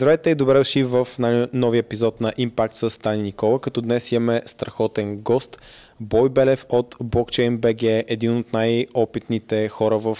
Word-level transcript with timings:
Здравейте 0.00 0.30
и 0.30 0.34
добре 0.34 0.58
дошли 0.58 0.82
в 0.82 1.08
новия 1.52 1.78
епизод 1.80 2.20
на 2.20 2.32
Impact 2.32 2.88
с 2.88 2.98
Тани 3.00 3.22
Никола, 3.22 3.60
като 3.60 3.80
днес 3.80 4.12
имаме 4.12 4.42
страхотен 4.46 5.16
гост, 5.16 5.58
Бой 6.00 6.28
Белев 6.28 6.66
от 6.68 6.94
Blockchain 6.94 7.58
BG, 7.58 8.04
един 8.08 8.36
от 8.38 8.52
най-опитните 8.52 9.68
хора 9.68 9.98
в 9.98 10.18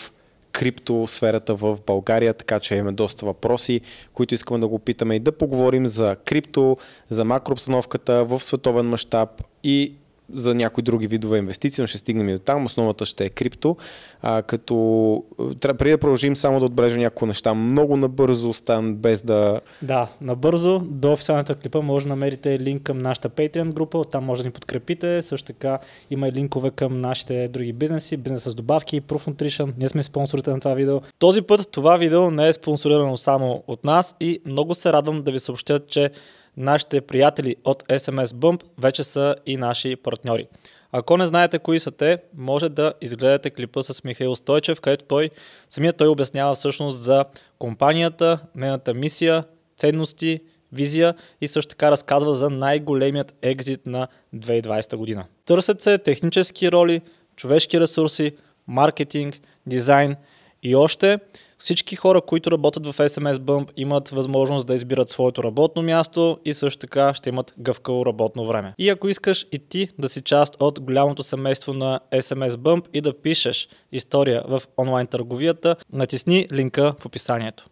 криптосферата 0.52 1.54
в 1.54 1.78
България, 1.86 2.34
така 2.34 2.60
че 2.60 2.74
имаме 2.74 2.92
доста 2.92 3.26
въпроси, 3.26 3.80
които 4.14 4.34
искаме 4.34 4.60
да 4.60 4.68
го 4.68 4.78
питаме 4.78 5.14
и 5.14 5.20
да 5.20 5.32
поговорим 5.32 5.86
за 5.86 6.16
крипто, 6.24 6.76
за 7.10 7.24
макрообстановката 7.24 8.24
в 8.24 8.40
световен 8.40 8.86
мащаб 8.86 9.42
и 9.64 9.92
за 10.32 10.54
някои 10.54 10.82
други 10.82 11.06
видове 11.06 11.38
инвестиции, 11.38 11.82
но 11.82 11.86
ще 11.86 11.98
стигнем 11.98 12.28
и 12.28 12.32
до 12.32 12.38
там. 12.38 12.66
Основата 12.66 13.06
ще 13.06 13.24
е 13.24 13.28
крипто. 13.28 13.76
А, 14.22 14.42
като 14.42 15.24
трябва 15.60 15.78
преди 15.78 15.90
да 15.90 15.98
продължим 15.98 16.36
само 16.36 16.58
да 16.58 16.66
отбележим 16.66 17.00
някои 17.00 17.28
неща. 17.28 17.54
Много 17.54 17.96
набързо 17.96 18.52
стан 18.52 18.94
без 18.94 19.22
да... 19.22 19.60
Да, 19.82 20.08
набързо. 20.20 20.78
До 20.78 21.12
официалната 21.12 21.54
клипа 21.54 21.80
може 21.80 22.06
да 22.06 22.08
намерите 22.08 22.60
линк 22.60 22.82
към 22.82 22.98
нашата 22.98 23.30
Patreon 23.30 23.72
група, 23.72 24.04
там 24.04 24.24
може 24.24 24.42
да 24.42 24.48
ни 24.48 24.52
подкрепите. 24.52 25.22
Също 25.22 25.46
така 25.46 25.78
има 26.10 26.28
и 26.28 26.32
линкове 26.32 26.70
към 26.70 27.00
нашите 27.00 27.48
други 27.48 27.72
бизнеси, 27.72 28.16
бизнес 28.16 28.42
с 28.42 28.54
добавки, 28.54 29.02
Proof 29.02 29.30
Nutrition. 29.30 29.72
Ние 29.78 29.88
сме 29.88 30.02
спонсорите 30.02 30.50
на 30.50 30.60
това 30.60 30.74
видео. 30.74 31.00
Този 31.18 31.42
път 31.42 31.68
това 31.70 31.96
видео 31.96 32.30
не 32.30 32.48
е 32.48 32.52
спонсорирано 32.52 33.16
само 33.16 33.62
от 33.66 33.84
нас 33.84 34.16
и 34.20 34.40
много 34.46 34.74
се 34.74 34.92
радвам 34.92 35.22
да 35.22 35.32
ви 35.32 35.38
съобщя, 35.38 35.80
че 35.88 36.10
нашите 36.56 37.00
приятели 37.00 37.56
от 37.64 37.82
SMS 37.82 38.24
Bump 38.24 38.62
вече 38.78 39.04
са 39.04 39.36
и 39.46 39.56
наши 39.56 39.96
партньори. 39.96 40.46
Ако 40.92 41.16
не 41.16 41.26
знаете 41.26 41.58
кои 41.58 41.80
са 41.80 41.90
те, 41.90 42.18
може 42.36 42.68
да 42.68 42.92
изгледате 43.00 43.50
клипа 43.50 43.82
с 43.82 44.04
Михаил 44.04 44.36
Стойчев, 44.36 44.80
където 44.80 45.04
той, 45.04 45.30
самият 45.68 45.96
той 45.96 46.08
обяснява 46.08 46.54
всъщност 46.54 47.02
за 47.02 47.24
компанията, 47.58 48.38
нейната 48.54 48.94
мисия, 48.94 49.44
ценности, 49.76 50.40
визия 50.72 51.14
и 51.40 51.48
също 51.48 51.70
така 51.70 51.90
разказва 51.90 52.34
за 52.34 52.50
най-големият 52.50 53.34
екзит 53.42 53.86
на 53.86 54.08
2020 54.34 54.96
година. 54.96 55.24
Търсят 55.44 55.80
се 55.80 55.98
технически 55.98 56.72
роли, 56.72 57.00
човешки 57.36 57.80
ресурси, 57.80 58.32
маркетинг, 58.66 59.40
дизайн 59.66 60.16
и 60.62 60.76
още 60.76 61.18
всички 61.58 61.96
хора, 61.96 62.20
които 62.20 62.50
работят 62.50 62.86
в 62.86 62.98
SMS 62.98 63.34
Bump 63.34 63.70
имат 63.76 64.08
възможност 64.08 64.66
да 64.66 64.74
избират 64.74 65.10
своето 65.10 65.42
работно 65.42 65.82
място 65.82 66.38
и 66.44 66.54
също 66.54 66.78
така 66.78 67.14
ще 67.14 67.28
имат 67.28 67.54
гъвкаво 67.58 68.06
работно 68.06 68.46
време. 68.46 68.74
И 68.78 68.88
ако 68.88 69.08
искаш 69.08 69.46
и 69.52 69.58
ти 69.58 69.88
да 69.98 70.08
си 70.08 70.22
част 70.22 70.56
от 70.60 70.80
голямото 70.80 71.22
семейство 71.22 71.72
на 71.72 72.00
SMS 72.12 72.50
Bump 72.50 72.86
и 72.92 73.00
да 73.00 73.20
пишеш 73.20 73.68
история 73.92 74.42
в 74.48 74.62
онлайн 74.78 75.06
търговията, 75.06 75.76
натисни 75.92 76.48
линка 76.52 76.94
в 76.98 77.06
описанието. 77.06 77.66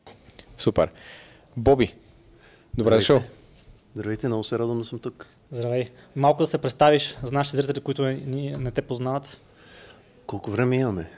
Супер. 0.58 0.88
Боби, 1.56 1.94
добре 2.78 2.96
дошъл. 2.96 3.22
Здравейте, 3.96 4.26
много 4.26 4.44
се 4.44 4.58
радвам 4.58 4.78
да 4.78 4.84
съм 4.84 4.98
тук. 4.98 5.26
Здравей. 5.52 5.86
Малко 6.16 6.42
да 6.42 6.46
се 6.46 6.58
представиш 6.58 7.16
за 7.22 7.32
нашите 7.32 7.56
зрители, 7.56 7.80
които 7.80 8.02
не, 8.02 8.52
не 8.58 8.70
те 8.70 8.82
познават. 8.82 9.40
Колко 10.26 10.50
време 10.50 10.76
имаме? 10.76 11.10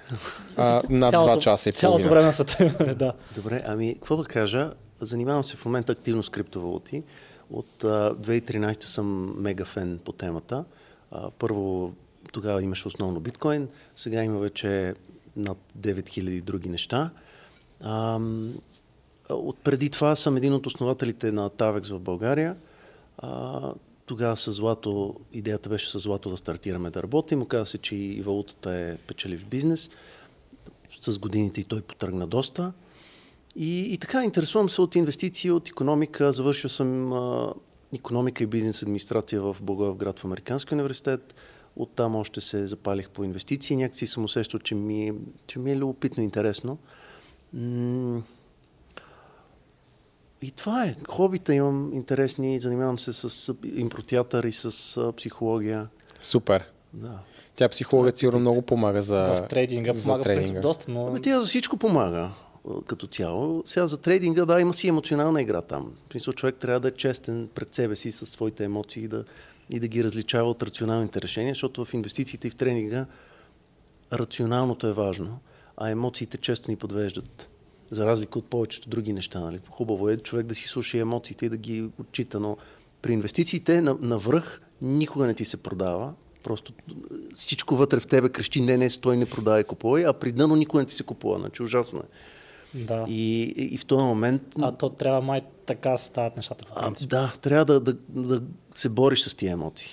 А, 0.57 0.83
на 0.91 1.11
два 1.11 1.39
часа 1.39 1.69
и 1.69 1.73
половина. 1.73 2.03
Цялото 2.03 2.09
време 2.09 2.27
на 2.27 2.33
света 2.33 2.95
да. 2.95 3.13
Добре, 3.35 3.63
ами 3.67 3.95
какво 3.95 4.17
да 4.17 4.25
кажа? 4.25 4.73
Занимавам 5.01 5.45
се 5.45 5.57
в 5.57 5.65
момента 5.65 5.93
активно 5.93 6.23
с 6.23 6.29
криптовалути. 6.29 7.03
От 7.51 7.85
а, 7.85 8.15
2013 8.15 8.85
съм 8.85 9.35
мега 9.43 9.65
фен 9.65 10.01
по 10.05 10.13
темата. 10.13 10.65
А, 11.11 11.31
първо 11.31 11.93
тогава 12.33 12.63
имаше 12.63 12.89
основно 12.89 13.21
биткоин, 13.21 13.69
сега 13.97 14.25
има 14.25 14.39
вече 14.39 14.95
над 15.37 15.59
9000 15.79 16.43
други 16.43 16.69
неща. 16.69 17.11
А, 17.81 18.20
от 19.31 19.59
преди 19.59 19.91
това 19.91 20.17
съм 20.17 20.37
един 20.37 20.53
от 20.53 20.67
основателите 20.67 21.33
на 21.33 21.51
Tavex 21.51 21.95
в 21.95 22.01
България. 22.01 22.57
А, 23.19 23.61
тогава 24.07 24.37
с 24.37 24.53
злато, 24.53 25.15
идеята 25.33 25.69
беше 25.69 25.91
с 25.91 25.99
злато 25.99 26.31
да 26.31 26.37
стартираме 26.37 26.91
да 26.91 27.03
работим. 27.03 27.43
Оказа 27.43 27.67
се, 27.67 27.79
че 27.79 27.97
и 27.97 28.23
валутата 28.23 28.73
е 28.73 28.97
печелив 28.97 29.47
бизнес. 29.47 29.91
С 31.01 31.19
годините 31.19 31.61
и 31.61 31.64
той 31.64 31.83
потръгна 31.83 32.27
доста. 32.27 32.73
И, 33.57 33.92
и 33.95 33.98
така, 33.98 34.25
интересувам 34.25 34.69
се 34.69 34.80
от 34.80 34.95
инвестиции, 34.95 35.51
от 35.51 35.69
економика. 35.69 36.33
Завършил 36.33 36.70
съм 36.70 37.13
а, 37.13 37.53
економика 37.95 38.45
и 38.45 38.47
бизнес 38.47 38.83
администрация 38.83 39.42
в 39.42 39.57
Благоевград 39.61 40.19
в 40.19 40.25
Американския 40.25 40.77
университет. 40.77 41.35
Оттам 41.77 42.17
още 42.17 42.41
се 42.41 42.69
запалих 42.69 43.11
по 43.11 43.25
инвестиции. 43.25 43.77
Някакси 43.77 44.07
съм 44.07 44.25
усещал, 44.25 44.61
че 44.61 44.75
ми, 44.75 45.13
че 45.47 45.59
ми 45.59 45.73
е 45.73 45.77
любопитно 45.77 46.23
интересно. 46.23 46.79
М- 47.53 48.23
и 50.42 50.51
това 50.51 50.85
е. 50.85 50.97
Хобита 51.08 51.55
имам 51.55 51.91
интересни, 51.95 52.61
занимавам 52.61 52.98
се 52.98 53.13
с 53.13 53.55
импротеатър 53.77 54.45
и 54.45 54.52
с 54.52 55.13
психология. 55.17 55.89
Супер. 56.23 56.64
Да. 56.92 57.19
Тя 57.57 57.69
психология 57.69 58.17
сигурно 58.17 58.39
много 58.41 58.63
помага 58.63 59.02
за 59.02 59.17
В 59.17 59.48
трейдинга 59.48 59.95
за 59.95 60.02
помага 60.02 60.23
трейдинга. 60.23 60.47
Принцип, 60.47 60.63
доста, 60.63 60.91
но... 60.91 61.07
Ами 61.07 61.23
тя 61.23 61.41
за 61.41 61.47
всичко 61.47 61.77
помага 61.77 62.30
като 62.86 63.07
цяло. 63.07 63.63
Сега 63.67 63.86
за 63.86 63.97
трейдинга, 63.97 64.45
да, 64.45 64.61
има 64.61 64.74
си 64.74 64.89
емоционална 64.89 65.42
игра 65.42 65.63
там. 65.63 65.92
В 66.08 66.13
смисъл, 66.13 66.33
човек 66.33 66.57
трябва 66.57 66.80
да 66.80 66.89
е 66.89 66.91
честен 66.91 67.48
пред 67.55 67.74
себе 67.74 67.97
си 67.97 68.13
със 68.13 68.29
своите 68.29 68.64
емоции 68.64 69.05
и 69.05 69.08
да, 69.08 69.24
и 69.70 69.80
да 69.80 69.89
ги 69.89 70.05
различава 70.05 70.51
от 70.51 70.63
рационалните 70.63 71.23
решения, 71.23 71.51
защото 71.51 71.85
в 71.85 71.95
инвестициите 71.95 72.48
и 72.48 72.51
в 72.51 72.57
тренинга 72.57 73.07
рационалното 74.13 74.86
е 74.86 74.92
важно, 74.92 75.39
а 75.77 75.91
емоциите 75.91 76.36
често 76.36 76.70
ни 76.70 76.77
подвеждат 76.77 77.48
за 77.91 78.07
разлика 78.07 78.39
от 78.39 78.45
повечето 78.45 78.89
други 78.89 79.13
неща. 79.13 79.41
Нали? 79.41 79.61
Хубаво 79.70 80.08
е 80.08 80.17
човек 80.17 80.47
да 80.47 80.55
си 80.55 80.69
слуша 80.69 80.98
емоциите 80.98 81.47
и 81.47 81.48
да 81.48 81.57
ги 81.57 81.91
отчита, 82.01 82.41
но 82.41 82.57
при 83.02 83.13
инвестициите 83.13 83.80
на, 83.80 83.97
на 84.01 84.19
връх 84.19 84.61
никога 84.83 85.27
не 85.27 85.35
ти 85.35 85.45
се 85.45 85.57
продава. 85.57 86.14
Просто 86.42 86.73
всичко 87.35 87.77
вътре 87.77 88.01
в 88.01 88.07
тебе 88.07 88.29
крещи, 88.29 88.61
не, 88.61 88.77
не, 88.77 88.91
стой, 88.91 89.17
не 89.17 89.27
продавай, 89.27 89.64
купувай, 89.64 90.07
а 90.07 90.13
при 90.13 90.33
дъно 90.33 90.57
никога 90.57 90.83
не 90.83 90.86
ти 90.86 90.95
се 90.95 91.02
купува. 91.02 91.39
Значи 91.39 91.63
ужасно 91.63 91.98
е. 91.98 92.02
Да. 92.74 93.05
И, 93.08 93.42
и, 93.42 93.79
в 93.79 93.86
този 93.86 94.05
момент... 94.05 94.42
А 94.61 94.73
то 94.73 94.89
трябва 94.89 95.20
май 95.20 95.41
така 95.67 95.97
стават 95.97 96.36
нещата. 96.36 96.64
А, 96.77 96.92
да, 97.07 97.35
трябва 97.42 97.64
да, 97.64 97.80
да, 97.80 97.97
да 98.08 98.42
се 98.74 98.89
бориш 98.89 99.23
с 99.23 99.35
тия 99.35 99.53
емоции. 99.53 99.91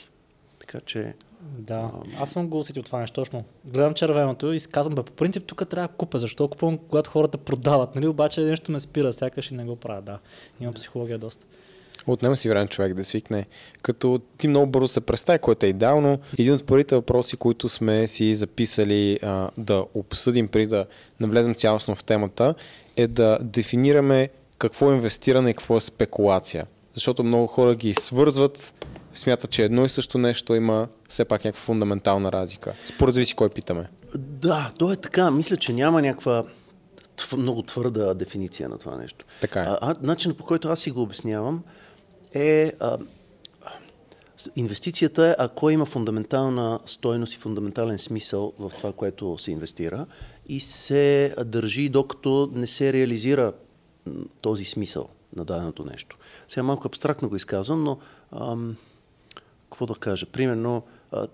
Така 0.60 0.80
че... 0.80 1.14
Да, 1.58 1.92
аз 2.20 2.32
съм 2.32 2.48
го 2.48 2.60
усетил 2.60 2.84
това 2.84 3.00
нещо 3.00 3.14
точно. 3.14 3.44
Гледам 3.66 3.94
червеното 3.94 4.54
и 4.54 4.60
си 4.60 4.68
казвам, 4.68 4.96
бе, 4.96 5.04
по 5.04 5.12
принцип 5.12 5.44
тук 5.46 5.70
трябва 5.70 5.88
да 5.88 5.94
купа, 5.94 6.20
защо 6.20 6.48
купувам, 6.48 6.78
когато 6.78 7.10
хората 7.10 7.38
продават, 7.38 7.96
нали? 7.96 8.08
Обаче 8.08 8.42
нещо 8.42 8.72
ме 8.72 8.80
спира, 8.80 9.14
сякаш 9.14 9.52
и 9.52 9.56
не 9.56 9.66
го 9.66 9.76
правя, 9.76 10.02
да. 10.02 10.20
Има 10.62 10.74
психология 10.74 11.18
доста. 11.18 11.46
Отнема 12.08 12.38
си 12.38 12.50
време 12.50 12.68
човек 12.68 12.94
да 12.94 13.06
свикне. 13.06 13.46
Като 13.82 14.22
ти 14.38 14.48
много 14.48 14.68
бързо 14.68 14.88
се 14.88 15.02
представи, 15.02 15.40
което 15.40 15.66
е 15.66 15.70
идеално. 15.70 16.20
Един 16.40 16.54
от 16.54 16.66
първите 16.66 16.96
въпроси, 16.96 17.38
които 17.38 17.70
сме 17.70 18.08
си 18.08 18.36
записали 18.36 19.20
а, 19.22 19.50
да 19.58 19.86
обсъдим 19.94 20.48
преди 20.48 20.68
да 20.68 20.86
навлезем 21.20 21.56
цялостно 21.56 21.96
в 21.96 22.04
темата, 22.04 22.56
е 22.96 23.08
да 23.08 23.38
дефинираме 23.42 24.30
какво 24.58 24.92
е 24.92 24.96
инвестиране 24.96 25.50
и 25.50 25.54
какво 25.54 25.78
е 25.78 25.82
спекулация. 25.82 26.66
Защото 26.94 27.24
много 27.24 27.48
хора 27.48 27.76
ги 27.76 27.94
свързват 27.94 28.74
смятат, 29.16 29.50
че 29.52 29.64
едно 29.64 29.86
и 29.86 29.90
също 29.90 30.18
нещо 30.18 30.56
има 30.56 30.88
все 31.10 31.26
пак 31.26 31.44
някаква 31.46 31.66
фундаментална 31.66 32.32
разлика. 32.32 32.74
Според 32.86 33.14
зависи 33.14 33.36
кой 33.36 33.50
питаме. 33.50 33.90
Да, 34.16 34.72
то 34.80 34.92
е 34.92 34.96
така. 34.96 35.32
Мисля, 35.32 35.58
че 35.58 35.74
няма 35.74 36.02
някаква 36.02 36.44
много 37.38 37.62
твърда 37.62 38.14
дефиниция 38.14 38.70
на 38.70 38.78
това 38.78 38.98
нещо. 38.98 39.26
Така 39.42 39.62
е. 39.62 39.66
А, 39.68 39.96
начинът 40.02 40.38
по 40.38 40.46
който 40.46 40.70
аз 40.70 40.80
си 40.80 40.92
го 40.92 41.02
обяснявам 41.02 41.64
е 42.34 42.72
а, 42.80 42.98
инвестицията 44.56 45.28
е 45.28 45.36
ако 45.38 45.70
има 45.70 45.86
фундаментална 45.86 46.80
стойност 46.86 47.34
и 47.34 47.38
фундаментален 47.38 48.00
смисъл 48.00 48.54
в 48.60 48.72
това, 48.78 48.94
което 48.94 49.38
се 49.38 49.52
инвестира 49.52 50.06
и 50.48 50.60
се 50.60 51.36
държи 51.46 51.90
докато 51.90 52.50
не 52.54 52.68
се 52.68 52.94
реализира 52.94 53.54
този 54.42 54.66
смисъл 54.66 55.10
на 55.36 55.46
даденото 55.46 55.86
нещо. 55.86 56.18
Сега 56.48 56.64
малко 56.64 56.88
абстрактно 56.88 57.30
го 57.30 57.36
изказвам, 57.36 57.84
но 57.84 57.98
ам, 58.32 58.76
какво 59.70 59.86
да 59.86 59.96
кажа? 59.96 60.26
Примерно, 60.26 60.84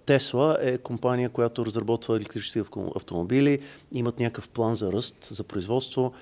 Тесла 0.06 0.57
е 0.62 0.77
компания, 0.77 1.29
която 1.29 1.65
разработва 1.65 2.15
електрически 2.15 2.62
автомобили, 2.95 3.59
имат 3.91 4.19
някакъв 4.19 4.50
план 4.50 4.75
за 4.75 4.91
ръст, 4.91 5.27
за 5.31 5.44
производство, 5.44 6.13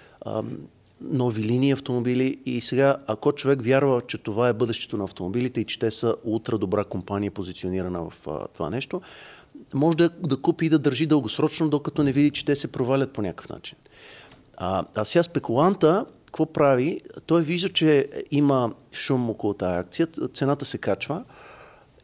нови 1.02 1.44
линии 1.44 1.72
автомобили 1.72 2.40
и 2.46 2.62
сега, 2.62 2.98
ако 3.08 3.32
човек 3.32 3.62
вярва, 3.62 4.02
че 4.08 4.18
това 4.18 4.50
е 4.50 4.54
бъдещето 4.54 4.98
на 4.98 5.04
автомобилите 5.04 5.62
и 5.62 5.66
че 5.66 5.80
те 5.80 5.92
са 5.92 6.16
ултра 6.24 6.58
добра 6.58 6.84
компания, 6.84 7.32
позиционирана 7.32 8.10
в 8.10 8.14
това 8.54 8.70
нещо, 8.70 9.02
може 9.74 9.98
да, 9.98 10.10
да 10.10 10.38
купи 10.38 10.66
и 10.66 10.70
да 10.70 10.80
държи 10.80 11.06
дългосрочно, 11.06 11.70
докато 11.70 12.04
не 12.04 12.12
види, 12.12 12.32
че 12.32 12.46
те 12.46 12.56
се 12.56 12.68
провалят 12.68 13.12
по 13.12 13.22
някакъв 13.22 13.50
начин. 13.50 13.78
А, 14.58 14.86
а 14.96 15.06
сега 15.06 15.24
спекуланта, 15.24 16.06
какво 16.28 16.46
прави? 16.46 17.02
Той 17.26 17.44
вижда, 17.44 17.70
че 17.70 18.08
има 18.32 18.72
шум 18.94 19.30
около 19.30 19.54
тази 19.54 19.80
акция, 19.80 20.08
цената 20.34 20.66
се 20.66 20.78
качва, 20.78 21.24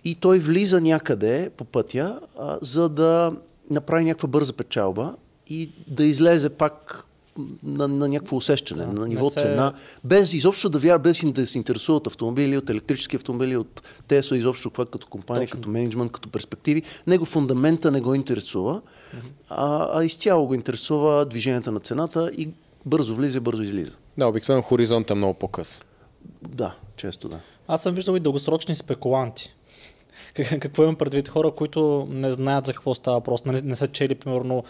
и 0.06 0.16
той 0.16 0.40
влиза 0.40 0.82
някъде 0.82 1.52
по 1.58 1.66
пътя, 1.66 2.20
а, 2.40 2.58
за 2.62 2.90
да 2.90 3.34
направи 3.70 4.04
някаква 4.04 4.28
бърза 4.28 4.54
печалба 4.54 5.16
и 5.48 5.70
да 5.88 6.04
излезе 6.06 6.50
пак 6.50 7.06
на, 7.64 7.88
на 7.88 8.08
някакво 8.08 8.36
усещане, 8.36 8.86
Да, 8.86 8.92
на 9.02 9.08
ниво 9.08 9.30
се- 9.30 9.40
цена, 9.40 9.74
без 10.04 10.34
изобщо 10.34 10.70
да 10.70 10.80
вярва, 10.80 11.00
без 11.00 11.22
да 11.26 11.48
се 11.48 11.58
интересува 11.58 11.98
от 11.98 12.08
автомобили, 12.08 12.58
от 12.58 12.70
електрически 12.70 13.16
автомобили, 13.16 13.58
от 13.58 13.84
Тесла, 14.08 14.38
изобщо 14.38 14.70
това 14.70 14.86
като 14.86 15.08
компания, 15.08 15.48
Точно. 15.48 15.58
като 15.60 15.70
менеджмент, 15.70 16.12
като 16.12 16.30
перспективи. 16.30 16.84
Него 17.08 17.26
фундамента 17.26 17.92
не 17.92 18.02
го 18.02 18.16
интересува, 18.16 18.82
а, 19.50 19.90
а 20.00 20.04
изцяло 20.04 20.48
го 20.48 20.54
интересува 20.54 21.26
движението 21.26 21.72
на 21.72 21.80
цената 21.80 22.32
и 22.38 22.50
бързо 22.86 23.16
влиза, 23.16 23.42
бързо 23.42 23.62
излиза. 23.62 23.96
Да, 24.18 24.28
обикновено 24.28 24.62
хоризонт 24.64 25.10
е 25.10 25.16
много 25.16 25.34
по-къс. 25.34 25.84
Да, 26.42 26.76
често 26.98 27.30
да. 27.30 27.40
Аз 27.68 27.82
съм 27.84 27.96
виждал 27.96 28.16
и 28.16 28.20
дългосрочни 28.20 28.76
спекуланти. 28.76 29.54
Как- 30.34 30.50
Какво 30.60 30.84
имам 30.84 30.96
предвид? 30.96 31.28
Хора, 31.30 31.52
които 31.52 32.08
не 32.10 32.32
знаят 32.32 32.66
за 32.66 32.74
какво 32.74 32.96
става 32.96 33.18
въпрос, 33.18 33.46
не, 33.46 33.62
не 33.62 33.76
са 33.76 33.88
чели, 33.88 34.16
примерно, 34.16 34.64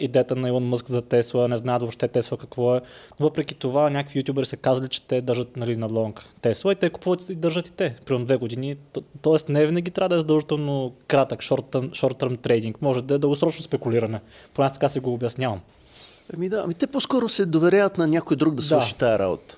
идеята 0.00 0.36
на 0.36 0.48
Илон 0.48 0.64
Мъск 0.64 0.88
за 0.88 1.02
Тесла, 1.02 1.48
не 1.48 1.56
знаят 1.56 1.82
въобще 1.82 2.08
Тесла 2.08 2.38
какво 2.38 2.76
е. 2.76 2.80
Но 3.20 3.26
въпреки 3.26 3.54
това, 3.54 3.90
някакви 3.90 4.18
ютубери 4.18 4.46
са 4.46 4.56
казали, 4.56 4.88
че 4.88 5.02
те 5.02 5.20
държат 5.20 5.56
нали, 5.56 5.76
на 5.76 5.86
лонг 5.88 6.24
Тесла 6.40 6.72
и 6.72 6.76
те 6.76 6.90
купуват 6.90 7.28
и 7.28 7.34
държат 7.34 7.68
и 7.68 7.72
те. 7.72 7.94
Примерно 8.06 8.26
две 8.26 8.36
години. 8.36 8.76
То- 8.92 9.02
Тоест 9.22 9.48
не 9.48 9.66
винаги 9.66 9.90
трябва 9.90 10.08
да 10.08 10.14
е 10.14 10.18
задължително 10.18 10.92
кратък, 11.06 11.40
short-term, 11.40 11.90
short-term 11.90 12.38
трейдинг. 12.38 12.82
Може 12.82 13.02
да 13.02 13.14
е 13.14 13.18
дългосрочно 13.18 13.62
спекулиране. 13.62 14.20
Поне 14.54 14.66
аз 14.66 14.72
така 14.72 14.88
си 14.88 15.00
го 15.00 15.14
обяснявам. 15.14 15.60
Ами 16.34 16.48
да, 16.48 16.60
ами 16.64 16.74
те 16.74 16.86
по-скоро 16.86 17.28
се 17.28 17.46
доверяват 17.46 17.98
на 17.98 18.06
някой 18.06 18.36
друг 18.36 18.54
да 18.54 18.56
Да. 18.56 18.62
свърши 18.62 18.94
тая 18.94 19.18
работа. 19.18 19.54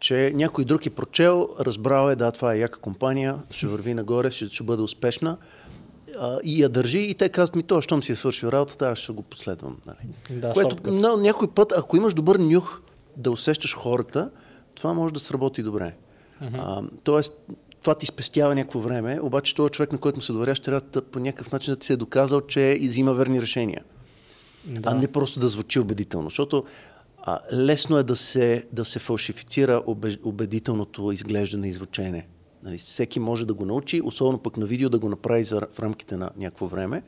Че 0.00 0.32
някой 0.34 0.64
друг 0.64 0.86
е 0.86 0.90
прочел, 0.90 1.48
разбрал 1.60 2.10
е, 2.10 2.16
да, 2.16 2.32
това 2.32 2.54
е 2.54 2.58
яка 2.58 2.78
компания, 2.78 3.36
ще 3.50 3.66
върви 3.66 3.94
нагоре, 3.94 4.30
ще, 4.30 4.46
ще 4.48 4.62
бъде 4.62 4.82
успешна 4.82 5.36
а, 6.18 6.38
и 6.44 6.62
я 6.62 6.68
държи 6.68 6.98
и 6.98 7.14
те 7.14 7.28
казват 7.28 7.56
ми, 7.56 7.62
то, 7.62 7.80
щом 7.80 8.02
си 8.02 8.12
е 8.12 8.16
свършил 8.16 8.48
работата, 8.48 8.88
аз 8.88 8.98
ще 8.98 9.12
го 9.12 9.22
последвам. 9.22 9.76
Нали? 9.86 10.38
Да, 10.40 10.52
Което 10.52 10.70
шорткът. 10.70 10.94
на, 10.94 11.16
някой 11.16 11.50
път, 11.50 11.72
ако 11.76 11.96
имаш 11.96 12.14
добър 12.14 12.36
нюх 12.36 12.80
да 13.16 13.30
усещаш 13.30 13.76
хората, 13.76 14.30
това 14.74 14.94
може 14.94 15.14
да 15.14 15.20
сработи 15.20 15.62
добре. 15.62 15.94
А, 16.54 16.82
тоест, 17.04 17.32
това 17.80 17.94
ти 17.94 18.06
спестява 18.06 18.54
някакво 18.54 18.78
време, 18.78 19.18
обаче 19.22 19.54
този 19.54 19.70
човек, 19.70 19.92
на 19.92 19.98
който 19.98 20.16
му 20.16 20.22
се 20.22 20.32
доверяш, 20.32 20.60
трябва 20.60 20.80
да, 20.92 21.02
по 21.02 21.18
някакъв 21.18 21.52
начин 21.52 21.74
да 21.74 21.78
ти 21.78 21.86
се 21.86 21.92
е 21.92 21.96
доказал, 21.96 22.40
че 22.40 22.78
взима 22.82 23.14
верни 23.14 23.42
решения 23.42 23.82
Да. 24.64 24.90
а 24.90 24.94
не 24.94 25.08
просто 25.08 25.40
да 25.40 25.48
звучи 25.48 25.78
убедително. 25.78 26.28
Защото 26.28 26.64
а, 27.22 27.38
лесно 27.52 27.98
е 27.98 28.02
да 28.02 28.16
се, 28.16 28.66
да 28.72 28.84
се 28.84 28.98
фалшифицира 28.98 29.82
убедителното 30.24 31.12
изглеждане 31.12 31.68
и 31.68 31.72
звучене. 31.72 32.26
Нали, 32.62 32.78
всеки 32.78 33.20
може 33.20 33.46
да 33.46 33.54
го 33.54 33.64
научи, 33.64 34.02
особено 34.04 34.38
пък 34.38 34.56
на 34.56 34.66
видео 34.66 34.88
да 34.88 34.98
го 34.98 35.08
направи 35.08 35.44
за, 35.44 35.60
в 35.72 35.80
рамките 35.80 36.16
на 36.16 36.30
някакво 36.36 36.66
време. 36.66 37.02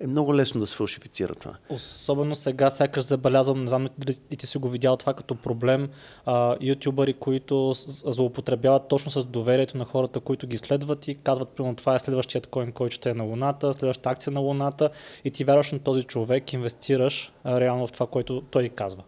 Е 0.00 0.06
много 0.06 0.34
лесно 0.34 0.60
да 0.60 0.66
се 0.66 0.76
фалшифицира 0.76 1.34
това. 1.34 1.54
Особено 1.70 2.34
сега, 2.34 2.70
сякаш 2.70 3.04
забелязвам, 3.04 3.60
не 3.60 3.68
знам 3.68 3.88
дали 3.98 4.16
и 4.30 4.36
ти 4.36 4.46
си 4.46 4.58
го 4.58 4.68
видял 4.68 4.96
това 4.96 5.14
като 5.14 5.34
проблем, 5.34 5.88
а, 6.26 6.56
ютубъри, 6.60 7.12
които 7.12 7.72
злоупотребяват 7.74 8.88
точно 8.88 9.10
с 9.10 9.24
доверието 9.24 9.78
на 9.78 9.84
хората, 9.84 10.20
които 10.20 10.46
ги 10.46 10.56
следват 10.56 11.08
и 11.08 11.14
казват, 11.14 11.48
примерно, 11.48 11.76
това 11.76 11.94
е 11.94 11.98
следващият 11.98 12.46
коин, 12.46 12.72
който 12.72 12.94
ще 12.94 13.10
е 13.10 13.14
на 13.14 13.24
Луната, 13.24 13.72
следващата 13.72 14.10
акция 14.10 14.32
на 14.32 14.40
Луната 14.40 14.90
и 15.24 15.30
ти 15.30 15.44
вярваш 15.44 15.72
на 15.72 15.78
този 15.78 16.02
човек, 16.02 16.52
инвестираш 16.52 17.32
а, 17.44 17.60
реално 17.60 17.86
в 17.86 17.92
това, 17.92 18.06
което 18.06 18.42
той 18.50 18.68
казва. 18.68 19.02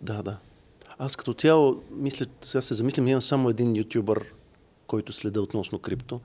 Да, 0.00 0.22
да. 0.22 0.36
Аз 0.98 1.16
като 1.16 1.34
цяло, 1.34 1.82
мисля, 1.90 2.26
сега 2.42 2.62
се 2.62 2.74
замислям, 2.74 3.08
имам 3.08 3.22
само 3.22 3.48
един 3.48 3.76
ютубър, 3.76 4.24
който 4.86 5.12
следа 5.12 5.40
относно 5.40 5.78
крипто. 5.78 6.20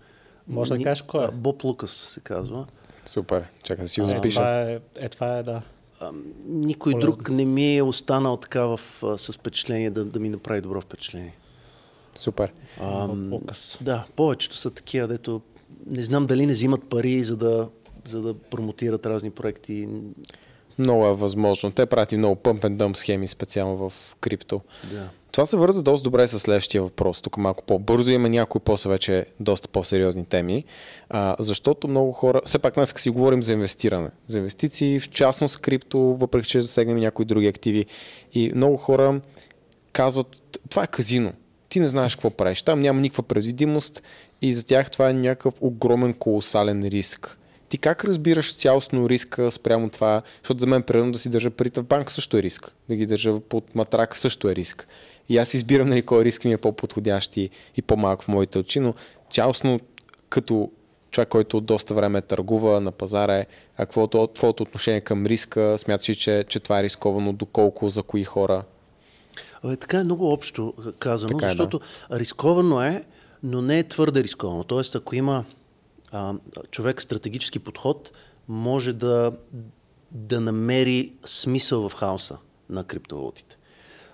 Може 0.48 0.78
да 0.78 0.84
кажеш 0.84 1.02
кой 1.02 1.26
е? 1.26 1.28
Боб 1.32 1.64
Лукас 1.64 1.92
се 1.92 2.20
казва. 2.20 2.66
Супер. 3.06 3.44
Чакай 3.64 3.86
да 3.86 3.90
си 3.90 4.02
го 4.02 4.06
Е, 4.06 4.10
запиша. 4.10 4.36
това 4.36 4.62
е, 4.62 4.80
е, 4.96 5.10
това 5.10 5.38
е, 5.38 5.44
да. 5.44 5.62
А, 6.00 6.12
никой 6.48 6.92
Полезно. 6.92 7.12
друг 7.12 7.30
не 7.30 7.46
ми 7.46 7.78
е 7.78 7.82
останал 7.82 8.38
така 8.38 8.62
в, 8.62 8.80
а, 9.04 9.18
с 9.18 9.32
впечатление 9.32 9.90
да, 9.90 10.06
да 10.06 10.20
ми 10.20 10.30
направи 10.30 10.62
добро 10.62 10.82
впечатление. 10.82 11.36
Супер. 12.16 12.52
Лукас. 13.32 13.78
Да, 13.82 14.06
повечето 14.16 14.56
са 14.56 14.72
такива, 14.72 15.08
дето 15.08 15.42
не 15.86 16.04
знам 16.04 16.24
дали 16.26 16.46
не 16.46 16.54
взимат 16.54 16.90
пари, 16.90 17.24
за 17.24 17.38
да, 17.38 17.68
за 18.06 18.22
да 18.22 18.34
промотират 18.34 19.06
разни 19.06 19.32
проекти. 19.32 19.88
Много 20.80 21.06
е 21.06 21.14
възможно. 21.14 21.72
Те 21.72 21.86
правят 21.86 22.12
и 22.12 22.18
много 22.18 22.36
pump 22.36 22.62
and 22.62 22.76
dump 22.76 22.94
схеми 22.94 23.28
специално 23.28 23.90
в 23.90 24.16
крипто. 24.22 24.62
Да. 24.92 25.10
Това 25.36 25.46
се 25.46 25.58
върза 25.58 25.82
доста 25.84 26.04
добре 26.04 26.28
с 26.28 26.40
следващия 26.40 26.84
въпрос. 26.84 27.22
Тук 27.22 27.38
малко 27.38 27.64
по-бързо 27.64 28.12
има 28.12 28.30
някои 28.30 28.62
после 28.62 28.90
вече 28.90 29.26
доста 29.40 29.68
по-сериозни 29.68 30.26
теми, 30.26 30.64
а, 31.10 31.36
защото 31.40 31.88
много 31.88 32.12
хора, 32.12 32.42
все 32.46 32.60
пак 32.60 32.74
днес 32.74 32.94
си 32.98 33.10
говорим 33.10 33.44
за 33.44 33.54
инвестиране, 33.54 34.10
за 34.28 34.38
инвестиции, 34.38 35.00
в 35.00 35.10
частност 35.10 35.58
крипто, 35.58 36.00
въпреки 36.00 36.48
че 36.48 36.62
засегнем 36.62 36.98
някои 36.98 37.26
други 37.26 37.48
активи. 37.48 37.86
И 38.34 38.52
много 38.56 38.78
хора 38.78 39.22
казват, 39.92 40.60
това 40.70 40.84
е 40.84 40.88
казино, 40.88 41.34
ти 41.70 41.80
не 41.80 41.88
знаеш 41.88 42.16
какво 42.16 42.30
правиш, 42.30 42.64
там 42.64 42.80
няма 42.80 43.02
никаква 43.02 43.24
предвидимост 43.24 44.04
и 44.42 44.54
за 44.54 44.66
тях 44.66 44.92
това 44.92 45.10
е 45.10 45.14
някакъв 45.14 45.54
огромен 45.62 46.14
колосален 46.14 46.84
риск. 46.84 47.40
Ти 47.70 47.78
как 47.78 48.06
разбираш 48.06 48.56
цялостно 48.56 49.10
риска 49.10 49.52
спрямо 49.52 49.90
това? 49.90 50.22
Защото 50.44 50.60
за 50.60 50.68
мен, 50.68 50.84
примерно, 50.84 51.12
да 51.12 51.20
си 51.20 51.30
държа 51.30 51.50
парите 51.50 51.82
в 51.82 51.86
банка 51.86 52.14
също 52.14 52.38
е 52.38 52.44
риск. 52.44 52.76
Да 52.90 52.96
ги 52.96 53.06
държа 53.06 53.40
под 53.40 53.76
матрак 53.76 54.18
също 54.18 54.50
е 54.50 54.56
риск. 54.56 54.88
И 55.30 55.38
аз 55.38 55.54
избирам 55.54 55.90
нали, 55.90 56.02
кой 56.02 56.26
риск 56.26 56.46
ми 56.46 56.54
е 56.54 56.58
по-подходящ 56.58 57.38
и, 57.38 57.50
и 57.78 57.82
по-малко 57.82 58.24
в 58.24 58.28
моите 58.28 58.60
очи, 58.60 58.80
но 58.80 58.94
цялостно 59.30 59.80
като 60.30 60.72
човек, 61.12 61.30
който 61.30 61.58
от 61.58 61.66
доста 61.66 61.94
време 61.94 62.22
търгува 62.22 62.82
на 62.82 62.92
пазара 62.92 63.36
е, 63.36 63.46
а 63.78 63.86
какво 63.86 64.04
е 64.04 64.34
твоето 64.34 64.64
отношение 64.64 65.02
към 65.02 65.26
риска? 65.26 65.76
Смяташ 65.78 66.10
ли, 66.10 66.16
че, 66.16 66.46
че 66.48 66.60
това 66.60 66.80
е 66.80 66.84
рисковано, 66.84 67.34
доколко, 67.34 67.90
за 67.90 68.04
кои 68.04 68.24
хора? 68.24 68.64
Абе, 69.64 69.76
така 69.76 70.00
е 70.00 70.04
много 70.04 70.32
общо 70.32 70.74
казано, 71.00 71.38
Така 71.38 71.46
е, 71.46 71.50
да. 71.50 71.52
защото 71.52 71.80
рисковано 72.12 72.82
е, 72.82 73.06
но 73.44 73.62
не 73.62 73.80
е 73.80 73.84
твърде 73.84 74.24
рисковано. 74.24 74.64
Тоест, 74.64 74.96
ако 74.96 75.16
има 75.16 75.46
а, 76.12 76.34
човек 76.72 77.02
стратегически 77.02 77.60
подход, 77.60 78.12
може 78.48 78.94
да, 78.94 79.32
да 80.12 80.42
намери 80.42 81.14
смисъл 81.26 81.90
в 81.90 81.94
хаоса 81.94 82.38
на 82.70 82.84
криптовалутите. 82.84 83.58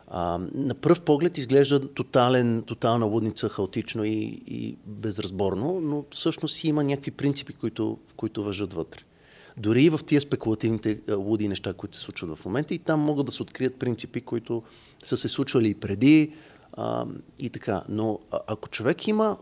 А, 0.07 0.39
на 0.53 0.74
пръв 0.74 1.01
поглед 1.01 1.38
изглежда 1.38 1.94
тотален, 1.94 2.63
тотална 2.63 3.06
лудница, 3.06 3.50
хаотично 3.50 4.03
и, 4.03 4.42
и 4.48 4.77
безразборно, 4.86 5.80
но 5.81 6.06
всъщност 6.12 6.63
има 6.63 6.83
някакви 6.83 7.12
принципи, 7.12 7.53
които, 7.53 7.98
които 8.15 8.44
въжат 8.44 8.74
вътре. 8.74 9.00
Дори 9.57 9.83
и 9.83 9.89
в 9.89 10.00
тия 10.06 10.21
спекулативните 10.21 11.01
луди 11.13 11.48
неща, 11.48 11.74
които 11.74 11.98
се 11.98 12.03
случват 12.03 12.39
в 12.39 12.45
момента, 12.45 12.74
и 12.74 12.80
там 12.80 13.00
могат 13.00 13.25
да 13.25 13.31
се 13.31 13.44
открият 13.44 13.75
принципи, 13.75 14.21
които 14.21 14.63
са 15.06 15.18
се 15.18 15.30
случвали 15.30 15.69
и 15.69 15.75
преди 15.75 16.33
а, 16.74 17.06
и 17.39 17.50
така. 17.50 17.83
Но 17.89 18.19
а, 18.31 18.39
ако 18.48 18.69
човек 18.69 19.07
има 19.07 19.38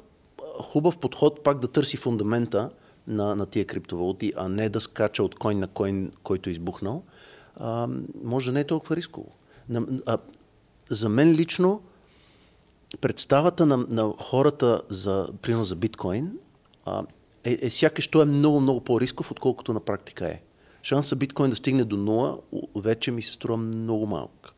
хубав 0.61 0.97
подход 0.97 1.43
пак 1.43 1.59
да 1.59 1.67
търси 1.67 1.97
фундамента 1.97 2.69
на, 3.07 3.35
на 3.35 3.45
тия 3.45 3.65
криптовалути, 3.65 4.33
а 4.37 4.49
не 4.49 4.69
да 4.69 4.81
скача 4.81 5.23
от 5.23 5.35
койн 5.35 5.59
на 5.59 5.67
койн, 5.67 6.11
който 6.23 6.49
е 6.49 6.53
избухнал, 6.53 7.03
а, 7.55 7.87
може 8.23 8.45
да 8.45 8.53
не 8.53 8.59
е 8.59 8.67
толкова 8.67 8.95
рисково. 8.95 9.31
За 10.89 11.09
мен 11.09 11.31
лично 11.31 11.81
представата 13.01 13.65
на, 13.65 13.77
на 13.77 14.13
хората 14.19 14.81
за, 14.89 15.29
примерно 15.41 15.65
за 15.65 15.75
биткоин 15.75 16.31
а, 16.85 17.03
е, 17.43 17.57
е 17.61 17.69
сякаш 17.69 18.07
той 18.07 18.21
е 18.21 18.25
много, 18.25 18.59
много 18.59 18.81
по-рисков, 18.81 19.31
отколкото 19.31 19.73
на 19.73 19.79
практика 19.79 20.27
е. 20.27 20.41
Шанса 20.83 21.15
биткоин 21.15 21.49
да 21.49 21.55
стигне 21.55 21.83
до 21.83 21.97
нула 21.97 22.37
у- 22.51 22.81
вече 22.81 23.11
ми 23.11 23.21
се 23.21 23.31
струва 23.31 23.57
много 23.57 24.05
малък. 24.05 24.53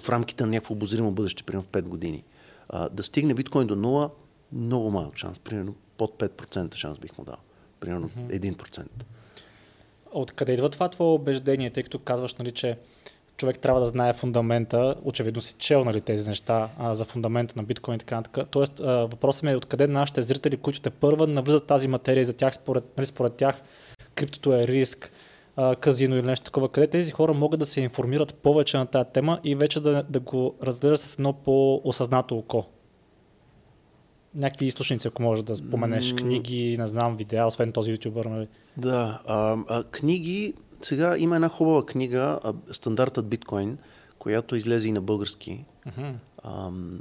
В 0.00 0.08
рамките 0.08 0.44
на 0.44 0.50
някакво 0.50 0.74
обозримо 0.74 1.12
бъдеще, 1.12 1.42
примерно 1.42 1.62
в 1.62 1.72
5 1.72 1.82
години. 1.82 2.24
А, 2.68 2.88
да 2.88 3.02
стигне 3.02 3.34
биткоин 3.34 3.66
до 3.66 3.76
нула, 3.76 4.10
много 4.52 4.90
малък 4.90 5.16
шанс. 5.16 5.38
Примерно 5.38 5.74
под 5.96 6.18
5% 6.18 6.74
шанс 6.74 6.98
бих 6.98 7.18
му 7.18 7.24
дал. 7.24 7.36
Примерно 7.80 8.10
1%. 8.28 8.86
Откъде 10.12 10.52
идва 10.52 10.68
това 10.68 10.88
твое 10.88 11.08
убеждение, 11.08 11.70
тъй 11.70 11.82
като 11.82 11.98
казваш, 11.98 12.34
нали, 12.34 12.52
че 12.52 12.78
човек 13.36 13.58
трябва 13.58 13.80
да 13.80 13.86
знае 13.86 14.12
фундамента, 14.12 14.94
очевидно 15.04 15.40
си 15.40 15.54
чел 15.58 15.84
нали, 15.84 16.00
тези 16.00 16.28
неща 16.28 16.68
а, 16.78 16.94
за 16.94 17.04
фундамента 17.04 17.54
на 17.56 17.62
биткоин 17.62 17.96
и 17.96 17.98
така 17.98 18.16
нататък. 18.16 18.48
Тоест, 18.50 18.80
а, 18.80 18.84
въпросът 18.84 19.42
ми 19.42 19.50
е 19.50 19.56
откъде 19.56 19.86
нашите 19.86 20.22
зрители, 20.22 20.56
които 20.56 20.80
те 20.80 20.90
първа 20.90 21.26
навлизат 21.26 21.66
тази 21.66 21.88
материя 21.88 22.20
и 22.22 22.24
за 22.24 22.32
тях, 22.32 22.54
според, 22.54 22.84
нали, 22.98 23.06
според 23.06 23.34
тях, 23.34 23.62
криптото 24.14 24.54
е 24.54 24.64
риск, 24.64 25.10
а, 25.56 25.76
казино 25.76 26.16
или 26.16 26.26
нещо 26.26 26.44
такова, 26.44 26.68
къде 26.68 26.86
тези 26.86 27.10
хора 27.10 27.34
могат 27.34 27.60
да 27.60 27.66
се 27.66 27.80
информират 27.80 28.34
повече 28.34 28.76
на 28.76 28.86
тази 28.86 29.08
тема 29.12 29.40
и 29.44 29.54
вече 29.54 29.80
да, 29.80 30.04
да 30.10 30.20
го 30.20 30.54
разглеждат 30.62 31.00
с 31.00 31.14
едно 31.14 31.32
по-осъзнато 31.32 32.38
око. 32.38 32.64
Някакви 34.34 34.66
източници, 34.66 35.08
ако 35.08 35.22
можеш 35.22 35.44
да 35.44 35.56
споменеш, 35.56 36.14
книги, 36.14 36.76
не 36.78 36.86
знам, 36.86 37.16
видеа, 37.16 37.46
освен 37.46 37.72
този 37.72 37.90
ютубър. 37.90 38.24
Нали? 38.24 38.48
Да, 38.76 39.22
а, 39.26 39.56
а, 39.68 39.84
книги, 39.84 40.54
сега 40.84 41.18
има 41.18 41.34
една 41.34 41.48
хубава 41.48 41.86
книга, 41.86 42.40
Стандартът 42.72 43.26
биткоин, 43.26 43.78
която 44.18 44.56
излезе 44.56 44.88
и 44.88 44.92
на 44.92 45.00
български, 45.00 45.64
Мгм. 45.86 46.10
ам, 46.44 47.00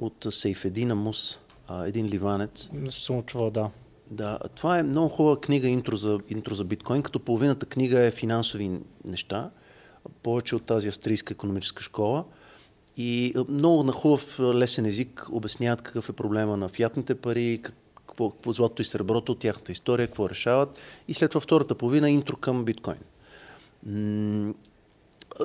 от 0.00 0.26
Сейфедина 0.30 0.94
Мус, 0.94 1.38
а, 1.68 1.86
един 1.86 2.06
ливанец. 2.06 2.68
Че 2.90 3.04
съм 3.04 3.22
чувал, 3.22 3.50
да. 3.50 3.70
Да, 4.10 4.38
това 4.54 4.78
е 4.78 4.82
много 4.82 5.08
хубава 5.08 5.40
книга 5.40 5.68
интро 5.68 5.96
за, 5.96 6.20
интро 6.28 6.54
за 6.54 6.64
биткоин, 6.64 7.02
като 7.02 7.20
половината 7.20 7.66
книга 7.66 8.00
е 8.00 8.10
финансови 8.10 8.80
неща, 9.04 9.50
повече 10.22 10.56
от 10.56 10.62
тази 10.66 10.88
австрийска 10.88 11.34
економическа 11.34 11.82
школа. 11.82 12.24
И 12.96 13.34
много 13.48 13.82
на 13.82 13.92
хубав 13.92 14.40
лесен 14.40 14.86
език 14.86 15.26
обясняват 15.32 15.82
какъв 15.82 16.08
е 16.08 16.12
проблема 16.12 16.56
на 16.56 16.68
фиатните 16.68 17.14
пари, 17.14 17.62
какво, 18.20 18.30
какво 18.30 18.52
злато 18.52 18.82
и 18.82 18.84
среброто 18.84 19.32
от 19.32 19.38
тяхната 19.38 19.72
история, 19.72 20.06
какво 20.06 20.28
решават. 20.28 20.78
И 21.08 21.14
след 21.14 21.30
това 21.30 21.40
втората 21.40 21.74
половина 21.74 22.10
интро 22.10 22.36
към 22.36 22.64
биткоин. 22.64 23.00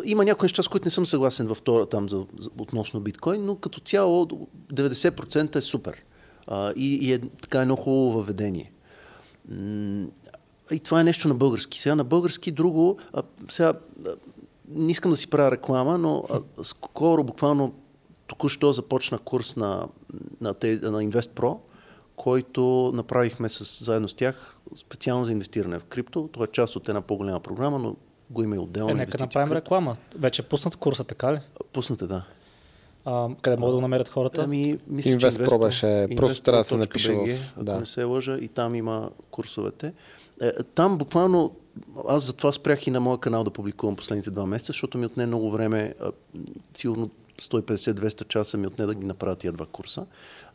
Има 0.04 0.26
някои 0.26 0.46
неща, 0.46 0.64
с 0.64 0.68
които 0.68 0.86
не 0.86 0.92
съм 0.92 1.06
съгласен 1.06 1.48
във 1.48 1.58
втора 1.58 1.86
там 1.86 2.10
за, 2.10 2.26
за, 2.40 2.50
относно 2.58 3.00
биткоин, 3.00 3.46
но 3.46 3.56
като 3.56 3.80
цяло 3.80 4.26
90% 4.26 5.56
е 5.56 5.62
супер. 5.62 6.04
А, 6.48 6.74
и, 6.76 6.96
и 6.96 7.14
е 7.14 7.20
така 7.20 7.62
едно 7.62 7.76
хубаво 7.76 8.12
въведение. 8.12 8.72
И 10.72 10.80
това 10.84 11.02
е 11.02 11.04
нещо 11.04 11.28
на 11.28 11.34
български. 11.34 11.80
Сега 11.80 11.96
на 11.96 12.04
български 12.04 12.52
друго, 12.52 12.98
а, 13.14 13.24
сега 13.50 13.74
а, 14.06 14.16
не 14.70 14.92
искам 14.92 15.12
да 15.12 15.18
си 15.18 15.30
правя 15.30 15.52
реклама, 15.52 15.98
но 15.98 16.24
а, 16.30 16.64
скоро, 16.64 17.24
буквално 17.24 17.74
току-що 18.28 18.74
започна 18.74 19.18
курс 19.18 19.56
на, 19.56 19.88
на, 20.42 20.56
на 20.82 21.04
InvestPro, 21.04 21.58
който 22.16 22.92
направихме 22.94 23.50
с, 23.50 23.86
заедно 23.86 24.08
с 24.08 24.14
тях 24.14 24.58
специално 24.76 25.26
за 25.26 25.32
инвестиране 25.32 25.80
в 25.80 25.84
крипто. 25.84 26.30
Това 26.32 26.46
е 26.46 26.52
част 26.52 26.76
от 26.76 26.90
една 26.90 27.02
по-голяма 27.02 27.40
програма, 27.40 27.80
но 27.80 27.96
го 28.30 28.44
има 28.44 28.56
и 28.56 28.60
отделно. 28.60 28.92
Е, 28.92 28.94
нека 28.94 29.18
направим 29.18 29.54
реклама. 29.54 29.98
Вече 30.16 30.42
е 30.42 30.46
пуснат 30.46 30.76
курса, 30.76 31.04
така 31.04 31.34
ли? 31.34 31.40
Пусната, 31.74 32.08
да. 32.08 32.24
А, 33.06 33.30
къде 33.42 33.58
могат 33.58 33.76
да 33.76 33.82
намерят 33.82 34.10
хората? 34.10 34.42
Ами, 34.44 34.80
мисля, 34.88 35.10
Инвест 35.10 35.40
Pro 35.40 35.62
беше, 35.62 36.16
просто 36.16 36.42
трябва 36.42 36.60
да 36.60 36.64
се 36.64 36.78
напише 36.78 37.12
BG, 37.12 37.36
в... 37.36 37.64
Да. 37.64 37.80
не 37.80 37.86
се 37.86 38.04
лъжа, 38.04 38.38
и 38.38 38.48
там 38.48 38.76
има 38.76 39.10
курсовете. 39.32 39.94
Е, 40.42 40.52
там 40.64 40.98
буквално, 40.98 41.56
аз 42.08 42.24
затова 42.24 42.52
спрях 42.52 42.88
и 42.88 42.92
на 42.92 43.00
моя 43.00 43.18
канал 43.18 43.44
да 43.44 43.52
публикувам 43.52 43.96
последните 43.96 44.32
два 44.32 44.46
месеца, 44.46 44.68
защото 44.68 44.98
ми 44.98 45.06
отне 45.06 45.26
много 45.26 45.52
време, 45.52 45.94
сигурно 46.78 47.10
150-200 47.42 48.28
часа 48.28 48.58
ми 48.58 48.68
отне 48.68 48.86
да 48.86 48.96
ги 48.96 49.06
направя 49.06 49.36
тия 49.36 49.52
два 49.52 49.66
курса. 49.66 50.06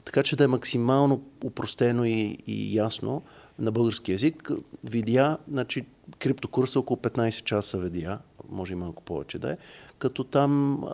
Така 0.04 0.22
че 0.22 0.36
да 0.36 0.44
е 0.44 0.46
максимално 0.46 1.22
упростено 1.44 2.04
и, 2.04 2.38
и 2.46 2.76
ясно 2.76 3.22
на 3.58 3.72
български 3.72 4.12
язик. 4.12 4.50
Видя, 4.84 5.38
значи 5.50 5.86
криптокурса 6.18 6.80
около 6.80 6.96
15 6.96 7.44
часа 7.44 7.78
видя, 7.78 8.18
може 8.48 8.72
и 8.72 8.76
малко 8.76 9.02
повече 9.02 9.38
да 9.38 9.52
е, 9.52 9.56
като 9.98 10.24
там 10.24 10.84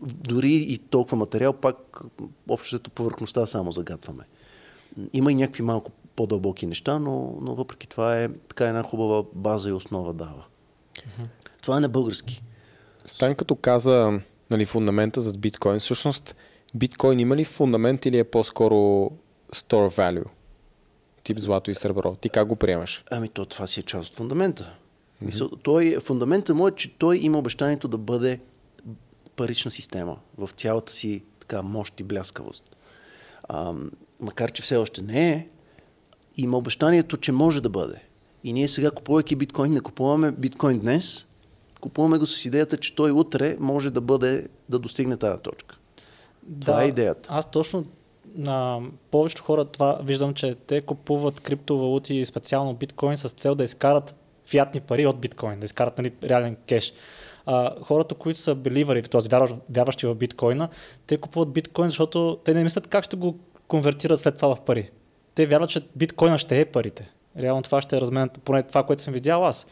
дори 0.00 0.54
и 0.54 0.78
толкова 0.78 1.16
материал, 1.16 1.52
пак 1.52 2.00
общото 2.48 2.90
повърхността 2.90 3.46
само 3.46 3.72
загатваме. 3.72 4.24
Има 5.12 5.32
и 5.32 5.34
някакви 5.34 5.62
малко 5.62 5.92
по-дълбоки 6.16 6.66
неща, 6.66 6.98
но, 6.98 7.38
но 7.40 7.54
въпреки 7.54 7.88
това 7.88 8.20
е 8.20 8.28
така 8.28 8.66
една 8.66 8.82
хубава 8.82 9.24
база 9.34 9.68
и 9.68 9.72
основа 9.72 10.12
дава. 10.12 10.44
Uh-huh. 10.96 11.26
Това 11.62 11.76
е 11.76 11.80
на 11.80 11.88
български. 11.88 12.42
Стан 13.06 13.34
като 13.34 13.56
каза 13.56 14.20
нали, 14.50 14.66
фундамента 14.66 15.20
за 15.20 15.38
биткоин, 15.38 15.78
всъщност 15.78 16.36
биткоин 16.74 17.20
има 17.20 17.36
ли 17.36 17.44
фундамент 17.44 18.06
или 18.06 18.18
е 18.18 18.24
по-скоро 18.24 18.74
store 19.54 19.98
value? 19.98 20.24
Тип 21.24 21.38
злато 21.38 21.70
и 21.70 21.74
сребро. 21.74 22.14
Ти 22.14 22.28
как 22.28 22.48
го 22.48 22.56
приемаш? 22.56 23.04
Ами 23.10 23.28
то 23.28 23.44
това 23.44 23.66
си 23.66 23.80
е 23.80 23.82
част 23.82 24.10
от 24.10 24.16
фундамента. 24.16 24.62
Mm-hmm. 24.62 25.26
Мисъл, 25.26 25.48
той, 25.48 25.96
фундамента 26.00 26.54
му 26.54 26.68
е, 26.68 26.70
че 26.70 26.94
той 26.98 27.16
има 27.16 27.38
обещанието 27.38 27.88
да 27.88 27.98
бъде 27.98 28.40
парична 29.36 29.70
система 29.70 30.16
в 30.38 30.50
цялата 30.56 30.92
си 30.92 31.22
така 31.40 31.62
мощ 31.62 32.00
и 32.00 32.02
бляскавост. 32.02 32.76
А, 33.42 33.74
макар, 34.20 34.52
че 34.52 34.62
все 34.62 34.76
още 34.76 35.02
не 35.02 35.30
е, 35.30 35.46
има 36.36 36.58
обещанието, 36.58 37.16
че 37.16 37.32
може 37.32 37.60
да 37.60 37.68
бъде. 37.68 38.02
И 38.44 38.52
ние 38.52 38.68
сега, 38.68 38.90
купувайки 38.90 39.36
биткоин, 39.36 39.72
не 39.72 39.80
купуваме 39.80 40.32
биткоин 40.32 40.78
днес, 40.78 41.26
купуваме 41.80 42.18
го 42.18 42.26
с 42.26 42.44
идеята, 42.44 42.76
че 42.76 42.94
той 42.94 43.10
утре 43.10 43.56
може 43.60 43.90
да 43.90 44.00
бъде, 44.00 44.48
да 44.68 44.78
достигне 44.78 45.16
тази 45.16 45.40
точка. 45.40 45.76
Да, 46.50 46.66
това 46.66 46.82
е 46.82 46.86
идеята. 46.86 47.28
Аз 47.32 47.50
точно 47.50 47.84
на 48.34 48.80
повечето 49.10 49.42
хора 49.42 49.64
това 49.64 49.98
виждам, 50.02 50.34
че 50.34 50.54
те 50.54 50.80
купуват 50.80 51.40
криптовалути, 51.40 52.26
специално 52.26 52.74
биткоин, 52.74 53.16
с 53.16 53.28
цел 53.28 53.54
да 53.54 53.64
изкарат 53.64 54.14
фиатни 54.46 54.80
пари 54.80 55.06
от 55.06 55.18
биткоин, 55.18 55.60
да 55.60 55.64
изкарат 55.64 55.98
нали, 55.98 56.12
реален 56.22 56.56
кеш. 56.68 56.92
А, 57.46 57.74
хората, 57.82 58.14
които 58.14 58.40
са 58.40 58.54
беливари, 58.54 59.02
т.е. 59.02 59.36
вярващи 59.70 60.06
в 60.06 60.14
биткоина, 60.14 60.68
те 61.06 61.16
купуват 61.16 61.52
биткоин, 61.52 61.90
защото 61.90 62.38
те 62.44 62.54
не 62.54 62.62
мислят 62.62 62.86
как 62.86 63.04
ще 63.04 63.16
го 63.16 63.38
конвертират 63.68 64.20
след 64.20 64.36
това 64.36 64.54
в 64.54 64.60
пари. 64.60 64.90
Те 65.34 65.46
вярват, 65.46 65.70
че 65.70 65.80
биткоина 65.96 66.38
ще 66.38 66.60
е 66.60 66.64
парите. 66.64 67.10
Реално 67.38 67.62
това 67.62 67.80
ще 67.80 67.96
е 67.96 68.00
размен, 68.00 68.30
поне 68.44 68.62
това, 68.62 68.82
което 68.82 69.02
съм 69.02 69.14
видял 69.14 69.46
аз. 69.46 69.66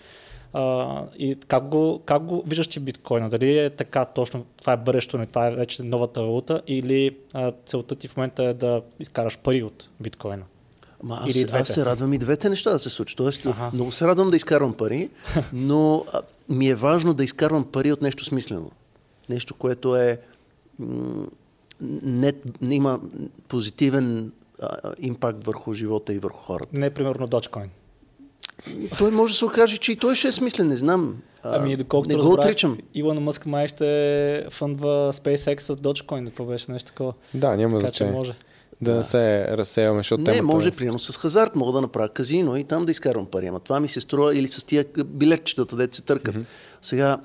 А, 0.52 1.04
и 1.18 1.36
как 1.48 1.68
го, 1.68 2.02
как 2.04 2.22
го 2.22 2.42
виждаш 2.46 2.68
ти 2.68 2.80
биткоина? 2.80 3.28
Дали 3.28 3.58
е 3.58 3.70
така 3.70 4.04
точно, 4.04 4.44
това 4.60 4.72
е 4.72 4.76
бъдещето, 4.76 5.18
не 5.18 5.26
това 5.26 5.46
е 5.46 5.54
вече 5.54 5.82
новата 5.82 6.20
валута 6.20 6.62
или 6.66 7.16
а, 7.32 7.52
целта 7.66 7.94
ти 7.94 8.08
в 8.08 8.16
момента 8.16 8.44
е 8.44 8.54
да 8.54 8.82
изкараш 9.00 9.38
пари 9.38 9.62
от 9.62 9.88
биткоина? 10.00 10.44
Ама 11.04 11.18
аз, 11.22 11.34
Или 11.34 11.44
двете. 11.44 11.62
аз 11.62 11.68
се 11.68 11.84
радвам 11.84 12.12
и 12.12 12.18
двете 12.18 12.48
неща 12.48 12.70
да 12.70 12.78
се 12.78 12.90
случат. 12.90 13.16
Тоест, 13.16 13.46
ага. 13.46 13.70
много 13.72 13.92
се 13.92 14.06
радвам 14.06 14.30
да 14.30 14.36
изкарвам 14.36 14.72
пари, 14.72 15.10
но 15.52 16.04
ми 16.48 16.68
е 16.68 16.74
важно 16.74 17.14
да 17.14 17.24
изкарвам 17.24 17.64
пари 17.64 17.92
от 17.92 18.02
нещо 18.02 18.24
смислено. 18.24 18.70
Нещо, 19.28 19.54
което 19.54 19.96
е 19.96 20.20
не, 22.02 22.32
не 22.60 22.74
има 22.74 23.00
позитивен 23.48 24.32
а, 24.62 24.94
импакт 24.98 25.44
върху 25.44 25.72
живота 25.72 26.14
и 26.14 26.18
върху 26.18 26.38
хората. 26.38 26.70
Не, 26.72 26.90
примерно, 26.90 27.28
Dogecoin. 27.28 27.68
Той 28.98 29.10
може 29.10 29.32
да 29.32 29.38
се 29.38 29.44
окаже, 29.44 29.76
че 29.76 29.92
и 29.92 29.96
той 29.96 30.14
ще 30.14 30.28
е 30.28 30.32
смислен, 30.32 30.68
не 30.68 30.76
знам. 30.76 31.16
Ами, 31.42 31.76
доколкото 31.76 32.16
не 32.16 32.22
го 32.22 32.32
отричам. 32.32 32.78
Илон 32.94 33.22
Мъск 33.22 33.46
май 33.46 33.68
ще 33.68 34.46
фъндва 34.50 35.12
SpaceX 35.12 35.60
с 35.60 35.76
Dogecoin, 35.76 36.26
какво 36.26 36.44
беше 36.44 36.72
нещо 36.72 36.86
такова. 36.86 37.12
Да, 37.34 37.56
няма 37.56 37.80
значение. 37.80 38.12
Може. 38.12 38.34
Да, 38.80 38.94
да 38.94 39.04
се 39.04 39.46
разсейваме, 39.56 40.00
защото 40.00 40.22
Не, 40.22 40.42
може, 40.42 40.68
е... 40.68 40.72
примерно 40.72 40.98
с 40.98 41.16
хазарт, 41.16 41.56
мога 41.56 41.72
да 41.72 41.80
направя 41.80 42.08
казино 42.08 42.56
и 42.56 42.64
там 42.64 42.84
да 42.84 42.90
изкарвам 42.90 43.26
пари. 43.26 43.46
Ама 43.46 43.60
това 43.60 43.80
ми 43.80 43.88
се 43.88 44.00
струва 44.00 44.36
или 44.36 44.48
с 44.48 44.64
тия 44.64 44.84
билетчетата, 45.04 45.76
де 45.76 45.88
се 45.92 46.02
търкат. 46.02 46.34
Mm-hmm. 46.34 46.44
Сега, 46.82 47.18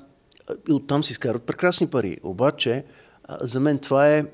оттам 0.70 1.04
си 1.04 1.12
изкарват 1.12 1.42
прекрасни 1.42 1.86
пари. 1.86 2.18
Обаче, 2.22 2.84
за 3.40 3.60
мен 3.60 3.78
това 3.78 4.08
е 4.08 4.24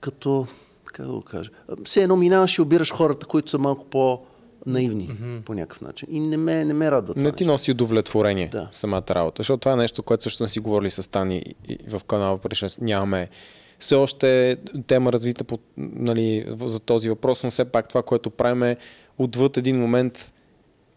като, 0.00 0.46
как 0.84 1.06
да 1.06 1.12
го 1.12 1.22
кажа, 1.22 1.50
все 1.84 2.02
едно 2.02 2.16
минаваш 2.16 2.58
и 2.58 2.62
обираш 2.62 2.92
хората, 2.92 3.26
които 3.26 3.50
са 3.50 3.58
малко 3.58 3.84
по 3.84 4.20
наивни 4.66 5.08
mm-hmm. 5.08 5.40
по 5.40 5.54
някакъв 5.54 5.80
начин. 5.80 6.08
И 6.10 6.20
не 6.20 6.36
ме, 6.36 6.64
не 6.64 6.74
ме 6.74 6.90
радва. 6.90 7.14
Не 7.16 7.32
ти 7.32 7.44
носи 7.44 7.70
удовлетворение 7.70 8.48
да. 8.48 8.68
самата 8.70 9.04
работа. 9.10 9.40
Защото 9.40 9.60
това 9.60 9.72
е 9.72 9.76
нещо, 9.76 10.02
което 10.02 10.22
също 10.22 10.48
си 10.48 10.60
говорили 10.60 10.90
с 10.90 11.10
Тани 11.10 11.44
в 11.88 12.04
канала, 12.04 12.38
преди 12.38 12.66
нямаме 12.80 13.28
все 13.78 13.94
още 13.94 14.50
е 14.50 14.56
тема 14.86 15.12
развита 15.12 15.44
по, 15.44 15.58
нали, 15.76 16.46
за 16.60 16.80
този 16.80 17.08
въпрос, 17.08 17.42
но 17.42 17.50
все 17.50 17.64
пак 17.64 17.88
това, 17.88 18.02
което 18.02 18.30
правим 18.30 18.62
е 18.62 18.76
отвъд 19.18 19.56
един 19.56 19.80
момент 19.80 20.32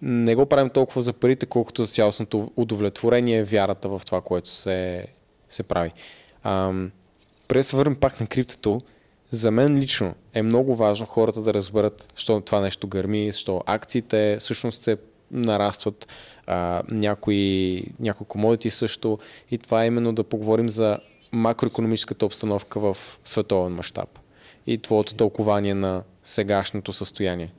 не 0.02 0.36
го 0.36 0.46
правим 0.46 0.70
толкова 0.70 1.02
за 1.02 1.14
парите, 1.14 1.46
колкото 1.46 1.86
за 1.86 1.92
цялостното 1.92 2.52
удовлетворение, 2.56 3.44
вярата 3.44 3.90
в 3.90 4.02
това, 4.06 4.22
което 4.22 4.50
се, 4.50 5.08
се 5.50 5.64
прави. 5.64 5.92
Ам, 6.44 6.92
преди 7.48 7.60
да 7.60 7.64
се 7.64 7.76
върнем 7.76 7.96
пак 7.96 8.20
на 8.20 8.28
криптото, 8.28 8.82
за 9.32 9.52
мен 9.52 9.80
лично 9.80 10.16
е 10.34 10.42
много 10.42 10.76
важно 10.76 11.06
хората 11.06 11.42
да 11.42 11.54
разберат, 11.54 12.14
що 12.16 12.42
това 12.42 12.62
нещо 12.62 12.88
гърми, 12.88 13.32
що 13.34 13.64
акциите 13.66 14.38
всъщност 14.40 14.82
се 14.82 14.98
нарастват, 15.32 16.08
а, 16.48 16.84
някои, 16.90 17.84
някои 18.00 18.28
комодити 18.28 18.72
също 18.72 19.20
и 19.52 19.58
това 19.58 19.84
е 19.84 19.88
именно 19.88 20.14
да 20.14 20.24
поговорим 20.24 20.70
за 20.70 20.98
макроекономическата 21.32 22.26
обстановка 22.26 22.80
в 22.80 22.98
световен 23.26 23.74
мащаб 23.74 24.20
и 24.68 24.78
твоето 24.78 25.14
тълкование 25.14 25.74
на 25.74 26.04
сегашното 26.24 26.94
състояние? 26.94 27.54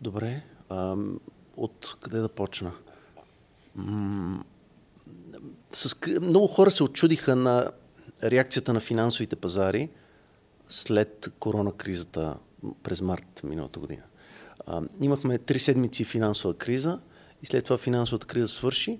Добре. 0.00 0.42
А, 0.68 0.96
от 1.56 1.96
къде 2.00 2.18
да 2.18 2.28
почна? 2.28 2.72
М- 3.74 4.44
с, 5.72 5.96
много 6.22 6.46
хора 6.46 6.70
се 6.70 6.84
очудиха 6.84 7.36
на 7.36 7.70
реакцията 8.22 8.72
на 8.72 8.80
финансовите 8.80 9.36
пазари 9.36 9.88
след 10.68 11.32
коронакризата 11.38 12.36
през 12.82 13.00
март 13.00 13.40
миналата 13.44 13.80
година. 13.80 14.02
А, 14.66 14.82
имахме 15.00 15.38
три 15.38 15.58
седмици 15.58 16.04
финансова 16.04 16.54
криза 16.54 17.00
и 17.42 17.46
след 17.46 17.64
това 17.64 17.78
финансовата 17.78 18.26
криза 18.26 18.48
свърши 18.48 18.98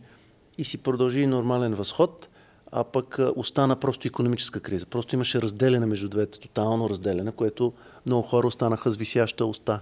и 0.58 0.64
си 0.64 0.78
продължи 0.78 1.26
нормален 1.26 1.74
възход, 1.74 2.28
а 2.72 2.84
пък 2.84 3.18
остана 3.36 3.76
просто 3.76 4.08
економическа 4.08 4.60
криза. 4.60 4.86
Просто 4.86 5.14
имаше 5.14 5.42
разделяне 5.42 5.86
между 5.86 6.08
двете, 6.08 6.40
тотално 6.40 6.90
разделяне, 6.90 7.32
което 7.32 7.72
много 8.06 8.22
хора 8.22 8.46
останаха 8.46 8.92
с 8.92 8.96
висяща 8.96 9.46
уста 9.46 9.80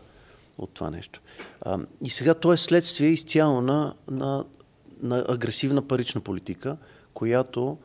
от 0.58 0.70
това 0.70 0.90
нещо. 0.90 1.20
А, 1.60 1.78
и 2.04 2.10
сега 2.10 2.34
то 2.34 2.52
е 2.52 2.56
следствие 2.56 3.08
изцяло 3.08 3.60
на, 3.60 3.94
на, 4.10 4.44
на 5.02 5.24
агресивна 5.28 5.82
парична 5.82 6.20
политика, 6.20 6.76
която 7.14 7.78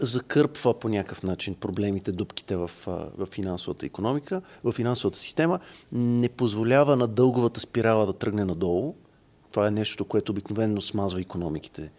закърпва 0.00 0.78
по 0.78 0.88
някакъв 0.88 1.22
начин 1.22 1.54
проблемите, 1.54 2.12
дупките 2.12 2.56
в, 2.56 2.70
в 2.86 3.26
финансовата 3.30 3.86
економика, 3.86 4.42
в 4.64 4.72
финансовата 4.72 5.18
система, 5.18 5.58
не 5.92 6.28
позволява 6.28 6.96
на 6.96 7.06
дълговата 7.06 7.60
спирала 7.60 8.06
да 8.06 8.12
тръгне 8.12 8.44
надолу. 8.44 8.94
Това 9.50 9.68
е 9.68 9.70
нещо, 9.70 10.04
което 10.04 10.32
обикновено 10.32 10.80
смазва 10.80 11.20
економиките. 11.20 11.90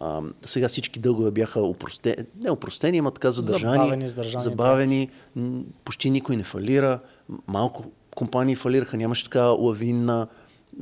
А, 0.00 0.22
сега 0.46 0.68
всички 0.68 1.00
дългове 1.00 1.30
бяха 1.30 1.60
упростени, 1.60 2.16
не 2.42 2.50
упростени, 2.50 2.98
ама 2.98 3.10
така 3.10 3.32
задържани, 3.32 3.72
забавени, 3.74 4.08
задържани, 4.08 4.42
забавени 4.42 5.10
да. 5.36 5.64
почти 5.84 6.10
никой 6.10 6.36
не 6.36 6.42
фалира, 6.42 7.00
малко 7.46 7.84
компании 8.16 8.56
фалираха, 8.56 8.96
нямаше 8.96 9.24
така 9.24 9.42
лавинна, 9.44 10.26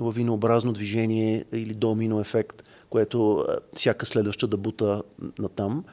лавинообразно 0.00 0.72
движение 0.72 1.44
или 1.52 1.74
домино 1.74 2.20
ефект, 2.20 2.62
което 2.90 3.44
всяка 3.74 4.06
следваща 4.06 4.46
да 4.46 4.56
бута 4.56 5.02
на 5.38 5.48
там 5.48 5.84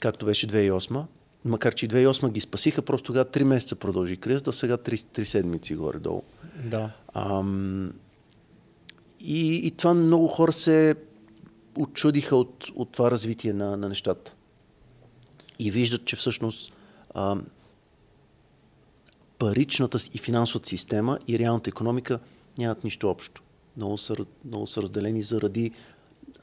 както 0.00 0.26
беше 0.26 0.46
2008. 0.46 1.04
Макар, 1.44 1.74
че 1.74 1.88
2008 1.88 2.30
ги 2.30 2.40
спасиха, 2.40 2.82
просто 2.82 3.06
тогава 3.06 3.24
3 3.24 3.42
месеца 3.42 3.76
продължи 3.76 4.16
кризата, 4.16 4.52
сега 4.52 4.76
3, 4.76 4.94
3 4.94 5.24
седмици 5.24 5.74
горе-долу. 5.74 6.22
Да. 6.64 6.90
Ам, 7.14 7.92
и, 9.20 9.66
и 9.66 9.70
това 9.70 9.94
много 9.94 10.26
хора 10.26 10.52
се 10.52 10.94
очудиха 11.78 12.36
от, 12.36 12.66
от 12.74 12.92
това 12.92 13.10
развитие 13.10 13.52
на, 13.52 13.76
на 13.76 13.88
нещата. 13.88 14.32
И 15.58 15.70
виждат, 15.70 16.04
че 16.04 16.16
всъщност 16.16 16.72
ам, 17.14 17.46
паричната 19.38 19.98
и 20.14 20.18
финансовата 20.18 20.68
система 20.68 21.18
и 21.28 21.38
реалната 21.38 21.70
економика 21.70 22.18
нямат 22.58 22.84
нищо 22.84 23.10
общо. 23.10 23.42
Много 23.76 23.98
са, 23.98 24.16
много 24.44 24.66
са 24.66 24.82
разделени 24.82 25.22
заради 25.22 25.70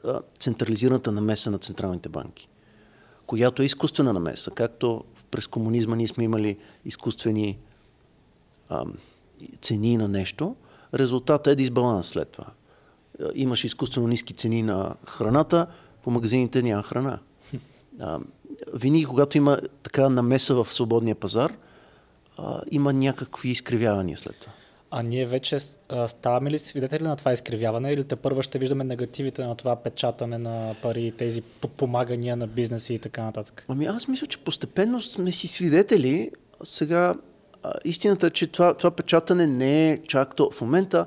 а, 0.04 0.20
централизираната 0.38 1.12
намеса 1.12 1.50
на 1.50 1.58
централните 1.58 2.08
банки 2.08 2.48
която 3.26 3.62
е 3.62 3.64
изкуствена 3.64 4.12
намеса. 4.12 4.50
Както 4.50 5.04
през 5.30 5.46
комунизма 5.46 5.96
ние 5.96 6.08
сме 6.08 6.24
имали 6.24 6.56
изкуствени 6.84 7.58
а, 8.68 8.84
цени 9.60 9.96
на 9.96 10.08
нещо, 10.08 10.56
резултатът 10.94 11.52
е 11.52 11.56
дисбаланс 11.56 12.06
след 12.06 12.28
това. 12.28 12.46
Имаш 13.34 13.64
изкуствено 13.64 14.08
ниски 14.08 14.34
цени 14.34 14.62
на 14.62 14.94
храната, 15.06 15.66
по 16.02 16.10
магазините 16.10 16.62
няма 16.62 16.82
храна. 16.82 17.18
А, 18.00 18.20
винаги, 18.74 19.04
когато 19.04 19.36
има 19.36 19.60
така 19.82 20.08
намеса 20.08 20.54
в 20.54 20.72
свободния 20.72 21.14
пазар, 21.14 21.52
а, 22.38 22.60
има 22.70 22.92
някакви 22.92 23.48
изкривявания 23.48 24.18
след 24.18 24.36
това. 24.36 24.52
А 24.90 25.02
ние 25.02 25.26
вече 25.26 25.56
а, 25.88 26.08
ставаме 26.08 26.50
ли 26.50 26.58
свидетели 26.58 27.02
на 27.02 27.16
това 27.16 27.32
изкривяване 27.32 27.92
или 27.92 28.04
те 28.04 28.16
първо 28.16 28.42
ще 28.42 28.58
виждаме 28.58 28.84
негативите 28.84 29.44
на 29.44 29.54
това 29.54 29.76
печатане 29.76 30.38
на 30.38 30.74
пари, 30.82 31.12
тези 31.18 31.42
подпомагания 31.42 32.36
на 32.36 32.46
бизнеси 32.46 32.94
и 32.94 32.98
така 32.98 33.22
нататък? 33.22 33.64
Ами 33.68 33.86
аз 33.86 34.08
мисля, 34.08 34.26
че 34.26 34.38
постепенно 34.38 35.02
сме 35.02 35.32
си 35.32 35.48
свидетели. 35.48 36.30
Сега 36.64 37.14
а, 37.62 37.72
истината 37.84 38.26
е, 38.26 38.30
че 38.30 38.46
това, 38.46 38.74
това 38.74 38.90
печатане 38.90 39.46
не 39.46 39.90
е 39.90 40.02
чак 40.02 40.36
то. 40.36 40.50
В 40.50 40.60
момента 40.60 41.06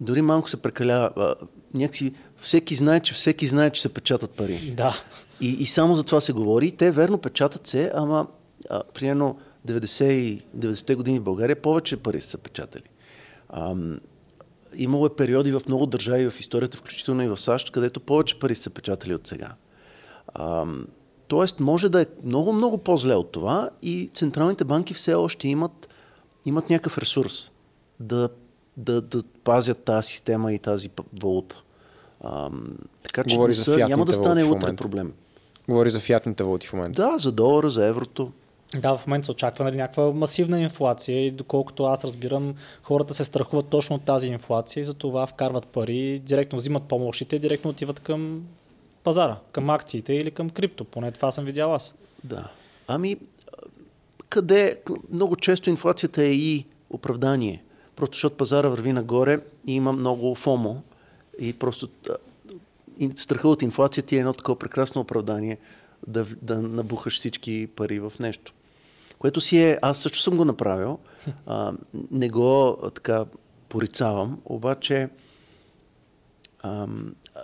дори 0.00 0.22
малко 0.22 0.50
се 0.50 0.56
прекалява. 0.56 1.34
Някакси 1.74 2.14
всеки 2.40 2.74
знае, 2.74 3.00
че 3.00 3.14
всеки 3.14 3.46
знае, 3.46 3.70
че 3.70 3.82
се 3.82 3.88
печатат 3.88 4.30
пари. 4.30 4.74
Да. 4.76 5.02
И, 5.40 5.48
и 5.48 5.66
само 5.66 5.96
за 5.96 6.02
това 6.02 6.20
се 6.20 6.32
говори. 6.32 6.70
Те 6.70 6.90
верно 6.90 7.18
печатат 7.18 7.66
се, 7.66 7.92
ама 7.94 8.26
а, 8.70 8.82
примерно 8.94 9.38
90-те 9.66 10.94
години 10.94 11.18
в 11.18 11.22
България 11.22 11.62
повече 11.62 11.96
пари 11.96 12.20
са 12.20 12.38
печатали. 12.38 12.82
Ам, 13.50 14.00
имало 14.76 15.06
е 15.06 15.16
периоди 15.16 15.52
в 15.52 15.62
много 15.68 15.86
държави 15.86 16.30
в 16.30 16.40
историята, 16.40 16.76
включително 16.76 17.22
и 17.22 17.28
в 17.28 17.40
САЩ, 17.40 17.70
където 17.70 18.00
повече 18.00 18.38
пари 18.38 18.54
са 18.54 18.70
печатали 18.70 19.14
от 19.14 19.26
сега. 19.26 19.54
Ам, 20.34 20.86
тоест, 21.28 21.60
може 21.60 21.88
да 21.88 22.02
е 22.02 22.06
много, 22.24 22.52
много 22.52 22.78
по-зле 22.78 23.14
от 23.14 23.32
това 23.32 23.70
и 23.82 24.10
централните 24.14 24.64
банки 24.64 24.94
все 24.94 25.14
още 25.14 25.48
имат, 25.48 25.88
имат 26.46 26.70
някакъв 26.70 26.98
ресурс 26.98 27.50
да, 28.00 28.28
да, 28.76 29.00
да 29.00 29.22
пазят 29.44 29.84
тази 29.84 30.08
система 30.08 30.52
и 30.52 30.58
тази 30.58 30.90
валута. 31.22 31.62
Ам, 32.24 32.76
така 33.02 33.24
че 33.24 33.34
Говори 33.36 33.50
не 33.50 33.56
са, 33.56 33.76
няма 33.76 34.04
да 34.04 34.12
стане 34.12 34.44
утре 34.44 34.76
проблем. 34.76 35.12
Говори 35.68 35.90
за 35.90 36.00
фиатните 36.00 36.44
валути 36.44 36.66
в 36.66 36.72
момента. 36.72 37.02
Да, 37.02 37.18
за 37.18 37.32
долара, 37.32 37.70
за 37.70 37.86
еврото. 37.86 38.32
Да, 38.78 38.96
в 38.96 39.06
момента 39.06 39.24
се 39.24 39.30
очаква 39.30 39.64
нали, 39.64 39.76
някаква 39.76 40.12
масивна 40.12 40.60
инфлация 40.60 41.26
и 41.26 41.30
доколкото 41.30 41.84
аз 41.84 42.04
разбирам, 42.04 42.54
хората 42.82 43.14
се 43.14 43.24
страхуват 43.24 43.68
точно 43.68 43.96
от 43.96 44.04
тази 44.04 44.26
инфлация 44.26 44.80
и 44.80 44.84
затова 44.84 45.26
вкарват 45.26 45.66
пари, 45.66 46.18
директно 46.18 46.58
взимат 46.58 46.82
помощите 46.82 47.38
директно 47.38 47.70
отиват 47.70 48.00
към 48.00 48.42
пазара, 49.04 49.36
към 49.52 49.70
акциите 49.70 50.14
или 50.14 50.30
към 50.30 50.50
крипто. 50.50 50.84
Поне 50.84 51.12
това 51.12 51.32
съм 51.32 51.44
видял 51.44 51.74
аз. 51.74 51.94
Да. 52.24 52.48
Ами, 52.88 53.16
къде 54.28 54.76
много 55.10 55.36
често 55.36 55.70
инфлацията 55.70 56.22
е 56.22 56.32
и 56.32 56.66
оправдание. 56.90 57.62
Просто 57.96 58.14
защото 58.14 58.36
пазара 58.36 58.68
върви 58.68 58.92
нагоре 58.92 59.40
и 59.66 59.74
има 59.74 59.92
много 59.92 60.34
фомо 60.34 60.82
и 61.40 61.52
просто 61.52 61.88
страха 63.16 63.48
от 63.48 63.62
инфлацията 63.62 64.16
е 64.16 64.18
едно 64.18 64.32
такова 64.32 64.58
прекрасно 64.58 65.00
оправдание 65.00 65.58
да, 66.06 66.26
да 66.42 66.62
набухаш 66.62 67.18
всички 67.18 67.68
пари 67.76 68.00
в 68.00 68.12
нещо 68.20 68.52
което 69.22 69.40
си 69.40 69.58
е, 69.58 69.78
аз 69.82 69.98
също 69.98 70.18
съм 70.18 70.36
го 70.36 70.44
направил, 70.44 70.98
а, 71.46 71.72
не 72.10 72.28
го 72.28 72.78
така 72.94 73.24
порицавам, 73.68 74.40
обаче 74.44 75.08
а, 76.60 76.86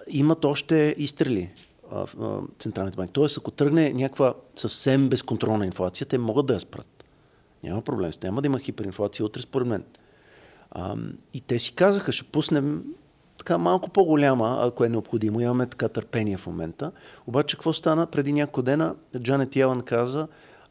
имат 0.08 0.44
още 0.44 0.94
изстрели 0.98 1.50
а, 1.92 2.06
а, 2.20 2.40
централните 2.58 2.96
банки. 2.96 3.12
Тоест, 3.12 3.38
ако 3.38 3.50
тръгне 3.50 3.92
някаква 3.92 4.34
съвсем 4.56 5.08
безконтролна 5.08 5.66
инфлация, 5.66 6.06
те 6.06 6.18
могат 6.18 6.46
да 6.46 6.54
я 6.54 6.60
спрат. 6.60 7.04
Няма 7.64 7.82
проблем. 7.82 8.12
Няма 8.22 8.42
да 8.42 8.46
има 8.46 8.58
хиперинфлация 8.58 9.26
утре, 9.26 9.42
според 9.42 9.68
мен. 9.68 9.84
А, 10.70 10.96
и 11.34 11.40
те 11.40 11.58
си 11.58 11.74
казаха, 11.74 12.12
ще 12.12 12.24
пуснем 12.24 12.84
така 13.38 13.58
малко 13.58 13.90
по-голяма, 13.90 14.58
ако 14.60 14.84
е 14.84 14.88
необходимо. 14.88 15.40
Имаме 15.40 15.66
така 15.66 15.88
търпение 15.88 16.36
в 16.36 16.46
момента. 16.46 16.92
Обаче, 17.26 17.56
какво 17.56 17.72
стана 17.72 18.06
преди 18.06 18.32
няколко 18.32 18.62
дена? 18.62 18.94
Джанет 19.18 19.56
Ялан 19.56 19.80
каза, 19.80 20.28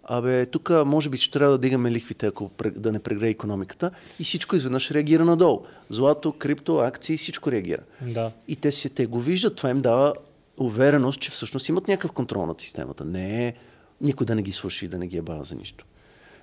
Абе, 0.08 0.46
тук 0.46 0.72
може 0.86 1.10
би 1.10 1.18
ще 1.18 1.32
трябва 1.32 1.52
да 1.52 1.58
дигаме 1.58 1.92
лихвите, 1.92 2.28
ако 2.28 2.52
да 2.76 2.92
не 2.92 3.00
прегре 3.00 3.30
економиката. 3.30 3.92
И 4.20 4.24
всичко 4.24 4.56
изведнъж 4.56 4.92
реагира 4.92 5.26
надолу. 5.26 5.62
Злато, 5.90 6.32
крипто, 6.32 6.78
акции, 6.78 7.18
всичко 7.18 7.52
реагира. 7.52 7.82
Да. 8.02 8.32
И 8.48 8.56
те 8.56 8.72
си 8.72 8.90
те 8.90 9.06
го 9.06 9.20
виждат. 9.20 9.56
Това 9.56 9.70
им 9.70 9.82
дава 9.82 10.14
увереност, 10.58 11.20
че 11.20 11.32
всъщност 11.32 11.70
имат 11.70 11.88
някакъв 11.88 12.12
контрол 12.12 12.46
над 12.46 12.62
системата. 12.62 13.06
Не 13.06 13.48
е 13.48 13.54
никой 14.02 14.26
да 14.26 14.36
не 14.36 14.42
ги 14.42 14.52
слуша 14.52 14.86
и 14.86 14.88
да 14.88 14.98
не 14.98 15.08
ги 15.08 15.18
е 15.18 15.22
бава 15.22 15.44
за 15.44 15.56
нищо. 15.56 15.86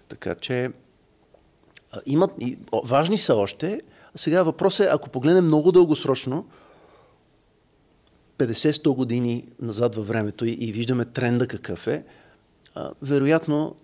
Така 0.09 0.35
че 0.35 0.71
имат, 2.07 2.31
и, 2.41 2.59
о, 2.73 2.83
важни 2.85 3.19
са 3.19 3.35
още. 3.35 3.81
А 4.15 4.19
сега 4.19 4.43
въпросът 4.43 4.87
е, 4.87 4.91
ако 4.93 5.09
погледнем 5.09 5.45
много 5.45 5.73
дългосрочно, 5.73 6.47
50-100 8.39 8.95
години 8.95 9.45
назад 9.61 9.95
във 9.95 10.09
времето 10.09 10.45
и, 10.45 10.51
и 10.51 10.73
виждаме 10.73 11.05
тренда 11.05 11.47
какъв 11.47 11.87
е, 11.87 12.05
а, 12.75 12.91
вероятно 13.03 13.77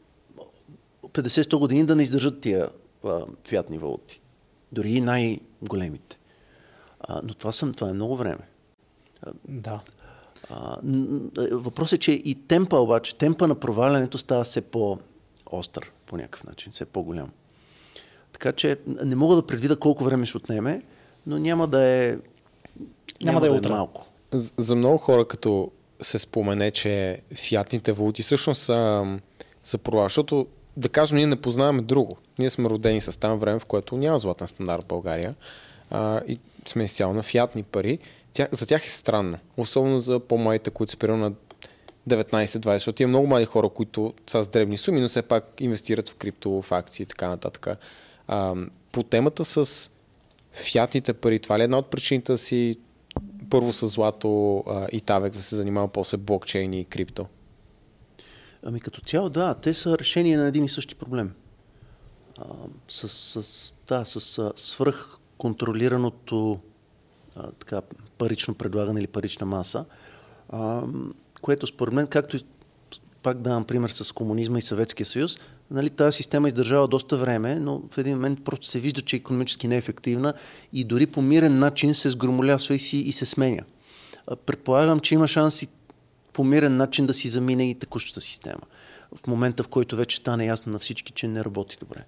50-100 1.03 1.59
години 1.59 1.87
да 1.87 1.97
не 1.97 2.03
издържат 2.03 2.41
тия 2.41 2.69
а, 3.05 3.21
фиатни 3.45 3.79
валути. 3.79 4.21
Дори 4.73 4.91
и 4.91 5.01
най-големите. 5.01 6.19
А, 7.01 7.21
но 7.25 7.35
това, 7.35 7.53
съм, 7.53 7.75
това 7.75 7.91
е 7.91 7.93
много 7.93 8.17
време. 8.17 8.49
Да. 9.49 9.81
А, 10.51 10.77
въпросът 11.53 11.93
е, 11.93 11.99
че 11.99 12.13
и 12.13 12.35
темпа 12.35 12.77
обаче, 12.77 13.19
темпа 13.19 13.49
на 13.49 13.55
провалянето 13.55 14.19
става 14.19 14.45
все 14.45 14.61
по-остър 14.61 15.93
по 16.07 16.17
някакъв 16.17 16.45
начин, 16.45 16.73
все 16.73 16.85
по-голям. 16.85 17.31
Така 18.33 18.53
че 18.53 18.79
не 18.87 19.17
мога 19.17 19.37
да 19.37 19.47
предвида 19.47 19.77
колко 19.77 20.05
време 20.05 20.27
ще 20.27 20.37
отнеме, 20.37 20.83
но 21.27 21.39
няма 21.39 21.69
да 21.69 21.83
е, 21.83 22.09
няма, 22.11 22.21
няма 23.23 23.41
да, 23.41 23.57
е, 23.57 23.61
да 23.61 23.69
е 23.69 23.73
малко. 23.73 24.07
За 24.57 24.77
много 24.77 24.99
хора, 24.99 25.29
като 25.29 25.71
се 26.03 26.19
спомене, 26.19 26.71
че 26.71 27.21
фиатните 27.35 27.93
валути 27.93 28.23
всъщност 28.23 28.63
са, 28.63 29.07
са 29.65 29.79
провал, 29.79 30.05
защото 30.05 30.47
да 30.77 30.89
кажем, 30.89 31.17
ние 31.17 31.27
не 31.27 31.41
познаваме 31.41 31.83
друго. 31.83 32.17
Ние 32.39 32.51
сме 32.51 32.69
родени 32.69 33.01
с 33.01 33.21
там 33.21 33.39
време, 33.39 33.59
в 33.59 33.65
което 33.65 33.97
няма 33.97 34.19
златен 34.19 34.49
стандарт 34.49 34.83
в 34.83 34.87
България 34.87 35.35
а, 35.91 36.21
и 36.29 36.39
сме 36.67 36.85
изцяло 36.85 37.15
на 37.15 37.23
фиатни 37.23 37.63
пари. 37.63 37.99
Тя, 38.33 38.49
за 38.53 38.67
тях 38.67 38.87
е 38.87 38.91
странно, 38.91 39.39
особено 39.57 39.99
за 39.99 40.21
по-младите, 40.21 40.71
които 40.71 40.91
са 40.91 40.97
примерно 40.97 41.25
на 41.25 41.33
19-20, 42.09 42.75
защото 42.75 43.03
има 43.03 43.09
много 43.09 43.27
млади 43.27 43.45
хора, 43.45 43.69
които 43.69 44.15
са 44.27 44.45
с 44.45 44.49
дребни 44.49 44.79
суми, 44.79 45.01
но 45.01 45.09
все 45.09 45.23
пак 45.23 45.45
инвестират 45.61 46.09
в 46.09 46.15
крипто, 46.15 46.63
в 46.63 46.73
акции 46.73 47.03
и 47.03 47.07
така 47.07 47.29
нататък. 47.29 47.69
А, 48.29 48.55
по 48.93 49.03
темата 49.03 49.45
с 49.45 49.91
фиатните 50.53 51.13
пари, 51.13 51.39
това 51.39 51.59
ли 51.59 51.63
е 51.63 51.65
една 51.65 51.79
от 51.79 51.91
причините 51.91 52.33
да 52.33 52.39
си 52.39 52.77
първо 53.51 53.73
с 53.73 53.87
злато 53.87 54.65
а, 54.67 54.89
и 54.93 55.01
Тавек 55.01 55.33
да 55.33 55.43
се 55.43 55.57
занимава 55.57 55.89
после 55.89 56.17
блокчейн 56.17 56.73
и 56.73 56.85
крипто? 56.85 57.27
Ами 58.63 58.81
като 58.81 59.01
цяло 59.01 59.29
да, 59.29 59.55
те 59.55 59.75
са 59.75 59.99
решение 59.99 60.37
на 60.37 60.47
един 60.47 60.65
и 60.65 60.69
същи 60.69 60.95
проблем. 60.95 61.33
А, 62.39 62.45
с, 62.89 63.09
с, 63.09 63.75
да, 63.89 64.05
с 64.05 64.53
свръхконтролираното 64.57 66.61
парично 68.19 68.55
предлагане 68.55 69.01
или 69.01 69.07
парична 69.07 69.47
маса, 69.47 69.85
а, 70.49 70.83
което 71.43 71.67
според 71.67 71.95
мен, 71.95 72.07
както 72.07 72.39
пак 73.23 73.39
давам 73.39 73.65
пример 73.65 73.91
с 73.91 74.13
комунизма 74.13 74.59
и 74.59 74.63
Съветския 74.63 75.07
съюз, 75.07 75.39
нали, 75.71 75.91
тази 75.91 76.17
система 76.17 76.49
издържава 76.49 76.89
доста 76.89 77.17
време, 77.17 77.59
но 77.59 77.83
в 77.91 77.99
един 77.99 78.15
момент 78.15 78.45
просто 78.45 78.67
се 78.67 78.81
вижда, 78.81 79.03
че 79.03 79.17
економически 79.17 79.67
е 79.67 79.77
ефективна 79.77 80.35
и 80.73 80.85
дори 80.85 81.07
по 81.07 81.23
мирен 81.23 81.59
начин 81.59 81.95
се 81.95 82.11
сгромолясва 82.11 82.75
и, 82.75 82.79
си, 82.79 82.97
и 82.97 83.13
се 83.13 83.27
сменя. 83.27 83.63
Предполагам, 84.47 85.01
че 85.01 85.15
има 85.15 85.29
шанс 85.29 85.63
и 85.63 85.69
по 86.33 86.45
мирен 86.45 86.77
начин 86.77 87.07
да 87.07 87.15
си 87.15 87.29
замине 87.29 87.71
и 87.71 87.75
текущата 87.75 88.21
система. 88.21 88.61
В 89.17 89.27
момента, 89.27 89.63
в 89.63 89.69
който 89.69 89.97
вече 89.97 90.17
стане 90.17 90.47
ясно 90.47 90.73
на 90.73 90.79
всички, 90.79 91.13
че 91.13 91.29
не 91.29 91.45
работи 91.45 91.77
добре. 91.81 92.05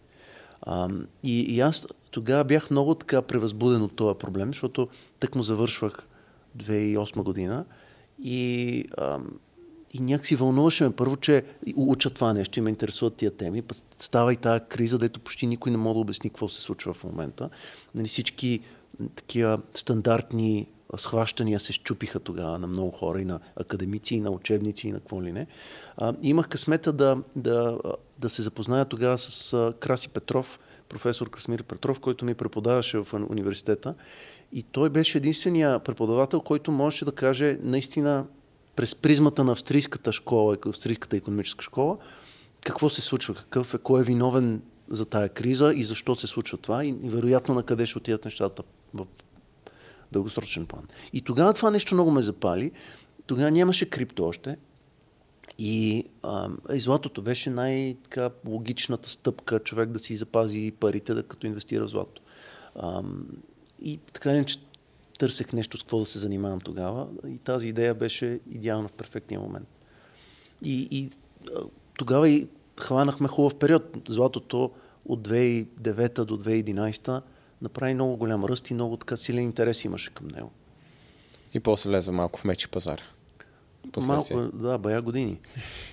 А, 0.62 0.88
и, 1.22 1.40
и 1.40 1.60
аз 1.60 1.86
тогава 2.10 2.44
бях 2.44 2.70
много 2.70 2.94
така 2.94 3.22
превъзбуден 3.22 3.82
от 3.82 3.96
този 3.96 4.18
проблем, 4.18 4.48
защото 4.48 4.88
тък 5.20 5.34
му 5.34 5.42
завършвах 5.42 5.98
2008 6.58 7.22
година 7.22 7.64
и, 8.22 8.84
а, 8.98 9.18
и 9.92 10.00
някакси 10.00 10.36
вълнуваше 10.36 10.84
ме 10.84 10.96
първо, 10.96 11.16
че 11.16 11.44
уча 11.76 12.10
това 12.10 12.32
нещо 12.32 12.58
и 12.58 12.62
ме 12.62 12.70
интересуват 12.70 13.14
тия 13.14 13.30
теми. 13.30 13.62
Става 13.98 14.32
и 14.32 14.36
тази 14.36 14.60
криза, 14.68 14.98
дето 14.98 15.20
почти 15.20 15.46
никой 15.46 15.72
не 15.72 15.78
може 15.78 15.94
да 15.94 16.00
обясни 16.00 16.30
какво 16.30 16.48
се 16.48 16.62
случва 16.62 16.94
в 16.94 17.04
момента. 17.04 17.50
Нали, 17.94 18.08
всички 18.08 18.60
такива 19.16 19.60
стандартни 19.74 20.68
схващания 20.96 21.60
се 21.60 21.72
щупиха 21.72 22.20
тогава 22.20 22.58
на 22.58 22.66
много 22.66 22.90
хора, 22.90 23.20
и 23.20 23.24
на 23.24 23.40
академици, 23.56 24.14
и 24.14 24.20
на 24.20 24.30
учебници, 24.30 24.88
и 24.88 24.92
на 24.92 24.98
какво 24.98 25.22
ли 25.22 25.32
не. 25.32 25.46
А, 25.96 26.14
имах 26.22 26.48
късмета 26.48 26.92
да, 26.92 27.18
да, 27.36 27.78
да 28.18 28.30
се 28.30 28.42
запозная 28.42 28.84
тогава 28.84 29.18
с 29.18 29.72
Краси 29.80 30.08
Петров, 30.08 30.58
професор 30.88 31.30
Красмир 31.30 31.62
Петров, 31.62 32.00
който 32.00 32.24
ми 32.24 32.34
преподаваше 32.34 32.98
в 32.98 33.14
университета. 33.30 33.94
И 34.52 34.62
той 34.62 34.90
беше 34.90 35.18
единствения 35.18 35.78
преподавател, 35.78 36.40
който 36.40 36.72
можеше 36.72 37.04
да 37.04 37.12
каже 37.12 37.58
наистина 37.62 38.26
през 38.76 38.94
призмата 38.94 39.44
на 39.44 39.52
австрийската 39.52 40.12
школа, 40.12 40.56
австрийската 40.66 41.16
економическа 41.16 41.64
школа, 41.64 41.98
какво 42.64 42.90
се 42.90 43.00
случва, 43.00 43.34
какъв 43.34 43.74
е, 43.74 43.78
кой 43.78 44.00
е 44.00 44.04
виновен 44.04 44.62
за 44.88 45.04
тая 45.04 45.28
криза 45.28 45.72
и 45.76 45.84
защо 45.84 46.16
се 46.16 46.26
случва 46.26 46.58
това 46.58 46.84
и, 46.84 46.88
и 46.88 47.10
вероятно 47.10 47.54
на 47.54 47.62
къде 47.62 47.86
ще 47.86 47.98
отидат 47.98 48.24
нещата 48.24 48.62
в 48.94 49.06
дългосрочен 50.12 50.66
план. 50.66 50.88
И 51.12 51.20
тогава 51.20 51.52
това 51.52 51.70
нещо 51.70 51.94
много 51.94 52.10
ме 52.10 52.22
запали. 52.22 52.72
Тогава 53.26 53.50
нямаше 53.50 53.90
крипто 53.90 54.24
още. 54.24 54.56
И, 55.58 56.04
а, 56.22 56.48
и 56.74 56.80
златото 56.80 57.22
беше 57.22 57.50
най-логичната 57.50 59.08
стъпка 59.08 59.58
човек 59.58 59.90
да 59.90 59.98
си 59.98 60.16
запази 60.16 60.72
парите, 60.80 61.14
да, 61.14 61.22
като 61.22 61.46
инвестира 61.46 61.84
в 61.84 61.90
злато. 61.90 62.22
А, 62.74 63.02
и 63.80 63.98
така 64.12 64.32
не, 64.32 64.44
че 64.44 64.58
търсех 65.22 65.52
нещо 65.52 65.78
с 65.78 65.82
какво 65.82 65.98
да 65.98 66.04
се 66.04 66.18
занимавам 66.18 66.60
тогава. 66.60 67.08
И 67.28 67.38
тази 67.38 67.68
идея 67.68 67.94
беше 67.94 68.40
идеална 68.50 68.88
в 68.88 68.92
перфектния 68.92 69.40
момент. 69.40 69.68
И, 70.64 70.88
и 70.90 71.10
тогава 71.98 72.28
и 72.28 72.48
хванахме 72.80 73.28
хубав 73.28 73.54
период. 73.54 73.82
Златото 74.08 74.70
от 75.04 75.28
2009 75.28 76.24
до 76.24 76.38
2011 76.38 77.22
направи 77.62 77.94
много 77.94 78.16
голям 78.16 78.44
ръст 78.44 78.70
и 78.70 78.74
много 78.74 78.96
така 78.96 79.16
силен 79.16 79.44
интерес 79.44 79.84
имаше 79.84 80.14
към 80.14 80.28
него. 80.28 80.50
И 81.54 81.60
после 81.60 81.90
влезе 81.90 82.10
малко 82.10 82.40
в 82.40 82.44
мечи 82.44 82.68
пазар. 82.68 83.00
Малко, 83.96 84.40
да, 84.54 84.78
бая 84.78 85.02
години. 85.02 85.40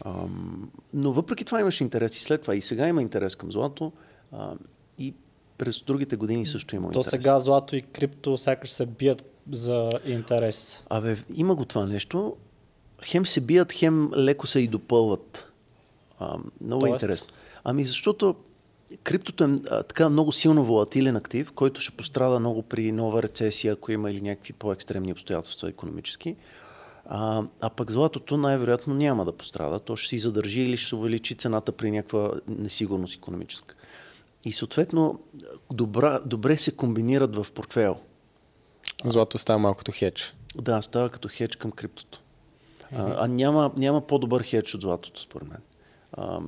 А, 0.02 0.24
но 0.94 1.12
въпреки 1.12 1.46
това 1.46 1.60
имаше 1.60 1.84
интерес 1.84 2.18
и 2.18 2.22
след 2.22 2.42
това. 2.42 2.56
И 2.56 2.62
сега 2.62 2.88
има 2.88 3.02
интерес 3.02 3.36
към 3.36 3.52
злато. 3.52 3.92
През 5.60 5.82
другите 5.82 6.16
години 6.16 6.46
също 6.46 6.76
има 6.76 6.92
То 6.92 7.00
интерес. 7.00 7.10
сега 7.10 7.40
злато 7.40 7.76
и 7.76 7.82
крипто 7.82 8.38
сякаш 8.38 8.70
се 8.70 8.86
бият 8.86 9.24
за 9.52 9.90
интерес. 10.06 10.84
Абе, 10.90 11.18
има 11.36 11.56
го 11.56 11.66
това 11.66 11.86
нещо. 11.86 12.36
Хем 13.04 13.26
се 13.26 13.42
бият, 13.42 13.72
хем 13.72 14.12
леко 14.16 14.48
се 14.48 14.60
и 14.60 14.68
допълват. 14.68 15.52
А, 16.20 16.38
много 16.62 16.80
Тоест? 16.80 16.94
интересно. 16.94 17.28
Ами 17.64 17.86
защото 17.86 18.36
криптото 19.04 19.44
е 19.44 19.48
а, 19.70 19.84
така 19.84 20.10
много 20.10 20.32
силно 20.32 20.64
волатилен 20.66 21.16
актив, 21.16 21.52
който 21.52 21.82
ще 21.82 21.92
пострада 21.92 22.40
много 22.40 22.62
при 22.62 22.92
нова 22.92 23.24
рецесия, 23.24 23.74
ако 23.74 23.92
има 23.92 24.12
или 24.12 24.22
някакви 24.22 24.54
по-екстремни 24.54 25.12
обстоятелства 25.12 25.70
економически. 25.70 26.36
А, 27.06 27.44
а 27.62 27.70
пък 27.70 27.92
златото 27.92 28.38
най-вероятно 28.38 28.94
няма 28.94 29.26
да 29.26 29.32
пострада. 29.32 29.80
То 29.80 29.96
ще 29.96 30.10
си 30.10 30.20
задържи 30.20 30.62
или 30.62 30.78
ще 30.78 30.90
се 30.90 30.96
увеличи 30.96 31.36
цената 31.36 31.72
при 31.72 31.92
някаква 31.92 32.32
несигурност 32.48 33.16
економическа. 33.16 33.76
И 34.46 34.54
съответно 34.54 35.20
добра, 35.72 36.20
добре 36.26 36.58
се 36.58 36.76
комбинират 36.76 37.36
в 37.36 37.48
портфел. 37.52 37.98
Злато 39.06 39.38
става 39.38 39.60
малко 39.60 39.78
като 39.78 39.92
хедж. 39.92 40.36
Да, 40.56 40.82
става 40.82 41.10
като 41.10 41.30
хедж 41.32 41.56
към 41.56 41.72
криптото. 41.72 42.22
А, 42.96 43.26
а 43.26 43.28
няма, 43.28 43.72
няма 43.78 44.08
по-добър 44.08 44.44
хедж 44.44 44.76
от 44.76 44.82
златото, 44.82 45.22
според 45.22 45.48
мен. 45.48 45.62
А, 46.14 46.40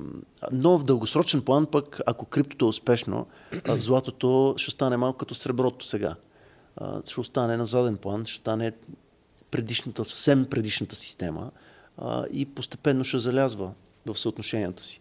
но 0.52 0.78
в 0.78 0.84
дългосрочен 0.84 1.42
план 1.42 1.66
пък, 1.66 2.00
ако 2.06 2.26
криптото 2.26 2.64
е 2.64 2.68
успешно, 2.68 3.26
златото 3.68 4.54
ще 4.56 4.70
стане 4.70 4.96
малко 4.96 5.18
като 5.18 5.34
среброто 5.34 5.86
сега. 5.86 6.14
А, 6.76 7.02
ще 7.06 7.20
остане 7.20 7.56
на 7.56 7.66
заден 7.66 7.96
план, 7.96 8.26
ще 8.26 8.40
стане 8.40 8.72
предишната, 9.50 10.04
съвсем 10.04 10.46
предишната 10.50 10.96
система 10.96 11.50
а, 11.98 12.24
и 12.32 12.46
постепенно 12.46 13.04
ще 13.04 13.18
залязва 13.18 13.72
в 14.06 14.18
съотношенията 14.18 14.82
си. 14.82 15.00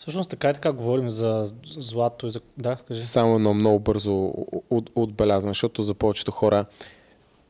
Всъщност 0.00 0.30
така 0.30 0.50
и 0.50 0.54
така 0.54 0.72
говорим 0.72 1.10
за 1.10 1.44
злато 1.64 2.26
и 2.26 2.30
за... 2.30 2.40
Да, 2.58 2.76
кажи. 2.88 3.04
Само 3.04 3.34
едно 3.34 3.54
много 3.54 3.78
бързо 3.78 4.32
от, 4.70 4.90
отбелязвам, 4.94 5.50
защото 5.50 5.82
за 5.82 5.94
повечето 5.94 6.30
хора, 6.30 6.64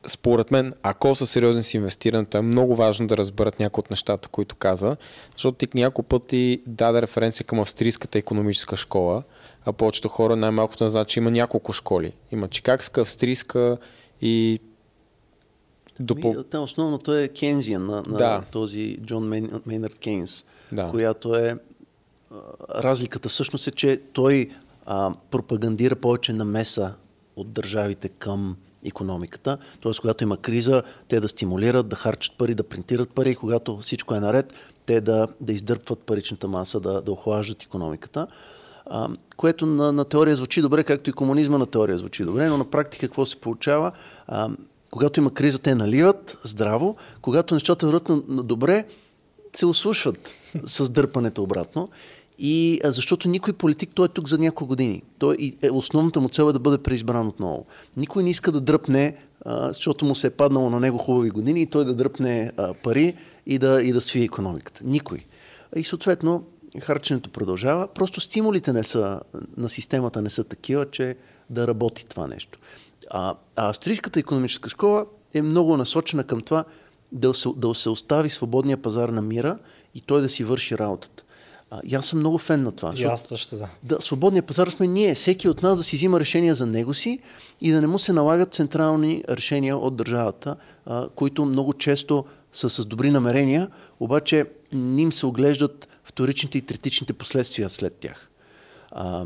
според 0.07 0.51
мен, 0.51 0.73
ако 0.83 1.15
са 1.15 1.27
сериозни 1.27 1.63
с 1.63 1.73
инвестирането, 1.73 2.37
е 2.37 2.41
много 2.41 2.75
важно 2.75 3.07
да 3.07 3.17
разберат 3.17 3.59
някои 3.59 3.81
от 3.81 3.89
нещата, 3.89 4.29
които 4.29 4.55
каза, 4.55 4.95
защото 5.31 5.57
ти 5.57 5.77
няколко 5.77 6.03
пъти 6.03 6.61
даде 6.67 7.01
референция 7.01 7.45
към 7.45 7.59
австрийската 7.59 8.17
економическа 8.17 8.75
школа, 8.75 9.23
а 9.65 9.73
повечето 9.73 10.09
хора 10.09 10.35
най-малкото 10.35 10.83
не 10.83 10.89
знаят, 10.89 11.07
че 11.07 11.19
има 11.19 11.31
няколко 11.31 11.73
школи. 11.73 12.13
Има 12.31 12.47
чикагска, 12.47 13.01
австрийска 13.01 13.77
и. 14.21 14.59
Ами, 16.11 16.35
да, 16.51 16.59
основното 16.59 17.17
е 17.17 17.27
Кейнзиан 17.27 17.85
на, 17.85 18.03
на 18.07 18.17
Да. 18.17 18.43
този 18.51 18.97
Джон 19.05 19.23
Мейн- 19.29 19.61
Мейнард 19.65 19.99
Кейнс, 19.99 20.45
Да. 20.71 20.89
която 20.89 21.35
е 21.35 21.57
разликата 22.75 23.29
всъщност 23.29 23.67
е, 23.67 23.71
че 23.71 24.01
той 24.13 24.49
а, 24.85 25.13
пропагандира 25.31 25.95
повече 25.95 26.33
намеса 26.33 26.93
от 27.35 27.51
държавите 27.51 28.09
към 28.09 28.57
економиката. 28.85 29.57
Тоест, 29.79 29.99
когато 29.99 30.23
има 30.23 30.37
криза, 30.37 30.83
те 31.07 31.19
да 31.19 31.27
стимулират, 31.27 31.87
да 31.87 31.95
харчат 31.95 32.37
пари, 32.37 32.55
да 32.55 32.63
принтират 32.63 33.09
пари, 33.09 33.35
когато 33.35 33.77
всичко 33.77 34.15
е 34.15 34.19
наред, 34.19 34.53
те 34.85 35.01
да, 35.01 35.27
да 35.41 35.53
издърпват 35.53 35.99
паричната 35.99 36.47
маса, 36.47 36.79
да, 36.79 37.01
да 37.01 37.11
охлаждат 37.11 37.63
економиката. 37.63 38.27
А, 38.85 39.09
което 39.37 39.65
на, 39.65 39.91
на 39.91 40.05
теория 40.05 40.35
звучи 40.35 40.61
добре, 40.61 40.83
както 40.83 41.09
и 41.09 41.13
комунизма 41.13 41.57
на 41.57 41.65
теория 41.65 41.97
звучи 41.97 42.23
добре, 42.23 42.49
но 42.49 42.57
на 42.57 42.65
практика 42.65 43.07
какво 43.07 43.25
се 43.25 43.35
получава? 43.35 43.91
А, 44.27 44.49
когато 44.91 45.19
има 45.19 45.33
криза, 45.33 45.59
те 45.59 45.75
наливат 45.75 46.37
здраво, 46.43 46.97
когато 47.21 47.53
нещата 47.53 47.85
върват 47.85 48.09
на, 48.09 48.21
на 48.27 48.43
добре, 48.43 48.85
се 49.55 49.65
ослушват 49.65 50.29
с 50.65 50.89
дърпането 50.89 51.43
обратно. 51.43 51.89
И 52.43 52.79
защото 52.83 53.27
никой 53.27 53.53
политик, 53.53 53.89
той 53.93 54.05
е 54.05 54.09
тук 54.09 54.27
за 54.27 54.37
няколко 54.37 54.67
години. 54.67 55.03
Той, 55.17 55.53
е, 55.61 55.71
основната 55.71 56.19
му 56.19 56.29
цел 56.29 56.49
е 56.49 56.53
да 56.53 56.59
бъде 56.59 56.77
преизбран 56.77 57.27
отново. 57.27 57.65
Никой 57.97 58.23
не 58.23 58.29
иска 58.29 58.51
да 58.51 58.61
дръпне, 58.61 59.15
защото 59.45 60.05
му 60.05 60.15
се 60.15 60.27
е 60.27 60.29
паднало 60.29 60.69
на 60.69 60.79
него 60.79 60.97
хубави 60.97 61.29
години 61.29 61.61
и 61.61 61.65
той 61.65 61.85
да 61.85 61.93
дръпне 61.93 62.51
пари 62.83 63.15
и 63.45 63.57
да, 63.57 63.83
и 63.83 63.91
да 63.91 64.01
свие 64.01 64.23
економиката. 64.23 64.81
Никой. 64.83 65.25
И 65.75 65.83
съответно, 65.83 66.43
харченето 66.79 67.29
продължава. 67.29 67.87
Просто 67.87 68.21
стимулите 68.21 68.73
не 68.73 68.83
са, 68.83 69.21
на 69.57 69.69
системата 69.69 70.21
не 70.21 70.29
са 70.29 70.43
такива, 70.43 70.91
че 70.91 71.15
да 71.49 71.67
работи 71.67 72.05
това 72.05 72.27
нещо. 72.27 72.59
А, 73.09 73.35
а 73.55 73.69
австрийската 73.69 74.19
економическа 74.19 74.69
школа 74.69 75.05
е 75.33 75.41
много 75.41 75.77
насочена 75.77 76.23
към 76.23 76.41
това 76.41 76.63
да 77.11 77.33
се, 77.33 77.49
да 77.55 77.75
се 77.75 77.89
остави 77.89 78.29
свободния 78.29 78.77
пазар 78.77 79.09
на 79.09 79.21
мира 79.21 79.57
и 79.95 80.01
той 80.01 80.21
да 80.21 80.29
си 80.29 80.43
върши 80.43 80.77
работата. 80.77 81.23
А, 81.71 81.81
и 81.85 81.95
аз 81.95 82.05
съм 82.05 82.19
много 82.19 82.37
фен 82.37 82.63
на 82.63 82.71
това. 82.71 82.93
И 82.97 83.03
аз 83.03 83.21
също 83.21 83.55
да. 83.55 83.67
да, 83.83 84.01
свободния 84.01 84.43
пазар 84.43 84.67
сме 84.67 84.87
ние. 84.87 85.15
Всеки 85.15 85.49
от 85.49 85.61
нас 85.63 85.77
да 85.77 85.83
си 85.83 85.95
взима 85.95 86.19
решения 86.19 86.55
за 86.55 86.65
него 86.65 86.93
си 86.93 87.19
и 87.61 87.71
да 87.71 87.81
не 87.81 87.87
му 87.87 87.99
се 87.99 88.13
налагат 88.13 88.53
централни 88.53 89.23
решения 89.29 89.77
от 89.77 89.95
държавата, 89.95 90.55
а, 90.85 91.09
които 91.09 91.45
много 91.45 91.73
често 91.73 92.25
са 92.53 92.69
с 92.69 92.85
добри 92.85 93.11
намерения, 93.11 93.69
обаче 93.99 94.45
не 94.73 95.01
им 95.01 95.13
се 95.13 95.25
оглеждат 95.25 95.87
вторичните 96.03 96.57
и 96.57 96.61
третичните 96.61 97.13
последствия 97.13 97.69
след 97.69 97.93
тях. 97.93 98.29
А, 98.91 99.25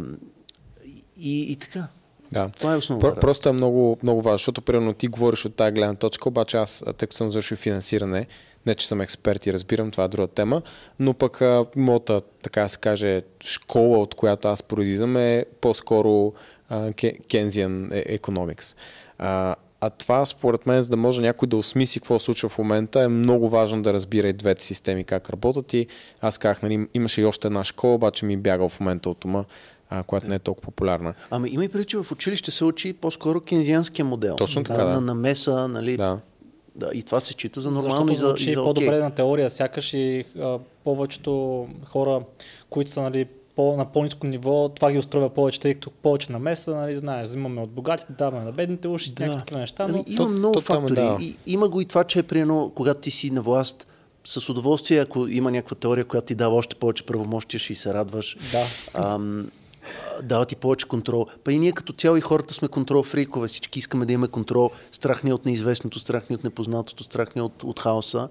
и, 1.18 1.52
и 1.52 1.56
така. 1.56 1.88
Да. 2.32 2.50
Това 2.50 2.74
е 2.74 2.78
основната 2.78 3.18
Про- 3.18 3.22
просто 3.22 3.50
е 3.50 3.52
много, 3.52 3.98
много 4.04 4.22
важно, 4.22 4.38
защото 4.38 4.62
примерно 4.62 4.94
ти 4.94 5.08
говориш 5.08 5.46
от 5.46 5.56
тази 5.56 5.72
гледна 5.72 5.96
точка, 5.96 6.30
обаче 6.30 6.58
аз, 6.58 6.84
а, 6.88 6.94
тъй 6.94 7.08
като 7.08 7.18
съм 7.18 7.30
завършил 7.30 7.58
финансиране, 7.58 8.28
не 8.66 8.76
че 8.76 8.88
съм 8.88 9.02
експерт 9.02 9.46
и 9.46 9.54
разбирам, 9.54 9.92
това 9.92 10.04
е 10.04 10.08
друга 10.08 10.28
тема, 10.28 10.62
но 11.00 11.14
пък 11.14 11.42
а, 11.42 11.66
моята, 11.76 12.22
така 12.44 12.62
да 12.62 12.70
се 12.70 12.78
каже, 12.78 13.22
школа, 13.44 13.98
от 13.98 14.16
която 14.16 14.48
аз 14.48 14.64
произлизам 14.64 15.18
е 15.18 15.46
по-скоро 15.62 16.34
а, 16.70 16.92
Ке- 16.92 17.22
Keynesian 17.22 17.90
e- 17.90 18.20
Economics. 18.20 18.76
А, 19.18 19.56
А 19.82 19.90
това, 19.90 20.26
според 20.26 20.66
мен, 20.66 20.82
за 20.82 20.90
да 20.90 20.98
може 20.98 21.22
някой 21.22 21.48
да 21.48 21.58
осмисли 21.58 22.00
какво 22.00 22.20
случва 22.20 22.50
в 22.50 22.58
момента, 22.58 23.02
е 23.02 23.08
много 23.08 23.50
важно 23.50 23.82
да 23.82 23.94
разбира 23.94 24.28
и 24.28 24.34
двете 24.34 24.64
системи 24.64 25.04
как 25.04 25.30
работят. 25.30 25.74
И 25.74 25.88
аз 26.22 26.38
казах, 26.38 26.62
нали, 26.64 26.88
имаше 26.94 27.22
и 27.22 27.26
още 27.26 27.48
една 27.48 27.64
школа, 27.64 27.96
обаче 27.96 28.26
ми 28.26 28.38
бяга 28.38 28.70
в 28.70 28.80
момента 28.80 29.10
от 29.10 29.26
ума, 29.26 29.46
а, 29.90 30.04
която 30.04 30.28
не 30.28 30.36
е 30.36 30.40
толкова 30.40 30.66
популярна. 30.66 31.14
Ами 31.30 31.50
има 31.50 31.66
и 31.66 31.70
преди, 31.70 31.86
че 31.86 31.98
в 31.98 32.12
училище 32.12 32.52
се 32.52 32.66
учи 32.66 32.94
по-скоро 32.94 33.42
кинзианския 33.42 34.06
модел. 34.06 34.36
Точно 34.36 34.64
така, 34.64 34.84
На 34.84 34.94
да. 34.94 35.02
намеса, 35.02 35.68
нали? 35.68 35.98
Да. 35.98 36.20
Да, 36.76 36.90
и 36.94 37.04
това 37.04 37.20
се 37.20 37.34
чита 37.34 37.62
за 37.62 37.72
нормално 37.72 37.90
Защото 37.90 38.14
и 38.14 38.16
за, 38.16 38.28
звучи 38.28 38.52
и 38.52 38.56
за 38.56 38.64
по-добре 38.64 38.88
окей. 38.88 39.00
на 39.00 39.12
теория, 39.12 39.50
сякаш 39.50 39.94
и 39.94 40.26
а, 40.40 40.60
повечето 40.84 41.68
хора, 41.86 42.22
които 42.70 42.92
са 42.92 43.02
нали, 43.02 43.26
по, 43.56 43.78
на 43.78 43.86
по-низко 43.92 44.28
ниво, 44.28 44.70
това 44.70 44.92
ги 44.92 44.98
устроя 44.98 45.30
повече, 45.30 45.60
тъй 45.60 45.74
като 45.74 45.90
повече 45.92 46.32
намеса, 46.32 46.76
нали, 46.76 46.96
знаеш, 46.96 47.28
взимаме 47.28 47.62
от 47.62 47.70
богатите, 47.70 48.14
даваме 48.14 48.46
на 48.46 48.52
бедните 48.52 48.88
уши, 48.88 49.14
да. 49.14 49.24
някакви 49.24 49.40
такива 49.40 49.60
неща, 49.60 49.88
но 49.88 49.94
Ами, 49.94 50.04
има 50.08 50.18
то- 50.18 50.30
много 50.30 50.54
то 50.54 50.60
е, 50.60 50.64
фактори. 50.64 50.96
да. 50.96 51.18
И, 51.22 51.36
има 51.46 51.70
го 51.70 51.82
и 51.82 51.86
това, 51.86 52.04
че 52.04 52.24
примерно, 52.24 52.72
когато 52.76 53.00
ти 53.00 53.12
си 53.12 53.32
на 53.32 53.42
власт, 53.42 53.88
с 54.26 54.50
удоволствие, 54.50 55.00
ако 55.00 55.28
има 55.28 55.52
някаква 55.52 55.76
теория, 55.76 56.06
която 56.06 56.26
ти 56.28 56.36
дава 56.36 56.56
още 56.56 56.76
повече 56.76 57.06
правомощия, 57.06 57.60
ще 57.60 57.74
и 57.74 57.76
се 57.76 57.94
радваш. 57.94 58.38
да. 58.52 58.66
Ам, 58.94 59.48
дава 60.24 60.46
ти 60.46 60.56
повече 60.56 60.88
контрол. 60.88 61.26
Па 61.44 61.52
и 61.54 61.60
ние 61.60 61.72
като 61.72 61.94
цяло 61.94 62.18
и 62.18 62.22
хората 62.22 62.54
сме 62.54 62.68
контрол 62.68 63.04
фрикове. 63.04 63.48
Всички 63.48 63.80
искаме 63.80 64.06
да 64.06 64.14
имаме 64.14 64.28
контрол. 64.28 64.70
Страх 64.92 65.24
ни 65.24 65.30
е 65.30 65.34
от 65.34 65.46
неизвестното, 65.46 66.00
страх 66.00 66.30
ни 66.30 66.34
е 66.34 66.38
от 66.38 66.44
непознатото, 66.44 67.04
страх 67.04 67.36
ни 67.36 67.40
е 67.40 67.44
от, 67.44 67.64
от 67.64 67.80
хаоса. 67.80 68.30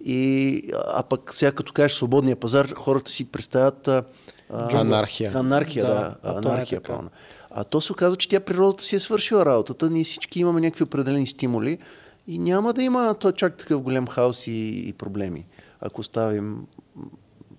И, 0.00 0.62
а 0.86 1.02
пък 1.02 1.34
сега 1.34 1.52
като 1.52 1.72
кажеш 1.72 1.96
свободния 1.96 2.36
пазар, 2.36 2.68
хората 2.68 3.10
си 3.10 3.24
представят 3.24 3.88
а, 3.88 4.02
а, 4.50 4.80
Анархия. 4.80 5.32
Анархия, 5.34 5.86
Да, 5.86 5.94
да. 6.40 6.48
а 6.50 6.66
е 6.72 6.80
правилно. 6.80 7.10
А 7.50 7.64
то 7.64 7.80
се 7.80 7.92
оказва, 7.92 8.16
че 8.16 8.28
тя 8.28 8.40
природата 8.40 8.84
си 8.84 8.96
е 8.96 9.00
свършила 9.00 9.46
работата. 9.46 9.90
Ние 9.90 10.04
всички 10.04 10.40
имаме 10.40 10.60
някакви 10.60 10.84
определени 10.84 11.26
стимули 11.26 11.78
и 12.26 12.38
няма 12.38 12.72
да 12.72 12.82
има 12.82 13.14
то 13.14 13.32
чак 13.32 13.56
такъв 13.56 13.80
голям 13.80 14.06
хаос 14.06 14.46
и, 14.46 14.88
и 14.88 14.92
проблеми, 14.92 15.46
ако 15.80 16.00
оставим 16.00 16.66
м, 16.96 17.02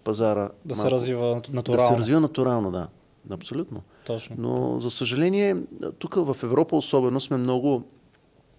пазара 0.03 0.49
Да 0.65 0.75
се 0.75 0.81
малко- 0.81 0.91
развива 0.91 1.25
да 1.27 1.41
натурално. 1.53 1.89
се 1.89 1.97
развива 1.97 2.19
натурално, 2.21 2.71
да. 2.71 2.87
Абсолютно. 3.31 3.83
Точно. 4.05 4.35
Но, 4.39 4.79
за 4.79 4.91
съжаление, 4.91 5.55
тук 5.99 6.15
в 6.15 6.37
Европа 6.43 6.75
особено 6.75 7.19
сме 7.19 7.37
много 7.37 7.83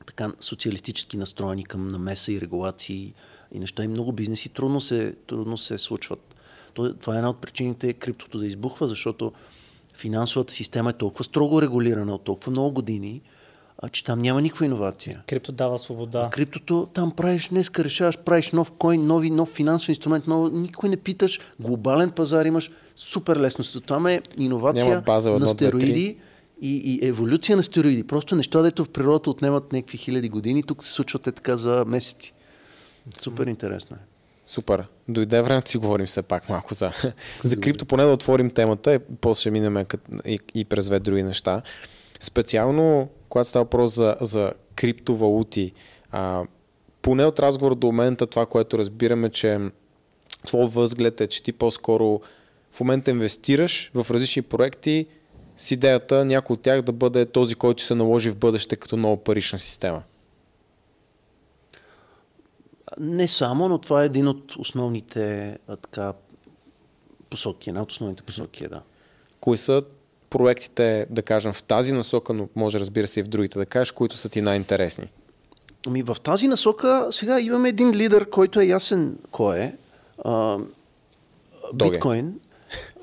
така 0.07 0.33
социалистически 0.41 1.17
настроени 1.17 1.65
към 1.65 1.89
намеса 1.89 2.33
и 2.33 2.41
регулации 2.41 3.15
и 3.53 3.59
неща. 3.59 3.85
И 3.85 3.89
много 3.89 4.13
бизнеси 4.13 4.49
трудно 4.49 4.81
се, 4.81 5.15
трудно 5.27 5.59
се 5.59 5.79
случват. 5.79 6.35
То- 6.75 6.95
Това 6.95 7.15
е 7.15 7.17
една 7.17 7.31
от 7.31 7.41
причините 7.41 7.93
криптото 7.93 8.39
да 8.39 8.47
избухва, 8.47 8.89
защото 8.89 9.33
финансовата 9.97 10.53
система 10.53 10.91
е 10.91 10.93
толкова 10.93 11.25
строго 11.25 11.63
регулирана 11.63 12.15
от 12.15 12.25
толкова 12.25 12.51
много 12.51 12.73
години, 12.73 13.23
а, 13.83 13.88
че 13.88 14.05
там 14.05 14.19
няма 14.19 14.43
никаква 14.43 14.67
иновация. 14.67 15.23
Крипто 15.27 15.53
дава 15.53 15.79
свобода. 15.79 16.25
А 16.27 16.31
криптото 16.31 16.88
там 16.95 17.11
правиш, 17.11 17.49
днеска 17.49 17.85
решаваш, 17.85 18.19
правиш 18.19 18.53
нов 18.53 18.73
койн, 18.73 19.07
нови, 19.07 19.31
нов 19.31 19.49
финансов 19.49 19.88
инструмент, 19.88 20.27
нов, 20.27 20.53
никой 20.53 20.88
не 20.88 20.97
питаш, 20.97 21.41
глобален 21.61 22.11
пазар 22.11 22.45
имаш, 22.45 22.71
супер 22.97 23.37
лесно. 23.37 23.83
Това 23.87 24.12
е 24.12 24.21
иновация 24.38 25.01
база, 25.01 25.31
на 25.31 25.49
стероиди 25.49 26.17
и, 26.61 26.77
и 26.77 27.07
еволюция 27.07 27.57
на 27.57 27.62
стероиди. 27.62 28.05
Просто 28.05 28.37
неща, 28.37 28.62
дето 28.62 28.85
в 28.85 28.88
природата 28.88 29.31
отнемат 29.31 29.73
някакви 29.73 29.99
хиляди 29.99 30.29
години, 30.29 30.62
тук 30.62 30.85
се 30.85 30.93
случват 30.93 31.27
е 31.27 31.33
така 31.33 31.57
за 31.57 31.85
месеци. 31.87 32.33
Супер 33.21 33.47
интересно 33.47 33.97
е. 33.97 34.01
Супер. 34.47 34.85
Дойде 35.09 35.43
време 35.43 35.61
да 35.61 35.69
си 35.69 35.79
говорим 35.79 36.07
все 36.07 36.23
пак 36.23 36.49
малко 36.49 36.75
за, 36.75 36.93
за 37.45 37.61
крипто, 37.61 37.85
поне 37.85 38.05
да 38.05 38.12
отворим 38.12 38.51
темата 38.51 38.95
и 38.95 38.99
после 39.21 39.51
минем 39.51 39.87
и, 40.27 40.38
и 40.55 40.64
през 40.64 40.87
две 40.87 41.01
други 41.01 41.23
неща. 41.23 41.62
Специално, 42.21 43.09
когато 43.29 43.49
става 43.49 43.64
въпрос 43.64 43.95
за, 43.95 44.17
за 44.21 44.53
криптовалути, 44.75 45.73
а, 46.11 46.45
поне 47.03 47.25
от 47.25 47.41
разговор 47.41 47.75
до 47.75 47.87
момента 47.87 48.27
това, 48.27 48.47
което 48.47 48.79
разбираме, 48.79 49.31
че 49.31 49.61
твой 50.47 50.67
възглед 50.67 51.21
е, 51.21 51.27
че 51.27 51.43
ти 51.43 51.53
по-скоро 51.53 52.21
в 52.73 52.81
момента 52.81 53.11
инвестираш 53.11 53.91
в 53.95 54.11
различни 54.11 54.43
проекти 54.43 55.07
с 55.57 55.71
идеята 55.71 56.25
някой 56.25 56.55
от 56.55 56.62
тях 56.62 56.83
да 56.83 56.93
бъде 56.93 57.27
този, 57.27 57.55
който 57.55 57.83
се 57.83 57.95
наложи 57.95 58.31
в 58.31 58.37
бъдеще 58.37 58.77
като 58.77 58.97
нова 58.97 59.25
парична 59.25 59.59
система. 59.59 60.03
Не 63.01 63.29
само, 63.29 63.69
но 63.69 63.79
това 63.79 64.03
е 64.03 64.07
един 64.07 64.29
от 64.29 64.57
основните 64.57 65.59
така, 65.67 66.12
посоки. 67.31 67.71
Една 67.71 67.83
от 67.83 67.93
основните 67.93 68.23
посоки 68.23 68.64
е, 68.64 68.69
да. 68.69 68.83
Кои 69.41 69.59
са 69.59 69.83
проектите, 70.31 71.07
да 71.11 71.23
кажем, 71.23 71.53
в 71.53 71.62
тази 71.62 71.93
насока, 71.93 72.33
но 72.33 72.49
може 72.57 72.81
разбира 72.81 73.07
се 73.07 73.21
и 73.21 73.23
в 73.23 73.29
другите 73.29 73.59
да 73.59 73.67
кажеш, 73.67 73.93
които 73.93 74.17
са 74.17 74.29
ти 74.29 74.41
най-интересни? 74.43 75.09
Ами 75.87 76.03
в 76.03 76.17
тази 76.23 76.49
насока 76.49 77.07
сега 77.11 77.41
имаме 77.41 77.69
един 77.69 77.95
лидер, 77.95 78.31
който 78.31 78.61
е 78.61 78.64
ясен 78.64 79.19
кой 79.31 79.59
е. 79.59 79.75
А, 80.25 80.59
Доге. 81.73 81.91
биткоин. 81.91 82.41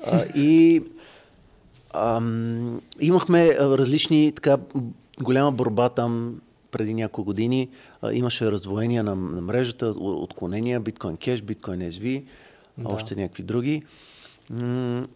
А, 0.06 0.24
и 0.34 0.82
ам, 1.94 2.80
имахме 3.00 3.54
различни, 3.54 4.32
така, 4.32 4.56
голяма 5.22 5.52
борба 5.52 5.88
там 5.88 6.40
преди 6.70 6.94
няколко 6.94 7.24
години. 7.24 7.68
А, 8.02 8.12
имаше 8.12 8.52
раздвоения 8.52 9.04
на, 9.04 9.14
на 9.14 9.40
мрежата, 9.40 9.86
отклонения, 9.98 10.80
биткоин 10.80 11.16
кеш, 11.16 11.42
биткоин 11.42 11.80
SV, 11.80 12.24
да. 12.78 12.94
още 12.94 13.14
някакви 13.16 13.42
други. 13.42 13.82
М, 14.50 15.06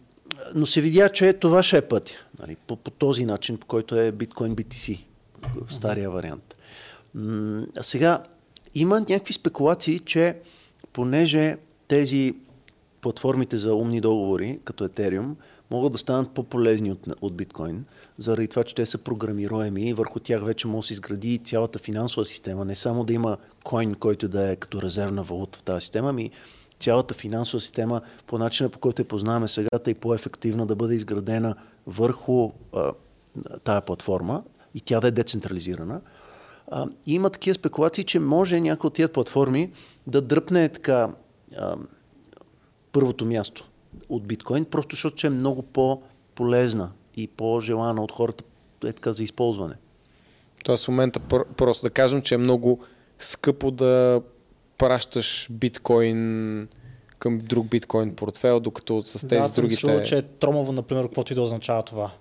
но 0.55 0.65
се 0.65 0.81
видя, 0.81 1.09
че 1.09 1.33
това 1.33 1.63
ще 1.63 1.77
е 1.77 1.81
пътя. 1.81 2.11
Нали, 2.39 2.55
по, 2.67 2.75
по 2.75 2.91
този 2.91 3.25
начин, 3.25 3.57
по 3.57 3.67
който 3.67 3.95
е 3.95 4.11
биткоин 4.11 4.55
BTC, 4.55 4.99
стария 5.69 6.09
вариант. 6.09 6.55
А 7.77 7.83
сега 7.83 8.23
има 8.75 8.99
някакви 8.99 9.33
спекулации, 9.33 9.99
че 9.99 10.37
понеже 10.93 11.57
тези 11.87 12.35
платформите 13.01 13.57
за 13.57 13.75
умни 13.75 14.01
договори, 14.01 14.59
като 14.63 14.87
Ethereum, 14.87 15.35
могат 15.71 15.91
да 15.91 15.97
станат 15.97 16.31
по-полезни 16.31 16.91
от, 16.91 16.99
от 17.21 17.35
биткоин, 17.35 17.85
заради 18.17 18.47
това, 18.47 18.63
че 18.63 18.75
те 18.75 18.85
са 18.85 18.97
програмируеми 18.97 19.89
и 19.89 19.93
върху 19.93 20.19
тях 20.19 20.45
вече 20.45 20.67
може 20.67 20.83
да 20.83 20.87
се 20.87 20.93
изгради 20.93 21.37
цялата 21.37 21.79
финансова 21.79 22.25
система. 22.25 22.65
Не 22.65 22.75
само 22.75 23.03
да 23.03 23.13
има 23.13 23.37
коин, 23.63 23.95
който 23.95 24.27
да 24.27 24.51
е 24.51 24.55
като 24.55 24.81
резервна 24.81 25.23
валута 25.23 25.59
в 25.59 25.63
тази 25.63 25.81
система, 25.81 26.09
ами 26.09 26.31
цялата 26.81 27.13
финансова 27.13 27.61
система 27.61 28.01
по 28.27 28.37
начина, 28.37 28.69
по 28.69 28.79
който 28.79 29.01
я 29.01 29.07
познаваме 29.07 29.47
сега, 29.47 29.69
и 29.87 29.93
по-ефективна 29.93 30.65
да 30.65 30.75
бъде 30.75 30.95
изградена 30.95 31.55
върху 31.87 32.51
а, 32.73 32.91
тая 33.63 33.81
платформа 33.81 34.43
и 34.75 34.81
тя 34.81 34.99
да 34.99 35.07
е 35.07 35.11
децентрализирана. 35.11 36.01
А, 36.67 36.87
има 37.05 37.29
такива 37.29 37.53
спекулации, 37.53 38.03
че 38.03 38.19
може 38.19 38.59
някой 38.59 38.87
от 38.87 38.93
тия 38.93 39.13
платформи 39.13 39.71
да 40.07 40.21
дръпне 40.21 40.69
така 40.69 41.09
а, 41.57 41.75
първото 42.91 43.25
място 43.25 43.69
от 44.09 44.27
биткоин, 44.27 44.65
просто 44.65 44.95
защото 44.95 45.15
че 45.15 45.27
е 45.27 45.29
много 45.29 45.61
по-полезна 45.61 46.91
и 47.15 47.27
по-желана 47.27 48.03
от 48.03 48.11
хората 48.11 48.43
е 48.85 48.93
така 48.93 49.13
за 49.13 49.23
използване. 49.23 49.75
Тоест 50.63 50.85
в 50.85 50.87
момента 50.87 51.19
пр- 51.19 51.45
просто 51.57 51.85
да 51.85 51.89
кажем, 51.89 52.21
че 52.21 52.35
е 52.35 52.37
много 52.37 52.79
скъпо 53.19 53.71
да 53.71 54.21
пращаш 54.81 55.47
биткоин 55.51 56.67
към 57.19 57.37
друг 57.37 57.67
биткоин 57.69 58.15
портфел, 58.15 58.59
докато 58.59 59.03
с 59.03 59.27
тези 59.27 59.41
да, 59.41 59.47
съм 59.47 59.61
другите... 59.61 59.81
чувал, 59.81 60.03
че 60.03 60.17
е 60.17 60.21
тромово, 60.21 60.71
например, 60.71 61.03
каквото 61.03 61.33
и 61.33 61.35
да 61.35 61.41
означава 61.41 61.83
това. 61.83 62.11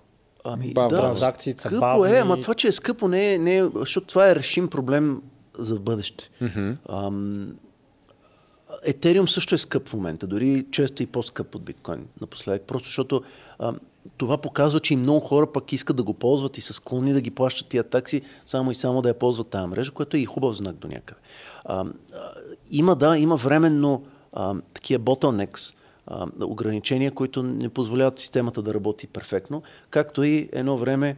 Ами, 0.44 0.72
Бавно. 0.72 0.90
да, 0.90 0.96
Транзакции 0.96 1.52
са 1.52 1.58
скъпо 1.58 1.80
бавни. 1.80 2.12
е, 2.12 2.18
ама 2.18 2.40
това, 2.40 2.54
че 2.54 2.68
е 2.68 2.72
скъпо, 2.72 3.08
не 3.08 3.34
е, 3.34 3.38
не 3.38 3.56
е, 3.56 3.64
защото 3.74 4.06
това 4.06 4.30
е 4.30 4.36
решим 4.36 4.68
проблем 4.68 5.22
за 5.58 5.76
в 5.76 5.80
бъдеще. 5.80 6.30
Ам, 6.88 7.56
Етериум 8.84 9.28
също 9.28 9.54
е 9.54 9.58
скъп 9.58 9.88
в 9.88 9.94
момента, 9.94 10.26
дори 10.26 10.66
често 10.70 11.02
и 11.02 11.06
по-скъп 11.06 11.54
от 11.54 11.64
биткоин 11.64 12.06
напоследък, 12.20 12.62
просто 12.62 12.88
защото 12.88 13.22
ам, 13.58 13.78
това 14.16 14.38
показва, 14.38 14.80
че 14.80 14.94
и 14.94 14.96
много 14.96 15.20
хора 15.20 15.52
пък 15.52 15.72
искат 15.72 15.96
да 15.96 16.02
го 16.02 16.14
ползват 16.14 16.58
и 16.58 16.60
са 16.60 16.72
склонни 16.72 17.12
да 17.12 17.20
ги 17.20 17.30
плащат 17.30 17.68
тия 17.68 17.84
такси, 17.84 18.22
само 18.46 18.70
и 18.70 18.74
само 18.74 19.02
да 19.02 19.08
я 19.08 19.18
ползват 19.18 19.48
тази 19.48 19.66
мрежа, 19.66 19.92
което 19.92 20.16
е 20.16 20.20
и 20.20 20.24
хубав 20.24 20.56
знак 20.56 20.76
до 20.76 20.88
някъде. 20.88 21.20
А, 21.64 21.84
има, 22.70 22.96
да, 22.96 23.18
има 23.18 23.36
временно 23.36 24.02
ам, 24.36 24.62
такива 24.74 25.04
bottlenecks, 25.04 25.74
ам, 26.06 26.32
ограничения, 26.42 27.12
които 27.12 27.42
не 27.42 27.68
позволяват 27.68 28.18
системата 28.18 28.62
да 28.62 28.74
работи 28.74 29.06
перфектно, 29.06 29.62
както 29.90 30.22
и 30.22 30.48
едно 30.52 30.76
време 30.76 31.16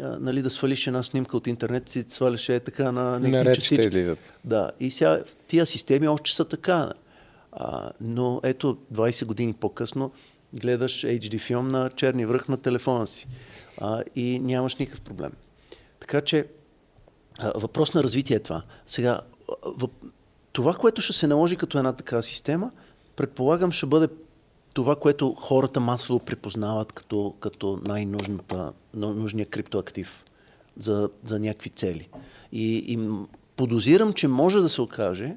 а, 0.00 0.18
нали, 0.20 0.42
да 0.42 0.50
свалиш 0.50 0.86
една 0.86 1.02
снимка 1.02 1.36
от 1.36 1.46
интернет, 1.46 1.88
си 1.88 2.04
сваляше 2.08 2.54
е 2.54 2.60
така 2.60 2.92
на 2.92 3.20
някакви 3.20 3.54
частички. 3.54 3.86
излизат. 3.86 4.18
Да, 4.44 4.70
и 4.80 4.90
сега 4.90 5.22
тия 5.46 5.66
системи 5.66 6.08
още 6.08 6.30
са 6.30 6.44
така. 6.44 6.92
А, 7.52 7.90
но 8.00 8.40
ето 8.44 8.76
20 8.92 9.24
години 9.24 9.52
по-късно 9.52 10.10
гледаш 10.60 11.02
HD 11.02 11.40
филм 11.40 11.68
на 11.68 11.90
черни 11.90 12.26
връх 12.26 12.48
на 12.48 12.56
телефона 12.56 13.06
си 13.06 13.26
а, 13.80 14.02
и 14.16 14.38
нямаш 14.38 14.76
никакъв 14.76 15.00
проблем. 15.00 15.32
Така 16.00 16.20
че 16.20 16.46
а, 17.38 17.52
въпрос 17.54 17.94
на 17.94 18.02
развитие 18.02 18.36
е 18.36 18.42
това. 18.42 18.62
Сега, 18.86 19.20
въп... 19.64 19.92
това, 20.52 20.74
което 20.74 21.02
ще 21.02 21.12
се 21.12 21.26
наложи 21.26 21.56
като 21.56 21.78
една 21.78 21.92
такава 21.92 22.22
система, 22.22 22.70
предполагам 23.16 23.72
ще 23.72 23.86
бъде 23.86 24.08
това, 24.74 24.96
което 24.96 25.34
хората 25.34 25.80
масово 25.80 26.18
припознават 26.18 26.92
като, 26.92 27.34
като 27.40 27.80
най-нужната, 27.84 28.72
но- 28.94 29.14
нужния 29.14 29.46
криптоактив. 29.46 30.24
за, 30.78 31.10
за 31.24 31.40
някакви 31.40 31.70
цели. 31.70 32.08
И, 32.52 32.76
и 32.76 32.98
подозирам, 33.56 34.12
че 34.12 34.28
може 34.28 34.60
да 34.60 34.68
се 34.68 34.80
окаже, 34.80 35.36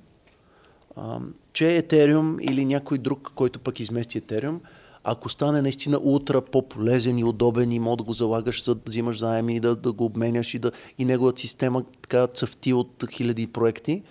а, 0.95 1.19
че 1.53 1.75
Етериум 1.75 2.37
или 2.41 2.65
някой 2.65 2.97
друг, 2.97 3.31
който 3.35 3.59
пък 3.59 3.79
измести 3.79 4.17
Етериум, 4.17 4.61
ако 5.03 5.29
стане 5.29 5.61
наистина 5.61 5.99
ултра 6.03 6.41
по-полезен 6.41 7.17
и 7.19 7.23
удобен 7.23 7.71
и 7.71 7.79
мога 7.79 7.97
да 7.97 8.03
го 8.03 8.13
залагаш, 8.13 8.63
за 8.63 8.75
да 8.75 8.81
взимаш 8.87 9.19
заеми 9.19 9.55
и 9.55 9.59
да, 9.59 9.75
да 9.75 9.91
го 9.91 10.05
обменяш 10.05 10.53
и, 10.53 10.59
да, 10.59 10.71
и 10.97 11.05
неговата 11.05 11.41
система 11.41 11.83
така 12.01 12.27
цъфти 12.27 12.73
от 12.73 13.05
хиляди 13.11 13.47
проекти, 13.47 14.03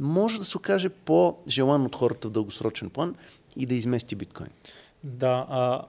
може 0.00 0.38
да 0.38 0.44
се 0.44 0.56
окаже 0.56 0.88
по-желан 0.88 1.86
от 1.86 1.96
хората 1.96 2.28
в 2.28 2.30
дългосрочен 2.30 2.90
план 2.90 3.14
и 3.56 3.66
да 3.66 3.74
измести 3.74 4.14
биткоин. 4.14 4.48
Да, 5.04 5.46
а, 5.48 5.82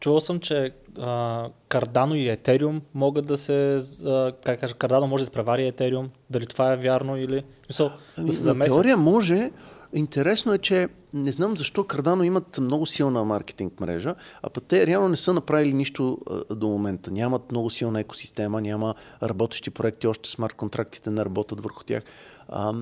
чувал 0.00 0.20
съм, 0.20 0.40
че 0.40 0.72
а, 0.98 1.48
Cardano 1.68 2.14
и 2.14 2.36
Ethereum 2.36 2.80
могат 2.94 3.26
да 3.26 3.36
се, 3.36 3.78
а, 4.06 4.32
как 4.44 4.60
кажа, 4.60 4.74
Cardano 4.74 5.04
може 5.04 5.22
да 5.22 5.24
изпревари 5.24 5.72
Ethereum, 5.72 6.06
дали 6.30 6.46
това 6.46 6.72
е 6.72 6.76
вярно 6.76 7.16
или... 7.16 7.44
Мисъл, 7.68 7.90
Ами, 8.16 8.26
да 8.26 8.32
се 8.32 8.54
на 8.54 8.64
теория 8.64 8.96
може. 8.96 9.50
Интересно 9.94 10.52
е, 10.54 10.58
че 10.58 10.88
не 11.14 11.32
знам 11.32 11.56
защо 11.56 11.82
Cardano 11.82 12.24
имат 12.24 12.58
много 12.58 12.86
силна 12.86 13.24
маркетинг 13.24 13.80
мрежа, 13.80 14.14
а 14.42 14.50
пък 14.50 14.64
те 14.64 14.86
реално 14.86 15.08
не 15.08 15.16
са 15.16 15.32
направили 15.32 15.72
нищо 15.72 16.18
а, 16.30 16.54
до 16.54 16.68
момента. 16.68 17.10
Нямат 17.10 17.50
много 17.50 17.70
силна 17.70 18.00
екосистема, 18.00 18.60
няма 18.60 18.94
работещи 19.22 19.70
проекти, 19.70 20.06
още 20.06 20.30
смарт 20.30 20.54
контрактите 20.54 21.10
не 21.10 21.24
работят 21.24 21.60
върху 21.60 21.84
тях. 21.84 22.02
А, 22.48 22.74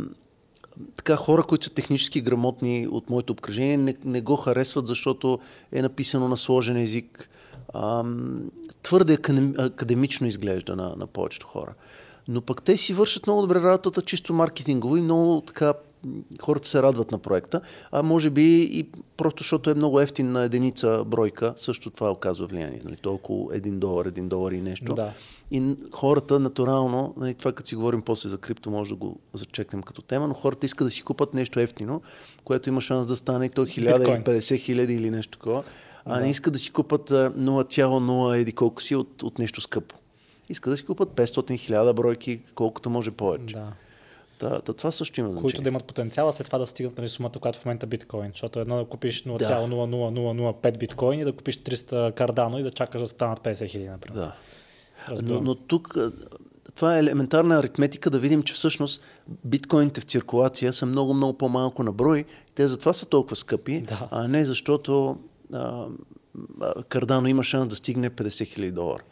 така 0.96 1.16
хора, 1.16 1.42
които 1.42 1.64
са 1.64 1.74
технически 1.74 2.20
грамотни 2.20 2.88
от 2.90 3.10
моето 3.10 3.32
обкръжение, 3.32 3.76
не, 3.76 3.96
не 4.04 4.20
го 4.20 4.36
харесват, 4.36 4.86
защото 4.86 5.38
е 5.72 5.82
написано 5.82 6.28
на 6.28 6.36
сложен 6.36 6.76
език. 6.76 7.30
А, 7.74 8.04
твърде 8.82 9.16
академ- 9.16 9.66
академично 9.66 10.26
изглежда 10.26 10.76
на, 10.76 10.94
на 10.96 11.06
повечето 11.06 11.46
хора. 11.46 11.74
Но 12.28 12.40
пък 12.40 12.62
те 12.62 12.76
си 12.76 12.94
вършат 12.94 13.26
много 13.26 13.42
добре 13.42 13.60
работата, 13.60 14.02
чисто 14.02 14.34
маркетингово 14.34 14.96
и 14.96 15.02
много 15.02 15.40
така 15.40 15.74
хората 16.40 16.68
се 16.68 16.82
радват 16.82 17.10
на 17.10 17.18
проекта, 17.18 17.60
а 17.92 18.02
може 18.02 18.30
би 18.30 18.62
и 18.62 18.88
просто 19.16 19.42
защото 19.42 19.70
е 19.70 19.74
много 19.74 20.00
ефтин 20.00 20.32
на 20.32 20.42
единица 20.42 21.04
бройка, 21.06 21.54
също 21.56 21.90
това 21.90 22.10
оказва 22.10 22.46
влияние. 22.46 22.80
Нали? 22.84 22.96
То 22.96 23.12
около 23.12 23.50
1 23.50 23.70
долар, 23.70 24.06
1 24.10 24.28
долар 24.28 24.52
и 24.52 24.60
нещо. 24.60 24.94
Да. 24.94 25.12
И 25.50 25.76
хората 25.92 26.40
натурално, 26.40 27.14
нали, 27.16 27.34
това 27.34 27.52
като 27.52 27.68
си 27.68 27.76
говорим 27.76 28.02
после 28.02 28.28
за 28.28 28.38
крипто, 28.38 28.70
може 28.70 28.90
да 28.90 28.96
го 28.96 29.18
зачекнем 29.34 29.82
като 29.82 30.02
тема, 30.02 30.28
но 30.28 30.34
хората 30.34 30.66
искат 30.66 30.86
да 30.86 30.90
си 30.90 31.02
купат 31.02 31.34
нещо 31.34 31.60
ефтино, 31.60 32.02
което 32.44 32.68
има 32.68 32.80
шанс 32.80 33.06
да 33.06 33.16
стане 33.16 33.46
и 33.46 33.48
то 33.48 33.66
1000 33.66 33.98
Биткоин. 33.98 34.16
или 34.16 34.40
50 34.40 34.58
хиляди 34.58 34.94
или 34.94 35.10
нещо 35.10 35.38
такова, 35.38 35.62
а 36.04 36.14
Да. 36.14 36.20
не 36.24 36.30
искат 36.30 36.52
да 36.52 36.58
си 36.58 36.70
купат 36.70 37.10
а, 37.10 37.32
0,0 37.38 38.40
еди 38.40 38.52
колко 38.52 38.82
си 38.82 38.94
от, 38.94 39.22
от 39.22 39.38
нещо 39.38 39.60
скъпо. 39.60 39.96
Искат 40.48 40.72
да 40.72 40.76
си 40.76 40.84
купат 40.84 41.08
500 41.08 41.58
хиляда 41.58 41.94
бройки, 41.94 42.40
колкото 42.54 42.90
може 42.90 43.10
повече. 43.10 43.54
Да. 43.54 43.72
Та, 44.40 44.60
та, 44.60 44.72
това 44.72 44.90
също 44.90 45.20
има 45.20 45.28
значение. 45.28 45.42
които 45.42 45.62
да 45.62 45.68
имат 45.68 45.84
потенциала 45.84 46.32
след 46.32 46.46
това 46.46 46.58
да 46.58 46.66
стигнат 46.66 46.98
нали, 46.98 47.08
сумата, 47.08 47.32
която 47.40 47.58
в 47.58 47.64
момента 47.64 47.86
е 47.86 47.88
биткоин. 47.88 48.30
Защото 48.34 48.60
едно 48.60 48.76
да 48.76 48.84
купиш 48.84 49.24
0,00005 49.24 50.78
биткоин 50.78 51.20
и 51.20 51.24
да 51.24 51.32
купиш 51.32 51.58
300 51.58 52.14
кардано 52.14 52.58
и 52.58 52.62
да 52.62 52.70
чакаш 52.70 53.00
да 53.00 53.06
станат 53.06 53.40
50 53.40 53.68
хиляди, 53.68 53.88
например. 53.88 54.20
Да. 54.20 54.32
Но, 55.08 55.12
Разбирам. 55.12 55.44
но 55.44 55.54
тук 55.54 55.96
това 56.74 56.96
е 56.96 56.98
елементарна 56.98 57.58
аритметика 57.58 58.10
да 58.10 58.18
видим, 58.18 58.42
че 58.42 58.54
всъщност 58.54 59.00
биткоините 59.44 60.00
в 60.00 60.04
циркулация 60.04 60.72
са 60.72 60.86
много, 60.86 61.14
много 61.14 61.38
по-малко 61.38 61.82
на 61.82 61.92
брой. 61.92 62.24
Те 62.54 62.68
затова 62.68 62.92
са 62.92 63.06
толкова 63.06 63.36
скъпи, 63.36 63.80
Да. 63.82 64.08
а 64.10 64.28
не 64.28 64.44
защото 64.44 65.16
а, 65.52 65.86
Кардано 66.88 67.28
има 67.28 67.42
шанс 67.42 67.66
да 67.66 67.76
стигне 67.76 68.10
50 68.10 68.46
хиляди 68.46 68.72
долара. 68.72 69.02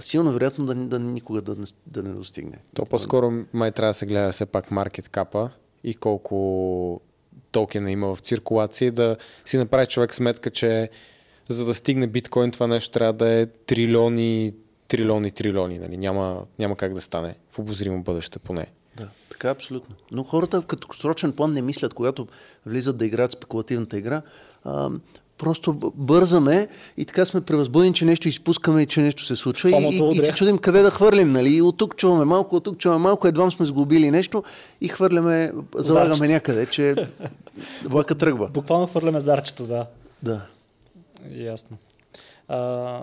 Силно 0.00 0.32
вероятно 0.32 0.66
да, 0.66 0.74
да 0.74 0.98
никога 0.98 1.42
да, 1.42 1.56
не- 1.56 1.66
да 1.86 2.02
не 2.02 2.10
достигне. 2.10 2.58
То 2.74 2.86
по-скоро 2.86 3.32
май 3.52 3.72
трябва 3.72 3.90
да 3.90 3.94
се 3.94 4.06
гледа 4.06 4.32
все 4.32 4.46
пак 4.46 4.70
маркет 4.70 5.08
капа 5.08 5.50
и 5.84 5.94
колко 5.94 7.00
токена 7.52 7.90
има 7.90 8.14
в 8.14 8.20
циркулация 8.20 8.92
да 8.92 9.16
си 9.46 9.58
направи 9.58 9.86
човек 9.86 10.14
сметка, 10.14 10.50
че 10.50 10.90
за 11.48 11.64
да 11.64 11.74
стигне 11.74 12.06
биткоин 12.06 12.50
това 12.50 12.66
нещо 12.66 12.90
трябва 12.90 13.12
да 13.12 13.28
е 13.28 13.46
трилиони, 13.46 14.52
трилиони, 14.88 15.30
трилиони. 15.30 15.78
Нали? 15.78 15.96
Няма, 15.96 16.42
няма 16.58 16.76
как 16.76 16.94
да 16.94 17.00
стане 17.00 17.34
в 17.50 17.58
обозримо 17.58 18.02
бъдеще 18.02 18.38
поне. 18.38 18.66
Да, 18.96 19.08
така 19.30 19.48
е 19.48 19.52
абсолютно. 19.52 19.94
Но 20.10 20.22
хората 20.22 20.62
в 20.62 20.66
краткосрочен 20.66 21.32
план 21.32 21.52
не 21.52 21.62
мислят, 21.62 21.94
когато 21.94 22.28
влизат 22.66 22.96
да 22.96 23.06
играят 23.06 23.32
спекулативната 23.32 23.98
игра. 23.98 24.22
А, 24.64 24.90
просто 25.40 25.92
бързаме 25.94 26.68
и 26.96 27.04
така 27.04 27.26
сме 27.26 27.40
превъзбудени, 27.40 27.94
че 27.94 28.04
нещо 28.04 28.28
изпускаме 28.28 28.82
и 28.82 28.86
че 28.86 29.02
нещо 29.02 29.24
се 29.24 29.36
случва. 29.36 29.68
И, 29.68 29.72
Фомото 29.72 30.12
и, 30.14 30.18
и 30.18 30.24
се 30.24 30.32
чудим 30.32 30.58
къде 30.58 30.82
да 30.82 30.90
хвърлим. 30.90 31.32
Нали? 31.32 31.48
И 31.48 31.62
от 31.62 31.76
тук 31.76 31.96
чуваме 31.96 32.24
малко, 32.24 32.56
от 32.56 32.64
тук 32.64 32.78
чуваме 32.78 33.02
малко, 33.02 33.28
едва 33.28 33.50
сме 33.50 33.66
сгубили 33.66 34.10
нещо 34.10 34.44
и 34.80 34.88
хвърляме, 34.88 35.52
залагаме 35.76 36.14
Зарчето. 36.14 36.32
някъде, 36.32 36.66
че 36.66 36.94
влака 37.84 38.14
тръгва. 38.14 38.48
Буквално 38.48 38.86
хвърляме 38.86 39.20
зарчето, 39.20 39.66
да. 39.66 39.86
Да. 40.22 40.40
Ясно. 41.36 41.76
А, 42.48 43.00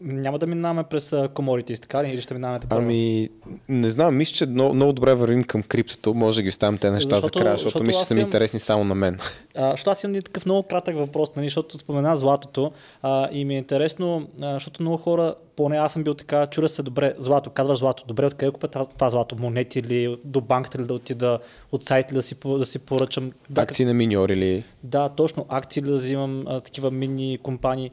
няма 0.00 0.38
да 0.38 0.46
минаваме 0.46 0.84
през 0.84 1.12
коморите, 1.34 1.80
така 1.80 2.04
ли? 2.04 2.10
Или 2.10 2.20
ще 2.20 2.34
минаваме 2.34 2.60
първо? 2.68 2.82
Ами, 2.82 3.28
не 3.68 3.90
знам, 3.90 4.16
мисля, 4.16 4.34
че 4.34 4.46
много, 4.46 4.74
много 4.74 4.92
добре 4.92 5.14
вървим 5.14 5.44
към 5.44 5.62
криптото. 5.62 6.14
Може 6.14 6.36
да 6.36 6.42
ги 6.42 6.48
оставим 6.48 6.78
те 6.78 6.90
неща 6.90 7.08
Защото- 7.08 7.38
за 7.38 7.42
края, 7.42 7.52
защото, 7.52 7.66
защото 7.66 7.84
мисля, 7.84 8.00
че 8.00 8.06
са 8.06 8.14
ми 8.14 8.20
интересни 8.20 8.58
само 8.58 8.84
на 8.84 8.94
мен. 8.94 9.18
А, 9.56 9.70
защото 9.70 9.90
аз 9.90 10.04
имам 10.04 10.22
такъв 10.22 10.46
много 10.46 10.62
кратък 10.62 10.96
въпрос, 10.96 11.36
нали, 11.36 11.46
защото 11.46 11.78
спомена 11.78 12.16
златото 12.16 12.72
а, 13.02 13.28
и 13.32 13.44
ми 13.44 13.54
е 13.54 13.58
интересно, 13.58 14.28
а, 14.42 14.52
защото 14.54 14.82
много 14.82 14.96
хора, 14.96 15.34
поне 15.56 15.76
аз 15.76 15.92
съм 15.92 16.04
бил 16.04 16.14
така, 16.14 16.46
чура 16.46 16.68
се 16.68 16.82
добре, 16.82 17.14
злато, 17.18 17.50
казваш 17.50 17.78
злато, 17.78 18.04
добре, 18.06 18.26
откъде 18.26 18.52
купя 18.52 18.68
това- 18.68 19.10
злато, 19.10 19.36
монети 19.36 19.78
или 19.78 20.16
до 20.24 20.40
банката 20.40 20.78
ли 20.78 20.86
да 20.86 20.94
отида, 20.94 21.38
от 21.72 21.84
сайт 21.84 22.12
ли 22.12 22.14
да 22.14 22.22
си, 22.22 22.36
да 22.44 22.64
си 22.64 22.78
поръчам. 22.78 23.32
Да, 23.50 23.62
Акции 23.62 23.84
на 23.84 23.94
миньор 23.94 24.28
или... 24.28 24.64
да, 24.82 25.08
точно, 25.08 25.46
акции 25.48 25.82
ли 25.82 25.86
да 25.86 25.94
взимам, 25.94 26.44
а, 26.46 26.60
такива 26.60 26.90
мини 26.90 27.38
компании. 27.42 27.90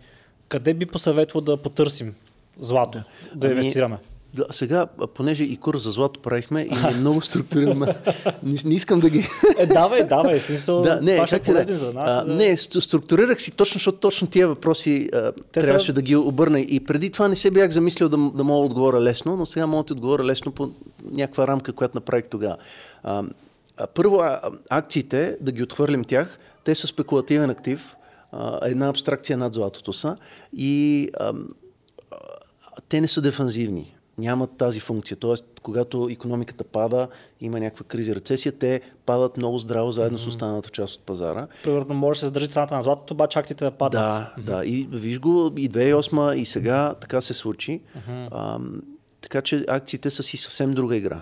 Къде 0.51 0.73
би 0.73 0.85
посъветвал 0.85 1.41
да 1.41 1.57
потърсим 1.57 2.13
злато, 2.59 2.97
да, 2.97 3.03
да 3.35 3.47
Ами, 3.47 3.55
инвестираме? 3.55 3.97
Да, 4.33 4.45
сега, 4.51 4.85
понеже 5.13 5.43
и 5.43 5.57
курс 5.57 5.83
за 5.83 5.91
злато 5.91 6.19
правихме 6.19 6.61
и 6.61 6.73
е 6.89 6.95
много 6.99 7.21
структуриран, 7.21 7.79
не, 8.43 8.57
не 8.65 8.73
искам 8.73 8.99
да 8.99 9.09
ги... 9.09 9.27
Е, 9.57 9.65
давай, 9.65 10.03
давай, 10.03 10.39
смисъл, 10.39 10.81
Да, 10.83 11.01
не, 11.01 11.15
това 11.15 11.27
ще 11.27 11.51
е 11.51 11.65
да 11.65 11.75
за 11.75 11.93
нас. 11.93 12.11
А, 12.11 12.23
за... 12.23 12.35
Не, 12.35 12.57
структурирах 12.57 13.41
си 13.41 13.51
точно, 13.51 13.73
защото 13.73 13.97
точно 13.97 14.27
тия 14.27 14.47
въпроси 14.47 15.09
а, 15.13 15.31
Те 15.51 15.61
са- 15.61 15.67
трябваше 15.67 15.93
да 15.93 16.01
ги 16.01 16.15
обърна. 16.15 16.59
И 16.59 16.79
преди 16.79 17.09
това 17.09 17.27
не 17.27 17.35
се 17.35 17.51
бях 17.51 17.71
замислил 17.71 18.09
да, 18.09 18.17
да 18.17 18.43
мога 18.43 18.59
да 18.59 18.65
отговоря 18.65 19.01
лесно, 19.01 19.35
но 19.35 19.45
сега 19.45 19.67
мога 19.67 19.83
да 19.83 19.87
ти 19.87 19.93
отговоря 19.93 20.23
лесно 20.23 20.51
по 20.51 20.69
някаква 21.11 21.47
рамка, 21.47 21.73
която 21.73 21.97
направих 21.97 22.27
тогава. 22.27 22.57
А, 23.03 23.23
първо, 23.93 24.19
а, 24.19 24.39
акциите, 24.69 25.37
да 25.41 25.51
ги 25.51 25.63
отхвърлим 25.63 26.03
тях, 26.03 26.39
те 26.63 26.75
са 26.75 26.87
спекулативен 26.87 27.49
актив, 27.49 27.95
а, 28.31 28.67
една 28.67 28.89
абстракция 28.89 29.37
над 29.37 29.53
златото 29.53 29.93
са 29.93 30.17
и 30.53 31.09
а, 31.19 31.33
а, 32.11 32.17
те 32.89 33.01
не 33.01 33.07
са 33.07 33.21
дефанзивни. 33.21 33.95
Нямат 34.17 34.57
тази 34.57 34.79
функция. 34.79 35.17
Тоест, 35.17 35.45
когато 35.61 36.07
економиката 36.11 36.63
пада, 36.63 37.07
има 37.41 37.59
някаква 37.59 37.85
криза, 37.85 38.15
рецесия, 38.15 38.51
те 38.51 38.81
падат 39.05 39.37
много 39.37 39.59
здраво 39.59 39.91
заедно 39.91 40.19
с 40.19 40.27
останалата 40.27 40.69
част 40.69 40.95
от 40.95 41.01
пазара. 41.01 41.47
Примерно 41.63 41.93
може 41.93 42.17
да 42.17 42.19
се 42.19 42.25
задържи 42.25 42.47
цената 42.47 42.75
на 42.75 42.81
златото, 42.81 43.13
обаче 43.13 43.39
акциите 43.39 43.63
да 43.63 43.71
паднат. 43.71 44.03
Да, 44.03 44.33
да. 44.37 44.65
И 44.65 44.87
виж 44.91 45.19
го, 45.19 45.53
и 45.57 45.69
2008 45.69 46.35
и 46.35 46.45
сега 46.45 46.93
така 47.01 47.21
се 47.21 47.33
случи. 47.33 47.81
А, 48.31 48.59
така 49.21 49.41
че 49.41 49.65
акциите 49.67 50.09
са 50.09 50.23
си 50.23 50.37
съвсем 50.37 50.73
друга 50.73 50.95
игра. 50.95 51.21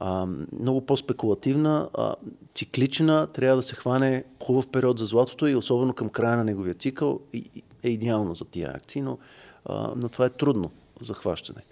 А, 0.00 0.26
много 0.60 0.86
по-спекулативна, 0.86 1.88
а, 1.94 2.14
циклична, 2.54 3.26
трябва 3.26 3.56
да 3.56 3.62
се 3.62 3.74
хване 3.74 4.24
хубав 4.42 4.68
период 4.68 4.98
за 4.98 5.06
златото 5.06 5.46
и 5.46 5.54
особено 5.54 5.92
към 5.92 6.08
края 6.08 6.36
на 6.36 6.44
неговия 6.44 6.74
цикъл 6.74 7.20
и, 7.32 7.62
е 7.82 7.88
идеално 7.88 8.34
за 8.34 8.44
тия 8.44 8.70
акции, 8.76 9.02
но, 9.02 9.18
а, 9.64 9.92
но 9.96 10.08
това 10.08 10.24
е 10.24 10.30
трудно 10.30 10.70
за 11.00 11.14
хващане. 11.14 11.62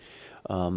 А, 0.45 0.73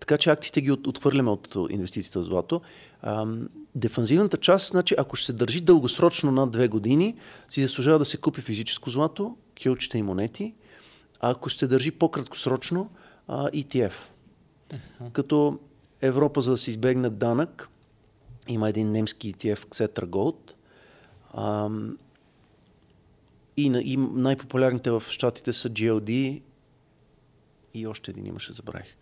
така 0.00 0.18
че 0.18 0.30
акциите 0.30 0.60
ги 0.60 0.70
от, 0.70 0.86
отхвърляме 0.86 1.30
от 1.30 1.56
инвестициите 1.70 2.18
в 2.18 2.22
злато. 2.22 2.60
А, 3.02 3.26
дефанзивната 3.74 4.36
част, 4.36 4.70
значи, 4.70 4.94
ако 4.98 5.16
ще 5.16 5.26
се 5.26 5.32
държи 5.32 5.60
дългосрочно 5.60 6.30
над 6.30 6.50
две 6.50 6.68
години, 6.68 7.16
си 7.48 7.62
заслужава 7.62 7.98
да 7.98 8.04
се 8.04 8.16
купи 8.16 8.40
физическо 8.40 8.90
злато, 8.90 9.36
килчета 9.54 9.98
и 9.98 10.02
монети, 10.02 10.54
а 11.20 11.30
ако 11.30 11.48
ще 11.48 11.58
се 11.58 11.66
държи 11.66 11.90
по-краткосрочно, 11.90 12.90
а, 13.28 13.50
ETF. 13.50 13.92
Като 15.12 15.58
Европа, 16.04 16.40
за 16.40 16.50
да 16.50 16.58
се 16.58 16.70
избегне 16.70 17.10
данък, 17.10 17.68
има 18.48 18.68
един 18.68 18.90
немски 18.92 19.34
ETF, 19.34 19.66
Xetra 19.66 20.06
Gold. 20.06 20.52
Ам, 21.34 21.98
и, 23.56 23.68
на- 23.70 23.82
и 23.82 23.96
най-популярните 23.96 24.90
в 24.90 25.02
щатите 25.08 25.52
са 25.52 25.70
GLD 25.70 26.42
и 27.74 27.86
още 27.86 28.10
един 28.10 28.26
имаше, 28.26 28.52
забравих. 28.52 28.96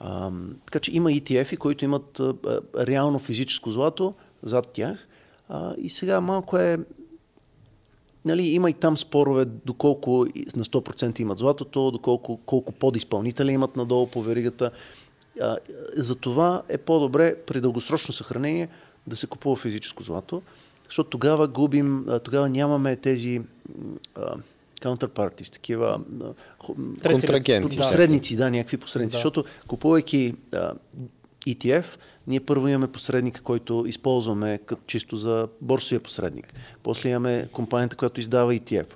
Ам, 0.00 0.56
така 0.66 0.80
че 0.80 0.92
има 0.96 1.10
ETF-и, 1.10 1.56
които 1.56 1.84
имат 1.84 2.20
а, 2.20 2.34
а, 2.46 2.60
реално 2.86 3.18
физическо 3.18 3.70
злато 3.70 4.14
зад 4.42 4.68
тях. 4.68 5.06
А, 5.48 5.74
и 5.78 5.90
сега 5.90 6.20
малко 6.20 6.58
е... 6.58 6.78
Нали, 8.24 8.42
има 8.42 8.70
и 8.70 8.72
там 8.72 8.98
спорове 8.98 9.44
доколко 9.44 10.26
на 10.56 10.64
100% 10.64 11.20
имат 11.20 11.38
златото, 11.38 11.90
доколко 11.90 12.36
колко 12.36 12.72
подизпълнители 12.72 13.52
имат 13.52 13.76
надолу 13.76 14.06
по 14.06 14.22
веригата. 14.22 14.70
А, 15.40 15.56
за 15.96 16.14
това 16.14 16.62
е 16.68 16.78
по-добре 16.78 17.36
при 17.46 17.60
дългосрочно 17.60 18.14
съхранение 18.14 18.68
да 19.06 19.16
се 19.16 19.26
купува 19.26 19.56
физическо 19.56 20.02
злато, 20.02 20.42
защото 20.84 21.10
тогава 21.10 21.48
губим, 21.48 22.06
тогава 22.24 22.48
нямаме 22.48 22.96
тези 22.96 23.40
counterparties, 24.80 25.52
такива 25.52 26.00
Контрагенти. 26.58 27.76
посредници, 27.76 28.36
да, 28.36 28.50
някакви 28.50 28.76
посредници. 28.76 29.12
Да. 29.12 29.18
Защото 29.18 29.44
купувайки 29.66 30.34
а, 30.52 30.72
ETF, 31.46 31.84
ние 32.26 32.40
първо 32.40 32.68
имаме 32.68 32.92
посредника, 32.92 33.42
който 33.42 33.84
използваме 33.86 34.58
като 34.66 34.82
чисто 34.86 35.16
за 35.16 35.48
борсовия 35.60 36.00
посредник. 36.00 36.54
После 36.82 37.08
имаме 37.08 37.48
компанията, 37.52 37.96
която 37.96 38.20
издава 38.20 38.54
ETF. 38.54 38.86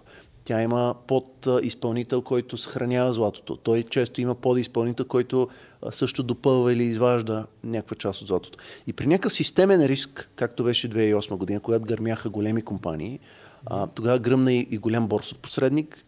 Тя 0.46 0.62
има 0.62 0.94
под 1.06 1.46
а, 1.46 1.60
изпълнител, 1.62 2.22
който 2.22 2.56
съхранява 2.56 3.12
златото. 3.12 3.56
Той 3.56 3.82
често 3.82 4.20
има 4.20 4.34
подизпълнител, 4.34 5.06
който 5.06 5.48
също 5.90 6.22
допълва 6.22 6.72
или 6.72 6.82
изважда 6.82 7.46
някаква 7.64 7.96
част 7.96 8.20
от 8.20 8.28
златото. 8.28 8.58
И 8.86 8.92
при 8.92 9.06
някакъв 9.06 9.32
системен 9.32 9.86
риск, 9.86 10.30
както 10.36 10.64
беше 10.64 10.90
2008 10.90 11.36
година, 11.36 11.60
когато 11.60 11.84
гърмяха 11.84 12.28
големи 12.28 12.62
компании, 12.62 13.18
а, 13.66 13.86
тогава 13.86 14.18
гръмна 14.18 14.52
и, 14.52 14.68
и 14.70 14.78
голям 14.78 15.08
борсов 15.08 15.38
посредник, 15.38 16.04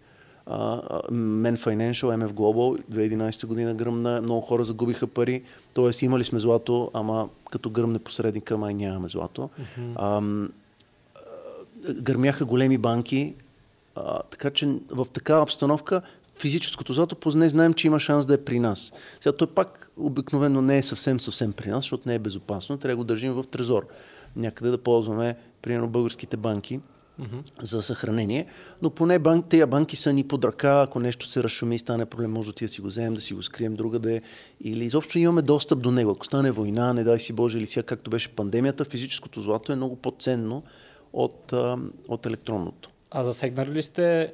Men 0.49 1.57
Financial, 1.57 2.09
MF 2.17 2.33
Global, 2.33 2.83
2011 2.91 3.47
година 3.47 3.75
гръмна, 3.75 4.21
много 4.23 4.41
хора 4.41 4.65
загубиха 4.65 5.07
пари, 5.07 5.43
т.е. 5.75 6.05
имали 6.05 6.25
сме 6.25 6.39
злато, 6.39 6.91
ама 6.95 7.29
като 7.51 7.71
гръмне 7.71 7.99
посредника, 7.99 8.59
май 8.59 8.75
нямаме 8.75 9.09
злато. 9.09 9.51
А, 9.97 10.23
гърмяха 11.95 12.45
големи 12.45 12.79
банки, 12.79 13.35
а, 14.05 14.23
така 14.23 14.51
че 14.51 14.69
в 14.91 15.07
такава 15.13 15.43
обстановка 15.43 16.03
физическото 16.41 16.95
злато 16.95 17.17
поне 17.17 17.49
знаем, 17.49 17.75
че 17.75 17.87
има 17.87 18.01
шанс 18.01 18.27
да 18.27 18.35
е 18.35 18.45
при 18.45 18.59
нас. 18.59 18.93
Сега 19.21 19.37
той 19.37 19.47
пак 19.47 19.91
обикновено 19.97 20.63
не 20.63 20.79
е 20.79 20.83
съвсем 20.83 21.21
съвсем 21.21 21.53
при 21.53 21.71
нас, 21.71 21.85
защото 21.85 22.09
не 22.09 22.15
е 22.15 22.19
безопасно, 22.19 22.79
трябва 22.79 22.93
да 22.93 22.97
го 22.97 23.05
държим 23.05 23.33
в 23.33 23.45
трезор. 23.51 23.87
Някъде 24.37 24.71
да 24.71 24.79
ползваме, 24.79 25.37
примерно, 25.63 25.89
българските 25.89 26.37
банки 26.37 26.81
за 27.63 27.83
съхранение, 27.83 28.47
но 28.83 28.91
поне 28.91 29.19
банк, 29.19 29.47
тези 29.49 29.67
банки 29.67 29.97
са 29.97 30.13
ни 30.13 30.25
под 30.25 30.45
ръка, 30.45 30.83
ако 30.83 31.01
нещо 31.01 31.27
се 31.27 31.43
разшуми 31.43 31.77
и 31.77 31.79
стане 31.79 32.07
проблем, 32.07 32.33
може 32.33 32.49
да 32.49 32.53
ти 32.53 32.65
да 32.65 32.69
си 32.69 32.81
го 32.81 32.87
вземем, 32.87 33.15
да 33.15 33.21
си 33.21 33.35
го 33.35 33.43
скрием 33.43 33.77
другаде 33.77 34.23
или 34.61 34.85
изобщо 34.85 35.19
имаме 35.19 35.43
достъп 35.43 35.81
до 35.81 35.91
него. 35.91 36.11
Ако 36.11 36.27
стане 36.27 36.51
война, 36.51 36.93
не 36.93 37.05
дай 37.05 37.19
си 37.19 37.33
Боже, 37.33 37.59
или 37.59 37.67
сега 37.67 37.83
както 37.83 38.11
беше 38.11 38.29
пандемията, 38.29 38.85
физическото 38.85 39.41
злато 39.41 39.73
е 39.73 39.77
много 39.77 39.97
по-ценно 39.97 40.63
от, 41.13 41.53
от 42.09 42.27
електронното. 42.27 42.91
А 43.11 43.25
засегнали 43.25 43.73
ли 43.73 43.83
сте 43.83 44.33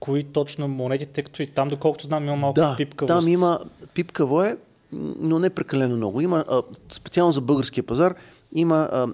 кои 0.00 0.24
точно 0.24 0.68
монети, 0.68 1.06
тъй 1.06 1.24
като 1.24 1.42
и 1.42 1.46
там, 1.46 1.68
доколкото 1.68 2.06
знам, 2.06 2.24
има 2.24 2.36
малко 2.36 2.54
да, 2.54 2.74
пипкавост? 2.76 3.08
там 3.08 3.32
има 3.32 3.60
пипкаво 3.94 4.42
е, 4.42 4.56
но 4.92 5.38
не 5.38 5.50
прекалено 5.50 5.96
много. 5.96 6.20
Има, 6.20 6.44
а, 6.48 6.62
специално 6.92 7.32
за 7.32 7.40
българския 7.40 7.84
пазар, 7.84 8.14
има 8.52 8.88
а, 8.92 9.06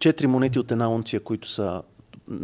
четири 0.00 0.26
монети 0.26 0.58
от 0.58 0.70
една 0.70 0.90
унция, 0.90 1.20
които 1.20 1.48
са 1.48 1.82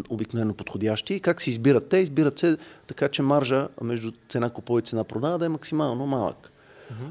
обикновено 0.09 0.55
подходящи. 0.55 1.15
И 1.15 1.21
как 1.21 1.43
се 1.43 1.51
избират 1.51 1.89
те? 1.89 1.99
Избират 1.99 2.39
се 2.39 2.57
така, 2.87 3.09
че 3.09 3.23
маржа 3.23 3.69
между 3.83 4.13
цена 4.29 4.51
купува 4.51 4.79
и 4.79 4.83
цена 4.83 5.05
продава 5.05 5.39
да 5.39 5.47
е 5.47 5.49
максимално 5.49 6.07
малък. 6.07 6.51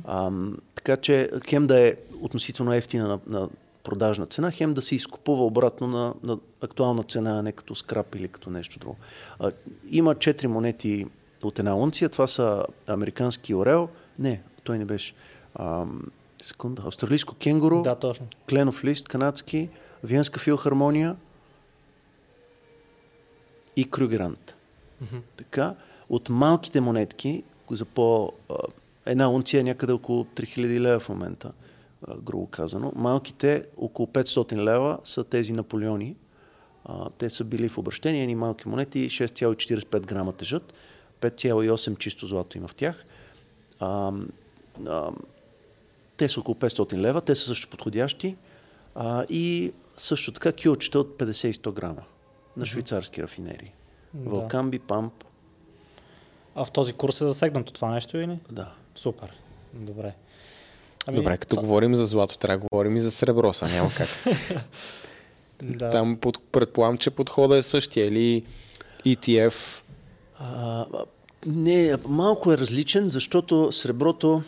А, 0.03 0.31
така 0.75 0.97
че 0.97 1.29
хем 1.49 1.67
да 1.67 1.79
е 1.79 1.95
относително 2.21 2.73
ефтина 2.73 3.07
на, 3.07 3.19
на 3.27 3.49
продажна 3.85 4.25
цена, 4.25 4.51
хем 4.51 4.73
да 4.73 4.81
се 4.81 4.95
изкупува 4.95 5.45
обратно 5.45 5.87
на, 5.87 6.13
на 6.23 6.37
актуална 6.61 7.03
цена, 7.03 7.39
а 7.39 7.41
не 7.41 7.51
като 7.51 7.75
скрап 7.75 8.15
или 8.15 8.27
като 8.27 8.49
нещо 8.49 8.79
друго. 8.79 8.95
А, 9.39 9.51
има 9.91 10.15
четири 10.15 10.47
монети 10.47 11.05
от 11.43 11.59
една 11.59 11.75
унция. 11.75 12.09
Това 12.09 12.27
са 12.27 12.65
американски 12.87 13.53
орел. 13.55 13.89
Не, 14.19 14.41
той 14.63 14.77
не 14.77 14.85
беше. 14.85 15.13
А, 15.55 15.85
секунда. 16.43 16.83
Австралийско 16.85 17.35
кенгуру, 17.35 17.81
Да, 17.81 17.95
точно. 17.95 18.27
кленов 18.49 18.83
лист, 18.83 19.07
канадски, 19.07 19.69
Виенска 20.03 20.39
филхармония 20.39 21.15
и 23.75 23.89
Крюгерант. 23.91 24.55
Така, 25.37 25.75
от 26.09 26.29
малките 26.29 26.81
монетки, 26.81 27.43
за 27.71 27.85
по... 27.85 28.31
а, 28.49 28.55
Една 29.05 29.29
унция 29.29 29.59
е 29.59 29.63
някъде 29.63 29.93
около 29.93 30.23
3000 30.23 30.79
лева 30.79 30.99
в 30.99 31.09
момента, 31.09 31.51
грубо 32.21 32.47
казано. 32.47 32.91
Малките, 32.95 33.65
около 33.77 34.07
500 34.07 34.55
лева, 34.55 34.99
са 35.03 35.23
тези 35.23 35.53
Наполеони. 35.53 36.15
А, 36.85 37.09
те 37.09 37.29
са 37.29 37.43
били 37.43 37.69
в 37.69 37.77
обращение, 37.77 38.21
едни 38.21 38.35
малки 38.35 38.67
монети, 38.67 39.09
6,45 39.09 40.05
грама 40.05 40.33
тежат, 40.33 40.73
5,8 41.21 41.97
чисто 41.97 42.27
злато 42.27 42.57
има 42.57 42.67
в 42.67 42.75
тях. 42.75 43.05
А, 43.79 44.11
а, 44.87 45.11
те 46.17 46.29
са 46.29 46.39
около 46.39 46.55
500 46.55 46.97
лева, 46.97 47.21
те 47.21 47.35
са 47.35 47.45
също 47.45 47.67
подходящи. 47.69 48.35
А, 48.95 49.25
и 49.29 49.73
също 49.97 50.31
така 50.31 50.51
кюлчета 50.63 50.99
от 50.99 51.17
50 51.17 51.47
и 51.47 51.53
100 51.53 51.73
грама 51.73 52.03
на 52.57 52.65
швейцарски 52.65 53.23
рафинери. 53.23 53.73
Да. 54.13 54.29
Вълкамби, 54.29 54.79
Памп, 54.79 55.13
А 56.55 56.65
в 56.65 56.71
този 56.71 56.93
курс 56.93 57.21
е 57.21 57.25
засегнато 57.27 57.73
това 57.73 57.91
нещо 57.91 58.17
или? 58.17 58.39
да. 58.51 58.71
Супер. 58.95 59.33
Добре. 59.73 60.15
Добре, 61.11 61.37
като 61.37 61.49
това- 61.49 61.61
говорим 61.61 61.95
за 61.95 62.05
злато, 62.05 62.37
трябва 62.37 62.57
да 62.57 62.67
говорим 62.71 62.95
и 62.95 62.99
за 62.99 63.11
сребро, 63.11 63.53
са 63.53 63.67
няма 63.67 63.91
как. 63.97 64.09
Да. 65.63 65.89
Там 65.89 66.17
под, 66.17 66.39
предполагам, 66.51 66.97
че 66.97 67.09
подходът 67.09 67.59
е 67.59 67.63
същия 67.63 68.05
или 68.07 68.43
ETF. 69.05 69.53
А, 70.39 70.85
не, 71.45 71.95
малко 72.07 72.51
е 72.51 72.57
различен, 72.57 73.09
защото 73.09 73.71
среброто, 73.71 74.43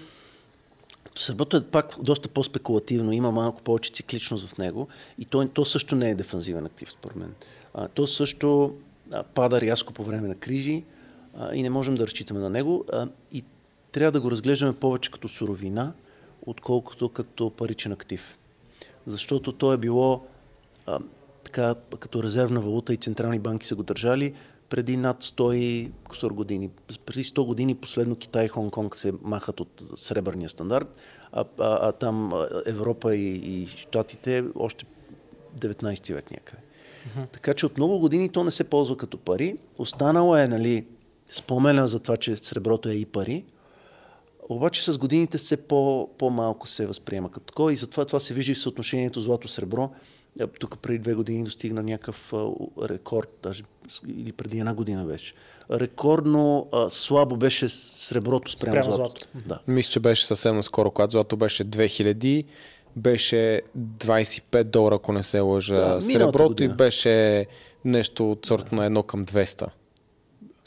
среброто 1.16 1.58
е 1.58 1.64
пак 1.64 1.96
доста 2.02 2.30
по-спекулативно, 2.30 3.12
има 3.12 3.32
малко 3.32 3.62
повече 3.62 3.92
цикличност 3.92 4.48
в 4.48 4.58
него 4.58 4.88
и 5.20 5.26
то, 5.26 5.48
то 5.48 5.66
също 5.66 5.96
не 5.96 6.10
е 6.10 6.16
дефанзивен 6.16 6.66
актив, 6.66 6.92
според 6.92 7.16
мен. 7.16 7.34
А, 7.74 7.88
то 7.88 8.08
също 8.08 8.76
а, 9.14 9.24
пада 9.24 9.62
рязко 9.62 9.94
по 9.94 10.04
време 10.04 10.28
на 10.28 10.36
кризи 10.36 10.84
а, 11.38 11.56
и 11.56 11.64
не 11.64 11.70
можем 11.70 11.96
да 11.96 12.06
разчитаме 12.08 12.40
на 12.40 12.50
него 12.50 12.86
а, 12.94 13.08
и 13.32 13.44
трябва 13.92 14.12
да 14.12 14.22
го 14.22 14.32
разглеждаме 14.32 14.74
повече 14.74 15.12
като 15.12 15.28
суровина, 15.28 15.94
отколкото 16.48 17.10
като 17.10 17.50
паричен 17.50 17.92
актив. 17.92 18.38
Защото 19.08 19.54
то 19.54 19.74
е 19.74 19.78
било 19.78 20.26
а, 20.86 21.00
така, 21.44 21.76
като 22.00 22.24
резервна 22.24 22.62
валута 22.62 22.94
и 22.94 22.98
централни 22.98 23.40
банки 23.40 23.68
са 23.68 23.76
го 23.76 23.84
държали 23.84 24.34
преди 24.70 24.98
над 24.98 25.24
100 25.24 25.54
и 25.56 25.92
кусор 26.10 26.32
години. 26.32 26.70
Преди 27.06 27.24
100 27.24 27.46
години 27.46 27.76
последно 27.76 28.16
Китай 28.16 28.46
и 28.46 28.50
Хонг-Конг 28.50 28.96
се 28.96 29.14
махат 29.22 29.60
от 29.60 29.84
сребърния 29.96 30.50
стандарт, 30.50 30.88
а, 31.32 31.42
а, 31.42 31.46
а 31.60 31.92
там 31.92 32.34
Европа 32.66 33.16
и, 33.16 33.36
и 33.36 33.68
Штатите 33.68 34.44
още 34.56 34.86
19 35.60 36.14
век 36.14 36.32
някъде. 36.32 36.62
Така 37.32 37.54
че 37.54 37.66
от 37.66 37.78
много 37.78 38.00
години 38.00 38.30
то 38.30 38.44
не 38.44 38.52
се 38.52 38.64
ползва 38.64 38.98
като 38.98 39.18
пари. 39.18 39.58
Останало 39.78 40.36
е, 40.36 40.48
нали, 40.48 40.86
спомена 41.32 41.88
за 41.88 42.00
това, 42.00 42.18
че 42.18 42.36
среброто 42.36 42.90
е 42.90 42.94
и 42.94 43.06
пари, 43.06 43.46
обаче 44.50 44.84
с 44.92 44.98
годините 44.98 45.38
все 45.38 45.58
по, 45.58 46.10
по-малко 46.18 46.68
се 46.68 46.88
възприема 46.88 47.32
като 47.32 47.46
такова 47.46 47.74
и 47.74 47.78
затова 47.78 48.06
това 48.06 48.20
се 48.20 48.34
вижда 48.34 48.52
и 48.52 48.56
в 48.56 48.60
съотношението 48.60 49.22
злато-сребро. 49.22 49.90
Е, 50.40 50.48
Тук 50.48 50.78
преди 50.80 51.00
две 51.00 51.14
години 51.14 51.44
достигна 51.44 51.84
някакъв 51.84 52.34
рекорд, 52.84 53.30
даже 53.44 53.64
или 54.08 54.32
преди 54.32 54.60
една 54.60 54.74
година 54.74 55.06
беше. 55.06 55.34
Рекордно 55.72 56.68
а, 56.74 56.90
слабо 56.90 57.38
беше 57.38 57.70
среброто 57.70 58.52
спрямо, 58.52 58.74
Спрямо 58.74 58.92
златото. 58.92 59.28
златото. 59.34 59.50
Да. 59.50 59.60
Мисля, 59.68 59.92
че 59.92 60.00
беше 60.00 60.26
съвсем 60.26 60.56
наскоро, 60.56 60.92
когато 60.92 61.12
злато 61.12 61.38
беше 61.38 61.66
2000, 61.66 62.46
беше 62.96 63.62
25 63.78 64.64
долара, 64.64 64.96
ако 64.96 65.12
не 65.14 65.24
се 65.24 65.40
лъжа. 65.40 65.76
Да, 65.76 66.02
Среброто 66.02 66.64
и 66.64 66.68
беше 66.68 67.46
нещо 67.86 68.32
от 68.32 68.46
сорта 68.46 68.76
на 68.76 68.86
едно 68.86 69.04
към 69.04 69.26
200 69.26 69.68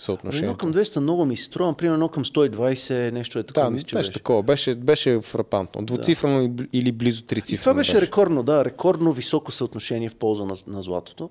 Едно 0.00 0.04
съотношението. 0.04 0.56
към 0.56 0.72
200 0.74 0.98
много 0.98 1.24
ми 1.24 1.36
се 1.36 1.44
струва, 1.44 1.74
примерно 1.74 1.94
едно 1.94 2.08
към 2.08 2.24
120, 2.24 3.10
нещо 3.10 3.38
е 3.38 3.42
такова. 3.42 3.64
Да, 3.66 3.70
мисля, 3.70 3.86
че 3.86 3.96
беше 3.96 4.08
беше. 4.08 4.18
такова. 4.18 4.42
Беше, 4.42 4.74
беше 4.74 5.20
фрапантно. 5.20 5.84
Двуцифрено 5.84 6.48
да. 6.48 6.64
или 6.72 6.92
близо 6.92 7.20
И 7.20 7.26
трицифрено. 7.26 7.62
това 7.62 7.74
беше 7.74 8.00
рекордно, 8.00 8.42
да, 8.42 8.64
рекордно 8.64 9.12
високо 9.12 9.52
съотношение 9.52 10.08
в 10.08 10.14
полза 10.14 10.44
на, 10.44 10.56
на 10.66 10.82
златото. 10.82 11.30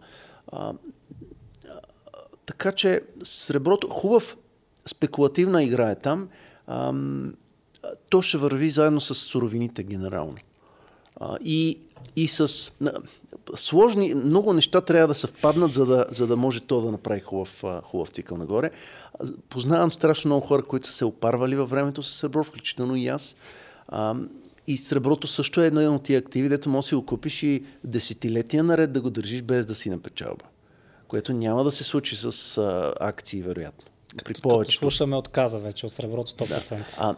А, 0.52 0.68
а, 0.68 0.74
така 2.46 2.72
че 2.72 3.02
среброто, 3.24 3.90
хубав 3.90 4.38
спекулативна 4.86 5.64
игра 5.64 5.90
е 5.90 5.96
там. 5.96 6.30
Ам, 6.68 7.34
а, 7.84 7.90
то 8.10 8.22
ще 8.22 8.38
върви 8.38 8.70
заедно 8.70 9.02
с 9.02 9.16
суровините 9.16 9.84
генерално. 9.84 10.38
А, 11.20 11.38
и, 11.44 11.80
и 12.16 12.28
с 12.28 12.72
сложни, 13.56 14.14
много 14.14 14.54
неща 14.54 14.82
трябва 14.82 15.08
да 15.08 15.16
съвпаднат, 15.16 15.74
за 15.74 15.86
да, 15.86 16.06
за 16.12 16.28
да 16.28 16.38
може 16.38 16.60
то 16.60 16.82
да 16.82 16.92
направи 16.92 17.20
хубав, 17.20 17.64
хубав 17.84 18.10
цикъл 18.10 18.38
нагоре. 18.38 18.72
Познавам 19.50 19.92
страшно 19.92 20.30
много 20.30 20.48
хора, 20.48 20.64
които 20.64 20.88
са 20.88 20.94
се 20.94 21.06
опарвали 21.06 21.56
във 21.56 21.70
времето 21.70 22.04
с 22.04 22.16
сребро, 22.16 22.44
включително 22.44 22.96
и 22.96 23.08
аз. 23.08 23.36
А, 23.88 24.16
и 24.68 24.78
среброто 24.78 25.28
също 25.28 25.62
е 25.62 25.68
една 25.68 25.82
от 25.82 26.04
тия 26.04 26.20
активи, 26.20 26.50
дето 26.50 26.70
може 26.70 26.86
да 26.86 26.88
си 26.88 26.96
го 26.96 27.06
купиш 27.06 27.44
и 27.44 27.64
десетилетия 27.84 28.64
наред 28.64 28.92
да 28.92 29.02
го 29.02 29.10
държиш 29.10 29.42
без 29.42 29.66
да 29.66 29.76
си 29.76 29.90
на 29.90 30.00
печалба. 30.00 30.46
Което 31.08 31.34
няма 31.34 31.64
да 31.64 31.72
се 31.72 31.84
случи 31.84 32.16
с 32.16 32.58
а, 32.58 32.94
акции, 33.00 33.42
вероятно. 33.42 33.86
При 34.18 34.34
Като 34.34 34.42
повечето. 34.42 34.80
слушаме 34.80 35.16
отказа 35.16 35.60
вече 35.60 35.86
от 35.86 35.92
среброто 35.92 36.32
100%. 36.32 36.96
А, 36.98 37.16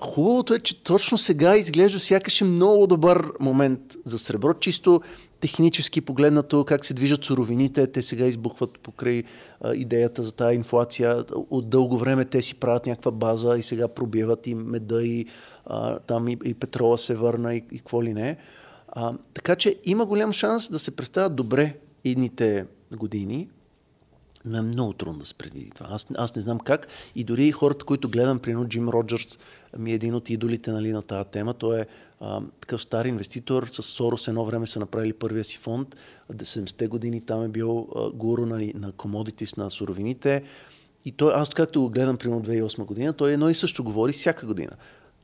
Хубавото 0.00 0.54
е, 0.54 0.60
че 0.60 0.82
точно 0.82 1.18
сега 1.18 1.56
изглежда 1.56 1.98
сякаш 1.98 2.40
е 2.40 2.44
много 2.44 2.86
добър 2.86 3.32
момент 3.40 3.80
за 4.04 4.18
сребро. 4.18 4.54
Чисто 4.54 5.00
технически 5.40 6.00
погледнато 6.00 6.64
как 6.64 6.86
се 6.86 6.94
движат 6.94 7.24
суровините, 7.24 7.86
те 7.86 8.02
сега 8.02 8.26
избухват 8.26 8.78
покрай 8.78 9.22
а, 9.60 9.74
идеята 9.74 10.22
за 10.22 10.32
тази 10.32 10.56
инфлация. 10.56 11.24
От 11.50 11.70
дълго 11.70 11.98
време 11.98 12.24
те 12.24 12.42
си 12.42 12.54
правят 12.54 12.86
някаква 12.86 13.10
база 13.10 13.58
и 13.58 13.62
сега 13.62 13.88
пробиват 13.88 14.46
и 14.46 14.54
меда 14.54 15.02
и 15.02 15.26
а, 15.66 15.98
там 15.98 16.28
и, 16.28 16.38
и 16.44 16.54
петрола 16.54 16.98
се 16.98 17.14
върна 17.14 17.54
и, 17.54 17.64
и 17.72 17.78
какво 17.78 18.02
ли 18.02 18.14
не. 18.14 18.36
А, 18.88 19.14
така 19.34 19.56
че 19.56 19.76
има 19.84 20.06
голям 20.06 20.32
шанс 20.32 20.70
да 20.70 20.78
се 20.78 20.96
представят 20.96 21.34
добре 21.34 21.76
идните 22.04 22.66
години, 22.96 23.48
но 24.44 24.58
е 24.58 24.62
много 24.62 24.92
трудно 24.92 25.18
да 25.18 25.26
се 25.26 25.34
предвиди 25.34 25.70
това. 25.70 25.86
Аз, 25.90 26.06
аз 26.16 26.36
не 26.36 26.42
знам 26.42 26.58
как. 26.58 26.88
И 27.14 27.24
дори 27.24 27.52
хората, 27.52 27.84
които 27.84 28.08
гледам, 28.08 28.38
примерно 28.38 28.68
Джим 28.68 28.88
Роджерс, 28.88 29.38
ми 29.78 29.90
е 29.90 29.94
един 29.94 30.14
от 30.14 30.30
идолите 30.30 30.72
нали, 30.72 30.92
на 30.92 31.02
тази 31.02 31.28
тема. 31.28 31.54
Той 31.54 31.80
е 31.80 31.86
а, 32.20 32.40
такъв 32.60 32.82
стар 32.82 33.04
инвеститор. 33.04 33.66
С 33.72 33.82
Сорос 33.82 34.28
едно 34.28 34.44
време 34.44 34.66
са 34.66 34.80
направили 34.80 35.12
първия 35.12 35.44
си 35.44 35.58
фонд. 35.58 35.96
70-те 36.32 36.86
години 36.86 37.20
там 37.20 37.44
е 37.44 37.48
бил 37.48 37.88
а, 37.96 38.10
гуру 38.10 38.46
на, 38.46 38.56
на 38.56 38.92
commodities, 38.92 39.58
на 39.58 39.70
суровините. 39.70 40.42
И 41.04 41.12
той, 41.12 41.32
аз 41.34 41.48
както 41.48 41.80
го 41.80 41.90
гледам, 41.90 42.16
примерно 42.16 42.42
2008 42.42 42.84
година, 42.84 43.12
той 43.12 43.32
едно 43.32 43.48
и 43.48 43.54
също 43.54 43.84
говори 43.84 44.12
всяка 44.12 44.46
година. 44.46 44.72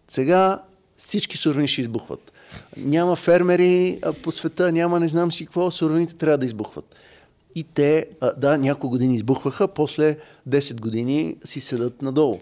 Сега 0.08 0.62
всички 0.96 1.36
суровини 1.36 1.68
ще 1.68 1.80
избухват. 1.80 2.32
Няма 2.76 3.16
фермери 3.16 4.00
по 4.22 4.32
света, 4.32 4.72
няма 4.72 5.00
не 5.00 5.08
знам 5.08 5.32
си 5.32 5.44
какво, 5.44 5.70
суровините 5.70 6.14
трябва 6.14 6.38
да 6.38 6.46
избухват. 6.46 6.94
И 7.54 7.62
те, 7.62 8.06
да, 8.36 8.58
няколко 8.58 8.90
години 8.90 9.14
избухваха, 9.14 9.68
после 9.68 10.16
10 10.48 10.80
години 10.80 11.36
си 11.44 11.60
седат 11.60 12.02
надолу. 12.02 12.40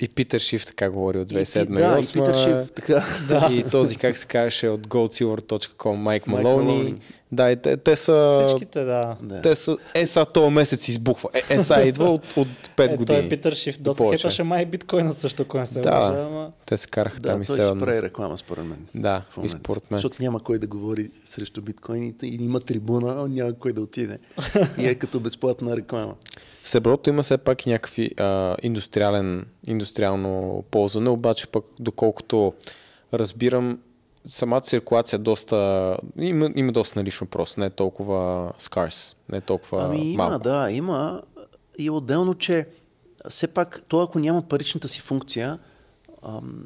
И 0.00 0.08
Питър 0.08 0.40
Шиф 0.40 0.66
така 0.66 0.90
говори 0.90 1.18
от 1.18 1.32
2007 1.32 1.62
и, 1.62 1.66
да, 1.66 1.98
и 2.00 2.12
Питър 2.12 2.34
Шиф, 2.34 2.72
така. 2.74 3.04
Да. 3.28 3.48
И 3.52 3.62
този, 3.62 3.96
как 3.96 4.16
се 4.18 4.26
казваше, 4.26 4.68
от 4.68 4.86
goldsilver.com, 4.86 5.94
Майк 5.94 6.26
Малони. 6.26 7.00
Да, 7.32 7.50
и 7.50 7.56
те, 7.56 7.76
те 7.76 7.96
са... 7.96 8.44
Всичките, 8.46 8.84
да. 8.84 9.16
Те 9.42 9.56
са... 9.56 9.76
Е, 9.94 10.06
са 10.06 10.26
този 10.26 10.54
месец 10.54 10.88
избухва. 10.88 11.28
Е, 11.34 11.54
е 11.54 11.58
са 11.58 11.82
идва 11.86 12.10
от, 12.10 12.36
от 12.36 12.48
5 12.76 12.92
е, 12.92 12.96
години. 12.96 13.20
Той 13.20 13.28
Питър 13.28 13.54
Шиф 13.54 13.80
доста 13.80 14.10
хепаше 14.10 14.42
май 14.42 14.66
биткоина 14.66 15.12
също, 15.12 15.42
ако 15.42 15.58
не 15.58 15.66
се 15.66 15.80
да, 15.80 15.98
лъжа, 15.98 16.22
ама... 16.22 16.52
те 16.66 16.76
се 16.76 16.88
караха 16.88 17.20
да, 17.20 17.28
там 17.28 17.42
и 17.42 17.46
се 17.46 17.56
Да, 17.56 17.78
прави 17.78 18.02
реклама 18.02 18.38
според 18.38 18.64
мен. 18.64 18.86
Да, 18.94 19.22
и 19.42 19.48
според 19.48 19.90
мен. 19.90 19.98
Защото 19.98 20.22
няма 20.22 20.40
кой 20.40 20.58
да 20.58 20.66
говори 20.66 21.10
срещу 21.24 21.62
биткоините 21.62 22.26
и 22.26 22.34
има 22.34 22.60
трибуна, 22.60 23.28
няма 23.28 23.52
кой 23.52 23.72
да 23.72 23.80
отиде. 23.80 24.18
и 24.78 24.86
е 24.86 24.94
като 24.94 25.20
безплатна 25.20 25.76
реклама. 25.76 26.14
Среброто 26.64 27.10
има 27.10 27.22
все 27.22 27.38
пак 27.38 27.66
някакви 27.66 28.10
а, 28.18 28.56
индустриален, 28.62 29.46
индустриално 29.66 30.64
ползване, 30.70 31.10
обаче 31.10 31.46
пък 31.46 31.64
доколкото 31.78 32.54
разбирам, 33.14 33.78
самата 34.24 34.60
циркулация 34.60 35.18
доста, 35.18 35.96
има, 36.18 36.50
има 36.56 36.72
доста 36.72 36.98
налично 36.98 37.26
просто, 37.26 37.60
не 37.60 37.66
е 37.66 37.70
толкова 37.70 38.52
скарс, 38.58 39.16
не 39.28 39.38
е 39.38 39.40
толкова 39.40 39.84
ами 39.84 40.12
има, 40.12 40.28
малко. 40.28 40.44
да, 40.44 40.70
има 40.70 41.22
и 41.78 41.90
отделно, 41.90 42.34
че 42.34 42.66
все 43.28 43.46
пак, 43.46 43.82
то 43.88 44.00
ако 44.00 44.18
няма 44.18 44.42
паричната 44.42 44.88
си 44.88 45.00
функция, 45.00 45.58
ам, 46.22 46.64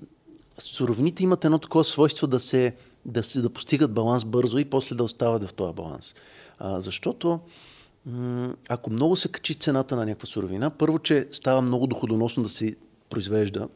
суровините 0.58 1.22
имат 1.22 1.44
едно 1.44 1.58
такова 1.58 1.84
свойство 1.84 2.26
да 2.26 2.40
се, 2.40 2.74
да 3.04 3.22
се 3.22 3.40
да 3.40 3.50
постигат 3.50 3.94
баланс 3.94 4.24
бързо 4.24 4.58
и 4.58 4.64
после 4.64 4.96
да 4.96 5.04
остават 5.04 5.44
в 5.44 5.54
този 5.54 5.74
баланс. 5.74 6.14
А, 6.58 6.80
защото 6.80 7.40
ако 8.68 8.90
много 8.90 9.16
се 9.16 9.28
качи 9.28 9.54
цената 9.54 9.96
на 9.96 10.06
някаква 10.06 10.26
суровина, 10.26 10.70
първо, 10.70 10.98
че 10.98 11.28
става 11.32 11.60
много 11.60 11.86
доходоносно 11.86 12.42
да 12.42 12.48
се 12.48 12.76
произвежда 13.10 13.68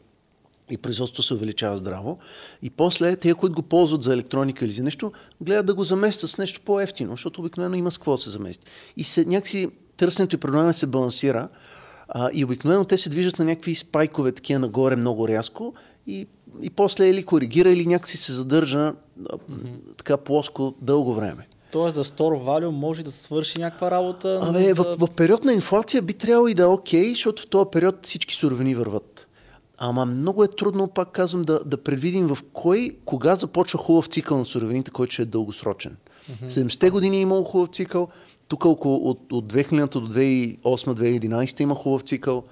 и 0.70 0.76
производството 0.76 1.22
се 1.22 1.34
увеличава 1.34 1.78
здраво. 1.78 2.18
И 2.62 2.70
после 2.70 3.16
те, 3.16 3.34
които 3.34 3.54
го 3.54 3.62
ползват 3.62 4.02
за 4.02 4.12
електроника 4.12 4.64
или 4.64 4.72
за 4.72 4.82
нещо, 4.82 5.12
гледат 5.40 5.66
да 5.66 5.74
го 5.74 5.84
заместят 5.84 6.30
с 6.30 6.38
нещо 6.38 6.60
по-ефтино, 6.64 7.10
защото 7.10 7.40
обикновено 7.40 7.74
има 7.74 7.90
с 7.90 7.98
какво 7.98 8.16
да 8.16 8.22
се 8.22 8.30
замести. 8.30 8.66
И 8.96 9.04
се, 9.04 9.24
някакси 9.24 9.68
търсенето 9.96 10.36
и 10.36 10.38
предлагане 10.38 10.72
се 10.72 10.86
балансира 10.86 11.48
а, 12.08 12.30
и 12.32 12.44
обикновено 12.44 12.84
те 12.84 12.98
се 12.98 13.08
движат 13.08 13.38
на 13.38 13.44
някакви 13.44 13.74
спайкове, 13.74 14.32
такива 14.32 14.60
нагоре 14.60 14.96
много 14.96 15.28
рязко 15.28 15.74
и, 16.06 16.26
и 16.62 16.70
после 16.70 17.08
или 17.08 17.22
коригира, 17.22 17.70
или 17.70 17.86
някакси 17.86 18.16
се 18.16 18.32
задържа 18.32 18.92
mm-hmm. 19.20 19.96
така 19.96 20.16
плоско 20.16 20.74
дълго 20.80 21.14
време. 21.14 21.46
Тоест 21.72 21.96
за 21.96 22.04
store 22.04 22.44
value 22.44 22.68
може 22.68 23.02
да 23.02 23.12
свърши 23.12 23.60
някаква 23.60 23.90
работа. 23.90 24.40
Абе, 24.42 24.74
за... 24.74 24.74
в, 24.74 24.96
в 24.98 25.10
период 25.10 25.44
на 25.44 25.52
инфлация 25.52 26.02
би 26.02 26.12
трябвало 26.12 26.48
и 26.48 26.54
да 26.54 26.62
е 26.62 26.66
окей, 26.66 27.04
okay, 27.04 27.10
защото 27.10 27.42
в 27.42 27.46
този 27.46 27.70
период 27.72 27.96
всички 28.02 28.34
суровини 28.34 28.74
върват. 28.74 29.26
Ама 29.78 30.06
много 30.06 30.44
е 30.44 30.48
трудно, 30.48 30.88
пак 30.88 31.12
казвам, 31.12 31.42
да, 31.42 31.60
да 31.64 31.76
предвидим 31.76 32.26
в 32.26 32.38
кой, 32.52 32.96
кога 33.04 33.36
започва 33.36 33.78
хубав 33.78 34.06
цикъл 34.06 34.38
на 34.38 34.44
суровините, 34.44 34.90
който 34.90 35.12
ще 35.12 35.22
е 35.22 35.26
дългосрочен. 35.26 35.96
Mm-hmm. 36.30 36.48
70-те 36.48 36.90
години 36.90 37.16
е 37.16 37.20
имало 37.20 37.44
хубав 37.44 37.68
цикъл, 37.68 38.08
тук 38.48 38.64
около 38.64 39.10
от, 39.10 39.32
от 39.32 39.52
2000 39.52 39.88
до 39.92 40.08
2008-2011 40.08 41.60
има 41.60 41.74
хубав 41.74 42.02
цикъл. 42.02 42.44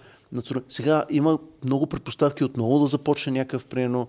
Сега 0.69 1.05
има 1.11 1.39
много 1.64 1.87
предпоставки 1.87 2.45
отново 2.45 2.79
да 2.79 2.87
започне 2.87 3.33
някакъв, 3.33 3.66
примерно, 3.66 4.07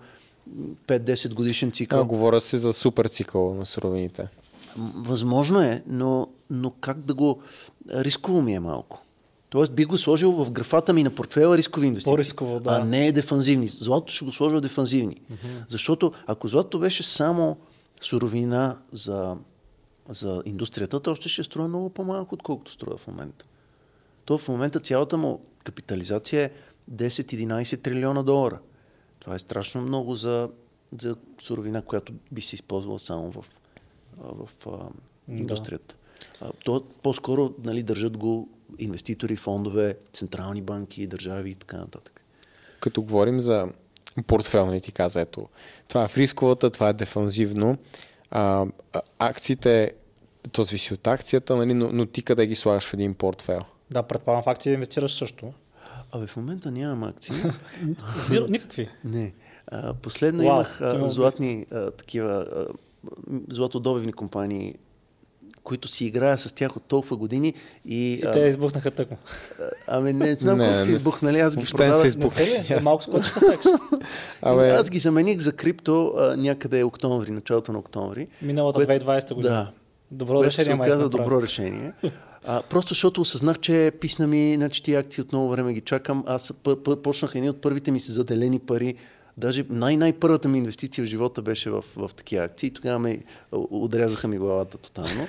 5-10 0.86 1.34
годишен 1.34 1.72
цикъл. 1.72 2.00
А, 2.00 2.04
говоря 2.04 2.40
се 2.40 2.56
за 2.56 2.72
супер 2.72 3.06
цикъл 3.08 3.54
на 3.54 3.66
суровините. 3.66 4.28
Възможно 4.94 5.60
е, 5.60 5.82
но, 5.86 6.28
но 6.50 6.70
как 6.70 6.98
да 6.98 7.14
го... 7.14 7.42
Рисково 7.90 8.42
ми 8.42 8.54
е 8.54 8.60
малко. 8.60 9.02
Тоест 9.50 9.72
би 9.72 9.84
го 9.84 9.98
сложил 9.98 10.32
в 10.32 10.50
графата 10.50 10.92
ми 10.92 11.02
на 11.02 11.14
портфела 11.14 11.58
рискови 11.58 11.86
инвестиции. 11.86 12.12
По-рисково, 12.12 12.60
да. 12.60 12.70
А 12.70 12.84
не 12.84 13.12
дефанзивни. 13.12 13.68
Златото 13.68 14.12
ще 14.12 14.24
го 14.24 14.32
сложа 14.32 14.56
в 14.56 14.60
дефанзивни. 14.60 15.16
Mm-hmm. 15.16 15.64
Защото 15.68 16.12
ако 16.26 16.48
златото 16.48 16.78
беше 16.78 17.02
само 17.02 17.56
суровина 18.00 18.78
за, 18.92 19.36
за 20.08 20.42
индустрията, 20.46 21.00
то 21.00 21.10
още 21.10 21.28
ще 21.28 21.42
струва 21.42 21.68
много 21.68 21.90
по-малко, 21.90 22.34
отколкото 22.34 22.72
струва 22.72 22.96
в 22.96 23.06
момента. 23.06 23.44
То 24.24 24.38
в 24.38 24.48
момента 24.48 24.80
цялата 24.80 25.16
му 25.16 25.40
капитализация 25.64 26.42
е 26.42 26.50
10-11 26.92 27.82
трилиона 27.82 28.22
долара. 28.22 28.58
Това 29.18 29.34
е 29.34 29.38
страшно 29.38 29.80
много 29.80 30.16
за, 30.16 30.48
за 31.02 31.16
суровина, 31.42 31.82
която 31.82 32.12
би 32.32 32.42
се 32.42 32.54
използвала 32.54 32.98
само 32.98 33.30
в 33.30 33.44
в 34.20 34.48
а, 34.66 34.88
индустрията. 35.28 35.94
Да. 36.40 36.52
то 36.64 36.84
по-скоро 37.02 37.54
нали, 37.64 37.82
държат 37.82 38.16
го 38.16 38.48
инвеститори, 38.78 39.36
фондове, 39.36 39.96
централни 40.12 40.62
банки, 40.62 41.06
държави 41.06 41.50
и 41.50 41.54
така 41.54 41.76
нататък. 41.76 42.20
Като 42.80 43.02
говорим 43.02 43.40
за 43.40 43.68
портфел, 44.26 44.66
нали 44.66 44.80
ти 44.80 44.92
каза, 44.92 45.20
ето, 45.20 45.48
това 45.88 46.04
е 46.04 46.08
в 46.08 46.16
рисковата, 46.16 46.70
това 46.70 46.88
е 46.88 46.92
дефанзивно. 46.92 47.78
А, 48.30 48.66
акциите, 49.18 49.92
то 50.52 50.64
зависи 50.64 50.94
от 50.94 51.06
акцията, 51.06 51.56
нали, 51.56 51.74
но, 51.74 51.92
но 51.92 52.06
ти 52.06 52.22
къде 52.22 52.46
ги 52.46 52.54
слагаш 52.54 52.84
в 52.84 52.94
един 52.94 53.14
портфел? 53.14 53.60
Да, 53.90 54.02
предполагам 54.02 54.42
в 54.42 54.46
акции 54.46 54.72
инвестираш 54.72 55.14
също. 55.14 55.52
Абе, 56.12 56.26
в 56.26 56.36
момента 56.36 56.70
нямам 56.70 57.02
акции. 57.02 57.34
Зиро, 58.28 58.46
никакви? 58.48 58.88
Не. 59.04 59.32
А, 59.66 59.94
последно 59.94 60.42
Wow, 60.42 60.46
имах 60.46 60.80
а, 60.80 61.08
златни 61.08 61.66
а, 61.72 61.90
такива 61.90 62.46
а, 62.52 62.66
златодобивни 63.50 64.12
компании, 64.12 64.74
които 65.64 65.88
си 65.88 66.04
играя 66.04 66.38
с 66.38 66.52
тях 66.52 66.76
от 66.76 66.82
толкова 66.82 67.16
години. 67.16 67.54
И, 67.84 68.12
и 68.12 68.24
те 68.32 68.40
избухнаха 68.40 68.90
тъкмо. 68.90 69.16
Ами 69.86 70.12
не 70.12 70.32
знам 70.32 70.58
не, 70.58 70.68
колко 70.68 70.84
си 70.84 70.92
избухнали, 70.92 71.40
аз 71.40 71.56
ги 71.56 71.64
продавах. 71.64 72.02
Не 72.02 72.08
избухнали, 72.08 72.64
е, 72.68 72.80
малко 72.82 73.02
скочиха 73.02 73.40
секс. 73.40 73.66
Абе... 74.42 74.70
Аз 74.70 74.90
ги 74.90 74.98
замених 74.98 75.38
за 75.38 75.52
крипто 75.52 76.14
а, 76.18 76.36
някъде 76.36 76.84
октомври, 76.84 77.30
началото 77.30 77.72
на 77.72 77.78
октомври. 77.78 78.28
Миналата 78.42 78.86
което, 78.86 79.06
2020 79.06 79.34
година. 79.34 79.54
Да. 79.54 79.70
Добро 80.10 80.44
решение, 80.44 80.74
май 80.74 80.90
каза 80.90 81.08
добро 81.08 81.42
решение. 81.42 81.92
А, 82.46 82.62
просто 82.62 82.88
защото 82.88 83.20
осъзнах, 83.20 83.58
че 83.58 83.92
писна 84.00 84.26
ми, 84.26 84.54
значи 84.56 84.82
тия 84.82 85.00
акции 85.00 85.22
от 85.22 85.32
много 85.32 85.48
време 85.48 85.72
ги 85.72 85.80
чакам. 85.80 86.24
Аз 86.26 86.52
почнах 87.02 87.34
едни 87.34 87.50
от 87.50 87.60
първите 87.60 87.90
ми 87.90 88.00
си 88.00 88.12
заделени 88.12 88.58
пари 88.58 88.94
Даже 89.40 89.64
най-най-първата 89.70 90.48
ми 90.48 90.58
инвестиция 90.58 91.04
в 91.04 91.08
живота 91.08 91.42
беше 91.42 91.70
в, 91.70 91.84
в 91.96 92.10
такива 92.16 92.44
акции. 92.44 92.70
Тогава 92.70 92.98
ме 92.98 93.18
отрязаха 93.52 94.28
ми 94.28 94.38
главата 94.38 94.78
тотално. 94.78 95.26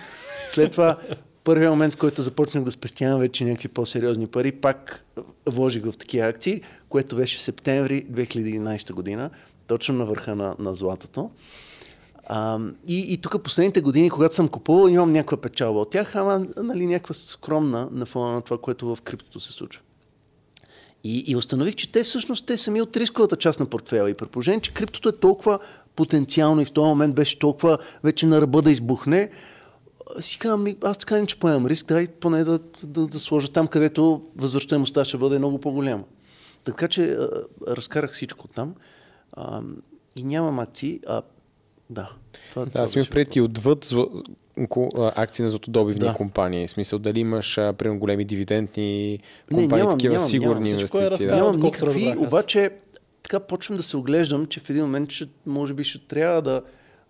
След 0.49 0.71
това, 0.71 0.97
първият 1.43 1.71
момент, 1.71 1.93
в 1.93 1.97
който 1.97 2.21
започнах 2.21 2.63
да 2.63 2.71
спестявам 2.71 3.19
вече 3.19 3.45
някакви 3.45 3.67
по-сериозни 3.67 4.27
пари, 4.27 4.51
пак 4.51 5.05
вложих 5.45 5.83
в 5.83 5.97
такива 5.97 6.27
акции, 6.27 6.61
което 6.89 7.15
беше 7.15 7.41
септември 7.41 8.05
2011 8.05 8.93
година, 8.93 9.29
точно 9.67 9.95
на 9.95 10.05
върха 10.05 10.35
на, 10.35 10.55
на 10.59 10.73
златото. 10.73 11.29
А, 12.27 12.59
и, 12.87 13.13
и 13.13 13.17
тук 13.17 13.43
последните 13.43 13.81
години, 13.81 14.09
когато 14.09 14.35
съм 14.35 14.47
купувал, 14.47 14.87
имам 14.87 15.11
някаква 15.11 15.37
печалба 15.37 15.79
от 15.79 15.89
тях, 15.89 16.15
ама 16.15 16.45
нали, 16.57 16.87
някаква 16.87 17.15
скромна 17.15 17.89
на 17.91 18.05
фона 18.05 18.33
на 18.33 18.41
това, 18.41 18.57
което 18.57 18.95
в 18.95 19.01
криптото 19.01 19.39
се 19.39 19.51
случва. 19.51 19.81
И, 21.03 21.23
и 21.27 21.35
установих, 21.35 21.75
че 21.75 21.91
те 21.91 22.03
всъщност 22.03 22.45
те 22.45 22.57
сами 22.57 22.81
от 22.81 22.97
рисковата 22.97 23.35
част 23.35 23.59
на 23.59 23.65
портфела. 23.65 24.09
И 24.09 24.13
предположение, 24.13 24.59
че 24.59 24.73
криптото 24.73 25.09
е 25.09 25.17
толкова 25.17 25.59
потенциално 25.95 26.61
и 26.61 26.65
в 26.65 26.71
този 26.71 26.87
момент 26.87 27.15
беше 27.15 27.39
толкова 27.39 27.77
вече 28.03 28.25
на 28.25 28.41
ръба 28.41 28.61
да 28.61 28.71
избухне, 28.71 29.29
си 30.19 30.39
казвам, 30.39 30.75
аз 30.83 30.97
така 30.97 31.19
не 31.19 31.25
че 31.25 31.39
поемам 31.39 31.67
риск, 31.67 31.85
дай 31.85 32.07
поне 32.07 32.43
да, 32.43 32.59
да, 32.83 33.07
да 33.07 33.19
сложа 33.19 33.51
там, 33.51 33.67
където 33.67 34.21
възвръщаемостта 34.35 35.03
ще 35.03 35.17
бъде 35.17 35.39
много 35.39 35.57
по-голяма. 35.57 36.03
така 36.63 36.87
че 36.87 37.03
а, 37.03 37.29
разкарах 37.67 38.13
всичко 38.13 38.47
там 38.47 38.75
а, 39.33 39.61
и 40.15 40.23
нямам 40.23 40.59
акции. 40.59 40.99
А, 41.07 41.21
да. 41.89 42.11
Това, 42.49 42.65
да, 42.65 42.79
аз 42.79 42.95
имам 42.95 43.07
преди 43.11 43.41
отвъд 43.41 43.85
зло, 43.85 44.09
акции 44.95 45.43
на 45.43 45.49
златодобивни 45.49 46.05
да. 46.05 46.13
компании. 46.13 46.67
В 46.67 46.71
смисъл, 46.71 46.99
дали 46.99 47.19
имаш, 47.19 47.55
примерно, 47.55 47.99
големи 47.99 48.25
дивидендни 48.25 49.19
компании, 49.49 49.67
не, 49.67 49.77
нямам, 49.77 49.97
такива 49.97 50.13
нямам, 50.13 50.29
сигурни 50.29 50.53
нямам, 50.53 50.67
инвестиции. 50.67 51.25
Е 51.25 51.29
да. 51.29 51.35
Нямам 51.35 51.59
никакви, 51.59 52.15
обаче 52.17 52.71
така 53.23 53.39
почвам 53.39 53.77
да 53.77 53.83
се 53.83 53.97
оглеждам, 53.97 54.45
че 54.45 54.59
в 54.59 54.69
един 54.69 54.83
момент, 54.83 55.11
ще, 55.11 55.27
може 55.45 55.73
би, 55.73 55.83
ще 55.83 56.07
трябва 56.07 56.41
да, 56.41 56.61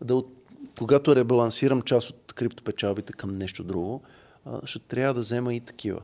да 0.03 0.15
от, 0.15 0.33
когато 0.79 1.15
ребалансирам 1.15 1.81
част 1.81 2.09
от 2.09 2.33
криптопечалбите 2.33 3.13
към 3.13 3.37
нещо 3.37 3.63
друго, 3.63 4.01
ще 4.65 4.79
трябва 4.79 5.13
да 5.13 5.19
взема 5.19 5.53
и 5.53 5.59
такива. 5.59 6.01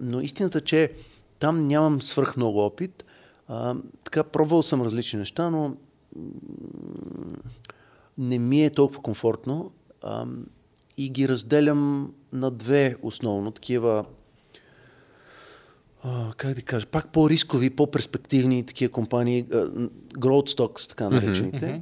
Но 0.00 0.20
истината, 0.20 0.60
че 0.60 0.92
там 1.38 1.68
нямам 1.68 2.02
свръх 2.02 2.36
много 2.36 2.58
опит. 2.58 3.04
Така, 4.04 4.24
пробвал 4.24 4.62
съм 4.62 4.82
различни 4.82 5.18
неща, 5.18 5.50
но 5.50 5.76
не 8.18 8.38
ми 8.38 8.64
е 8.64 8.70
толкова 8.70 9.02
комфортно 9.02 9.70
а, 10.02 10.26
и 10.96 11.08
ги 11.08 11.28
разделям 11.28 12.12
на 12.32 12.50
две 12.50 12.96
основно, 13.02 13.50
такива 13.50 14.04
а, 16.02 16.32
как 16.36 16.54
да 16.54 16.62
кажа, 16.62 16.86
пак 16.86 17.12
по-рискови, 17.12 17.70
по-перспективни 17.70 18.66
такива 18.66 18.92
компании, 18.92 19.46
growth 20.14 20.58
stocks, 20.58 20.88
така 20.88 21.10
наречените. 21.10 21.66
Mm-hmm. 21.66 21.80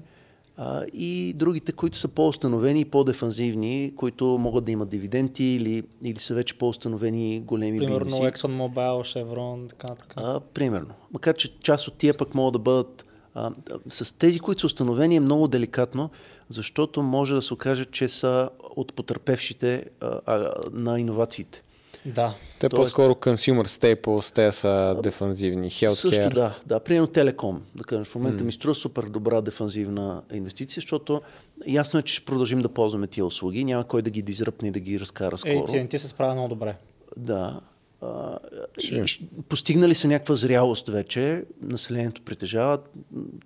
А, 0.57 0.85
и 0.93 1.33
другите, 1.37 1.73
които 1.73 1.99
са 1.99 2.09
по-установени 2.09 2.81
и 2.81 2.85
по-дефанзивни, 2.85 3.93
които 3.97 4.25
могат 4.25 4.65
да 4.65 4.73
имат 4.73 4.89
дивиденти 4.89 5.45
или, 5.45 5.83
или 6.03 6.19
са 6.19 6.35
вече 6.35 6.59
по-установени 6.59 7.41
големи 7.41 7.79
примерно 7.79 8.05
бизнеси. 8.05 8.43
Примерно 8.43 8.69
ExxonMobil, 8.69 9.25
Chevron, 9.25 9.69
така, 9.69 9.95
така. 9.95 10.15
А, 10.17 10.41
примерно. 10.41 10.95
Макар, 11.13 11.35
че 11.35 11.59
част 11.59 11.89
от 11.89 11.95
тия 11.95 12.17
пък 12.17 12.35
могат 12.35 12.53
да 12.53 12.59
бъдат 12.59 13.05
а, 13.35 13.51
с 13.91 14.17
тези, 14.19 14.41
които 14.41 14.61
са 14.61 14.67
установени 14.67 15.17
е 15.17 15.21
много 15.21 15.49
деликатно, 15.49 16.11
защото 16.51 17.03
може 17.03 17.35
да 17.35 17.43
се 17.43 17.55
окаже, 17.55 17.85
че 17.85 18.09
са 18.09 18.51
от 18.77 18.95
потърпевшите 18.95 19.85
а, 20.01 20.21
а, 20.27 20.53
на 20.73 21.01
иновациите. 21.01 21.63
Да. 22.07 22.35
Те 22.59 22.69
Тоест, 22.69 22.83
по-скоро 22.83 23.13
consumer 23.13 23.67
staples, 23.67 24.35
те 24.35 24.53
са 24.53 25.01
дефанзивни, 25.03 25.71
healthcare. 25.71 25.95
Също 25.95 26.31
да, 26.31 26.59
да. 26.67 26.81
Примерно 26.81 27.07
телеком, 27.07 27.63
да 27.75 27.85
кажем, 27.85 28.05
в 28.05 28.15
момента 28.15 28.45
mm. 28.45 28.47
ми 28.47 28.53
струва 28.53 28.75
супер 28.75 29.03
добра 29.03 29.41
дефанзивна 29.41 30.23
инвестиция, 30.33 30.75
защото 30.81 31.23
ясно 31.67 31.99
е, 32.01 32.03
че 32.03 32.15
ще 32.15 32.25
продължим 32.25 32.61
да 32.61 32.69
ползваме 32.69 33.07
тия 33.07 33.27
услуги, 33.27 33.65
няма 33.65 33.85
кой 33.85 34.03
да 34.03 34.11
ги 34.11 34.23
дизръпне 34.23 34.69
и 34.69 34.71
да 34.71 34.81
ги 34.81 35.01
разкара 35.01 35.39
скоро. 35.39 35.67
Ей, 35.75 35.89
ти 35.89 35.99
се 35.99 36.09
справя 36.09 36.35
много 36.35 36.49
добре. 36.49 36.77
Да. 37.17 37.61
А, 38.05 38.39
и, 38.83 39.05
постигнали 39.49 39.95
са 39.95 40.09
някаква 40.09 40.35
зрялост 40.35 40.89
вече, 40.89 41.45
населението 41.63 42.23
притежава 42.23 42.79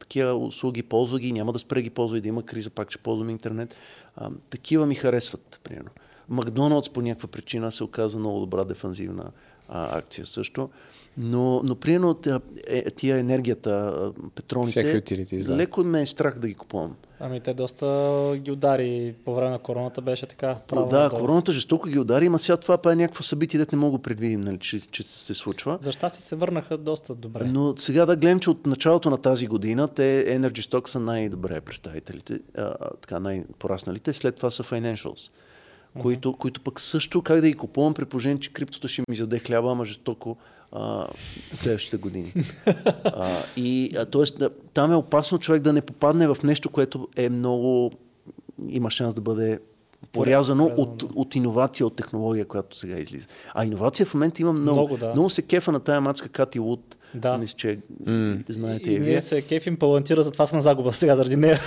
такива 0.00 0.34
услуги, 0.34 0.82
ползва 0.82 1.20
ги, 1.20 1.32
няма 1.32 1.52
да 1.52 1.58
спре 1.58 1.82
ги 1.82 1.90
ползва 1.90 2.18
и 2.18 2.20
да 2.20 2.28
има 2.28 2.42
криза, 2.42 2.70
пак 2.70 2.90
ще 2.90 3.02
ползваме 3.02 3.32
интернет. 3.32 3.74
А, 4.16 4.30
такива 4.50 4.86
ми 4.86 4.94
харесват, 4.94 5.60
примерно. 5.64 5.90
Макдоналдс 6.28 6.88
по 6.88 7.02
някаква 7.02 7.28
причина 7.28 7.72
се 7.72 7.84
оказа 7.84 8.18
много 8.18 8.40
добра 8.40 8.64
дефанзивна 8.64 9.30
а, 9.68 9.98
акция 9.98 10.26
също. 10.26 10.68
Но, 11.16 11.60
но 11.64 11.74
примерно 11.74 12.14
тия, 12.14 12.40
е, 12.66 12.90
тия 12.90 13.18
енергията, 13.18 14.12
петролните, 14.34 15.02
да. 15.32 15.56
леко 15.56 15.84
ме 15.84 16.00
е 16.00 16.06
страх 16.06 16.38
да 16.38 16.48
ги 16.48 16.54
купувам. 16.54 16.96
Ами 17.20 17.40
те 17.40 17.54
доста 17.54 17.86
ги 18.36 18.50
удари 18.50 19.14
по 19.24 19.34
време 19.34 19.50
на 19.50 19.58
короната, 19.58 20.00
беше 20.00 20.26
така. 20.26 20.56
Право 20.68 20.88
да, 20.88 21.08
долу. 21.08 21.20
короната 21.20 21.52
жестоко 21.52 21.88
ги 21.88 21.98
удари, 21.98 22.26
ама 22.26 22.38
сега 22.38 22.56
това 22.56 22.78
па 22.78 22.92
е 22.92 22.96
някакво 22.96 23.22
събитие, 23.22 23.58
дете 23.58 23.76
не 23.76 23.80
мога 23.80 23.98
да 23.98 24.02
предвидим, 24.02 24.40
нали, 24.40 24.58
че, 24.58 24.80
че 24.80 25.02
се 25.02 25.34
случва. 25.34 25.78
За 25.80 25.92
щастие 25.92 26.22
се 26.22 26.36
върнаха 26.36 26.78
доста 26.78 27.14
добре. 27.14 27.44
Но 27.44 27.76
сега 27.76 28.06
да 28.06 28.16
гледам, 28.16 28.40
че 28.40 28.50
от 28.50 28.66
началото 28.66 29.10
на 29.10 29.16
тази 29.18 29.46
година 29.46 29.88
те 29.88 30.38
Energy 30.40 30.70
Stock 30.70 30.88
са 30.88 31.00
най-добре 31.00 31.60
представителите, 31.60 32.40
а, 32.56 32.74
така 33.00 33.20
най-порасналите, 33.20 34.12
след 34.12 34.36
това 34.36 34.50
са 34.50 34.62
Financials 34.62 35.30
които, 36.00 36.32
които 36.32 36.60
пък 36.60 36.80
също 36.80 37.22
как 37.22 37.40
да 37.40 37.48
ги 37.48 37.54
купувам 37.54 37.94
при 37.94 38.04
положение, 38.04 38.40
че 38.40 38.52
криптото 38.52 38.88
ще 38.88 39.02
ми 39.10 39.16
заде 39.16 39.38
хляба, 39.38 39.70
ама 39.72 39.84
жестоко 39.84 40.36
а, 40.72 41.06
следващите 41.52 41.96
години. 41.96 42.32
а, 43.04 43.42
и, 43.56 43.96
а, 43.98 44.04
тоест, 44.04 44.38
да, 44.38 44.50
там 44.74 44.92
е 44.92 44.96
опасно 44.96 45.38
човек 45.38 45.62
да 45.62 45.72
не 45.72 45.80
попадне 45.80 46.28
в 46.28 46.36
нещо, 46.44 46.70
което 46.70 47.08
е 47.16 47.28
много, 47.28 47.92
има 48.68 48.90
шанс 48.90 49.14
да 49.14 49.20
бъде 49.20 49.58
порязано 50.12 50.70
от, 50.76 51.02
от 51.02 51.34
иновация, 51.34 51.86
от 51.86 51.96
технология, 51.96 52.44
която 52.44 52.78
сега 52.78 52.98
излиза. 52.98 53.26
А 53.54 53.64
иновация 53.64 54.06
в 54.06 54.14
момента 54.14 54.42
има 54.42 54.52
много. 54.52 54.78
Много, 54.78 54.96
да. 54.96 55.12
много 55.12 55.30
се 55.30 55.42
кефа 55.42 55.72
на 55.72 55.80
тая 55.80 56.00
мацка 56.00 56.28
Кати 56.28 56.58
Луд, 56.58 56.96
да. 57.14 57.38
Мисля, 57.38 57.56
че 57.56 57.78
mm. 58.04 58.52
знаете 58.52 58.90
и, 58.90 58.94
и 58.94 59.00
ние 59.00 59.20
се 59.20 59.42
кефим 59.42 59.76
палантира, 59.76 60.22
затова 60.22 60.46
съм 60.46 60.60
загуба 60.60 60.92
сега 60.92 61.16
заради 61.16 61.36
нея. 61.36 61.60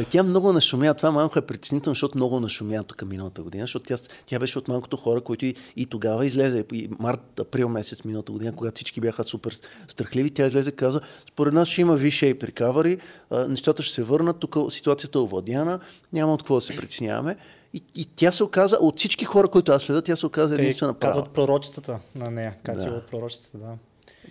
тя 0.10 0.22
много 0.22 0.52
нашумя. 0.52 0.94
Това 0.94 1.10
малко 1.10 1.38
е 1.38 1.42
притеснително, 1.42 1.94
защото 1.94 2.18
много 2.18 2.40
нашумя 2.40 2.82
тук 2.82 3.08
миналата 3.08 3.42
година, 3.42 3.62
защото 3.62 3.84
тя, 3.86 3.96
тя 4.26 4.38
беше 4.38 4.58
от 4.58 4.68
малкото 4.68 4.96
хора, 4.96 5.20
които 5.20 5.46
и, 5.46 5.54
и 5.76 5.86
тогава 5.86 6.26
излезе, 6.26 6.64
и 6.72 6.88
март, 6.98 7.40
април 7.40 7.68
месец 7.68 8.04
миналата 8.04 8.32
година, 8.32 8.52
когато 8.56 8.74
всички 8.74 9.00
бяха 9.00 9.24
супер 9.24 9.56
страхливи, 9.88 10.30
тя 10.30 10.46
излезе 10.46 10.70
и 10.70 10.76
каза, 10.76 11.00
според 11.32 11.54
нас 11.54 11.68
ще 11.68 11.80
има 11.80 11.98
V-shape 11.98 12.52
recovery, 12.52 13.00
нещата 13.48 13.82
ще 13.82 13.94
се 13.94 14.02
върнат, 14.02 14.38
тук 14.38 14.56
ситуацията 14.70 15.18
е 15.18 15.22
овладяна, 15.22 15.80
няма 16.12 16.34
от 16.34 16.42
какво 16.42 16.54
да 16.54 16.60
се 16.60 16.76
притесняваме. 16.76 17.36
И, 17.74 17.82
и 17.94 18.04
тя 18.04 18.32
се 18.32 18.44
оказа, 18.44 18.76
от 18.80 18.98
всички 18.98 19.24
хора, 19.24 19.48
които 19.48 19.72
аз 19.72 19.82
следа, 19.82 20.02
тя 20.02 20.16
се 20.16 20.26
оказа 20.26 20.54
единствена 20.54 20.94
права. 20.94 21.12
Казват 21.12 21.30
пророчицата 21.30 22.00
на 22.14 22.30
нея. 22.30 22.54
Катя 22.62 22.90
да. 22.90 22.96
от 22.96 23.06
пророчицата, 23.06 23.58
да. 23.58 23.76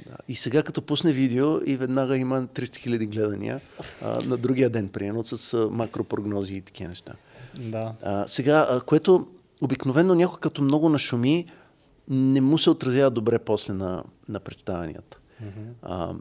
Да. 0.05 0.17
И 0.27 0.35
сега 0.35 0.63
като 0.63 0.81
пусне 0.81 1.11
видео 1.11 1.59
и 1.65 1.77
веднага 1.77 2.17
има 2.17 2.47
300 2.47 2.77
хиляди 2.77 3.05
гледания 3.05 3.61
а, 4.01 4.21
на 4.21 4.37
другия 4.37 4.69
ден, 4.69 4.89
приемат 4.89 5.27
с 5.27 5.53
а, 5.53 5.69
макропрогнози 5.71 6.55
и 6.55 6.61
такива 6.61 6.89
неща. 6.89 7.13
Да. 7.59 7.93
А, 8.01 8.27
сега, 8.27 8.67
а, 8.69 8.81
което 8.81 9.27
обикновено 9.61 10.15
някой 10.15 10.39
като 10.39 10.61
много 10.61 10.89
нашуми, 10.89 11.45
не 12.09 12.41
му 12.41 12.57
се 12.57 12.69
отразява 12.69 13.11
добре 13.11 13.39
после 13.39 13.73
на, 13.73 14.03
на 14.29 14.39
представянията. 14.39 15.17
Mm-hmm. 15.43 15.73
А, 15.81 16.13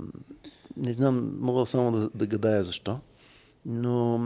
не 0.76 0.92
знам, 0.92 1.38
мога 1.40 1.66
само 1.66 1.92
да, 1.92 2.10
да 2.14 2.26
гадая 2.26 2.64
защо, 2.64 2.98
но 3.66 4.20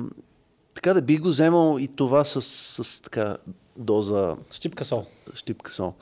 така 0.77 0.95
да 0.95 1.03
би 1.03 1.19
го 1.19 1.29
вземал 1.29 1.79
и 1.81 1.89
това 1.89 2.25
с, 2.25 2.43
с 2.43 3.01
така 3.03 3.37
доза... 3.77 4.37
Щипка 4.53 4.85
сол. 4.85 5.07
Щипка 5.35 5.73
сол. 5.73 5.93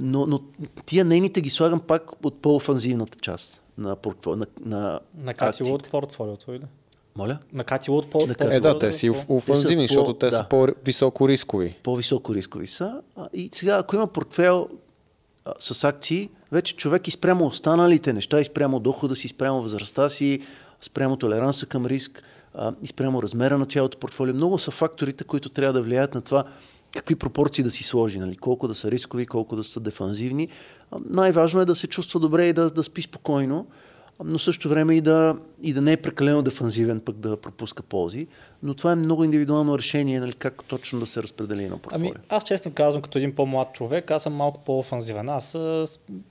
Но, 0.00 0.26
но 0.26 0.40
тия 0.86 1.04
нейните 1.04 1.40
ги 1.40 1.50
слагам 1.50 1.80
пак 1.80 2.24
от 2.24 2.42
по-офанзивната 2.42 3.18
част 3.18 3.60
на 3.78 3.96
портфолио. 3.96 4.36
На, 4.36 4.46
на, 4.64 5.00
на 5.18 5.34
Кати 5.34 5.62
от 5.62 5.90
портфолиото 5.90 6.52
или? 6.52 6.64
Моля? 7.16 7.38
На 7.52 7.64
Кати 7.64 7.90
от 7.90 8.10
портфолиото. 8.10 8.54
Е, 8.54 8.60
да, 8.60 8.78
те 8.78 8.92
си 8.92 9.10
офанзивни, 9.28 9.88
защото 9.88 10.14
те 10.14 10.26
да. 10.26 10.36
са 10.36 10.46
по-високо 10.50 11.28
рискови. 11.28 11.76
По-високо 11.82 12.34
рискови 12.34 12.66
са. 12.66 13.02
И 13.32 13.50
сега, 13.52 13.78
ако 13.78 13.96
има 13.96 14.06
портфел 14.06 14.68
а, 15.44 15.52
с 15.58 15.84
акции, 15.84 16.30
вече 16.52 16.76
човек 16.76 17.08
изпрямо 17.08 17.46
останалите 17.46 18.12
неща, 18.12 18.40
изпрямо 18.40 18.80
дохода 18.80 19.16
си, 19.16 19.26
изпрямо 19.26 19.62
възрастта 19.62 20.08
си, 20.08 20.40
спрямо 20.80 21.16
толеранса 21.16 21.66
към 21.66 21.86
риск, 21.86 22.22
а, 22.54 22.72
и 22.82 22.86
спрямо 22.86 23.22
размера 23.22 23.58
на 23.58 23.66
цялото 23.66 23.98
портфолио. 23.98 24.34
Много 24.34 24.58
са 24.58 24.70
факторите, 24.70 25.24
които 25.24 25.48
трябва 25.48 25.72
да 25.72 25.82
влияят 25.82 26.14
на 26.14 26.20
това 26.20 26.44
какви 26.94 27.14
пропорции 27.14 27.64
да 27.64 27.70
си 27.70 27.84
сложи, 27.84 28.18
нали? 28.18 28.36
колко 28.36 28.68
да 28.68 28.74
са 28.74 28.90
рискови, 28.90 29.26
колко 29.26 29.56
да 29.56 29.64
са 29.64 29.80
дефанзивни. 29.80 30.48
най-важно 31.04 31.60
е 31.60 31.64
да 31.64 31.74
се 31.74 31.86
чувства 31.86 32.20
добре 32.20 32.46
и 32.46 32.52
да, 32.52 32.70
да 32.70 32.82
спи 32.82 33.02
спокойно, 33.02 33.66
но 34.24 34.38
също 34.38 34.68
време 34.68 34.94
и 34.94 35.00
да, 35.00 35.36
и 35.62 35.72
да 35.72 35.80
не 35.80 35.92
е 35.92 35.96
прекалено 35.96 36.42
дефанзивен, 36.42 37.00
пък 37.00 37.16
да 37.16 37.36
пропуска 37.36 37.82
ползи. 37.82 38.26
Но 38.62 38.74
това 38.74 38.92
е 38.92 38.96
много 38.96 39.24
индивидуално 39.24 39.78
решение, 39.78 40.20
нали, 40.20 40.32
как 40.32 40.64
точно 40.64 41.00
да 41.00 41.06
се 41.06 41.22
разпредели 41.22 41.68
на 41.68 41.78
портфолио. 41.78 42.12
Ами, 42.14 42.24
аз 42.28 42.44
честно 42.44 42.72
казвам, 42.74 43.02
като 43.02 43.18
един 43.18 43.34
по-млад 43.34 43.72
човек, 43.72 44.10
аз 44.10 44.22
съм 44.22 44.34
малко 44.34 44.60
по-офанзивен. 44.64 45.28
Аз 45.28 45.58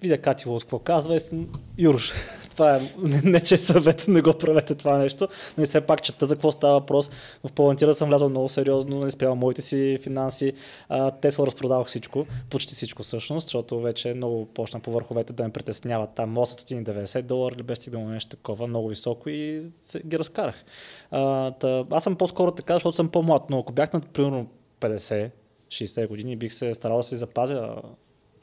видя 0.01 0.17
Катило 0.17 0.59
какво 0.59 0.79
казва 0.79 1.15
и 1.15 1.19
съм 1.19 1.47
Юруш. 1.77 2.13
Това 2.59 2.75
е 2.75 2.81
не, 2.97 3.21
не 3.21 3.41
че 3.41 3.55
е 3.55 3.57
съвет, 3.57 4.05
не 4.07 4.21
го 4.21 4.33
правете 4.33 4.75
това 4.75 4.97
нещо, 4.97 5.27
но 5.57 5.63
и 5.63 5.67
все 5.67 5.81
пак 5.81 6.01
чета 6.01 6.25
за 6.25 6.35
какво 6.35 6.51
става 6.51 6.73
въпрос. 6.73 7.11
В 7.43 7.51
Палантира 7.51 7.93
съм 7.93 8.09
влязъл 8.09 8.29
много 8.29 8.49
сериозно, 8.49 8.99
не 8.99 9.11
спрямо 9.11 9.35
моите 9.35 9.61
си 9.61 9.99
финанси. 10.01 10.53
А, 10.89 11.11
Тесла 11.11 11.45
разпродавах 11.45 11.87
всичко, 11.87 12.25
почти 12.49 12.75
всичко 12.75 13.03
всъщност, 13.03 13.47
защото 13.47 13.81
вече 13.81 14.13
много 14.13 14.45
почна 14.45 14.79
по 14.79 14.91
върховете 14.91 15.33
да 15.33 15.43
ме 15.43 15.49
притесняват. 15.49 16.09
Там 16.15 16.29
мостът 16.29 16.61
отиде 16.61 16.91
90 16.93 17.21
долара 17.21 17.55
или 17.55 17.63
без 17.63 17.77
стигнало 17.77 18.07
нещо 18.07 18.29
такова, 18.29 18.67
много 18.67 18.87
високо 18.87 19.29
и 19.29 19.61
се, 19.83 20.01
ги 20.05 20.19
разкарах. 20.19 20.63
А, 21.11 21.51
та, 21.51 21.85
аз 21.91 22.03
съм 22.03 22.15
по-скоро 22.15 22.51
така, 22.51 22.73
защото 22.73 22.95
съм 22.95 23.09
по-млад, 23.09 23.49
но 23.49 23.59
ако 23.59 23.73
бях 23.73 23.93
на 23.93 24.01
примерно 24.01 24.47
50, 24.81 25.29
60 25.67 26.07
години, 26.07 26.35
бих 26.35 26.53
се 26.53 26.73
старал 26.73 26.97
да 26.97 27.03
си 27.03 27.15
запазя 27.15 27.75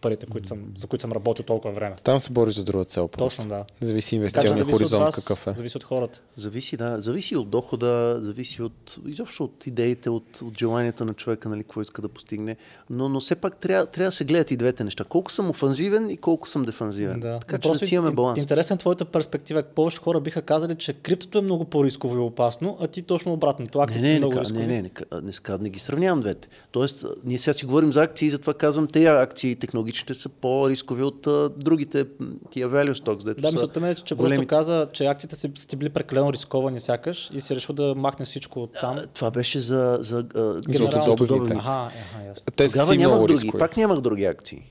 парите, 0.00 0.26
които 0.26 0.48
съм, 0.48 0.58
за 0.76 0.86
които 0.86 1.00
съм 1.00 1.12
работил 1.12 1.44
толкова 1.44 1.74
време. 1.74 1.96
Там 2.02 2.20
се 2.20 2.32
бориш 2.32 2.54
за 2.54 2.64
друга 2.64 2.84
цел. 2.84 3.08
Просто. 3.08 3.36
Точно, 3.36 3.48
да. 3.48 3.64
Зависи 3.86 4.16
инвестиционния 4.16 4.64
хоризонт 4.64 5.04
вас, 5.04 5.24
какъв 5.24 5.46
е. 5.46 5.52
Зависи 5.56 5.76
от 5.76 5.84
хората. 5.84 6.20
Зависи, 6.36 6.76
да. 6.76 7.02
Зависи 7.02 7.36
от 7.36 7.50
дохода, 7.50 8.18
зависи 8.22 8.62
от, 8.62 8.98
изобщо 9.06 9.44
от 9.44 9.66
идеите, 9.66 10.10
от, 10.10 10.42
от 10.42 10.58
желанията 10.58 11.04
на 11.04 11.14
човека, 11.14 11.48
нали, 11.48 11.62
какво 11.62 11.82
иска 11.82 12.02
да 12.02 12.08
постигне. 12.08 12.56
Но, 12.90 13.08
но 13.08 13.20
все 13.20 13.34
пак 13.34 13.56
трябва, 13.56 13.86
трябва 13.86 14.08
да 14.08 14.16
се 14.16 14.24
гледат 14.24 14.50
и 14.50 14.56
двете 14.56 14.84
неща. 14.84 15.04
Колко 15.04 15.32
съм 15.32 15.50
офанзивен 15.50 16.10
и 16.10 16.16
колко 16.16 16.48
съм 16.48 16.64
дефанзивен. 16.64 17.20
Да. 17.20 17.38
Така 17.38 17.56
Но 17.56 17.58
че 17.58 17.68
просто 17.68 17.84
да 17.84 17.86
си 17.86 17.94
имаме 17.94 18.14
баланс. 18.14 18.38
Интересна 18.38 18.74
е 18.74 18.78
твоята 18.78 19.04
перспектива. 19.04 19.62
Повече 19.62 19.98
хора 19.98 20.20
биха 20.20 20.42
казали, 20.42 20.74
че 20.74 20.92
криптото 20.92 21.38
е 21.38 21.42
много 21.42 21.64
по-рисково 21.64 22.16
и 22.16 22.18
опасно, 22.18 22.78
а 22.80 22.86
ти 22.86 23.02
точно 23.02 23.32
обратното. 23.32 23.78
Не, 23.78 23.84
Акциите 23.84 24.02
не, 24.02 24.08
са 24.08 24.12
не, 24.12 24.18
много 24.18 24.34
не, 24.34 24.40
рискови. 24.40 24.66
не, 24.66 24.66
не, 24.66 24.82
не, 24.82 24.90
не, 25.12 25.32
не, 25.48 25.58
не 25.58 25.70
ги 25.70 25.78
сравнявам 25.78 26.20
двете. 26.20 26.48
Тоест, 26.70 27.06
ние 27.24 27.38
сега 27.38 27.54
си 27.54 27.66
говорим 27.66 27.92
за 27.92 28.02
акции 28.02 28.26
и 28.26 28.30
затова 28.30 28.54
казвам, 28.54 28.86
тези 28.86 29.06
акции 29.06 29.56
технологичните 29.86 30.14
са 30.14 30.28
по-рискови 30.28 31.02
от 31.02 31.26
а, 31.26 31.50
другите, 31.50 32.06
тия 32.50 32.68
value 32.68 32.92
stocks, 32.94 33.24
дето 33.24 33.40
Да, 33.40 33.48
са 33.48 33.52
мисълта 33.52 33.80
ми 33.80 33.88
е, 33.88 33.94
че 33.94 34.14
големи. 34.14 34.36
просто 34.36 34.48
каза, 34.48 34.88
че 34.92 35.04
акциите 35.04 35.36
са 35.36 35.48
ти 35.48 35.76
били 35.76 35.88
прекалено 35.88 36.32
рисковани 36.32 36.80
сякаш 36.80 37.30
и 37.34 37.40
си 37.40 37.56
решил 37.56 37.74
да 37.74 37.94
махне 37.94 38.24
всичко 38.24 38.62
от 38.62 38.72
там. 38.72 38.94
А, 38.96 39.06
Това 39.06 39.30
беше 39.30 39.60
за, 39.60 39.98
за 40.00 40.24
а, 40.34 40.60
Генерално. 40.60 41.04
златодобивните. 41.04 41.54
Аха, 41.54 41.70
аха, 41.86 42.26
ясно. 42.28 42.44
Те 42.56 42.68
са 42.68 42.72
Тогава 42.74 42.96
нямах 42.96 43.18
други, 43.18 43.32
рискови. 43.32 43.58
пак 43.58 43.76
нямах 43.76 44.00
други 44.00 44.24
акции 44.24 44.62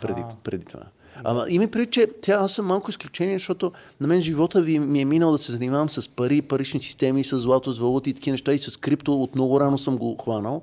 преди, 0.00 0.20
преди 0.44 0.64
това. 0.64 0.82
Ама 1.24 1.46
има 1.48 1.68
преди, 1.68 1.86
че 1.86 2.06
тя, 2.22 2.32
аз 2.34 2.52
съм 2.52 2.66
малко 2.66 2.90
изключение, 2.90 3.34
защото 3.34 3.72
на 4.00 4.06
мен 4.08 4.22
живота 4.22 4.62
ви, 4.62 4.78
ми 4.78 5.00
е 5.00 5.04
минал 5.04 5.32
да 5.32 5.38
се 5.38 5.52
занимавам 5.52 5.90
с 5.90 6.08
пари, 6.08 6.42
парични 6.42 6.80
системи, 6.80 7.24
с 7.24 7.38
злато, 7.38 7.72
с 7.72 7.78
валути 7.78 8.10
и 8.10 8.14
такива 8.14 8.32
неща 8.32 8.52
и 8.52 8.58
с 8.58 8.76
крипто 8.76 9.22
от 9.22 9.34
много 9.34 9.60
рано 9.60 9.78
съм 9.78 9.96
го 9.96 10.16
хванал. 10.16 10.62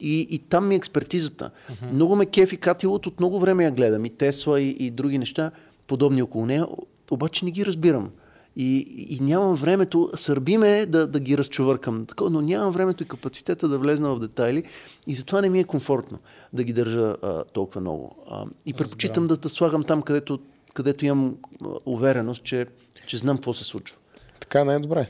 И, 0.00 0.26
и 0.30 0.38
там 0.38 0.68
ми 0.68 0.74
е 0.74 0.76
експертизата. 0.76 1.50
Uh-huh. 1.70 1.92
Много 1.92 2.16
ме 2.16 2.26
кефи 2.26 2.56
катилът, 2.56 3.06
от 3.06 3.20
много 3.20 3.40
време 3.40 3.64
я 3.64 3.70
гледам. 3.70 4.04
И 4.04 4.10
Тесла, 4.10 4.60
и, 4.60 4.70
и 4.70 4.90
други 4.90 5.18
неща, 5.18 5.50
подобни 5.86 6.22
около 6.22 6.46
нея, 6.46 6.66
обаче 7.10 7.44
не 7.44 7.50
ги 7.50 7.66
разбирам. 7.66 8.10
И, 8.56 8.78
и 9.10 9.18
нямам 9.20 9.56
времето, 9.56 10.10
сърби 10.16 10.58
ме 10.58 10.86
да, 10.86 11.06
да 11.06 11.20
ги 11.20 11.38
разчувъркам, 11.38 12.06
но 12.30 12.40
нямам 12.40 12.72
времето 12.72 13.02
и 13.02 13.08
капацитета 13.08 13.68
да 13.68 13.78
влезна 13.78 14.14
в 14.14 14.20
детайли 14.20 14.64
и 15.06 15.14
затова 15.14 15.40
не 15.40 15.48
ми 15.48 15.60
е 15.60 15.64
комфортно 15.64 16.18
да 16.52 16.64
ги 16.64 16.72
държа 16.72 17.16
а, 17.22 17.44
толкова 17.44 17.80
много. 17.80 18.16
А, 18.30 18.46
и 18.66 18.72
предпочитам 18.72 19.26
да, 19.26 19.36
да 19.36 19.48
слагам 19.48 19.82
там, 19.82 20.02
където, 20.02 20.38
където 20.74 21.04
имам 21.04 21.36
а, 21.64 21.68
увереност, 21.86 22.42
че, 22.42 22.66
че 23.06 23.16
знам 23.16 23.36
какво 23.36 23.54
се 23.54 23.64
случва. 23.64 23.96
Така 24.40 24.60
е 24.60 24.78
добре. 24.78 25.08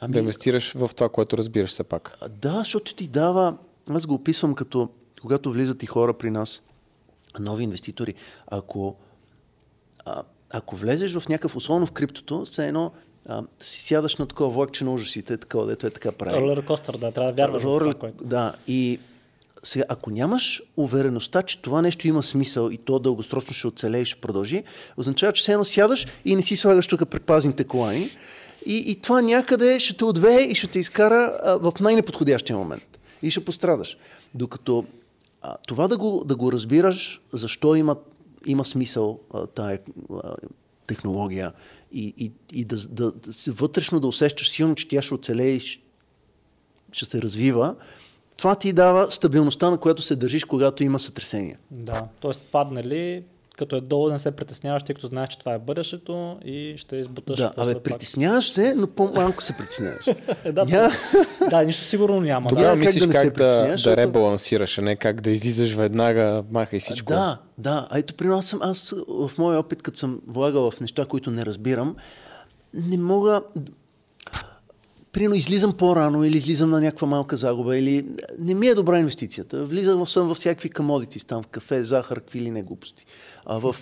Ами- 0.00 0.12
Да 0.12 0.18
инвестираш 0.18 0.72
в 0.72 0.90
това, 0.96 1.08
което 1.08 1.38
разбираш 1.38 1.70
все 1.70 1.84
пак. 1.84 2.18
Да, 2.40 2.58
защото 2.58 2.94
ти 2.94 3.08
дава, 3.08 3.56
аз 3.96 4.06
го 4.06 4.14
описвам 4.14 4.54
като, 4.54 4.88
когато 5.20 5.52
влизат 5.52 5.82
и 5.82 5.86
хора 5.86 6.12
при 6.12 6.30
нас, 6.30 6.62
нови 7.40 7.64
инвеститори, 7.64 8.14
ако, 8.46 8.96
а, 10.04 10.22
ако 10.50 10.76
влезеш 10.76 11.14
в 11.18 11.28
някакъв, 11.28 11.56
условно 11.56 11.86
в 11.86 11.92
криптото, 11.92 12.44
все 12.44 12.66
едно 12.66 12.92
а, 13.26 13.42
си 13.60 13.80
сядаш 13.80 14.16
на 14.16 14.26
такова 14.26 14.50
влакче 14.50 14.84
на 14.84 14.92
ужасите, 14.92 15.36
такова, 15.36 15.66
дето 15.66 15.86
е 15.86 15.90
така 15.90 16.12
прави. 16.12 16.40
Ролер 16.40 16.64
костър, 16.64 16.96
да, 16.96 17.12
трябва 17.12 17.32
да 17.32 17.36
вярваш 17.42 17.62
в 17.62 17.66
Ролер- 17.66 17.80
това, 17.80 17.94
което. 17.94 18.24
Да, 18.24 18.54
и 18.66 18.98
сега, 19.62 19.84
ако 19.88 20.10
нямаш 20.10 20.62
увереността, 20.76 21.42
че 21.42 21.62
това 21.62 21.82
нещо 21.82 22.08
има 22.08 22.22
смисъл 22.22 22.70
и 22.70 22.78
то 22.78 22.98
дългосрочно 22.98 23.54
ще 23.54 23.66
оцелее 23.66 24.00
и 24.00 24.04
ще 24.04 24.20
продължи, 24.20 24.64
означава, 24.96 25.32
че 25.32 25.42
все 25.42 25.52
едно 25.52 25.64
сядаш 25.64 26.06
и 26.24 26.36
не 26.36 26.42
си 26.42 26.56
слагаш 26.56 26.86
тук 26.86 27.08
предпазните 27.08 27.64
колани 27.64 28.10
и, 28.66 28.76
и 28.76 29.00
това 29.00 29.22
някъде 29.22 29.80
ще 29.80 29.96
те 29.96 30.04
отвее 30.04 30.40
и 30.40 30.54
ще 30.54 30.66
те 30.66 30.78
изкара 30.78 31.38
а, 31.42 31.56
в 31.56 31.72
най-неподходящия 31.80 32.56
момент 32.56 32.89
и 33.22 33.30
ще 33.30 33.44
пострадаш. 33.44 33.96
Докато 34.34 34.84
а, 35.42 35.56
това 35.66 35.88
да 35.88 35.98
го, 35.98 36.24
да 36.26 36.36
го 36.36 36.52
разбираш, 36.52 37.20
защо 37.32 37.74
има, 37.74 37.96
има 38.46 38.64
смисъл 38.64 39.20
а, 39.58 39.78
технология 40.86 41.52
и, 41.92 42.14
и, 42.16 42.32
и 42.52 42.64
да, 42.64 42.76
да, 42.76 43.12
да, 43.12 43.52
вътрешно 43.52 44.00
да 44.00 44.06
усещаш 44.06 44.50
силно, 44.50 44.74
че 44.74 44.88
тя 44.88 45.02
ще 45.02 45.14
оцелее 45.14 45.50
и 45.50 45.60
ще, 45.60 45.82
ще 46.92 47.04
се 47.04 47.22
развива, 47.22 47.76
това 48.36 48.54
ти 48.54 48.72
дава 48.72 49.12
стабилността, 49.12 49.70
на 49.70 49.78
която 49.78 50.02
се 50.02 50.16
държиш, 50.16 50.44
когато 50.44 50.82
има 50.82 50.98
сътресения. 50.98 51.58
Да, 51.70 52.08
т.е. 52.22 52.30
падне 52.52 52.84
ли, 52.84 53.22
като 53.60 53.76
е 53.76 53.80
долу, 53.80 54.10
не 54.10 54.18
се 54.18 54.30
притесняваш, 54.30 54.82
тъй 54.82 54.94
като 54.94 55.06
знаеш, 55.06 55.28
че 55.28 55.38
това 55.38 55.54
е 55.54 55.58
бъдещето 55.58 56.38
и 56.44 56.74
ще 56.76 56.96
избуташ. 56.96 57.38
да, 57.38 57.52
абе, 57.56 57.74
пак. 57.74 57.82
притесняваш 57.82 58.52
се, 58.52 58.74
но 58.74 58.86
по-малко 58.86 59.42
се 59.42 59.52
притесняваш. 59.56 60.06
Е, 60.44 60.52
да, 60.52 60.66
Ня- 60.66 60.92
да, 61.50 61.64
нищо 61.64 61.84
сигурно 61.84 62.20
няма. 62.20 62.48
Тогава 62.48 62.70
как 62.70 62.78
мислиш 62.78 63.00
да 63.00 63.06
не 63.06 63.12
се 63.12 63.20
как 63.20 63.36
да, 63.36 63.46
да 63.46 63.72
защото- 63.72 63.96
ребалансираш, 63.96 64.78
а 64.78 64.82
не 64.82 64.96
как 64.96 65.20
да 65.20 65.30
излизаш 65.30 65.74
веднага, 65.74 66.44
махай 66.50 66.78
всичко. 66.78 67.12
Да, 67.12 67.38
да. 67.58 67.86
А 67.90 67.98
ето 67.98 68.14
при 68.14 68.26
нас 68.26 68.46
съм, 68.46 68.58
аз 68.62 68.94
в 69.08 69.30
моя 69.38 69.58
опит, 69.58 69.82
като 69.82 69.98
съм 69.98 70.20
влагал 70.26 70.70
в 70.70 70.80
неща, 70.80 71.06
които 71.06 71.30
не 71.30 71.46
разбирам, 71.46 71.96
не 72.74 72.98
мога... 72.98 73.42
Примерно 75.12 75.34
излизам 75.34 75.72
по-рано 75.72 76.24
или 76.24 76.36
излизам 76.36 76.70
на 76.70 76.80
някаква 76.80 77.06
малка 77.06 77.36
загуба 77.36 77.78
или 77.78 78.06
не 78.38 78.54
ми 78.54 78.66
е 78.66 78.74
добра 78.74 78.98
инвестицията. 78.98 79.64
Влизам 79.64 80.06
съм 80.06 80.28
във 80.28 80.36
всякакви 80.36 80.70
комодити, 80.70 81.26
там 81.26 81.42
в 81.42 81.46
кафе, 81.46 81.84
захар, 81.84 82.20
какви 82.20 82.40
ли 82.40 82.50
не 82.50 82.62
глупости. 82.62 83.06
А 83.46 83.58
в, 83.58 83.76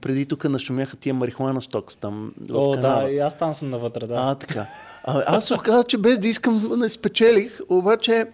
преди 0.00 0.26
тук 0.26 0.44
нашумяха 0.44 0.96
тия 0.96 1.14
марихуана 1.14 1.62
стокс 1.62 1.96
там 1.96 2.32
в 2.40 2.54
О, 2.54 2.72
Канада. 2.72 3.02
да, 3.04 3.10
и 3.10 3.18
аз 3.18 3.38
там 3.38 3.54
съм 3.54 3.70
навътре, 3.70 4.06
да. 4.06 4.14
А, 4.16 4.34
така. 4.34 4.66
А, 5.04 5.22
аз 5.26 5.44
се 5.44 5.54
оказа, 5.54 5.84
че 5.84 5.98
без 5.98 6.18
да 6.18 6.28
искам 6.28 6.72
не 6.76 6.88
спечелих, 6.88 7.60
обаче, 7.68 8.24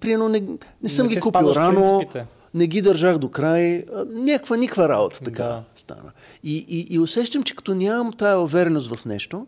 примерно, 0.00 0.28
не, 0.28 0.42
не 0.82 0.88
съм 0.88 1.06
Не 1.06 1.14
ги 1.14 1.20
купил 1.20 1.52
рано, 1.56 1.80
принципите. 1.80 2.26
не 2.54 2.66
ги 2.66 2.82
държах 2.82 3.18
до 3.18 3.28
край, 3.28 3.84
някаква 4.06 4.56
никаква 4.56 4.88
работа 4.88 5.18
така 5.18 5.42
Да. 5.42 5.62
стана. 5.76 6.12
И, 6.42 6.66
и, 6.68 6.94
и 6.94 6.98
усещам, 6.98 7.42
че 7.42 7.56
като 7.56 7.74
нямам 7.74 8.12
тая 8.12 8.40
увереност 8.40 8.94
в 8.94 9.04
нещо, 9.04 9.46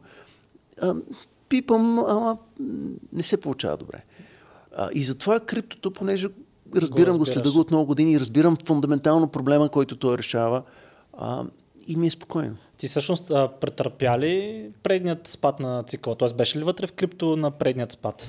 а, 0.82 0.94
пипам, 1.48 1.98
ама 1.98 2.36
не 3.12 3.22
се 3.22 3.36
получава 3.36 3.76
добре. 3.76 4.04
А, 4.76 4.88
и 4.94 5.04
затова 5.04 5.40
криптото, 5.40 5.90
понеже 5.90 6.28
разбирам 6.76 7.16
го, 7.16 7.20
разбираш. 7.20 7.34
следа 7.34 7.50
го 7.50 7.60
от 7.60 7.70
много 7.70 7.86
години, 7.86 8.20
разбирам 8.20 8.56
фундаментално 8.66 9.28
проблема, 9.28 9.68
който 9.68 9.96
той 9.96 10.18
решава, 10.18 10.62
а, 11.12 11.44
и 11.86 11.96
ми 11.96 12.06
е 12.06 12.10
спокойно. 12.10 12.56
Ти 12.76 12.88
всъщност 12.88 13.30
а, 13.30 13.48
претърпя 13.60 14.18
ли 14.18 14.66
предният 14.82 15.28
спад 15.28 15.60
на 15.60 15.82
цикъла? 15.82 16.16
Т.е. 16.16 16.34
беше 16.34 16.58
ли 16.58 16.62
вътре 16.62 16.86
в 16.86 16.92
крипто 16.92 17.36
на 17.36 17.50
предният 17.50 17.92
спад? 17.92 18.28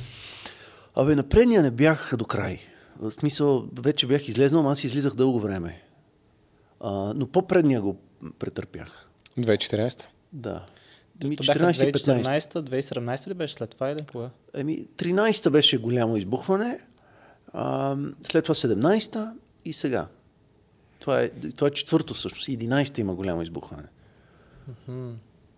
Абе, 0.96 1.16
на 1.16 1.24
предния 1.24 1.62
не 1.62 1.72
бях 1.72 2.14
до 2.18 2.26
край. 2.26 2.60
В 3.00 3.12
смисъл, 3.12 3.66
вече 3.80 4.08
бях 4.08 4.28
излезнал, 4.28 4.70
аз 4.70 4.84
излизах 4.84 5.16
дълго 5.16 5.40
време. 5.40 5.82
А, 6.80 7.14
но 7.16 7.28
по-предния 7.28 7.82
го 7.82 7.98
претърпях. 8.40 9.10
2014. 9.40 10.04
Да. 10.34 10.66
Ми, 11.24 11.38
То 11.38 11.44
бяха 11.44 11.60
14 11.60 11.90
и 11.90 11.94
15. 11.94 12.22
2014, 12.22 12.82
2017 12.82 13.28
ли 13.28 13.34
беше 13.34 13.54
след 13.54 13.70
това 13.70 13.90
или 13.90 14.06
кога? 14.12 14.30
Еми, 14.54 14.86
13-та 14.98 15.50
беше 15.50 15.78
голямо 15.78 16.18
избухване, 16.18 16.80
а, 17.56 17.98
след 18.24 18.44
това 18.44 18.56
17-та 18.56 19.34
и 19.66 19.74
сега. 19.74 20.08
Това 21.00 21.22
е, 21.22 21.30
това 21.30 21.68
е 21.68 21.72
четвърто 21.72 22.14
всъщност. 22.14 22.48
11-та 22.48 23.02
има 23.02 23.16
голямо 23.16 23.42
избухване. 23.42 23.84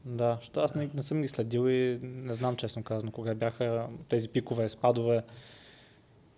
Да, 0.05 0.37
защото 0.39 0.59
аз 0.59 0.75
не, 0.75 0.89
не 0.93 1.01
съм 1.01 1.21
ги 1.21 1.27
следил 1.27 1.69
и 1.69 1.99
не 2.03 2.33
знам 2.33 2.55
честно 2.55 2.83
казано 2.83 3.11
кога 3.11 3.35
бяха 3.35 3.87
тези 4.09 4.29
пикове, 4.29 4.69
спадове. 4.69 5.23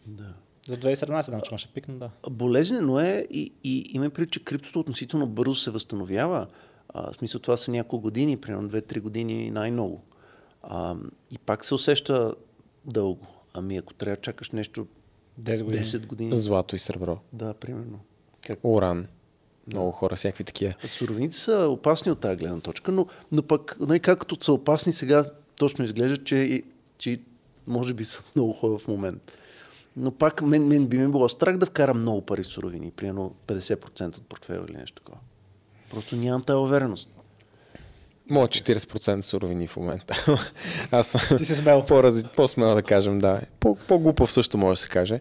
Да. 0.06 0.34
За 0.68 0.78
2017 0.78 1.22
знам, 1.22 1.42
че 1.42 1.52
имаше 1.52 1.74
пик, 1.74 1.88
но 1.88 1.96
да. 1.96 2.10
Болезнено 2.30 3.00
е 3.00 3.28
и, 3.30 3.54
и 3.64 3.92
има 3.94 4.10
преди, 4.10 4.30
че 4.30 4.44
криптото 4.44 4.80
относително 4.80 5.28
бързо 5.28 5.56
се 5.56 5.72
възстановява. 5.72 6.48
А, 6.90 7.12
в 7.12 7.16
смисъл 7.16 7.42
това 7.42 7.58
са 7.58 7.72
няколко 7.72 8.02
години, 8.02 8.38
примерно 8.38 8.70
2-3 8.70 9.02
години 9.02 9.52
най-много. 9.52 10.04
А, 10.64 10.96
и 11.32 11.38
пак 11.38 11.66
се 11.66 11.74
усеща 11.74 12.34
дълго. 12.86 13.28
Ами 13.54 13.78
ако 13.78 13.94
трябва 13.94 14.16
да 14.16 14.22
чакаш 14.22 14.52
нещо 14.52 14.88
10 15.40 15.64
години. 15.64 15.86
10 15.86 16.06
години. 16.06 16.38
Злато 16.38 16.76
и 16.76 16.80
сребро. 16.80 17.18
Да, 17.34 17.54
примерно. 17.54 18.00
Как? 18.48 18.60
Уран. 18.64 19.08
Много 19.68 19.92
хора, 19.92 20.16
всякакви 20.16 20.44
такива. 20.44 20.74
Суровините 20.88 21.38
са 21.38 21.68
опасни 21.70 22.12
от 22.12 22.20
тази 22.20 22.38
гледна 22.38 22.60
точка, 22.60 22.92
но, 22.92 23.08
но 23.32 23.44
пък, 23.44 23.78
най 23.80 24.00
както 24.00 24.38
са 24.42 24.54
опасни 24.54 24.94
сега, 24.94 25.26
точно 25.56 25.86
изглежда, 25.86 26.24
че, 26.24 26.64
че 26.98 27.10
и 27.10 27.22
може 27.68 27.94
би 27.94 28.04
са 28.04 28.22
много 28.36 28.54
хора 28.54 28.78
в 28.78 28.88
момент. 28.88 29.32
Но 29.98 30.12
пак 30.12 30.42
мен, 30.42 30.68
мен 30.68 30.88
би 30.88 30.98
ми 30.98 31.12
било 31.12 31.30
страх 31.30 31.58
да 31.58 31.66
вкарам 31.66 32.00
много 32.00 32.22
пари 32.22 32.44
в 32.44 32.48
суровини, 32.48 32.92
примерно 32.92 33.36
50% 33.48 34.18
от 34.18 34.26
портфела 34.26 34.66
или 34.70 34.78
нещо 34.78 35.02
такова. 35.02 35.18
Просто 35.90 36.16
нямам 36.16 36.44
тази 36.44 36.58
увереност. 36.58 37.19
Моя 38.30 38.48
40% 38.48 39.22
суровини 39.22 39.68
в 39.68 39.78
момента. 39.78 40.26
Аз 40.92 41.08
съм 41.08 41.38
Ти 41.38 41.46
си 41.46 41.56
смел. 41.56 41.86
по-рази, 41.86 42.24
по-смел 42.36 42.76
да 42.76 42.84
кажем, 42.84 43.20
да. 43.20 43.42
По- 43.60 43.76
по-глупав 43.76 44.32
също 44.32 44.58
може 44.58 44.78
да 44.78 44.82
се 44.82 44.90
каже. 44.90 45.20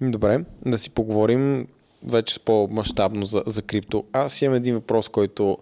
Добре, 0.00 0.44
да 0.66 0.78
си 0.78 0.90
поговорим 0.90 1.68
вече 2.02 2.40
по-масштабно 2.40 3.26
за, 3.26 3.42
за 3.46 3.62
крипто. 3.62 4.04
Аз 4.12 4.42
имам 4.42 4.56
един 4.56 4.74
въпрос, 4.74 5.08
който 5.08 5.58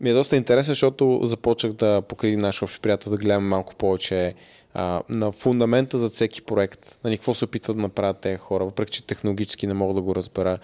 ми 0.00 0.10
е 0.10 0.14
доста 0.14 0.36
интересен, 0.36 0.72
защото 0.72 1.20
започнах 1.22 1.72
да 1.72 2.02
покрай 2.02 2.36
наш 2.36 2.62
общ 2.62 2.82
приятел 2.82 3.10
да 3.10 3.18
гледам 3.18 3.48
малко 3.48 3.74
повече 3.74 4.34
а, 4.74 5.02
на 5.08 5.32
фундамента 5.32 5.98
за 5.98 6.08
всеки 6.08 6.42
проект. 6.42 6.98
Нали, 7.04 7.16
какво 7.16 7.34
се 7.34 7.44
опитват 7.44 7.76
да 7.76 7.82
направят 7.82 8.20
тези 8.20 8.36
хора, 8.36 8.64
въпреки 8.64 8.90
че 8.92 9.06
технологически 9.06 9.66
не 9.66 9.74
мога 9.74 9.94
да 9.94 10.02
го 10.02 10.14
разбера. 10.14 10.58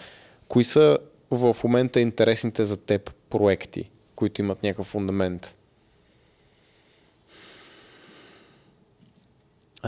Кои 0.49 0.65
са 0.65 0.99
в 1.31 1.57
момента 1.65 2.01
интересните 2.01 2.65
за 2.65 2.77
теб 2.77 3.15
проекти, 3.31 3.91
които 4.15 4.41
имат 4.41 4.63
някакъв 4.63 4.87
фундамент? 4.87 5.55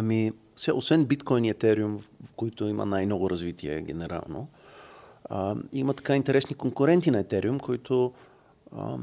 Ами, 0.00 0.32
сега, 0.56 0.76
освен 0.76 1.04
биткоин 1.04 1.44
и 1.44 1.48
етериум, 1.48 1.98
в 1.98 2.32
които 2.36 2.64
има 2.64 2.86
най-много 2.86 3.30
развитие 3.30 3.80
генерално, 3.80 4.48
а, 5.24 5.56
има 5.72 5.94
така 5.94 6.16
интересни 6.16 6.56
конкуренти 6.56 7.10
на 7.10 7.18
етериум, 7.18 7.60
които 7.60 8.12
а, 8.76 8.96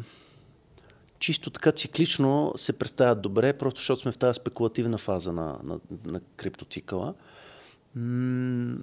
чисто 1.19 1.49
така 1.49 1.71
циклично 1.71 2.53
се 2.55 2.73
представят 2.73 3.21
добре, 3.21 3.53
просто 3.53 3.79
защото 3.79 4.01
сме 4.01 4.11
в 4.11 4.17
тази 4.17 4.37
спекулативна 4.37 4.97
фаза 4.97 5.33
на, 5.33 5.59
на, 5.63 5.79
на 6.05 6.19
криптоцикъла. 6.35 7.13
М- 7.95 8.77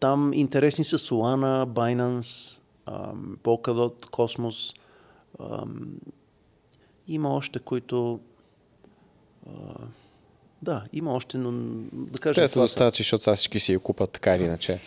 там 0.00 0.32
интересни 0.32 0.84
са 0.84 0.98
Solana, 0.98 1.66
Binance, 1.66 2.60
ам, 2.86 3.38
Polkadot, 3.42 4.06
Cosmos. 4.06 4.78
Ам, 5.40 5.96
има 7.08 7.34
още, 7.34 7.58
които... 7.58 8.20
А, 9.46 9.50
да, 10.64 10.84
има 10.92 11.12
още, 11.12 11.38
но 11.38 11.52
да 11.92 12.18
кажем... 12.18 12.44
Те 12.44 12.48
са 12.48 12.60
достатъчни, 12.60 13.02
защото 13.02 13.24
сега 13.24 13.36
всички 13.36 13.60
си 13.60 13.72
я 13.72 13.78
купат 13.78 14.10
така 14.10 14.36
или 14.36 14.44
иначе. 14.44 14.78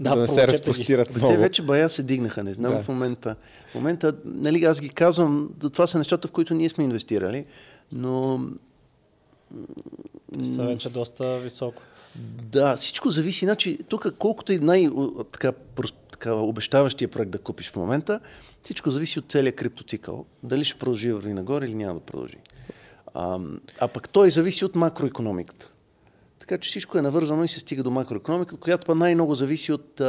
Да, 0.00 0.10
да, 0.14 0.22
не 0.22 0.28
се 0.28 0.34
ги. 0.36 0.46
разпростират 0.48 1.08
Бе, 1.08 1.18
много. 1.18 1.34
Те 1.34 1.38
вече 1.38 1.62
бая 1.62 1.90
се 1.90 2.02
дигнаха, 2.02 2.44
не 2.44 2.54
знам 2.54 2.72
Да. 2.72 2.82
в 2.82 2.88
момента. 2.88 3.36
В 3.70 3.74
момента, 3.74 4.14
нали, 4.24 4.64
аз 4.64 4.80
ги 4.80 4.88
казвам, 4.88 5.50
това 5.72 5.86
са 5.86 5.98
нещата, 5.98 6.28
в 6.28 6.32
които 6.32 6.54
ние 6.54 6.68
сме 6.68 6.84
инвестирали, 6.84 7.44
но 7.92 8.40
Са 10.44 10.66
вече 10.66 10.88
доста 10.90 11.38
високо. 11.38 11.82
да, 12.42 12.76
всичко 12.76 13.10
зависи. 13.10 13.44
Значи, 13.44 13.78
тук 13.88 14.06
колкото 14.18 14.52
и 14.52 14.58
най- 14.58 14.88
така, 15.32 15.52
така, 16.10 16.34
обещаващия 16.34 17.08
проект 17.08 17.30
да 17.30 17.38
купиш 17.38 17.70
в 17.70 17.76
момента, 17.76 18.20
всичко 18.62 18.90
зависи 18.90 19.18
от 19.18 19.24
целия 19.28 19.52
криптоцикъл. 19.52 20.24
Дали 20.42 20.64
ще 20.64 20.78
продължи 20.78 21.12
върви 21.12 21.34
нагоре 21.34 21.64
или 21.64 21.74
няма 21.74 21.94
да 21.94 22.00
продължи. 22.00 22.36
А, 23.14 23.40
а 23.80 23.88
пък 23.88 24.08
той 24.08 24.30
зависи 24.30 24.64
от 24.64 24.74
макроекономиката. 24.74 25.68
Така 26.38 26.58
че 26.58 26.70
всичко 26.70 26.98
е 26.98 27.02
навързано 27.02 27.44
и 27.44 27.48
се 27.48 27.60
стига 27.60 27.82
до 27.82 27.90
макроекономиката, 27.90 28.60
която 28.60 28.86
па 28.86 28.94
най-много 28.94 29.34
зависи 29.34 29.72
от, 29.72 30.00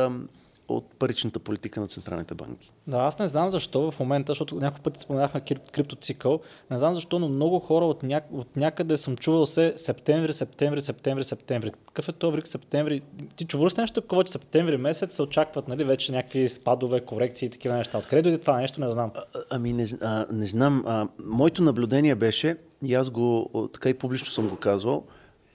от 0.68 0.86
паричната 1.00 1.40
политика 1.40 1.82
на 1.82 1.88
централните 1.88 2.36
банки. 2.36 2.72
Да, 2.88 2.98
аз 2.98 3.20
не 3.20 3.28
знам 3.28 3.50
защо 3.50 3.92
в 3.92 4.00
момента, 4.00 4.32
защото 4.32 4.56
няколко 4.56 4.84
пъти 4.84 5.00
споменахме 5.00 5.42
крип- 5.42 5.72
криптоцикъл, 5.72 6.40
не 6.72 6.78
знам 6.78 6.94
защо, 6.94 7.20
но 7.20 7.30
много 7.30 7.60
хора 7.60 7.86
от, 7.86 8.04
ня... 8.04 8.22
от 8.32 8.56
някъде 8.56 8.98
съм 8.98 9.18
чувал 9.18 9.46
се 9.46 9.74
септември, 9.76 10.34
септември, 10.34 10.82
септември, 10.82 11.24
септември. 11.24 11.72
Какъв 11.88 12.10
е 12.10 12.12
този 12.12 12.36
врик 12.36 12.48
септември? 12.48 13.02
Ти 13.36 13.46
чуваш 13.46 13.78
ли 13.78 13.82
нещо 13.82 14.02
такова, 14.02 14.24
че 14.24 14.32
септември 14.32 14.78
месец 14.78 15.16
се 15.16 15.22
очакват 15.22 15.68
нали, 15.68 15.84
вече 15.84 16.12
някакви 16.12 16.50
спадове, 16.50 17.02
корекции 17.02 17.46
и 17.46 17.50
такива 17.50 17.76
неща? 17.76 17.98
Откъде 17.98 18.22
дойде 18.22 18.38
това 18.38 18.58
нещо, 18.58 18.82
не 18.82 18.92
знам. 18.92 19.12
А, 19.16 19.24
ами 19.50 19.74
не, 19.74 19.88
а, 20.02 20.26
не 20.32 20.46
знам. 20.46 20.84
А, 20.88 21.08
моето 21.26 21.64
наблюдение 21.64 22.16
беше, 22.16 22.58
и 22.86 22.94
аз 22.94 23.10
го 23.10 23.50
така 23.74 23.90
и 23.90 23.94
публично 23.94 24.28
съм 24.28 24.48
го 24.48 24.56
казвал, 24.56 25.06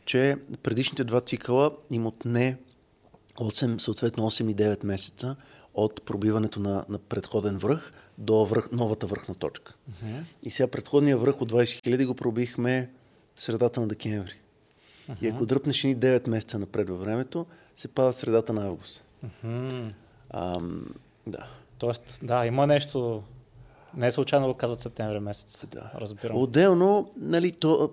че 0.04 0.36
предишните 0.62 1.04
два 1.04 1.20
цикъла 1.20 1.70
им 1.90 2.06
отне 2.06 2.56
8, 3.36 3.78
съответно 3.78 4.30
8 4.30 4.50
и 4.50 4.56
9 4.56 4.86
месеца 4.86 5.36
от 5.74 6.02
пробиването 6.02 6.60
на, 6.60 6.84
на 6.88 6.98
предходен 6.98 7.58
връх 7.58 7.92
до 8.18 8.44
връх, 8.44 8.72
новата 8.72 9.06
връхна 9.06 9.34
точка. 9.34 9.74
Uh-huh. 9.90 10.22
И 10.42 10.50
сега 10.50 10.66
предходния 10.66 11.18
връх 11.18 11.42
от 11.42 11.52
20 11.52 11.62
000 11.62 12.06
го 12.06 12.14
пробихме 12.14 12.90
средата 13.36 13.80
на 13.80 13.88
декември. 13.88 14.34
Uh-huh. 15.10 15.16
И 15.22 15.28
ако 15.28 15.46
дръпнеш 15.46 15.84
ни 15.84 15.96
9 15.96 16.28
месеца 16.28 16.58
напред 16.58 16.88
във 16.88 17.00
времето, 17.00 17.46
се 17.76 17.88
пада 17.88 18.12
средата 18.12 18.52
на 18.52 18.66
август. 18.66 19.04
Мгм. 19.42 19.88
Ам, 20.30 20.86
да. 21.26 21.46
Тоест, 21.78 22.18
да, 22.22 22.46
има 22.46 22.66
нещо. 22.66 23.22
Не 23.96 24.06
е 24.06 24.12
случайно 24.12 24.46
го 24.46 24.54
казват 24.54 24.80
септември 24.80 25.20
месец. 25.20 25.66
Да. 25.66 25.90
Разбирам. 25.94 26.36
Отделно, 26.36 27.10
нали, 27.16 27.52
то, 27.52 27.90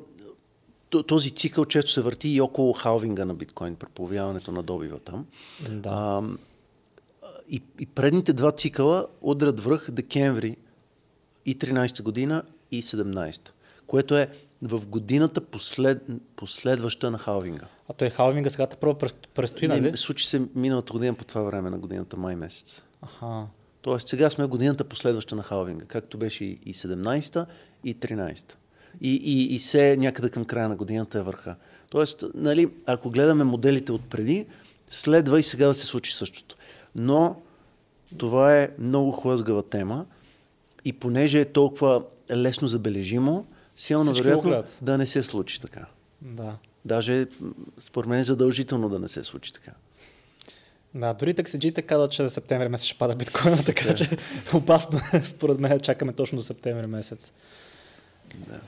то, 0.89 1.03
този 1.03 1.31
цикъл 1.31 1.65
често 1.65 1.91
се 1.91 2.01
върти 2.01 2.29
и 2.29 2.41
около 2.41 2.73
халвинга 2.73 3.25
на 3.25 3.33
биткоин, 3.33 3.75
преповяването 3.75 4.51
на 4.51 4.63
добива 4.63 4.99
там. 4.99 5.25
Да. 5.69 5.89
А, 5.89 6.23
и, 7.49 7.63
и 7.79 7.85
предните 7.85 8.33
два 8.33 8.51
цикъла 8.51 9.07
удрят 9.21 9.59
връх 9.59 9.91
декември 9.91 10.57
и 11.45 11.59
13 11.59 12.03
година 12.03 12.43
и 12.71 12.83
17 12.83 13.49
което 13.87 14.17
е 14.17 14.29
в 14.61 14.85
годината 14.85 15.41
послед, 15.41 16.03
последваща 16.35 17.11
на 17.11 17.17
халвинга. 17.17 17.65
А 17.89 17.93
той 17.93 18.09
халвинга 18.09 18.49
сега 18.49 18.67
първо 18.81 18.97
предстои, 19.35 19.67
нали? 19.67 19.97
Случи 19.97 20.27
се 20.27 20.41
миналата 20.55 20.93
година 20.93 21.13
по 21.13 21.25
това 21.25 21.41
време 21.41 21.69
на 21.69 21.77
годината 21.77 22.17
май 22.17 22.35
месец. 22.35 22.81
Аха. 23.01 23.45
Тоест 23.81 24.07
сега 24.07 24.29
сме 24.29 24.45
годината 24.45 24.83
последваща 24.83 25.35
на 25.35 25.43
халвинга, 25.43 25.85
както 25.85 26.17
беше 26.17 26.45
и 26.45 26.59
и 26.65 26.73
17-та, 26.73 27.45
и 27.83 27.95
13-та. 27.95 28.55
И, 29.01 29.15
и, 29.15 29.55
и 29.55 29.59
се 29.59 29.97
някъде 29.97 30.29
към 30.29 30.45
края 30.45 30.69
на 30.69 30.75
годината 30.75 31.19
е 31.19 31.21
върха. 31.21 31.55
Тоест, 31.89 32.23
нали, 32.33 32.73
ако 32.85 33.09
гледаме 33.09 33.43
моделите 33.43 33.91
от 33.91 34.09
преди, 34.09 34.45
следва 34.89 35.39
и 35.39 35.43
сега 35.43 35.67
да 35.67 35.73
се 35.73 35.85
случи 35.85 36.15
същото. 36.15 36.55
Но 36.95 37.41
това 38.17 38.57
е 38.57 38.69
много 38.79 39.11
хлъзгава 39.11 39.63
тема 39.63 40.05
и 40.85 40.93
понеже 40.93 41.41
е 41.41 41.45
толкова 41.45 42.03
лесно 42.31 42.67
забележимо, 42.67 43.45
силно 43.75 44.11
го 44.11 44.17
вероятно 44.17 44.63
да 44.81 44.97
не 44.97 45.07
се 45.07 45.23
случи 45.23 45.61
така. 45.61 45.85
Да. 46.21 46.57
Даже 46.85 47.27
според 47.77 48.09
мен 48.09 48.19
е 48.19 48.23
задължително 48.23 48.89
да 48.89 48.99
не 48.99 49.07
се 49.07 49.23
случи 49.23 49.53
така. 49.53 49.71
Да, 50.95 51.13
дори 51.13 51.33
таксиджите 51.33 51.81
казват, 51.81 52.11
че 52.11 52.23
за 52.23 52.29
септември 52.29 52.67
месец 52.67 52.85
ще 52.87 52.97
пада 52.97 53.15
биткоина, 53.15 53.63
така 53.65 53.93
че 53.93 54.17
опасно 54.53 54.99
е 55.13 55.25
според 55.25 55.59
мен 55.59 55.71
да 55.71 55.79
чакаме 55.79 56.13
точно 56.13 56.35
до 56.35 56.43
септември 56.43 56.87
месец. 56.87 57.33
Да. 58.35 58.59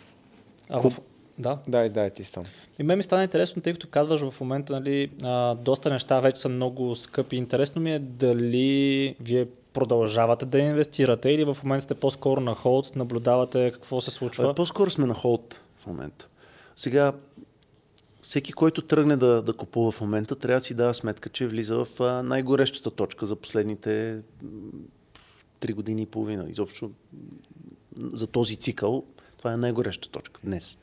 А 0.70 0.82
Куп- 0.82 0.90
в... 0.90 1.00
Да. 1.38 1.58
Дай, 1.68 1.90
дай 1.90 2.10
ти 2.10 2.24
стан. 2.24 2.46
И 2.80 2.84
мен 2.84 2.98
ми 2.98 3.04
стана 3.04 3.24
интересно, 3.24 3.62
тъй 3.62 3.74
като 3.74 3.88
казваш 3.88 4.22
в 4.22 4.40
момента, 4.40 4.74
нали, 4.74 5.12
а, 5.24 5.56
доста 5.56 5.90
неща 5.90 6.20
вече 6.20 6.42
са 6.42 6.50
много 6.50 6.96
скъпи. 6.96 7.36
Интересно 7.36 7.82
ми 7.82 7.94
е 7.94 8.00
дали 8.00 9.16
вие 9.20 9.48
продължавате 9.74 10.46
да 10.46 10.60
инвестирате 10.60 11.30
или 11.30 11.44
в 11.44 11.58
момента 11.64 11.84
сте 11.84 11.96
по-скоро 11.96 12.42
на 12.42 12.56
холд, 12.56 12.96
наблюдавате 12.96 13.72
какво 13.74 14.02
се 14.02 14.12
случва. 14.12 14.46
Абе, 14.46 14.54
По-скоро 14.54 14.92
сме 14.92 15.06
на 15.06 15.14
холд 15.14 15.60
в 15.84 15.88
момента. 15.88 16.28
Сега, 16.76 17.14
всеки, 18.30 18.54
който 18.54 18.82
тръгне 18.82 19.18
да, 19.18 19.42
да 19.42 19.54
купува 19.54 19.92
в 19.92 20.02
момента, 20.02 20.36
трябва 20.36 20.60
да 20.60 20.66
си 20.66 20.74
дава 20.74 20.94
сметка, 20.94 21.30
че 21.30 21.48
влиза 21.48 21.86
в 21.86 22.24
най-горещата 22.24 22.92
точка 22.92 23.26
за 23.26 23.36
последните 23.36 24.22
три 25.60 25.74
години 25.74 26.02
и 26.02 26.06
половина. 26.06 26.50
Изобщо 26.50 26.92
за 27.98 28.28
този 28.28 28.56
цикъл 28.56 29.04
това 29.38 29.54
е 29.54 29.58
най-горещата 29.58 30.12
точка 30.12 30.42
днес. 30.44 30.78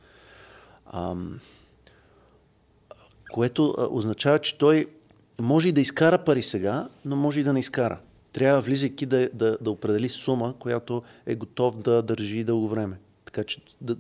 Ам, 0.93 1.41
което 3.31 3.75
означава, 3.91 4.39
че 4.39 4.59
той 4.59 4.87
може 5.41 5.69
и 5.69 5.73
да 5.73 5.81
изкара 5.81 6.25
пари 6.25 6.43
сега, 6.43 6.89
но 7.05 7.17
може 7.17 7.41
и 7.41 7.45
да 7.45 7.53
не 7.53 7.61
изкара. 7.61 8.01
Трябва, 8.33 8.61
влизайки, 8.61 9.07
да, 9.07 9.31
да, 9.35 9.59
да 9.61 9.71
определи 9.71 10.09
сума, 10.09 10.55
която 10.59 11.03
е 11.27 11.35
готов 11.35 11.77
да 11.77 12.03
държи 12.03 12.45
дълго 12.45 12.69
време. 12.69 12.99
Така 13.25 13.45
че 13.45 13.61
да, 13.81 13.97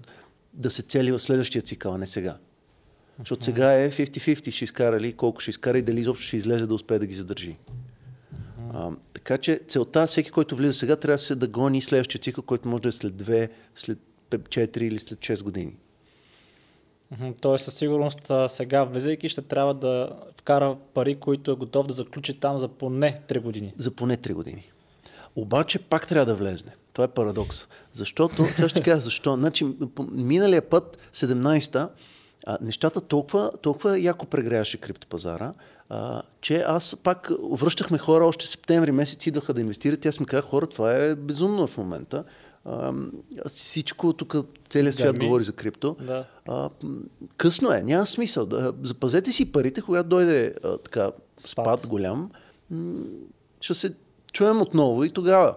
да 0.52 0.70
се 0.70 0.82
цели 0.82 1.12
в 1.12 1.20
следващия 1.20 1.62
цикъл, 1.62 1.94
а 1.94 1.98
не 1.98 2.06
сега. 2.06 2.36
Защото 3.18 3.44
сега 3.44 3.82
е 3.82 3.90
50-50, 3.90 4.50
ще 4.50 4.64
изкара 4.64 5.00
ли, 5.00 5.12
колко 5.12 5.40
ще 5.40 5.50
изкара 5.50 5.78
и 5.78 5.82
дали 5.82 6.00
изобщо 6.00 6.26
ще 6.26 6.36
излезе 6.36 6.66
да 6.66 6.74
успее 6.74 6.98
да 6.98 7.06
ги 7.06 7.14
задържи. 7.14 7.56
А, 8.72 8.90
така 9.14 9.38
че 9.38 9.60
целта, 9.68 10.06
всеки, 10.06 10.30
който 10.30 10.56
влиза 10.56 10.74
сега, 10.74 10.96
трябва 10.96 11.16
да 11.16 11.22
се 11.22 11.34
да 11.34 11.48
гони 11.48 11.82
следващия 11.82 12.20
цикъл, 12.20 12.44
който 12.44 12.68
може 12.68 12.82
да 12.82 12.88
е 12.88 12.92
след 12.92 13.14
2, 13.14 13.48
след 13.74 13.98
4 14.30 14.78
или 14.78 14.98
след 14.98 15.18
6 15.18 15.42
години. 15.42 15.72
Тоест 17.40 17.64
със 17.64 17.74
сигурност 17.74 18.30
сега, 18.48 18.84
влизайки, 18.84 19.28
ще 19.28 19.42
трябва 19.42 19.74
да 19.74 20.12
вкара 20.38 20.76
пари, 20.94 21.14
които 21.14 21.50
е 21.50 21.54
готов 21.56 21.86
да 21.86 21.94
заключи 21.94 22.40
там 22.40 22.58
за 22.58 22.68
поне 22.68 23.20
3 23.28 23.40
години. 23.40 23.74
За 23.78 23.90
поне 23.90 24.16
3 24.16 24.32
години. 24.32 24.70
Обаче 25.36 25.78
пак 25.78 26.06
трябва 26.06 26.26
да 26.26 26.34
влезне. 26.34 26.72
Това 26.92 27.04
е 27.04 27.08
парадокс. 27.08 27.66
Защото, 27.92 28.46
сега 28.46 28.68
ще 28.68 28.82
кажа 28.82 29.00
защо. 29.00 29.34
Значи, 29.34 29.66
миналия 30.12 30.62
път, 30.62 30.98
17-та, 31.14 31.90
а, 32.46 32.58
нещата 32.60 33.00
толкова, 33.00 33.50
толкова 33.62 33.98
яко 34.00 34.26
прегряваше 34.26 34.76
криптопазара, 34.76 35.52
а, 35.88 36.22
че 36.40 36.64
аз 36.66 36.96
пак 36.96 37.30
връщахме 37.52 37.98
хора 37.98 38.26
още 38.26 38.46
септември 38.46 38.92
месец, 38.92 39.26
идваха 39.26 39.54
да 39.54 39.60
инвестират. 39.60 40.04
И 40.04 40.08
аз 40.08 40.20
ми 40.20 40.26
казах, 40.26 40.44
хора, 40.44 40.66
това 40.66 40.94
е 40.94 41.14
безумно 41.14 41.66
в 41.66 41.76
момента. 41.76 42.24
А, 42.64 42.92
всичко 43.48 44.12
тук, 44.12 44.34
целият 44.68 44.94
свят 44.94 45.12
Гърми. 45.12 45.26
говори 45.26 45.44
за 45.44 45.52
крипто. 45.52 45.96
Да. 46.00 46.24
А, 46.46 46.70
късно 47.36 47.72
е, 47.72 47.82
няма 47.82 48.06
смисъл. 48.06 48.46
Да, 48.46 48.72
запазете 48.82 49.32
си 49.32 49.52
парите, 49.52 49.82
когато 49.82 50.08
дойде 50.08 50.54
а, 50.64 50.78
така 50.78 51.10
Спад. 51.36 51.50
спад, 51.80 51.86
голям. 51.86 52.30
м, 52.70 53.04
Ще 53.60 53.74
се 53.74 53.94
чуем 54.32 54.60
отново 54.60 55.04
и 55.04 55.10
тогава. 55.10 55.54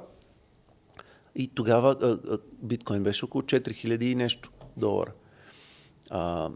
И 1.36 1.48
тогава 1.48 1.96
а, 2.02 2.08
а, 2.30 2.38
биткоин 2.54 3.04
беше 3.04 3.26
около 3.26 3.42
4000 3.42 4.04
и 4.04 4.16
нещо 4.16 4.52
долара. 4.78 5.12
А, 6.10 6.50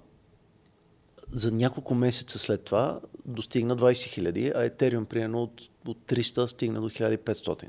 за 1.34 1.52
няколко 1.52 1.96
месеца 1.96 2.40
след 2.40 2.64
това 2.64 3.00
достигна 3.26 3.78
20 3.78 4.06
хиляди, 4.06 4.52
а 4.56 4.70
Ethereum 4.70 5.06
примерно 5.06 5.44
от, 5.44 5.62
от 5.88 5.98
300 5.98 6.46
стигна 6.46 6.82
до 6.82 6.90
1500. 6.90 7.64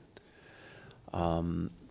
А, 1.12 1.42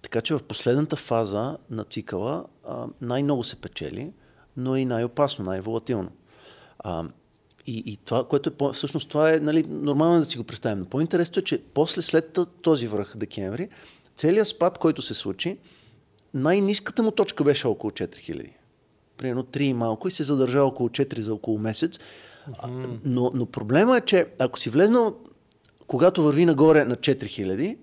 така 0.01 0.21
че 0.21 0.33
в 0.33 0.43
последната 0.43 0.95
фаза 0.95 1.57
на 1.69 1.83
цикъла 1.83 2.45
а, 2.67 2.87
най-много 3.01 3.43
се 3.43 3.55
печели, 3.55 4.13
но 4.57 4.75
и 4.75 4.85
най-опасно, 4.85 5.45
най-волатилно. 5.45 6.11
А, 6.79 7.03
и, 7.67 7.83
и 7.85 7.97
това, 7.97 8.27
което 8.27 8.49
е, 8.49 8.73
всъщност 8.73 9.09
това 9.09 9.33
е 9.33 9.39
нали, 9.39 9.63
нормално 9.69 10.19
да 10.19 10.25
си 10.25 10.37
го 10.37 10.43
представим. 10.43 10.79
Но 10.79 10.85
по-интересното 10.85 11.39
е, 11.39 11.43
че 11.43 11.63
после 11.73 12.01
след 12.01 12.39
този 12.61 12.87
връх 12.87 13.17
декември, 13.17 13.69
целият 14.15 14.47
спад, 14.47 14.77
който 14.77 15.01
се 15.01 15.13
случи, 15.13 15.57
най-низката 16.33 17.03
му 17.03 17.11
точка 17.11 17.43
беше 17.43 17.67
около 17.67 17.91
4000. 17.91 18.49
Примерно 19.17 19.43
3 19.43 19.61
и 19.61 19.73
малко 19.73 20.07
и 20.07 20.11
се 20.11 20.23
задържа 20.23 20.63
около 20.63 20.89
4 20.89 21.19
за 21.19 21.33
около 21.33 21.57
месец. 21.57 21.99
Mm-hmm. 22.49 22.99
Но, 23.05 23.31
но 23.33 23.45
проблема 23.45 23.97
е, 23.97 24.01
че 24.01 24.25
ако 24.39 24.59
си 24.59 24.69
влезнал, 24.69 25.15
когато 25.87 26.23
върви 26.23 26.45
нагоре 26.45 26.85
на 26.85 26.95
4000, 26.95 27.77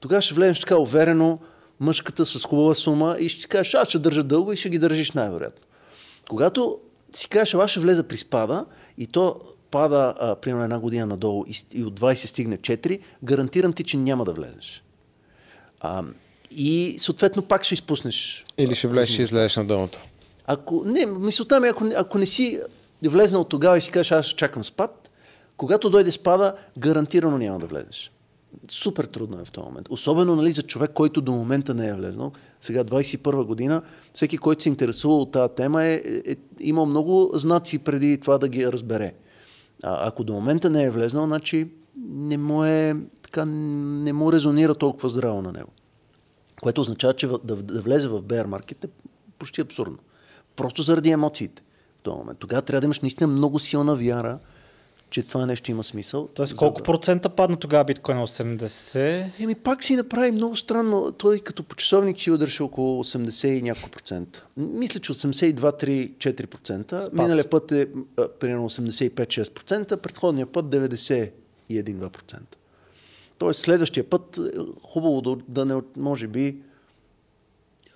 тогава 0.00 0.22
ще 0.22 0.34
влезеш 0.34 0.60
така 0.60 0.78
уверено, 0.78 1.38
мъжката 1.80 2.26
с 2.26 2.44
хубава 2.44 2.74
сума 2.74 3.16
и 3.20 3.28
ще 3.28 3.40
ти 3.40 3.48
кажеш, 3.48 3.74
аз 3.74 3.88
ще 3.88 3.98
държа 3.98 4.22
дълго 4.22 4.52
и 4.52 4.56
ще 4.56 4.68
ги 4.68 4.78
държиш 4.78 5.12
най-вероятно. 5.12 5.66
Когато 6.28 6.78
си 7.14 7.28
кажеш, 7.28 7.54
аз 7.54 7.70
ще 7.70 7.80
влеза 7.80 8.02
при 8.02 8.16
спада 8.16 8.66
и 8.98 9.06
то 9.06 9.40
пада 9.70 10.14
а, 10.18 10.36
примерно 10.36 10.64
една 10.64 10.78
година 10.78 11.06
надолу 11.06 11.44
и, 11.48 11.64
и 11.72 11.84
от 11.84 12.00
20 12.00 12.14
стигне 12.14 12.58
4, 12.58 13.00
гарантирам 13.24 13.72
ти, 13.72 13.84
че 13.84 13.96
няма 13.96 14.24
да 14.24 14.32
влезеш. 14.32 14.82
А, 15.80 16.04
и 16.50 16.96
съответно 16.98 17.42
пак 17.42 17.64
ще 17.64 17.74
изпуснеш. 17.74 18.44
Или 18.58 18.74
ще 18.74 18.88
влезеш 18.88 19.18
и 19.18 19.22
излезеш 19.22 19.56
на 19.56 19.64
дъното. 19.64 19.98
Ако, 20.52 20.82
не, 20.86 21.06
мисълта 21.06 21.60
ми, 21.60 21.68
ако, 21.68 21.90
ако 21.96 22.18
не 22.18 22.26
си 22.26 22.60
влезнал 23.04 23.44
тогава 23.44 23.78
и 23.78 23.80
си 23.80 23.90
кажеш, 23.90 24.12
аз 24.12 24.26
чакам 24.26 24.64
спад, 24.64 25.10
когато 25.56 25.90
дойде 25.90 26.12
спада, 26.12 26.54
гарантирано 26.78 27.38
няма 27.38 27.58
да 27.58 27.66
влезеш. 27.66 28.12
Супер 28.70 29.04
трудно 29.04 29.40
е 29.40 29.44
в 29.44 29.50
този 29.50 29.64
момент. 29.64 29.86
Особено 29.90 30.36
нали, 30.36 30.52
за 30.52 30.62
човек, 30.62 30.90
който 30.94 31.20
до 31.20 31.32
момента 31.32 31.74
не 31.74 31.88
е 31.88 31.94
влезнал. 31.94 32.32
Сега 32.60 32.84
21 32.84 33.44
година, 33.44 33.82
всеки, 34.12 34.38
който 34.38 34.62
се 34.62 34.68
интересува 34.68 35.14
от 35.14 35.32
тази 35.32 35.54
тема, 35.54 35.84
е, 35.84 35.94
е, 35.94 36.32
е 36.32 36.36
имал 36.60 36.86
много 36.86 37.30
знаци 37.34 37.78
преди 37.78 38.20
това 38.20 38.38
да 38.38 38.48
ги 38.48 38.66
разбере. 38.66 39.14
А, 39.82 40.08
ако 40.08 40.24
до 40.24 40.32
момента 40.32 40.70
не 40.70 40.82
е 40.82 40.90
влезнал, 40.90 41.26
значи 41.26 41.70
не 42.06 42.36
му, 42.36 42.64
е, 42.64 42.96
така, 43.22 43.44
не 43.44 44.12
му 44.12 44.32
резонира 44.32 44.74
толкова 44.74 45.08
здраво 45.08 45.42
на 45.42 45.52
него. 45.52 45.70
Което 46.60 46.80
означава, 46.80 47.14
че 47.14 47.26
да, 47.26 47.56
да 47.56 47.82
влезе 47.82 48.08
в 48.08 48.22
bear 48.22 48.46
market 48.46 48.84
е 48.84 48.88
почти 49.38 49.60
абсурдно. 49.60 49.98
Просто 50.56 50.82
заради 50.82 51.10
емоциите 51.10 51.62
в 51.98 52.02
този 52.02 52.18
момент. 52.18 52.38
Тогава 52.38 52.62
трябва 52.62 52.80
да 52.80 52.84
имаш 52.84 53.00
наистина 53.00 53.26
много 53.26 53.58
силна 53.58 53.96
вяра, 53.96 54.38
че 55.10 55.22
това 55.22 55.46
нещо 55.46 55.70
има 55.70 55.84
смисъл. 55.84 56.28
Тоест 56.34 56.56
колко 56.56 56.78
да... 56.78 56.84
процента 56.84 57.28
падна 57.28 57.56
тогава 57.56 57.84
биткоин 57.84 58.18
80? 58.18 59.30
Еми 59.38 59.54
пак 59.54 59.84
си 59.84 59.96
направи 59.96 60.32
много 60.32 60.56
странно. 60.56 61.12
Той 61.12 61.38
като 61.38 61.62
по 61.62 61.74
часовник 61.76 62.18
си 62.18 62.30
удреше 62.30 62.62
около 62.62 63.04
80 63.04 63.46
и 63.46 63.62
няколко 63.62 63.90
процента. 63.90 64.46
Мисля, 64.56 65.00
че 65.00 65.12
82-3-4%. 65.12 67.00
Спад. 67.00 67.12
Миналия 67.12 67.50
път 67.50 67.72
е 67.72 67.88
а, 68.18 68.28
примерно 68.28 68.70
85-6%, 68.70 69.96
предходния 69.96 70.46
път 70.46 70.66
91-2%. 70.66 72.38
Тоест 73.38 73.60
следващия 73.60 74.10
път 74.10 74.36
е 74.36 74.40
хубаво 74.82 75.20
да, 75.20 75.36
да 75.48 75.64
не, 75.64 75.82
може 75.96 76.26
би, 76.26 76.62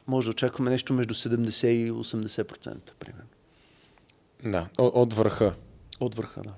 може 0.07 0.27
да 0.27 0.31
очакваме 0.31 0.71
нещо 0.71 0.93
между 0.93 1.15
70 1.15 1.67
и 1.67 1.93
80%, 1.93 2.77
примерно. 2.99 3.29
Да, 4.45 4.69
от, 4.79 4.93
от 4.95 5.13
върха. 5.13 5.55
От 6.01 6.15
върха, 6.15 6.43
да. 6.43 6.53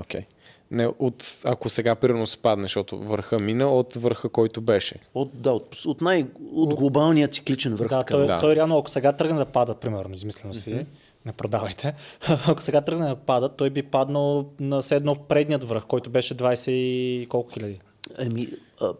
Окей. 0.00 0.20
Okay. 0.20 0.24
Не, 0.72 0.86
от, 0.98 1.24
ако 1.44 1.68
сега 1.68 1.94
примерно 1.94 2.26
спадне, 2.26 2.64
защото 2.64 2.98
върха 2.98 3.38
мина, 3.38 3.68
от 3.68 3.94
върха, 3.94 4.28
който 4.28 4.60
беше. 4.60 4.96
От, 5.14 5.30
да, 5.34 5.52
от, 5.52 5.76
от, 5.84 6.00
най, 6.00 6.26
от 6.52 6.74
глобалния 6.74 7.28
цикличен 7.28 7.74
върх. 7.74 7.88
Да, 7.88 8.04
той, 8.04 8.26
да. 8.26 8.38
той 8.38 8.56
реално, 8.56 8.78
ако 8.78 8.90
сега 8.90 9.12
тръгне 9.12 9.38
да 9.38 9.44
пада, 9.44 9.74
примерно, 9.74 10.14
измислено 10.14 10.54
си, 10.54 10.70
mm-hmm. 10.70 10.86
не 11.26 11.32
продавайте, 11.32 11.94
ако 12.46 12.62
сега 12.62 12.80
тръгне 12.80 13.06
да 13.08 13.16
пада, 13.16 13.48
той 13.48 13.70
би 13.70 13.82
паднал 13.82 14.50
на 14.60 14.82
седно 14.82 15.14
предният 15.14 15.64
връх, 15.64 15.86
който 15.86 16.10
беше 16.10 16.34
20 16.34 16.70
и 16.70 17.26
колко 17.28 17.50
хиляди. 17.50 17.80
А, 18.18 18.24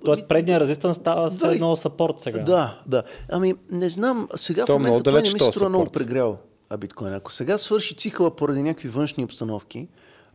Тоест 0.05 0.29
предния 0.29 0.61
резистън 0.61 0.95
става 0.95 1.23
да, 1.23 1.31
с 1.31 1.43
едно 1.43 1.77
сапорт 1.77 2.21
сега. 2.21 2.39
Да, 2.39 2.83
да. 2.87 3.03
Ами 3.29 3.55
не 3.71 3.91
знам, 3.91 4.29
сега 4.37 4.65
То 4.65 4.73
в 4.73 4.79
момента 4.79 5.03
той 5.03 5.13
не 5.13 5.33
ми 5.33 5.39
се 5.39 5.45
струва 5.45 5.69
много 5.69 5.87
прегрял 5.87 6.39
а 6.71 6.77
биткоин. 6.77 7.15
Ако 7.15 7.33
сега 7.33 7.59
свърши 7.59 7.97
цикъла 7.97 8.37
поради 8.37 8.63
някакви 8.63 8.89
външни 8.89 9.25
обстановки, 9.25 9.89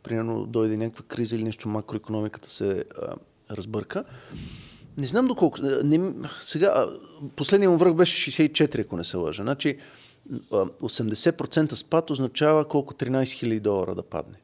примерно 0.03 0.45
дойде 0.45 0.77
някаква 0.77 1.05
криза 1.07 1.35
или 1.35 1.43
нещо, 1.43 1.69
макроекономиката 1.69 2.49
се 2.49 2.83
а, 3.01 3.15
разбърка, 3.55 4.03
не 4.97 5.07
знам 5.07 5.27
доколко. 5.27 5.57
Не, 5.83 6.13
сега, 6.41 6.87
последният 7.35 7.71
му 7.71 7.77
връх 7.77 7.93
беше 7.93 8.31
64, 8.31 8.81
ако 8.81 8.97
не 8.97 9.03
се 9.03 9.17
лъжа. 9.17 9.43
Значи 9.43 9.77
80% 10.29 11.75
спад 11.75 12.09
означава 12.09 12.65
колко 12.65 12.93
13 12.93 13.23
000 13.23 13.59
долара 13.59 13.95
да 13.95 14.03
падне. 14.03 14.37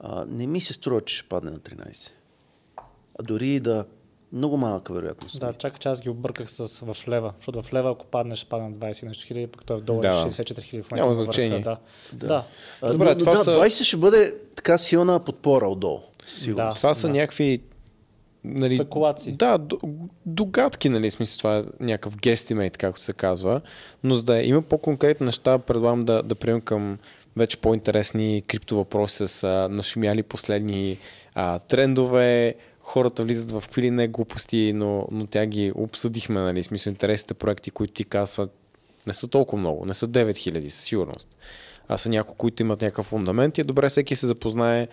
А, 0.00 0.24
не 0.28 0.46
ми 0.46 0.60
се 0.60 0.72
струва, 0.72 1.00
че 1.00 1.16
ще 1.16 1.28
падне 1.28 1.50
на 1.50 1.58
13 1.58 2.10
а 3.20 3.22
дори 3.22 3.48
и 3.48 3.60
да 3.60 3.84
много 4.32 4.56
малка 4.56 4.92
вероятност. 4.92 5.40
Да, 5.40 5.52
чакай, 5.52 5.78
че 5.78 5.88
аз 5.88 6.00
ги 6.00 6.08
обърках 6.08 6.50
с 6.50 6.80
в 6.80 7.08
лева, 7.08 7.32
защото 7.36 7.62
в 7.62 7.72
лева, 7.72 7.90
ако 7.90 8.06
паднеш, 8.06 8.38
ще 8.38 8.48
падне 8.48 8.72
20 8.72 9.06
нещо 9.06 9.26
хиляди, 9.26 9.46
пък 9.46 9.64
той 9.64 9.76
е 9.76 9.80
в 9.80 9.82
долари 9.82 10.08
да. 10.08 10.14
64 10.14 10.62
хиляди 10.62 10.82
в 10.82 10.90
момента. 10.90 11.08
Няма 11.08 11.14
значение. 11.14 11.60
Да. 11.60 11.76
да. 12.12 12.26
да. 12.26 12.44
А, 12.82 12.92
Добре, 12.92 13.08
но, 13.08 13.18
това 13.18 13.32
да, 13.32 13.44
са... 13.44 13.50
20 13.50 13.84
ще 13.84 13.96
бъде 13.96 14.34
така 14.56 14.78
силна 14.78 15.20
подпора 15.20 15.68
отдолу. 15.68 16.00
Да, 16.48 16.70
това 16.74 16.94
са 16.94 17.06
да. 17.06 17.12
някакви 17.12 17.60
нали, 18.44 18.76
спекулации. 18.76 19.32
Да, 19.32 19.58
догадки, 20.26 20.88
нали, 20.88 21.10
смисъл 21.10 21.38
това 21.38 21.58
е 21.58 21.64
някакъв 21.80 22.16
гестимейт, 22.16 22.76
както 22.76 23.00
се 23.00 23.12
казва, 23.12 23.60
но 24.04 24.14
за 24.14 24.24
да 24.24 24.42
има 24.42 24.62
по-конкретни 24.62 25.26
неща, 25.26 25.58
предлагам 25.58 26.00
да, 26.00 26.22
да 26.22 26.34
приемем 26.34 26.60
към 26.60 26.98
вече 27.36 27.56
по-интересни 27.56 28.42
криптовъпроси 28.48 29.28
с 29.28 29.44
а, 29.44 29.68
нашумяли 29.70 30.22
последни 30.22 30.98
а, 31.34 31.58
трендове, 31.58 32.54
хората 32.90 33.24
влизат 33.24 33.50
в 33.50 33.60
какви 33.60 33.90
не 33.90 34.08
глупости, 34.08 34.72
но, 34.74 35.06
но 35.10 35.26
тя 35.26 35.46
ги 35.46 35.72
обсъдихме, 35.74 36.40
нали, 36.40 36.64
смисъл 36.64 36.90
интересните 36.90 37.34
проекти, 37.34 37.70
които 37.70 37.92
ти 37.92 38.04
казват, 38.04 38.54
не 39.06 39.14
са 39.14 39.28
толкова 39.28 39.60
много, 39.60 39.86
не 39.86 39.94
са 39.94 40.08
9000 40.08 40.68
със 40.68 40.84
сигурност, 40.84 41.36
а 41.88 41.98
са 41.98 42.08
някои, 42.08 42.34
които 42.36 42.62
имат 42.62 42.82
някакъв 42.82 43.06
фундамент 43.06 43.58
и 43.58 43.60
е 43.60 43.64
добре 43.64 43.88
всеки 43.88 44.16
се 44.16 44.26
запознае 44.26 44.88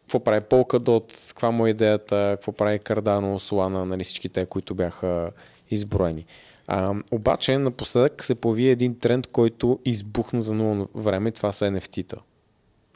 какво 0.00 0.20
прави 0.20 0.40
Polkadot, 0.40 1.28
каква 1.28 1.50
му 1.50 1.66
е 1.66 1.70
идеята, 1.70 2.32
какво 2.36 2.52
прави 2.52 2.78
Cardano, 2.78 3.38
Solana, 3.38 3.84
нали, 3.84 4.04
всички 4.04 4.28
те, 4.28 4.46
които 4.46 4.74
бяха 4.74 5.30
изброени. 5.70 6.26
А, 6.66 6.94
обаче 7.10 7.58
напоследък 7.58 8.24
се 8.24 8.34
появи 8.34 8.68
един 8.68 8.98
тренд, 8.98 9.26
който 9.26 9.78
избухна 9.84 10.42
за 10.42 10.54
много 10.54 10.88
време 10.94 11.30
това 11.30 11.52
са 11.52 11.64
NFT-та. 11.64 12.16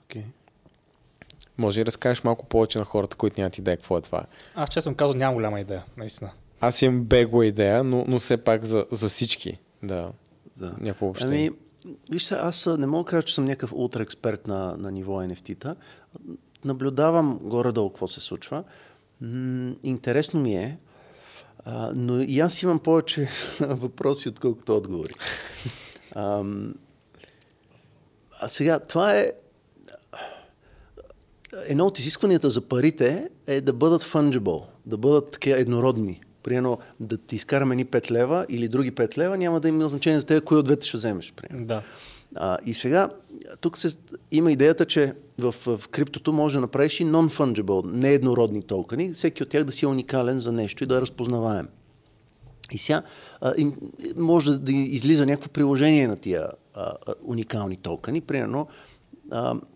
Okay. 0.08 0.24
Може 1.58 1.80
да 1.80 1.86
разкажеш 1.86 2.24
малко 2.24 2.46
повече 2.46 2.78
на 2.78 2.84
хората, 2.84 3.16
които 3.16 3.40
нямат 3.40 3.58
идея 3.58 3.76
какво 3.76 3.98
е 3.98 4.00
това. 4.00 4.22
Аз 4.54 4.70
честно 4.70 4.94
казвам 4.94 5.18
нямам 5.18 5.34
голяма 5.34 5.60
идея, 5.60 5.84
наистина. 5.96 6.30
Аз 6.60 6.82
имам 6.82 7.04
бегла 7.04 7.46
идея, 7.46 7.84
но, 7.84 8.04
но 8.08 8.18
все 8.18 8.36
пак 8.36 8.64
за, 8.64 8.86
за 8.90 9.08
всички. 9.08 9.58
Да. 9.82 10.10
да. 10.56 10.74
Някакво 10.80 11.06
общение. 11.06 11.50
Ами, 11.86 11.94
виж 12.10 12.32
аз 12.32 12.66
не 12.66 12.86
мога 12.86 13.04
да 13.04 13.10
кажа, 13.10 13.22
че 13.22 13.34
съм 13.34 13.44
някакъв 13.44 13.72
ултра 13.72 14.02
експерт 14.02 14.46
на, 14.46 14.76
на 14.76 14.92
ниво 14.92 15.12
NFT-та. 15.12 15.76
Наблюдавам 16.64 17.38
горе-долу 17.42 17.90
какво 17.90 18.08
се 18.08 18.20
случва. 18.20 18.64
М- 19.20 19.74
интересно 19.82 20.40
ми 20.40 20.56
е, 20.56 20.78
а, 21.64 21.92
но 21.94 22.20
и 22.20 22.40
аз 22.40 22.62
имам 22.62 22.78
повече 22.78 23.28
въпроси, 23.60 24.28
отколкото 24.28 24.76
отговори. 24.76 25.14
а, 26.14 26.44
а 28.40 28.48
сега, 28.48 28.78
това 28.78 29.14
е 29.14 29.32
едно 31.66 31.86
от 31.86 31.98
изискванията 31.98 32.50
за 32.50 32.60
парите 32.60 33.28
е 33.46 33.60
да 33.60 33.72
бъдат 33.72 34.02
fungible, 34.02 34.62
да 34.86 34.98
бъдат 34.98 35.30
такива 35.30 35.58
еднородни. 35.58 36.20
Примерно 36.42 36.78
да 37.00 37.16
ти 37.18 37.36
изкараме 37.36 37.76
ни 37.76 37.86
5 37.86 38.10
лева 38.10 38.46
или 38.48 38.68
други 38.68 38.92
5 38.92 39.18
лева, 39.18 39.38
няма 39.38 39.60
да 39.60 39.68
има 39.68 39.88
значение 39.88 40.20
за 40.20 40.26
теб, 40.26 40.44
кой 40.44 40.58
от 40.58 40.64
двете 40.64 40.86
ще 40.86 40.96
вземеш. 40.96 41.32
Примерно. 41.36 41.66
Да. 41.66 41.82
А, 42.34 42.58
и 42.66 42.74
сега, 42.74 43.08
тук 43.60 43.78
се, 43.78 43.96
има 44.32 44.52
идеята, 44.52 44.86
че 44.86 45.12
в, 45.38 45.54
в 45.66 45.88
криптото 45.88 46.32
може 46.32 46.54
да 46.54 46.60
направиш 46.60 47.00
и 47.00 47.04
non-fungible, 47.04 47.92
нееднородни 47.92 48.62
токени, 48.62 49.14
всеки 49.14 49.42
от 49.42 49.48
тях 49.48 49.64
да 49.64 49.72
си 49.72 49.84
е 49.84 49.88
уникален 49.88 50.40
за 50.40 50.52
нещо 50.52 50.84
и 50.84 50.86
да 50.86 50.96
е 50.96 51.00
разпознаваем. 51.00 51.68
И 52.72 52.78
сега 52.78 53.02
а, 53.40 53.54
и, 53.56 53.72
може 54.16 54.58
да 54.58 54.72
излиза 54.72 55.26
някакво 55.26 55.48
приложение 55.48 56.08
на 56.08 56.16
тия 56.16 56.48
а, 56.74 56.92
а, 57.06 57.14
уникални 57.24 57.76
токени. 57.76 58.20
Примерно, 58.20 58.66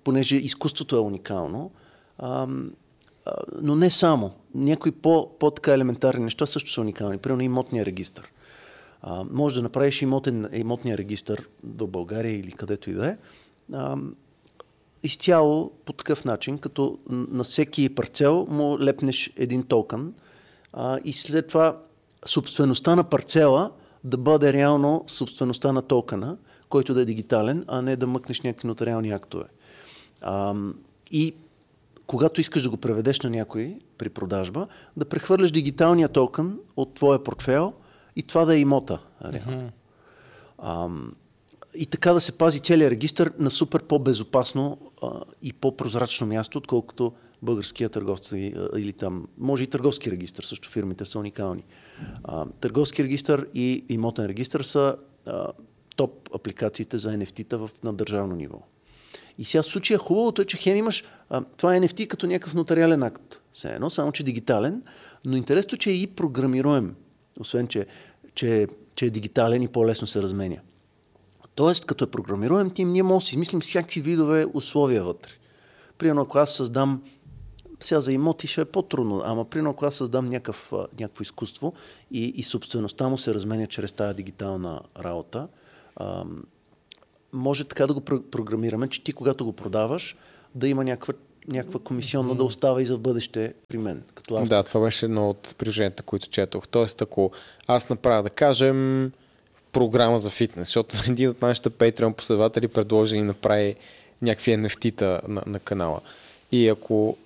понеже 0.04 0.36
изкуството 0.36 0.96
е 0.96 1.00
уникално, 1.00 1.70
а, 2.18 2.48
а, 3.26 3.32
но 3.62 3.76
не 3.76 3.90
само. 3.90 4.30
Някои 4.54 4.92
по, 4.92 5.30
по-така 5.38 5.74
елементарни 5.74 6.24
неща 6.24 6.46
също 6.46 6.70
са 6.70 6.80
уникални. 6.80 7.18
Примерно 7.18 7.42
имотния 7.42 7.86
регистр. 7.86 8.22
А, 9.02 9.24
може 9.30 9.54
да 9.54 9.62
направиш 9.62 10.02
имотен, 10.02 10.48
имотния 10.52 10.98
регистр 10.98 11.48
до 11.62 11.86
България 11.86 12.38
или 12.38 12.52
където 12.52 12.90
и 12.90 12.92
да 12.92 13.08
е. 13.08 13.16
А, 13.72 13.96
изцяло 15.02 15.72
по 15.84 15.92
такъв 15.92 16.24
начин, 16.24 16.58
като 16.58 16.98
на 17.08 17.44
всеки 17.44 17.94
парцел 17.94 18.46
му 18.50 18.78
лепнеш 18.80 19.32
един 19.36 19.62
токен 19.62 20.14
а, 20.72 20.98
и 21.04 21.12
след 21.12 21.48
това 21.48 21.78
собствеността 22.26 22.96
на 22.96 23.04
парцела 23.04 23.70
да 24.04 24.16
бъде 24.16 24.52
реално 24.52 25.04
собствеността 25.06 25.72
на 25.72 25.82
токена, 25.82 26.36
който 26.72 26.94
да 26.94 27.00
е 27.00 27.04
дигитален, 27.04 27.64
а 27.68 27.82
не 27.82 27.96
да 27.96 28.06
мъкнеш 28.06 28.40
някакви 28.40 28.68
нотариални 28.68 29.10
актове. 29.10 29.44
А, 30.22 30.54
и 31.10 31.34
когато 32.06 32.40
искаш 32.40 32.62
да 32.62 32.70
го 32.70 32.76
преведеш 32.76 33.20
на 33.20 33.30
някой 33.30 33.78
при 33.98 34.08
продажба, 34.08 34.66
да 34.96 35.04
прехвърляш 35.04 35.50
дигиталния 35.50 36.08
токен 36.08 36.58
от 36.76 36.94
твоя 36.94 37.24
портфел 37.24 37.72
и 38.16 38.22
това 38.22 38.44
да 38.44 38.54
е 38.54 38.58
имота. 38.58 38.98
Mm-hmm. 39.24 39.70
И 41.74 41.86
така 41.86 42.12
да 42.12 42.20
се 42.20 42.32
пази 42.32 42.60
целият 42.60 42.90
регистр 42.90 43.30
на 43.38 43.50
супер 43.50 43.82
по-безопасно 43.82 44.78
а, 45.02 45.20
и 45.42 45.52
по-прозрачно 45.52 46.26
място, 46.26 46.58
отколкото 46.58 47.12
българския 47.42 47.88
търговски 47.88 48.54
или 48.76 48.92
там, 48.92 49.26
може 49.38 49.64
и 49.64 49.66
търговски 49.66 50.10
регистр, 50.10 50.42
също 50.42 50.70
фирмите 50.70 51.04
са 51.04 51.18
уникални. 51.18 51.64
А, 52.24 52.46
търговски 52.60 53.04
регистр 53.04 53.46
и 53.54 53.84
имотен 53.88 54.26
регистр 54.26 54.60
са 54.62 54.96
а, 55.26 55.46
топ 55.96 56.28
апликациите 56.34 56.98
за 56.98 57.08
NFT-та 57.08 57.56
в, 57.56 57.70
на 57.84 57.92
държавно 57.92 58.36
ниво. 58.36 58.58
И 59.38 59.44
сега 59.44 59.62
в 59.62 59.66
случая 59.66 59.98
хубавото 59.98 60.42
е, 60.42 60.44
че 60.44 60.56
хем 60.56 60.76
имаш 60.76 61.04
а, 61.30 61.44
това 61.56 61.76
е 61.76 61.80
NFT 61.80 62.06
като 62.06 62.26
някакъв 62.26 62.54
нотариален 62.54 63.02
акт. 63.02 63.40
Все 63.52 63.68
едно, 63.68 63.90
само 63.90 64.12
че 64.12 64.22
дигитален, 64.22 64.82
но 65.24 65.36
интересното, 65.36 65.76
че 65.76 65.90
е 65.90 65.94
и 65.94 66.06
програмируем, 66.06 66.94
освен 67.40 67.68
че, 67.68 67.86
че, 68.34 68.68
че 68.94 69.04
е 69.04 69.10
дигитален 69.10 69.62
и 69.62 69.68
по-лесно 69.68 70.06
се 70.06 70.22
разменя. 70.22 70.58
Тоест, 71.54 71.84
като 71.84 72.04
е 72.04 72.10
програмируем 72.10 72.70
тим, 72.70 72.90
ние 72.90 73.02
можем 73.02 73.18
да 73.18 73.26
си 73.26 73.34
измислим 73.34 73.60
всякакви 73.60 74.00
видове 74.00 74.46
условия 74.54 75.04
вътре. 75.04 75.30
Примерно, 75.98 76.22
ако 76.22 76.38
аз 76.38 76.54
създам 76.54 77.02
сега 77.80 78.00
за 78.00 78.12
имоти 78.12 78.46
ще 78.46 78.60
е 78.60 78.64
по-трудно, 78.64 79.22
ама 79.24 79.44
примерно 79.44 79.70
ако 79.70 79.84
аз 79.84 79.94
създам 79.94 80.26
някакъв, 80.26 80.72
някакво 81.00 81.22
изкуство 81.22 81.72
и, 82.10 82.24
и 82.24 82.42
собствеността 82.42 83.08
му 83.08 83.18
се 83.18 83.34
разменя 83.34 83.66
чрез 83.66 83.92
тази 83.92 84.16
дигитална 84.16 84.80
работа, 84.98 85.48
а, 85.96 86.24
може 87.32 87.64
така 87.64 87.86
да 87.86 87.94
го 87.94 88.00
програмираме, 88.30 88.88
че 88.88 89.04
ти 89.04 89.12
когато 89.12 89.44
го 89.44 89.52
продаваш, 89.52 90.16
да 90.54 90.68
има 90.68 90.84
някаква, 90.84 91.14
някаква 91.48 91.80
комисионна 91.80 92.34
mm-hmm. 92.34 92.36
да 92.36 92.44
остава 92.44 92.82
и 92.82 92.86
за 92.86 92.98
бъдеще 92.98 93.54
при 93.68 93.78
мен. 93.78 94.02
Като 94.14 94.34
автор. 94.34 94.48
Да, 94.48 94.62
това 94.62 94.80
беше 94.80 95.06
едно 95.06 95.30
от 95.30 95.54
приложенията, 95.58 96.02
които 96.02 96.28
четох. 96.28 96.68
Тоест, 96.68 97.02
ако 97.02 97.32
аз 97.66 97.88
направя, 97.88 98.22
да 98.22 98.30
кажем, 98.30 99.12
програма 99.72 100.18
за 100.18 100.30
фитнес, 100.30 100.68
защото 100.68 100.96
един 101.08 101.28
от 101.28 101.42
нашите 101.42 101.70
Patreon 101.70 102.12
последователи 102.12 102.68
предложи 102.68 103.16
да 103.16 103.24
направи 103.24 103.76
някакви 104.22 104.52
NFT-та 104.52 105.20
на, 105.28 105.42
на 105.46 105.58
канала. 105.58 106.00
И 106.52 106.68
ако 106.68 107.16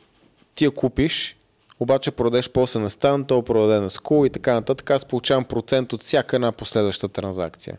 ти 0.55 0.65
я 0.65 0.71
купиш, 0.71 1.37
обаче 1.81 2.11
продадеш 2.11 2.51
после 2.51 2.81
на 2.81 2.91
стан, 2.91 3.25
то 3.25 3.43
продаде 3.43 3.81
на 3.81 3.91
скул 3.91 4.27
и 4.27 4.31
така 4.31 4.55
нататък, 4.55 4.91
аз 4.91 5.05
получавам 5.05 5.45
процент 5.45 5.93
от 5.93 6.03
всяка 6.03 6.37
една 6.37 6.53
последваща 6.53 7.09
транзакция. 7.09 7.79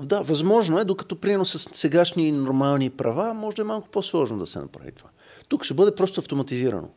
Да, 0.00 0.22
възможно 0.22 0.78
е, 0.78 0.84
докато 0.84 1.16
приено 1.16 1.44
с 1.44 1.68
сегашни 1.72 2.32
нормални 2.32 2.90
права, 2.90 3.34
може 3.34 3.56
да 3.56 3.62
е 3.62 3.64
малко 3.64 3.88
по-сложно 3.88 4.38
да 4.38 4.46
се 4.46 4.58
направи 4.58 4.92
това. 4.92 5.10
Тук 5.48 5.64
ще 5.64 5.74
бъде 5.74 5.94
просто 5.94 6.20
автоматизирано. 6.20 6.88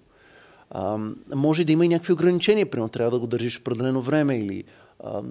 А, 0.69 0.97
може 1.35 1.63
да 1.63 1.71
има 1.71 1.85
и 1.85 1.89
някакви 1.89 2.13
ограничения, 2.13 2.69
примерно 2.69 2.89
трябва 2.89 3.11
да 3.11 3.19
го 3.19 3.27
държиш 3.27 3.59
определено 3.59 4.01
време 4.01 4.37
или... 4.37 4.63
А, 5.03 5.23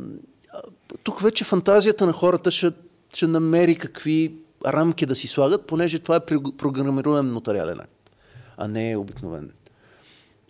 тук 1.03 1.21
вече 1.21 1.45
фантазията 1.45 2.07
на 2.07 2.12
хората 2.12 2.51
ще, 2.51 2.73
ще 3.14 3.27
намери 3.27 3.77
какви 3.77 4.35
рамки 4.66 5.07
да 5.07 5.16
си 5.16 5.27
слагат, 5.27 5.66
понеже 5.66 5.99
това 5.99 6.16
е 6.16 6.27
програмируем 6.57 7.33
нотариален 7.33 7.81
акт, 7.81 8.11
а 8.57 8.69
не 8.69 8.91
е 8.91 8.97
обикновен. 8.97 9.53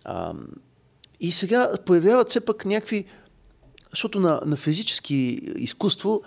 А, 0.05 0.33
и 1.19 1.31
сега 1.31 1.71
появяват 1.85 2.29
все 2.29 2.39
пък 2.39 2.65
някакви, 2.65 3.05
защото 3.89 4.19
на, 4.19 4.41
на 4.45 4.57
физически 4.57 5.15
изкуство 5.55 6.21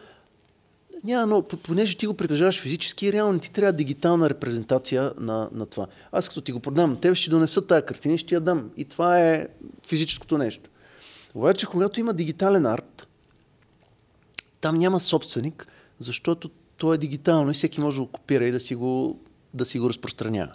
няма, 1.04 1.26
но 1.26 1.42
понеже 1.42 1.96
ти 1.96 2.06
го 2.06 2.14
притежаваш 2.14 2.60
физически, 2.60 3.12
реално 3.12 3.38
ти 3.38 3.52
трябва 3.52 3.72
дигитална 3.72 4.30
репрезентация 4.30 5.12
на, 5.18 5.48
на 5.52 5.66
това. 5.66 5.86
Аз 6.12 6.28
като 6.28 6.40
ти 6.40 6.52
го 6.52 6.60
продам, 6.60 6.96
тебе 6.96 7.14
ще 7.14 7.30
донеса 7.30 7.66
тази 7.66 7.86
картина 7.86 8.14
и 8.14 8.18
ще 8.18 8.34
я 8.34 8.40
дам. 8.40 8.70
И 8.76 8.84
това 8.84 9.20
е 9.20 9.46
физическото 9.86 10.38
нещо. 10.38 10.70
Обаче, 11.34 11.66
когато 11.66 12.00
има 12.00 12.12
дигитален 12.12 12.66
арт, 12.66 13.06
там 14.60 14.78
няма 14.78 15.00
собственик, 15.00 15.66
защото 16.00 16.50
то 16.76 16.94
е 16.94 16.98
дигитално 16.98 17.50
и 17.50 17.54
всеки 17.54 17.80
може 17.80 17.96
да 17.96 18.02
го 18.02 18.12
копира 18.12 18.44
и 18.44 18.50
да 18.50 18.60
си 18.60 18.74
го, 18.74 19.20
да 19.54 19.64
си 19.64 19.78
го 19.78 19.88
разпространява. 19.88 20.52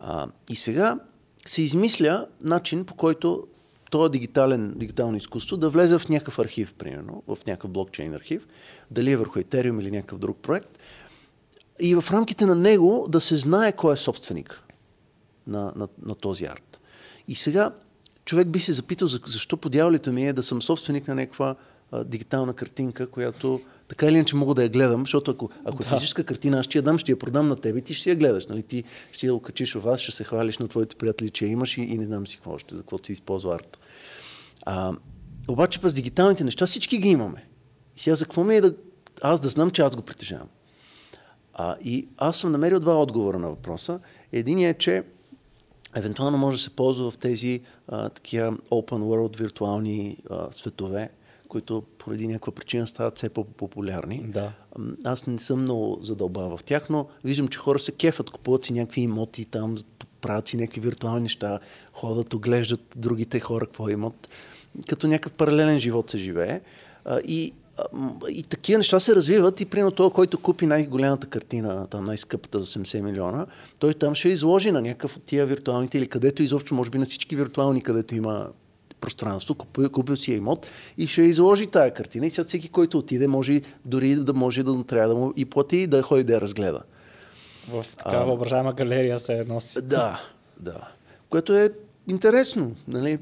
А, 0.00 0.28
и 0.48 0.56
сега 0.56 0.98
се 1.46 1.62
измисля 1.62 2.26
начин, 2.40 2.84
по 2.84 2.94
който 2.94 3.46
това 3.90 4.08
дигитален, 4.08 4.74
дигитално 4.76 5.16
изкуство 5.16 5.56
да 5.56 5.70
влезе 5.70 5.98
в 5.98 6.08
някакъв 6.08 6.38
архив, 6.38 6.74
примерно, 6.74 7.22
в 7.26 7.38
някакъв 7.46 7.70
блокчейн 7.70 8.14
архив, 8.14 8.46
дали 8.90 9.12
е 9.12 9.16
върху 9.16 9.38
Ethereum 9.38 9.80
или 9.80 9.90
някакъв 9.90 10.18
друг 10.18 10.36
проект, 10.36 10.78
и 11.80 11.94
в 11.94 12.04
рамките 12.10 12.46
на 12.46 12.54
него 12.54 13.06
да 13.08 13.20
се 13.20 13.36
знае 13.36 13.72
кой 13.72 13.94
е 13.94 13.96
собственик 13.96 14.62
на, 15.46 15.72
на, 15.76 15.88
на 16.02 16.14
този 16.14 16.44
арт. 16.44 16.78
И 17.28 17.34
сега 17.34 17.70
човек 18.24 18.48
би 18.48 18.60
се 18.60 18.72
запитал 18.72 19.08
защо 19.08 19.56
по 19.56 19.68
дяволите 19.68 20.10
ми 20.10 20.26
е 20.26 20.32
да 20.32 20.42
съм 20.42 20.62
собственик 20.62 21.08
на 21.08 21.14
някаква 21.14 21.54
а, 21.92 22.04
дигитална 22.04 22.54
картинка, 22.54 23.06
която 23.06 23.60
така 23.88 24.06
или 24.06 24.14
иначе 24.14 24.36
мога 24.36 24.54
да 24.54 24.62
я 24.62 24.68
гледам, 24.68 25.00
защото 25.00 25.30
ако, 25.30 25.50
ако 25.64 25.82
да. 25.82 25.88
физическа 25.88 26.24
картина, 26.24 26.58
аз 26.58 26.66
ще 26.66 26.78
я 26.78 26.82
дам, 26.82 26.98
ще 26.98 27.12
я 27.12 27.18
продам 27.18 27.48
на 27.48 27.56
теб 27.56 27.76
и 27.76 27.80
ти 27.80 27.94
ще 27.94 28.10
я 28.10 28.16
гледаш. 28.16 28.46
Нали? 28.46 28.62
Ти 28.62 28.84
ще 29.12 29.26
я 29.26 29.34
окачиш 29.34 29.74
в 29.74 29.80
вас, 29.80 30.00
ще 30.00 30.12
се 30.12 30.24
хвалиш 30.24 30.58
на 30.58 30.68
твоите 30.68 30.96
приятели, 30.96 31.30
че 31.30 31.44
я 31.44 31.50
имаш 31.50 31.78
и, 31.78 31.80
и 31.80 31.98
не 31.98 32.04
знам 32.04 32.26
си 32.26 32.36
какво 32.36 32.52
още, 32.52 32.74
за 32.74 32.80
какво 32.80 32.98
си 32.98 33.12
използва 33.12 33.54
арт. 33.54 33.78
А, 34.62 34.92
обаче 35.48 35.80
през 35.80 35.92
дигиталните 35.92 36.44
неща 36.44 36.66
всички 36.66 36.98
ги 36.98 37.08
имаме. 37.08 37.47
И 37.98 38.00
сега 38.00 38.16
за 38.16 38.24
какво 38.24 38.44
ми 38.44 38.56
е 38.56 38.60
да 38.60 38.74
аз 39.22 39.40
да 39.40 39.48
знам, 39.48 39.70
че 39.70 39.82
аз 39.82 39.96
го 39.96 40.02
притежавам? 40.02 40.48
А, 41.54 41.76
и 41.84 42.08
аз 42.16 42.36
съм 42.36 42.52
намерил 42.52 42.80
два 42.80 43.02
отговора 43.02 43.38
на 43.38 43.48
въпроса. 43.48 44.00
Единият 44.32 44.76
е, 44.76 44.78
че 44.78 45.04
евентуално 45.96 46.38
може 46.38 46.56
да 46.56 46.62
се 46.62 46.70
ползва 46.70 47.10
в 47.10 47.18
тези 47.18 47.60
а, 47.88 48.08
такива 48.08 48.52
open 48.52 49.02
world 49.02 49.36
виртуални 49.36 50.16
а, 50.30 50.48
светове, 50.52 51.10
които 51.48 51.82
поради 51.98 52.28
някаква 52.28 52.52
причина 52.52 52.86
стават 52.86 53.16
все 53.16 53.28
по-популярни. 53.28 54.24
Да. 54.28 54.52
Аз 55.04 55.26
не 55.26 55.38
съм 55.38 55.62
много 55.62 55.98
задълбава 56.02 56.56
в 56.56 56.64
тях, 56.64 56.90
но 56.90 57.06
виждам, 57.24 57.48
че 57.48 57.58
хора 57.58 57.78
се 57.78 57.92
кефат, 57.92 58.30
купуват 58.30 58.64
си 58.64 58.72
някакви 58.72 59.00
имоти 59.00 59.44
там, 59.44 59.76
правят 60.20 60.48
си 60.48 60.56
някакви 60.56 60.80
виртуални 60.80 61.22
неща, 61.22 61.58
ходят, 61.92 62.34
оглеждат 62.34 62.80
другите 62.96 63.40
хора 63.40 63.66
какво 63.66 63.88
имат. 63.88 64.28
Като 64.88 65.06
някакъв 65.06 65.32
паралелен 65.32 65.80
живот 65.80 66.10
се 66.10 66.18
живее. 66.18 66.60
И, 67.24 67.52
и 68.30 68.42
такива 68.42 68.78
неща 68.78 69.00
се 69.00 69.16
развиват 69.16 69.60
и 69.60 69.66
примерно 69.66 69.90
това, 69.90 70.10
който 70.10 70.38
купи 70.38 70.66
най-голямата 70.66 71.26
картина, 71.26 71.86
там 71.86 72.04
най-скъпата 72.04 72.58
за 72.58 72.66
70 72.66 73.00
милиона, 73.00 73.46
той 73.78 73.94
там 73.94 74.14
ще 74.14 74.28
изложи 74.28 74.70
на 74.70 74.82
някакъв 74.82 75.16
от 75.16 75.22
тия 75.22 75.46
виртуалните 75.46 75.98
или 75.98 76.06
където 76.06 76.42
изобщо, 76.42 76.74
може 76.74 76.90
би 76.90 76.98
на 76.98 77.06
всички 77.06 77.36
виртуални, 77.36 77.82
където 77.82 78.14
има 78.14 78.48
пространство, 79.00 79.54
купил, 79.54 79.90
купил 79.90 80.16
си 80.16 80.32
имот 80.32 80.66
и 80.98 81.06
ще 81.06 81.22
изложи 81.22 81.66
тая 81.66 81.94
картина 81.94 82.26
и 82.26 82.30
сега 82.30 82.48
всеки, 82.48 82.68
който 82.68 82.98
отиде, 82.98 83.26
може 83.26 83.60
дори 83.84 84.14
да 84.16 84.34
може 84.34 84.62
да 84.62 84.84
трябва 84.84 85.08
да 85.08 85.14
му 85.14 85.32
и 85.36 85.44
плати 85.44 85.76
и 85.76 85.86
да 85.86 86.02
ходи 86.02 86.24
да 86.24 86.32
я 86.32 86.40
разгледа. 86.40 86.80
В 87.68 87.84
такава 87.96 88.24
въображаема 88.24 88.72
галерия 88.72 89.20
се 89.20 89.44
носи. 89.44 89.82
Да, 89.82 90.20
да. 90.60 90.88
Което 91.30 91.56
е 91.56 91.70
интересно. 92.08 92.76
Нали? 92.88 93.18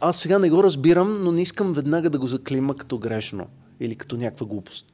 Аз 0.00 0.18
сега 0.18 0.38
не 0.38 0.50
го 0.50 0.64
разбирам, 0.64 1.24
но 1.24 1.32
не 1.32 1.42
искам 1.42 1.72
веднага 1.72 2.10
да 2.10 2.18
го 2.18 2.26
заклима 2.26 2.76
като 2.76 2.98
грешно 2.98 3.46
или 3.80 3.96
като 3.96 4.16
някаква 4.16 4.46
глупост. 4.46 4.86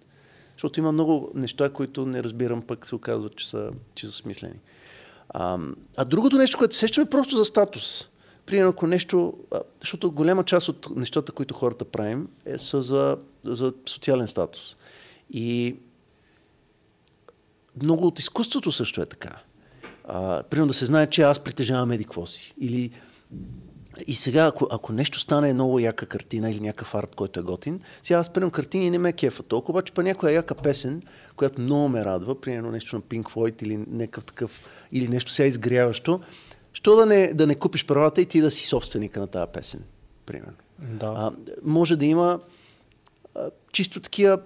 Защото 0.53 0.81
има 0.81 0.93
много 0.93 1.31
неща, 1.35 1.71
които 1.71 2.07
не 2.07 2.23
разбирам, 2.23 2.63
пък 2.63 2.87
се 2.87 2.95
оказва, 2.95 3.31
че 3.31 3.49
са, 3.49 3.71
че 3.95 4.07
са 4.07 4.13
смислени. 4.13 4.59
А, 5.29 5.59
а 5.97 6.05
другото 6.05 6.37
нещо, 6.37 6.59
което 6.59 6.75
се 6.75 6.81
сещаме 6.81 7.05
е 7.05 7.11
просто 7.11 7.37
за 7.37 7.45
статус. 7.45 8.09
Примерно, 8.47 8.71
ако 8.71 8.87
нещо, 8.87 9.35
защото 9.81 10.11
голяма 10.11 10.45
част 10.45 10.69
от 10.69 10.97
нещата, 10.97 11.33
които 11.33 11.55
хората 11.55 11.85
правим, 11.85 12.29
е, 12.47 12.59
са 12.59 12.83
за, 12.83 13.17
за 13.45 13.73
социален 13.87 14.29
статус. 14.29 14.77
И 15.31 15.77
много 17.83 18.07
от 18.07 18.19
изкуството 18.19 18.73
също 18.73 19.03
е 19.03 19.07
така. 19.07 19.43
А, 20.05 20.43
примерно 20.43 20.69
да 20.69 20.75
се 20.75 20.87
знае, 20.87 21.07
че 21.07 21.23
аз 21.23 21.41
притежавам 21.41 21.91
еди. 21.91 22.07
Или 22.61 22.91
и 24.07 24.15
сега, 24.15 24.47
ако, 24.47 24.67
ако 24.71 24.93
нещо 24.93 25.21
стане 25.21 25.55
много 25.55 25.79
яка 25.79 26.07
картина 26.07 26.51
или 26.51 26.61
някакъв 26.61 26.95
арт, 26.95 27.15
който 27.15 27.41
е 27.41 27.43
готин, 27.43 27.81
сега 28.03 28.19
аз 28.19 28.31
приемам 28.31 28.51
картини 28.51 28.87
и 28.87 28.91
не 28.91 28.99
ме 28.99 29.13
кефа 29.13 29.43
толкова, 29.43 29.79
обаче 29.79 29.93
па 29.93 30.03
някоя 30.03 30.33
яка 30.33 30.55
песен, 30.55 31.03
която 31.37 31.61
много 31.61 31.89
ме 31.89 32.05
радва, 32.05 32.41
примерно 32.41 32.71
нещо 32.71 32.97
на 32.97 33.03
Pink 33.03 33.23
Floyd 33.23 33.63
или 33.63 33.77
някакъв 33.77 34.25
такъв, 34.25 34.61
или 34.93 35.09
нещо 35.09 35.31
сега 35.31 35.47
изгряващо, 35.47 36.21
Що 36.79 36.97
да 36.97 37.07
не, 37.07 37.35
да 37.35 37.47
не 37.47 37.55
купиш 37.55 37.87
правата 37.87 38.21
и 38.21 38.27
ти 38.27 38.41
да 38.41 38.51
си 38.51 38.67
собственика 38.67 39.21
на 39.21 39.27
тази 39.27 39.53
песен, 39.53 39.83
примерно. 40.27 40.57
Да. 40.79 41.07
А, 41.07 41.33
може 41.65 41.97
да 41.97 42.07
има 42.07 42.41
а, 43.35 43.51
чисто 43.73 44.01
такива 44.01 44.41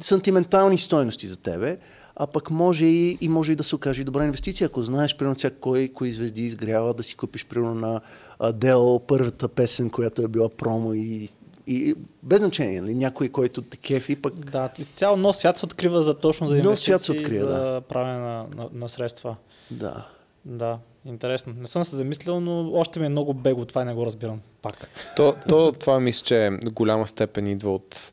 сантиментални 0.00 0.78
стойности 0.78 1.26
за 1.26 1.36
тебе, 1.36 1.78
а 2.16 2.26
пък 2.26 2.50
може 2.50 2.86
и, 2.86 3.18
и 3.20 3.28
може 3.28 3.52
и 3.52 3.56
да 3.56 3.64
се 3.64 3.74
окаже 3.74 4.04
добра 4.04 4.24
инвестиция. 4.24 4.66
Ако 4.66 4.82
знаеш, 4.82 5.16
примерно, 5.16 5.38
сега 5.38 5.54
кой, 5.60 5.88
кои 5.94 6.12
звезди 6.12 6.42
изгрява, 6.42 6.94
да 6.94 7.02
си 7.02 7.16
купиш, 7.16 7.46
примерно, 7.46 7.74
на 7.74 8.00
Адел 8.42 9.00
първата 9.06 9.48
песен, 9.48 9.90
която 9.90 10.22
е 10.22 10.28
била 10.28 10.48
промо 10.48 10.94
и, 10.94 11.28
и 11.66 11.94
без 12.22 12.38
значение, 12.38 12.80
нали? 12.80 12.94
някой, 12.94 13.28
който 13.28 13.62
те 13.62 13.76
кефи, 13.76 14.16
пък... 14.16 14.34
Да, 14.34 14.70
цял 14.92 15.16
нов 15.16 15.36
свят 15.36 15.56
се 15.56 15.64
открива 15.64 16.02
за 16.02 16.14
точно 16.14 16.48
за 16.48 16.58
инвестиции, 16.58 16.84
свят 16.84 17.00
се 17.00 17.12
открива, 17.12 17.38
за 17.38 17.46
да. 17.46 17.80
правене 17.80 18.18
на, 18.18 18.46
на, 18.56 18.68
на 18.72 18.88
средства. 18.88 19.36
Да. 19.70 20.06
Да, 20.44 20.78
интересно. 21.04 21.54
Не 21.58 21.66
съм 21.66 21.84
се 21.84 21.96
замислил, 21.96 22.40
но 22.40 22.72
още 22.72 23.00
ми 23.00 23.06
е 23.06 23.08
много 23.08 23.34
бего 23.34 23.64
това 23.64 23.82
и 23.82 23.84
не 23.84 23.94
го 23.94 24.06
разбирам 24.06 24.40
пак. 24.62 24.88
То, 25.16 25.34
то, 25.48 25.72
това 25.72 26.00
мисля, 26.00 26.24
че 26.24 26.50
до 26.62 26.70
голяма 26.70 27.06
степен 27.06 27.46
идва 27.46 27.74
от 27.74 28.12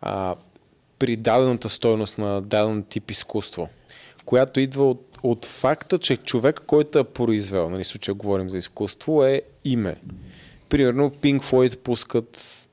а, 0.00 0.34
при 0.98 1.16
дадената 1.16 1.68
стойност 1.68 2.18
на 2.18 2.42
даден 2.42 2.82
тип 2.82 3.10
изкуство, 3.10 3.68
която 4.24 4.60
идва 4.60 4.90
от, 4.90 5.09
от 5.22 5.46
факта, 5.46 5.98
че 5.98 6.16
човек, 6.16 6.60
който 6.66 6.98
е 6.98 7.04
произвел, 7.04 7.70
нали, 7.70 7.84
случая 7.84 8.14
говорим 8.14 8.50
за 8.50 8.58
изкуство, 8.58 9.24
е 9.24 9.42
име. 9.64 9.96
Примерно 10.68 11.10
Pink 11.10 11.40
Floyd 11.40 11.78
пускат, 11.78 12.66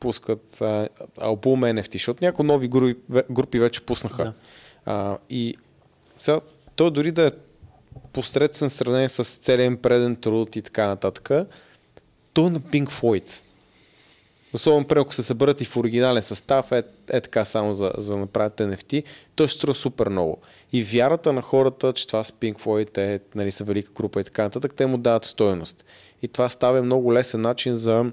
пускат 0.00 0.60
а, 0.60 0.88
албум 1.18 1.60
NFT, 1.60 1.92
защото 1.92 2.24
някои 2.24 2.46
нови 2.46 2.68
групи, 2.68 2.96
групи 3.30 3.58
вече 3.58 3.80
пуснаха. 3.80 4.24
Да. 4.24 4.32
А, 4.86 5.18
и 5.30 5.56
сега, 6.16 6.40
то 6.76 6.90
дори 6.90 7.12
да 7.12 7.26
е 7.26 7.30
посредствен 8.12 8.70
сравнение 8.70 9.08
с 9.08 9.24
целият 9.24 9.82
преден 9.82 10.16
труд 10.16 10.56
и 10.56 10.62
така 10.62 10.86
нататък, 10.86 11.30
то 12.32 12.46
е 12.46 12.50
на 12.50 12.60
Pink 12.60 12.90
Floyd. 12.90 13.42
Особено 14.52 14.86
при 14.86 14.98
ако 14.98 15.14
се 15.14 15.22
съберат 15.22 15.60
и 15.60 15.64
в 15.64 15.76
оригинален 15.76 16.22
състав, 16.22 16.72
е, 16.72 16.82
е 17.10 17.20
така 17.20 17.44
само 17.44 17.72
за, 17.72 17.92
за 17.98 18.12
да 18.12 18.18
направят 18.18 18.56
NFT, 18.56 19.04
той 19.34 19.48
ще 19.48 19.56
струва 19.56 19.74
супер 19.74 20.08
много. 20.08 20.38
И 20.72 20.82
вярата 20.82 21.32
на 21.32 21.42
хората, 21.42 21.92
че 21.92 22.06
това 22.06 22.24
с 22.24 22.32
Pink 22.32 22.60
Floyd 22.60 22.98
е, 22.98 23.20
нали, 23.34 23.50
са 23.50 23.64
велика 23.64 23.92
група 23.92 24.20
и 24.20 24.24
така 24.24 24.42
нататък, 24.42 24.74
те 24.74 24.86
му 24.86 24.98
дават 24.98 25.24
стоеност. 25.24 25.84
И 26.22 26.28
това 26.28 26.48
става 26.48 26.82
много 26.82 27.14
лесен 27.14 27.40
начин 27.40 27.74
за 27.74 28.12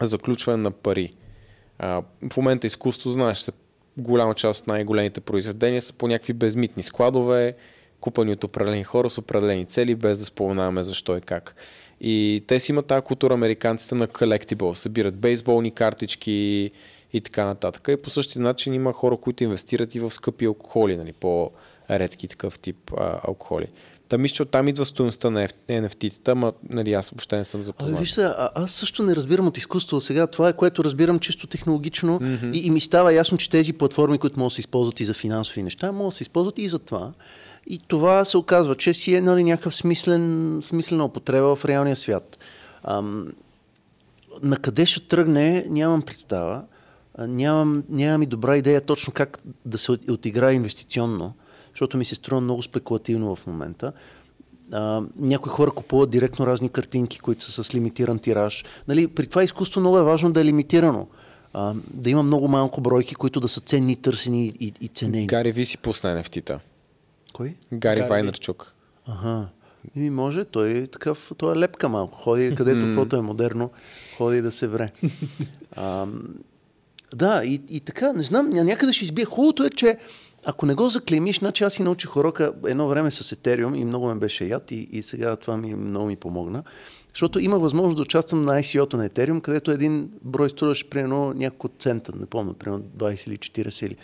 заключване 0.00 0.62
на 0.62 0.70
пари. 0.70 1.10
А, 1.78 2.02
в 2.32 2.36
момента 2.36 2.66
изкуство, 2.66 3.10
знаеш, 3.10 3.38
се, 3.38 3.52
голяма 3.96 4.34
част 4.34 4.60
от 4.60 4.66
най-големите 4.66 5.20
произведения 5.20 5.82
са 5.82 5.92
по 5.92 6.08
някакви 6.08 6.32
безмитни 6.32 6.82
складове, 6.82 7.54
купани 8.00 8.32
от 8.32 8.44
определени 8.44 8.84
хора 8.84 9.10
с 9.10 9.18
определени 9.18 9.64
цели, 9.64 9.94
без 9.94 10.18
да 10.18 10.24
споменаваме 10.24 10.82
защо 10.82 11.16
и 11.16 11.20
как. 11.20 11.54
И 12.00 12.44
те 12.46 12.60
си 12.60 12.72
имат 12.72 12.86
тази 12.86 13.02
култура 13.02 13.34
американците 13.34 13.94
на 13.94 14.08
collectible, 14.08 14.74
събират 14.74 15.16
бейсболни 15.16 15.70
картички 15.70 16.70
и 17.12 17.20
така 17.20 17.44
нататък. 17.44 17.88
И 17.90 17.96
по 17.96 18.10
същия 18.10 18.42
начин 18.42 18.74
има 18.74 18.92
хора, 18.92 19.16
които 19.16 19.44
инвестират 19.44 19.94
и 19.94 20.00
в 20.00 20.10
скъпи 20.10 20.44
алкохоли, 20.44 20.96
нали, 20.96 21.12
по-редки 21.88 22.28
такъв 22.28 22.58
тип 22.58 22.92
а, 22.96 23.20
алкохоли. 23.28 23.66
Та 24.08 24.18
мисля, 24.18 24.34
че 24.34 24.42
оттам 24.42 24.68
идва 24.68 24.86
стоеността 24.86 25.30
на 25.30 25.48
NFT-тата, 25.68 26.28
ама 26.28 26.52
нали, 26.70 26.92
аз 26.92 27.10
въобще 27.10 27.36
не 27.36 27.44
съм 27.44 27.62
запознат. 27.62 28.00
виж 28.00 28.10
се, 28.10 28.24
а, 28.24 28.50
аз 28.54 28.70
също 28.70 29.02
не 29.02 29.16
разбирам 29.16 29.46
от 29.46 29.58
изкуство. 29.58 30.00
Сега 30.00 30.26
това 30.26 30.48
е 30.48 30.52
което 30.52 30.84
разбирам 30.84 31.18
чисто 31.18 31.46
технологично 31.46 32.20
mm-hmm. 32.20 32.52
и, 32.52 32.66
и 32.66 32.70
ми 32.70 32.80
става 32.80 33.12
ясно, 33.12 33.38
че 33.38 33.50
тези 33.50 33.72
платформи, 33.72 34.18
които 34.18 34.38
могат 34.38 34.50
да 34.50 34.54
се 34.54 34.60
използват 34.60 35.00
и 35.00 35.04
за 35.04 35.14
финансови 35.14 35.62
неща, 35.62 35.92
могат 35.92 36.10
да 36.10 36.16
се 36.16 36.22
използват 36.22 36.58
и 36.58 36.68
за 36.68 36.78
това. 36.78 37.12
И 37.66 37.78
това 37.88 38.24
се 38.24 38.36
оказва, 38.36 38.74
че 38.74 38.94
си 38.94 39.14
е 39.14 39.20
нали, 39.20 39.44
някакъв 39.44 39.74
смислен, 39.74 40.60
смислена 40.64 41.04
употреба 41.04 41.56
в 41.56 41.64
реалния 41.64 41.96
свят. 41.96 42.38
Ам, 42.84 43.32
на 44.42 44.56
къде 44.56 44.86
ще 44.86 45.00
тръгне, 45.00 45.66
нямам 45.68 46.02
представа. 46.02 46.62
Нямам, 47.18 47.84
нямам 47.88 48.22
и 48.22 48.26
добра 48.26 48.56
идея 48.56 48.80
точно 48.80 49.12
как 49.12 49.38
да 49.64 49.78
се 49.78 49.92
от- 49.92 50.10
отиграе 50.10 50.54
инвестиционно, 50.54 51.34
защото 51.82 51.98
ми 51.98 52.04
се 52.04 52.14
струва 52.14 52.40
много 52.40 52.62
спекулативно 52.62 53.36
в 53.36 53.46
момента. 53.46 53.92
А, 54.72 55.02
някои 55.16 55.50
хора 55.50 55.70
купуват 55.70 56.10
директно 56.10 56.46
разни 56.46 56.68
картинки, 56.68 57.18
които 57.18 57.44
са 57.50 57.64
с 57.64 57.74
лимитиран 57.74 58.18
тираж. 58.18 58.64
Нали, 58.88 59.08
при 59.08 59.26
това 59.26 59.44
изкуство 59.44 59.80
много 59.80 59.98
е 59.98 60.02
важно 60.02 60.32
да 60.32 60.40
е 60.40 60.44
лимитирано. 60.44 61.08
А, 61.52 61.74
да 61.94 62.10
има 62.10 62.22
много 62.22 62.48
малко 62.48 62.80
бройки, 62.80 63.14
които 63.14 63.40
да 63.40 63.48
са 63.48 63.60
ценни, 63.60 63.96
търсени 63.96 64.52
и, 64.60 64.72
и 64.80 64.88
ценени. 64.88 65.26
Гари 65.26 65.52
Ви 65.52 65.64
си 65.64 65.78
пусна 65.78 66.22
NFT-та. 66.22 66.60
Кой? 67.32 67.48
Gaри 67.72 67.78
Гари. 67.78 68.02
Вайнерчук. 68.08 68.74
Ага. 69.06 69.48
И 69.96 70.10
може, 70.10 70.44
той 70.44 70.70
е 70.70 70.86
такъв, 70.86 71.32
той 71.36 71.52
е 71.52 71.58
лепка 71.58 71.88
малко. 71.88 72.14
Ходи 72.14 72.54
където 72.54 72.86
каквото 72.86 73.16
е 73.16 73.20
модерно, 73.20 73.70
ходи 74.18 74.42
да 74.42 74.50
се 74.50 74.68
вре. 74.68 74.88
А, 75.76 76.06
да, 77.14 77.44
и, 77.44 77.60
и 77.70 77.80
така, 77.80 78.12
не 78.12 78.22
знам, 78.22 78.52
ня- 78.52 78.62
някъде 78.62 78.92
ще 78.92 79.04
избие. 79.04 79.24
Хубавото 79.24 79.64
е, 79.64 79.70
че 79.70 79.98
ако 80.44 80.66
не 80.66 80.74
го 80.74 80.88
заклеймиш, 80.88 81.38
значи 81.38 81.64
аз 81.64 81.74
си 81.74 81.82
научих 81.82 82.16
урока 82.16 82.52
едно 82.66 82.88
време 82.88 83.10
с 83.10 83.36
Ethereum 83.36 83.76
и 83.76 83.84
много 83.84 84.06
ме 84.06 84.14
беше 84.14 84.44
яд 84.44 84.70
и, 84.70 84.88
и 84.92 85.02
сега 85.02 85.36
това 85.36 85.56
ми 85.56 85.74
много 85.74 86.06
ми 86.06 86.16
помогна. 86.16 86.62
Защото 87.14 87.40
има 87.40 87.58
възможност 87.58 87.96
да 87.96 88.02
участвам 88.02 88.42
на 88.42 88.52
ICO-то 88.52 88.96
на 88.96 89.08
Ethereum, 89.08 89.40
където 89.40 89.70
един 89.70 90.10
брой 90.22 90.50
струваше 90.50 90.90
примерно 90.90 91.32
няколко 91.32 91.68
цента, 91.78 92.12
не 92.16 92.26
помня, 92.26 92.54
примерно 92.54 92.82
20 92.82 93.28
или 93.28 93.38
40 93.38 93.86
или... 93.86 93.96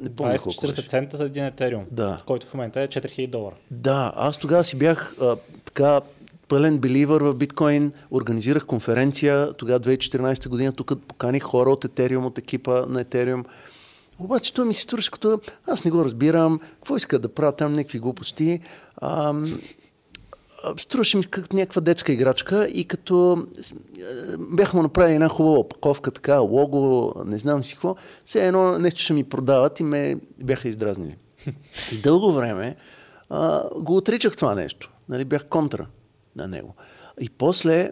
Не 0.00 0.14
помня 0.16 0.38
колко 0.38 0.60
20-40 0.60 0.66
беше. 0.66 0.88
цента 0.88 1.16
за 1.16 1.24
един 1.24 1.44
етериум, 1.44 1.84
Да. 1.90 2.18
който 2.26 2.46
в 2.46 2.54
момента 2.54 2.80
е 2.80 2.88
4000 2.88 3.30
долара. 3.30 3.54
Да, 3.70 4.12
аз 4.16 4.36
тогава 4.36 4.64
си 4.64 4.76
бях 4.76 5.14
а, 5.20 5.36
така 5.64 6.00
пълен 6.48 6.78
беливър 6.78 7.22
в 7.22 7.34
биткоин, 7.34 7.92
организирах 8.10 8.66
конференция, 8.66 9.52
тогава 9.52 9.80
2014 9.80 10.48
година, 10.48 10.72
тук 10.72 10.92
поканих 11.08 11.42
хора 11.42 11.70
от 11.70 11.84
Ethereum, 11.84 12.26
от 12.26 12.38
екипа 12.38 12.86
на 12.86 13.04
Ethereum. 13.04 13.44
Обаче 14.18 14.54
той 14.54 14.64
ми 14.64 14.74
се 14.74 14.82
струваше 14.82 15.10
като 15.10 15.40
аз 15.66 15.84
не 15.84 15.90
го 15.90 16.04
разбирам, 16.04 16.60
какво 16.74 16.96
иска 16.96 17.18
да 17.18 17.28
правя 17.28 17.52
там 17.52 17.72
някакви 17.72 17.98
глупости. 17.98 18.60
А, 18.96 19.34
струваше 20.78 21.16
ми 21.16 21.24
като 21.24 21.56
някаква 21.56 21.80
детска 21.80 22.12
играчка 22.12 22.66
и 22.66 22.84
като 22.84 23.46
бяха 24.38 24.76
му 24.76 24.82
направили 24.82 25.14
една 25.14 25.28
хубава 25.28 25.58
опаковка, 25.58 26.10
така, 26.10 26.38
лого, 26.38 27.12
не 27.24 27.38
знам 27.38 27.64
си 27.64 27.74
какво, 27.74 27.96
все 28.24 28.46
едно 28.46 28.78
нещо 28.78 29.00
ще 29.00 29.12
ми 29.12 29.24
продават 29.24 29.80
и 29.80 29.84
ме 29.84 30.16
бяха 30.42 30.68
издразнили. 30.68 31.16
И 31.92 32.00
дълго 32.02 32.32
време 32.32 32.76
а, 33.30 33.68
го 33.80 33.96
отричах 33.96 34.36
това 34.36 34.54
нещо. 34.54 34.90
Нали, 35.08 35.24
бях 35.24 35.44
контра 35.44 35.86
на 36.36 36.48
него. 36.48 36.74
И 37.20 37.30
после, 37.30 37.90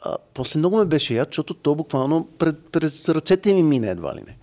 а, 0.00 0.16
после 0.34 0.58
много 0.58 0.76
ме 0.76 0.84
беше 0.84 1.14
яд, 1.14 1.28
защото 1.28 1.54
то 1.54 1.74
буквално 1.74 2.28
пред, 2.38 2.56
през 2.72 3.08
ръцете 3.08 3.54
ми 3.54 3.62
мине 3.62 3.90
едва 3.90 4.14
ли 4.14 4.20
не. 4.20 4.36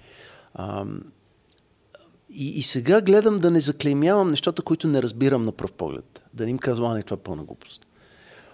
И, 2.29 2.49
и 2.49 2.63
сега 2.63 3.01
гледам 3.01 3.37
да 3.37 3.51
не 3.51 3.59
заклеймявам 3.59 4.27
нещата, 4.27 4.61
които 4.61 4.87
не 4.87 5.03
разбирам 5.03 5.43
на 5.43 5.51
пръв 5.51 5.71
поглед. 5.71 6.21
Да 6.33 6.45
не 6.45 6.51
им 6.51 6.57
казвам, 6.57 6.91
а 6.91 6.93
не, 6.93 7.03
това 7.03 7.15
е 7.15 7.23
пълна 7.23 7.43
глупост. 7.43 7.87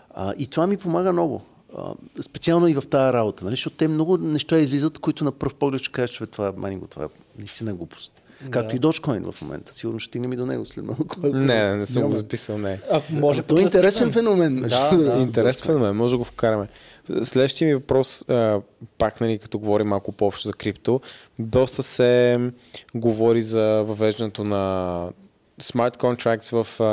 А, 0.09 0.33
и 0.37 0.47
това 0.47 0.67
ми 0.67 0.77
помага 0.77 1.13
много. 1.13 1.41
А, 1.77 1.93
специално 2.21 2.67
и 2.67 2.73
в 2.73 2.83
тази 2.89 3.13
работа, 3.13 3.45
нали? 3.45 3.53
защото 3.53 3.75
те 3.75 3.87
много 3.87 4.17
неща 4.17 4.57
излизат, 4.57 4.99
които 4.99 5.23
на 5.23 5.31
пръв 5.31 5.55
поглед 5.55 5.81
ще 5.81 5.91
кажеш, 5.91 6.15
че 6.15 6.25
това, 6.25 6.53
манинго, 6.57 6.87
това 6.87 7.03
е 7.05 7.07
наистина 7.37 7.73
глупост. 7.73 8.22
Да. 8.43 8.51
Както 8.51 8.75
и 8.75 8.79
Dogecoin 8.79 9.31
в 9.31 9.41
момента. 9.41 9.73
Сигурно 9.73 9.99
ще 9.99 10.07
стигнем 10.09 10.33
и 10.33 10.35
до 10.35 10.45
него 10.45 10.65
след 10.65 10.85
малко. 10.85 11.27
Не, 11.27 11.75
не, 11.75 11.85
съм 11.85 12.03
го 12.03 12.15
записал, 12.15 12.57
не. 12.57 12.79
А, 12.91 13.01
може 13.09 13.39
Ама 13.39 13.47
той 13.47 13.59
е 13.59 13.63
интересен 13.63 14.11
стигнем. 14.11 14.13
феномен. 14.13 14.61
Да, 14.61 14.97
да. 14.97 15.21
Интересен 15.21 15.65
феномен, 15.65 15.95
може 15.95 16.13
да 16.13 16.17
го 16.17 16.23
вкараме. 16.23 16.67
Следващия 17.23 17.67
ми 17.67 17.73
въпрос, 17.73 18.29
а, 18.29 18.61
пак 18.97 19.21
нали, 19.21 19.39
като 19.39 19.59
говорим 19.59 19.87
малко 19.87 20.11
по-общо 20.11 20.47
за 20.47 20.53
крипто, 20.53 21.01
доста 21.39 21.83
се 21.83 22.39
говори 22.95 23.41
за 23.41 23.83
въвеждането 23.87 24.43
на 24.43 25.09
смарт 25.59 25.97
contracts 25.97 26.63
в, 26.63 26.81
а, 26.81 26.85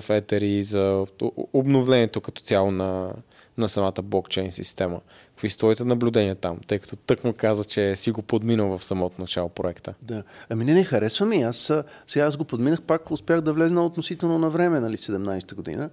в 0.00 0.04
Ether 0.08 0.42
и 0.42 0.64
за 0.64 1.06
обновлението 1.52 2.20
като 2.20 2.42
цяло 2.42 2.70
на, 2.70 3.12
на 3.58 3.68
самата 3.68 4.02
блокчейн 4.02 4.52
система. 4.52 5.00
Какви 5.40 5.50
са 5.50 5.58
твоите 5.58 5.84
наблюдения 5.84 6.34
там? 6.34 6.58
Тъй 6.66 6.78
като 6.78 6.96
тък 6.96 7.24
му 7.24 7.32
каза, 7.32 7.64
че 7.64 7.96
си 7.96 8.10
го 8.10 8.22
подминал 8.22 8.78
в 8.78 8.84
самото 8.84 9.20
начало 9.20 9.48
проекта. 9.48 9.94
Да. 10.02 10.22
Ами 10.48 10.64
не, 10.64 10.74
не 10.74 10.84
харесва 10.84 11.26
ми. 11.26 11.42
Аз 11.42 11.72
сега 12.06 12.24
аз 12.24 12.36
го 12.36 12.44
подминах, 12.44 12.82
пак 12.82 13.10
успях 13.10 13.40
да 13.40 13.52
влезна 13.52 13.84
относително 13.84 14.38
на 14.38 14.50
време, 14.50 14.80
нали, 14.80 14.96
17-та 14.96 15.56
година. 15.56 15.90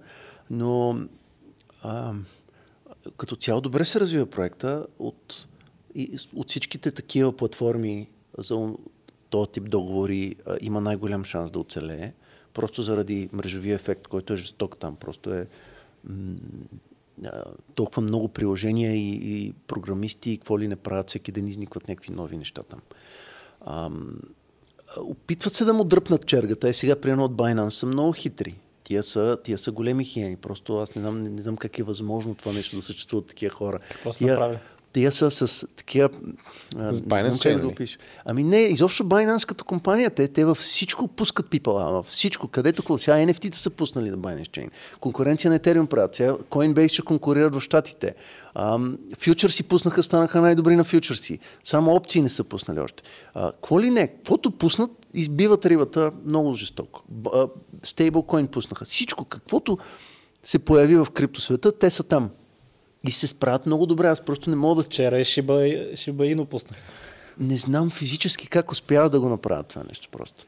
Но 0.50 1.00
а, 1.82 2.12
като 3.16 3.36
цяло 3.36 3.60
добре 3.60 3.84
се 3.84 4.00
развива 4.00 4.26
проекта 4.26 4.86
от, 4.98 5.46
и, 5.94 6.18
от 6.34 6.48
всичките 6.48 6.90
такива 6.90 7.36
платформи 7.36 8.08
за 8.38 8.74
този 9.30 9.50
тип 9.50 9.70
договори 9.70 10.34
а, 10.46 10.56
има 10.60 10.80
най-голям 10.80 11.24
шанс 11.24 11.50
да 11.50 11.58
оцелее. 11.58 12.12
Просто 12.54 12.82
заради 12.82 13.28
мрежовия 13.32 13.74
ефект, 13.74 14.06
който 14.06 14.32
е 14.32 14.36
жесток 14.36 14.78
там. 14.78 14.96
Просто 14.96 15.34
е 15.34 15.46
м, 16.04 16.36
толкова 17.74 18.02
много 18.02 18.28
приложения 18.28 18.94
и, 18.94 19.10
и 19.14 19.52
програмисти, 19.66 20.30
и 20.30 20.38
какво 20.38 20.58
ли 20.58 20.68
не 20.68 20.76
правят, 20.76 21.08
всеки 21.08 21.32
ден 21.32 21.48
изникват 21.48 21.88
някакви 21.88 22.12
нови 22.12 22.36
неща 22.36 22.62
там. 22.62 22.80
Ам, 23.66 24.18
а, 24.96 25.00
опитват 25.00 25.54
се 25.54 25.64
да 25.64 25.74
му 25.74 25.84
дръпнат 25.84 26.26
чергата. 26.26 26.68
Е 26.68 26.74
сега, 26.74 26.96
примерно 26.96 27.24
от 27.24 27.32
Binance 27.32 27.68
са 27.70 27.86
много 27.86 28.12
хитри. 28.12 28.54
Тия 28.84 29.02
са, 29.02 29.38
тия 29.44 29.58
са 29.58 29.72
големи 29.72 30.04
хиени. 30.04 30.36
Просто 30.36 30.78
аз 30.78 30.94
не 30.94 31.02
знам, 31.02 31.22
не, 31.22 31.30
не 31.30 31.42
знам 31.42 31.56
как 31.56 31.78
е 31.78 31.82
възможно 31.82 32.34
това 32.34 32.52
нещо 32.52 32.76
да 32.76 32.82
съществуват 32.82 33.26
такива 33.26 33.54
хора. 33.54 33.78
Какво 33.90 34.12
са 34.12 34.18
Тия- 34.18 34.32
направили? 34.32 34.58
Тия 34.98 35.12
са 35.12 35.30
с 35.30 35.66
такива... 35.76 36.10
С 36.76 37.00
Binance 37.00 37.56
да 37.56 37.62
го 37.62 37.70
ли? 37.70 37.74
пиша. 37.74 37.98
Ами 38.24 38.44
не, 38.44 38.56
изобщо 38.56 39.04
Binance 39.04 39.46
като 39.46 39.64
компания, 39.64 40.10
те, 40.10 40.28
те 40.28 40.44
във 40.44 40.58
всичко 40.58 41.08
пускат 41.08 41.50
пипала, 41.50 41.92
във 41.92 42.06
всичко, 42.06 42.48
където 42.48 42.82
какво. 42.82 42.98
Сега 42.98 43.16
NFT-та 43.16 43.58
са 43.58 43.70
пуснали 43.70 44.10
на 44.10 44.18
Binance 44.18 44.48
Chain. 44.48 44.70
Конкуренция 45.00 45.50
на 45.50 45.58
Ethereum 45.58 45.86
правят. 45.86 46.14
Сега 46.14 46.32
Coinbase 46.32 46.92
ще 46.92 47.02
конкурират 47.02 47.54
в 47.54 47.60
Штатите. 47.60 48.14
Фьючерси 49.18 49.62
пуснаха, 49.62 50.02
станаха 50.02 50.40
най-добри 50.40 50.76
на 50.76 50.84
фьючерси. 50.84 51.38
Само 51.64 51.94
опции 51.94 52.22
не 52.22 52.28
са 52.28 52.44
пуснали 52.44 52.80
още. 52.80 53.02
А, 53.34 53.52
какво 53.52 53.80
ли 53.80 53.90
не? 53.90 54.08
Каквото 54.08 54.50
пуснат, 54.50 54.90
избиват 55.14 55.66
рибата 55.66 56.12
много 56.24 56.54
жестоко. 56.54 57.02
Стейблкоин 57.82 58.46
пуснаха. 58.46 58.84
Всичко, 58.84 59.24
каквото 59.24 59.78
се 60.42 60.58
появи 60.58 60.96
в 60.96 61.06
криптосвета, 61.14 61.78
те 61.78 61.90
са 61.90 62.02
там. 62.02 62.30
И 63.06 63.10
се 63.10 63.26
справят 63.26 63.66
много 63.66 63.86
добре. 63.86 64.08
Аз 64.08 64.20
просто 64.20 64.50
не 64.50 64.56
мога 64.56 64.74
да 64.74 64.82
Вчера 64.82 65.14
Shiba, 65.14 65.92
Shiba 65.94 66.36
Inu 66.36 66.44
пуснах. 66.44 66.78
не 67.40 67.58
знам 67.58 67.90
физически 67.90 68.48
как 68.48 68.72
успяват 68.72 69.12
да 69.12 69.20
го 69.20 69.28
направят 69.28 69.66
това 69.66 69.82
нещо 69.88 70.08
просто. 70.12 70.44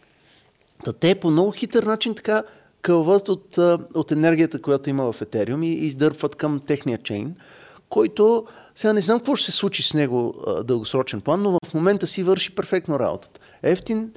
Та 0.85 0.93
те 0.93 1.14
по 1.14 1.31
много 1.31 1.51
хитър 1.51 1.82
начин 1.82 2.14
така 2.14 2.43
кълват 2.82 3.28
от, 3.28 3.59
от 3.94 4.12
енергията, 4.12 4.62
която 4.62 4.90
има 4.90 5.12
в 5.12 5.20
Ethereum 5.20 5.66
и 5.66 5.86
издърпват 5.86 6.36
към 6.36 6.60
техния 6.66 6.98
чейн, 6.98 7.35
който 7.89 8.47
сега 8.74 8.93
не 8.93 9.01
знам 9.01 9.18
какво 9.18 9.36
ще 9.36 9.52
се 9.52 9.59
случи 9.59 9.82
с 9.82 9.94
него 9.94 10.35
а, 10.47 10.64
дългосрочен 10.64 11.20
план, 11.20 11.43
но 11.43 11.59
в 11.64 11.74
момента 11.74 12.06
си 12.06 12.22
върши 12.22 12.55
перфектно 12.55 12.98
работата. 12.98 13.40
Ефтин, 13.62 14.12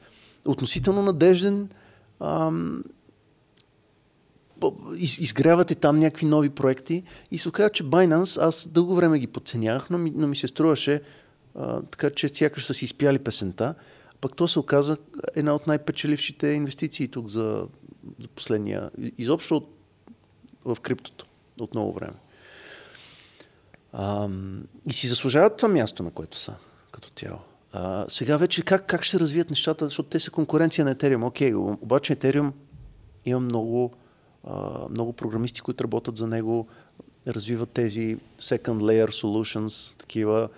относително 0.48 1.02
надежден, 1.02 1.70
ам, 2.20 2.84
из, 4.98 5.18
изгрявате 5.18 5.76
там 5.76 6.00
някакви 6.00 6.26
нови 6.26 6.50
проекти 6.50 7.04
и 7.32 7.38
се 7.38 7.50
оказа, 7.50 7.70
че 7.70 7.84
Binance, 7.84 8.42
аз 8.42 8.68
дълго 8.68 8.96
време 8.96 9.20
ги 9.20 9.28
подценявах, 9.28 9.90
но 9.90 9.98
ми, 9.98 10.14
но 10.16 10.28
ми 10.28 10.36
се 10.36 10.48
струваше 10.48 11.02
а, 11.56 11.82
така, 11.82 12.10
че 12.10 12.30
сякаш 12.30 12.66
са 12.66 12.74
си 12.74 12.86
изпяли 12.86 13.20
песента. 13.20 13.76
Пък 14.22 14.36
то 14.36 14.48
се 14.48 14.60
оказа 14.60 14.98
една 15.36 15.56
от 15.56 15.68
най-печелившите 15.68 16.48
инвестиции 16.48 17.08
тук 17.08 17.28
за, 17.28 17.68
за 18.20 18.28
последния, 18.28 18.92
изобщо 19.18 19.56
от, 19.56 19.70
в 20.66 20.78
криптото 20.82 21.26
от 21.60 21.74
много 21.74 21.94
време. 21.94 22.14
А, 23.94 24.30
и 24.90 24.94
си 24.94 25.08
заслужават 25.08 25.58
това 25.58 25.70
място, 25.70 26.04
на 26.04 26.12
което 26.12 26.38
са 26.38 26.54
като 26.92 27.10
цяло. 27.16 27.40
А, 27.72 28.06
сега 28.10 28.38
вече 28.38 28.62
как, 28.62 28.86
как 28.86 29.04
ще 29.04 29.20
развият 29.20 29.50
нещата, 29.50 29.86
защото 29.86 30.10
те 30.10 30.20
са 30.20 30.32
конкуренция 30.32 30.86
на 30.86 30.96
Ethereum. 30.96 31.28
Окей, 31.28 31.54
обаче 31.56 32.16
Ethereum 32.16 32.52
има 33.26 33.40
много, 33.40 33.94
а, 34.44 34.88
много 34.90 35.14
програмисти, 35.14 35.62
които 35.62 35.84
работят 35.84 36.18
за 36.18 36.28
него, 36.28 36.68
развиват 37.28 37.70
тези 37.70 38.18
second 38.40 38.80
layer 38.80 39.10
solutions, 39.10 40.00
такива 40.00 40.50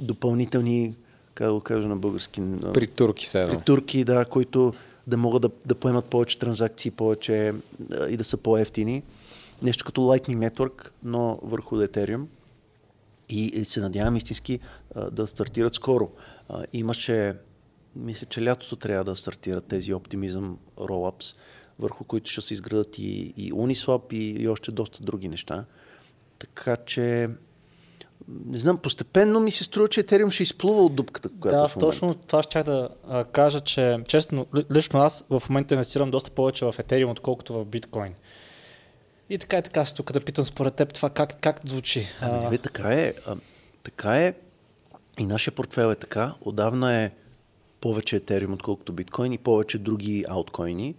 допълнителни, 0.00 0.94
как 1.34 1.46
да 1.46 1.54
го 1.54 1.60
кажа 1.60 1.88
на 1.88 1.96
български, 1.96 2.42
При 2.74 2.86
турки 2.86 3.26
се 3.26 3.40
едно. 3.40 3.54
при 3.54 3.64
турки, 3.64 4.04
да, 4.04 4.24
които 4.24 4.74
да 5.06 5.16
могат 5.16 5.42
да, 5.42 5.50
да 5.66 5.74
поемат 5.74 6.04
повече 6.04 6.38
транзакции, 6.38 6.90
повече 6.90 7.54
и 8.08 8.16
да 8.16 8.24
са 8.24 8.36
по-ефтини. 8.36 9.02
Нещо 9.62 9.84
като 9.84 10.00
Lightning 10.00 10.50
Network, 10.50 10.88
но 11.02 11.38
върху 11.42 11.76
Ethereum. 11.76 12.24
И, 13.28 13.44
и 13.44 13.64
се 13.64 13.80
надявам 13.80 14.16
истински 14.16 14.58
да 15.12 15.26
стартират 15.26 15.74
скоро. 15.74 16.10
Имаше, 16.72 17.36
мисля, 17.96 18.26
че 18.26 18.44
лятото 18.44 18.76
трябва 18.76 19.04
да 19.04 19.16
стартират 19.16 19.64
тези 19.64 19.94
Optimism 19.94 20.54
Rollups, 20.76 21.36
върху 21.78 22.04
които 22.04 22.30
ще 22.30 22.40
се 22.40 22.54
изградат 22.54 22.98
и, 22.98 23.34
и 23.36 23.52
Uniswap 23.52 24.12
и, 24.12 24.42
и 24.42 24.48
още 24.48 24.72
доста 24.72 25.02
други 25.02 25.28
неща. 25.28 25.64
Така 26.38 26.76
че, 26.76 27.28
не 28.28 28.58
знам, 28.58 28.78
постепенно 28.78 29.40
ми 29.40 29.50
се 29.50 29.64
струва, 29.64 29.88
че 29.88 30.02
Ethereum 30.02 30.30
ще 30.30 30.42
изплува 30.42 30.82
от 30.82 30.94
дупката, 30.94 31.28
която 31.40 31.56
Да, 31.56 31.62
е 31.62 31.64
аз 31.64 31.74
точно 31.74 32.14
това 32.14 32.42
ще 32.42 32.62
да 32.62 32.88
а, 33.08 33.24
кажа, 33.24 33.60
че 33.60 33.98
честно, 34.08 34.46
ли- 34.56 34.64
лично 34.72 35.00
аз 35.00 35.24
в 35.30 35.42
момента 35.48 35.74
инвестирам 35.74 36.10
доста 36.10 36.30
повече 36.30 36.64
в 36.64 36.72
Ethereum, 36.72 37.10
отколкото 37.10 37.52
в 37.52 37.66
биткоин. 37.66 38.14
И 39.30 39.38
така 39.38 39.58
и 39.58 39.62
така 39.62 39.84
си 39.84 39.94
тук 39.94 40.12
да 40.12 40.20
питам 40.20 40.44
според 40.44 40.74
теб 40.74 40.92
това 40.94 41.10
как, 41.10 41.40
как 41.40 41.60
звучи. 41.64 42.06
Ами, 42.20 42.50
бе, 42.50 42.58
така 42.58 42.92
е. 42.92 43.14
А, 43.26 43.36
така 43.82 44.16
е. 44.16 44.34
И 45.18 45.26
нашия 45.26 45.54
портфел 45.54 45.90
е 45.90 45.94
така. 45.94 46.34
Отдавна 46.40 46.96
е 46.96 47.10
повече 47.80 48.20
Ethereum, 48.20 48.52
отколкото 48.52 48.92
биткоин 48.92 49.32
и 49.32 49.38
повече 49.38 49.78
други 49.78 50.24
ауткоини. 50.28 50.94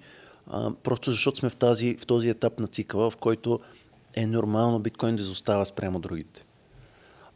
Просто 0.84 1.12
защото 1.12 1.38
сме 1.38 1.50
в, 1.50 1.56
тази, 1.56 1.98
в 1.98 2.06
този 2.06 2.30
етап 2.30 2.60
на 2.60 2.68
цикъла, 2.68 3.12
в 3.12 3.18
който 3.18 3.60
е 4.16 4.28
нормално 4.28 4.80
биткоин 4.80 5.16
да 5.16 5.22
изостава 5.22 5.66
спрямо 5.66 6.00
другите. 6.00 6.46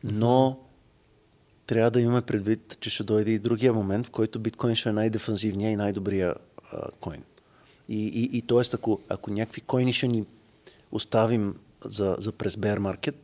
Но 0.03 0.59
трябва 1.67 1.91
да 1.91 2.01
имаме 2.01 2.21
предвид, 2.21 2.77
че 2.79 2.89
ще 2.89 3.03
дойде 3.03 3.31
и 3.31 3.39
другия 3.39 3.73
момент, 3.73 4.07
в 4.07 4.09
който 4.09 4.39
биткоин 4.39 4.75
ще 4.75 4.89
е 4.89 4.93
най-дефанзивния 4.93 5.71
и 5.71 5.75
най-добрия 5.75 6.35
а, 6.71 6.91
коин. 6.99 7.23
И, 7.89 8.07
и, 8.07 8.37
и 8.37 8.41
т.е. 8.41 8.61
Ако, 8.73 8.99
ако 9.09 9.31
някакви 9.31 9.61
коини 9.61 9.93
ще 9.93 10.07
ни 10.07 10.25
оставим 10.91 11.55
за, 11.85 12.15
за 12.19 12.31
през 12.31 12.55
bear 12.55 12.79
market, 12.79 13.15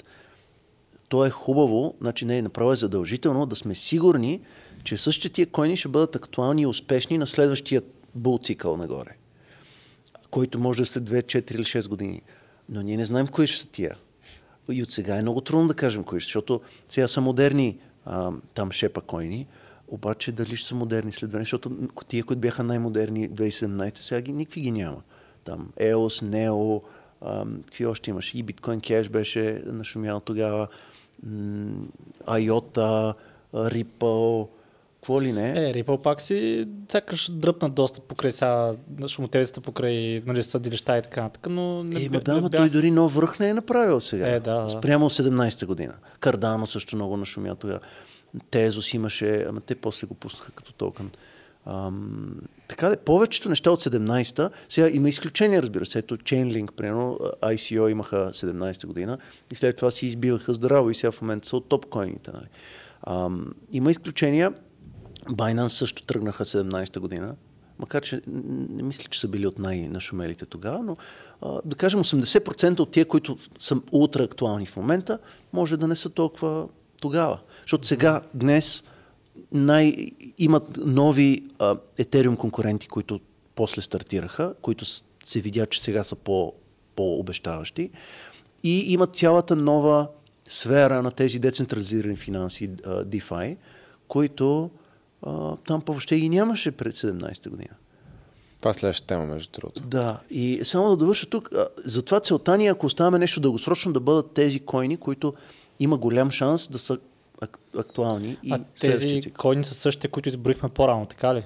то 1.10 1.26
е 1.26 1.30
хубаво, 1.30 1.95
значи 2.02 2.26
не 2.26 2.38
е 2.38 2.41
направо 2.41 2.74
е 2.74 2.76
задължително 2.76 3.45
да 3.45 3.56
сме 3.56 3.76
сигурни, 3.76 4.41
че 4.84 4.98
същите 4.98 5.30
тия 5.30 5.48
коини 5.48 5.78
ще 5.78 5.88
бъдат 5.88 6.16
актуални 6.16 6.62
и 6.62 6.66
успешни 6.66 7.18
на 7.18 7.28
следващия 7.28 7.82
бул 8.16 8.40
цикъл 8.44 8.78
нагоре, 8.78 9.18
който 10.36 10.60
може 10.60 10.82
да 10.82 10.86
след 10.86 11.03
2, 11.03 11.24
4 11.24 11.56
или 11.56 11.64
6 11.64 11.88
години. 11.88 12.22
Но 12.70 12.82
ние 12.82 12.98
не 12.98 13.06
знаем 13.06 13.28
кои 13.28 13.48
ще 13.48 13.62
са 13.62 13.68
тия. 13.68 13.95
И 14.72 14.84
от 14.84 14.91
сега 14.91 15.16
е 15.16 15.22
много 15.22 15.41
трудно 15.41 15.68
да 15.68 15.74
кажем 15.74 16.03
кои 16.03 16.20
ще, 16.20 16.28
защото 16.28 16.62
сега 16.88 17.07
са 17.07 17.22
модерни 17.22 17.78
а, 18.06 18.32
там 18.53 18.72
шепа 18.72 19.02
койни, 19.02 19.48
обаче 19.88 20.32
дали 20.32 20.56
ще 20.56 20.68
са 20.68 20.76
модерни 20.76 21.12
след 21.12 21.32
време, 21.32 21.41
защото 21.45 21.78
тия, 22.07 22.24
които 22.24 22.40
бяха 22.40 22.64
най-модерни 22.64 23.30
2017, 23.30 23.98
сега 23.98 24.22
ги, 24.22 24.34
никакви 24.34 24.62
ги 24.62 24.72
няма. 24.72 25.02
Там 25.44 25.72
EOS, 25.80 26.24
NEO, 26.24 26.82
а, 27.22 27.45
какви 27.66 27.86
още 27.86 28.10
имаш? 28.10 28.34
И 28.34 28.45
Bitcoin 28.45 28.80
Cash 28.80 29.10
беше 29.10 29.62
нашумял 29.66 30.20
тогава, 30.20 30.68
м, 31.24 31.88
IOTA, 32.28 33.14
Ripple, 33.53 34.48
какво 35.06 35.22
ли 35.22 35.32
не. 35.32 35.49
Е, 35.49 35.73
Ripple 35.73 36.02
пак 36.02 36.22
си 36.22 36.68
сякаш 36.91 37.32
дръпна 37.32 37.69
доста 37.69 38.02
покрай 38.02 38.32
сега 38.32 38.73
шумотевицата, 39.07 39.61
покрай 39.61 40.22
нали, 40.26 40.44
съдилища 40.44 40.98
и 40.98 41.02
така 41.02 41.23
нататък, 41.23 41.48
но 41.49 41.84
не, 41.84 42.03
Е, 42.03 42.10
бе- 42.10 42.19
да, 42.19 42.41
не 42.41 42.41
бях- 42.41 42.61
той 42.61 42.69
дори 42.69 42.91
нов 42.91 43.15
връх 43.15 43.40
не 43.40 43.49
е 43.49 43.53
направил 43.53 44.02
сега. 44.02 44.27
Е, 44.30 44.40
да, 44.40 44.53
да. 44.53 44.69
Спрямо 44.69 45.10
17-та 45.10 45.65
година. 45.65 45.94
Кардано 46.19 46.68
също 46.68 46.95
много 46.95 47.18
нашумя 47.18 47.56
тогава. 47.56 47.80
Тезос 48.52 48.94
имаше, 48.94 49.45
ама 49.49 49.61
те 49.61 49.76
после 49.76 50.07
го 50.07 50.14
пуснаха 50.14 50.52
като 50.52 50.73
токен. 50.73 51.10
Ам, 51.65 52.36
така 52.68 52.90
де, 52.90 52.98
повечето 52.98 53.49
неща 53.49 53.72
от 53.72 53.82
17-та, 53.82 54.49
сега 54.69 54.90
има 54.94 55.10
изключения, 55.10 55.61
разбира 55.61 55.86
се. 55.86 55.99
Ето 55.99 56.18
Chainlink, 56.18 56.72
примерно, 56.72 57.19
ICO 57.44 57.91
имаха 57.91 58.30
17-та 58.34 58.88
година 58.88 59.18
и 59.52 59.56
след 59.56 59.76
това 59.76 59.91
си 59.91 60.06
избиваха 60.06 60.53
здраво 60.53 60.90
и 60.90 60.95
сега 60.95 61.11
в 61.11 61.22
момента 61.22 61.48
са 61.48 61.57
от 61.57 61.69
топ 61.69 61.86
койните. 61.86 62.32
Нали. 62.34 62.45
Ам, 63.07 63.53
има 63.72 63.91
изключения. 63.91 64.53
Binance 65.30 65.68
също 65.68 66.03
тръгнаха 66.03 66.45
17-та 66.45 66.99
година, 66.99 67.35
макар 67.80 68.03
че 68.03 68.22
не 68.27 68.84
мисля, 68.84 69.03
че 69.10 69.19
са 69.19 69.27
били 69.27 69.47
от 69.47 69.60
най-нашумелите 69.60 70.45
тогава, 70.45 70.80
но 70.84 70.97
а, 71.41 71.61
да 71.65 71.76
кажем 71.76 72.03
80% 72.03 72.80
от 72.80 72.91
тия, 72.91 73.06
които 73.06 73.38
са 73.60 73.81
ултра 73.91 74.23
актуални 74.23 74.65
в 74.65 74.76
момента, 74.76 75.19
може 75.53 75.77
да 75.77 75.88
не 75.88 75.95
са 75.95 76.10
толкова 76.10 76.68
тогава. 77.02 77.39
Защото 77.61 77.88
сега, 77.88 78.22
днес, 78.34 78.84
най- 79.52 80.11
имат 80.38 80.77
нови 80.85 81.43
а, 81.60 81.76
Ethereum 81.99 82.38
конкуренти, 82.38 82.88
които 82.88 83.19
после 83.56 83.81
стартираха, 83.81 84.53
които 84.61 84.85
се 85.26 85.41
видя, 85.41 85.65
че 85.65 85.84
сега 85.84 86.03
са 86.03 86.15
по, 86.15 86.53
по-обещаващи 86.95 87.89
и 88.64 88.93
имат 88.93 89.15
цялата 89.15 89.56
нова 89.56 90.07
сфера 90.47 91.02
на 91.02 91.11
тези 91.11 91.39
децентрализирани 91.39 92.15
финанси, 92.15 92.69
DeFi, 92.85 93.57
които 94.07 94.69
а, 95.21 95.55
там 95.57 95.81
въобще 95.87 96.19
ги 96.19 96.29
нямаше 96.29 96.71
пред 96.71 96.93
17-та 96.93 97.49
година. 97.49 97.69
Това 98.59 98.71
е 98.71 98.73
следващата 98.73 99.07
тема, 99.07 99.25
между 99.25 99.49
другото. 99.51 99.81
Да, 99.81 100.19
и 100.29 100.59
само 100.63 100.89
да 100.89 100.97
довърша 100.97 101.25
тук, 101.25 101.49
а, 101.53 101.67
затова 101.77 102.19
целта 102.19 102.57
ни, 102.57 102.65
е, 102.65 102.69
ако 102.69 102.85
оставаме 102.85 103.19
нещо 103.19 103.39
дългосрочно, 103.39 103.93
да 103.93 103.99
бъдат 103.99 104.31
тези 104.31 104.59
койни, 104.59 104.97
които 104.97 105.33
има 105.79 105.97
голям 105.97 106.31
шанс 106.31 106.67
да 106.67 106.79
са 106.79 106.97
ак- 107.41 107.59
актуални 107.77 108.37
и 108.43 108.51
А 108.51 108.59
тези 108.81 109.21
койни 109.31 109.63
са 109.63 109.73
същите, 109.73 110.07
които 110.07 110.29
изброихме 110.29 110.69
по-рано, 110.69 111.05
така 111.05 111.35
ли? 111.35 111.43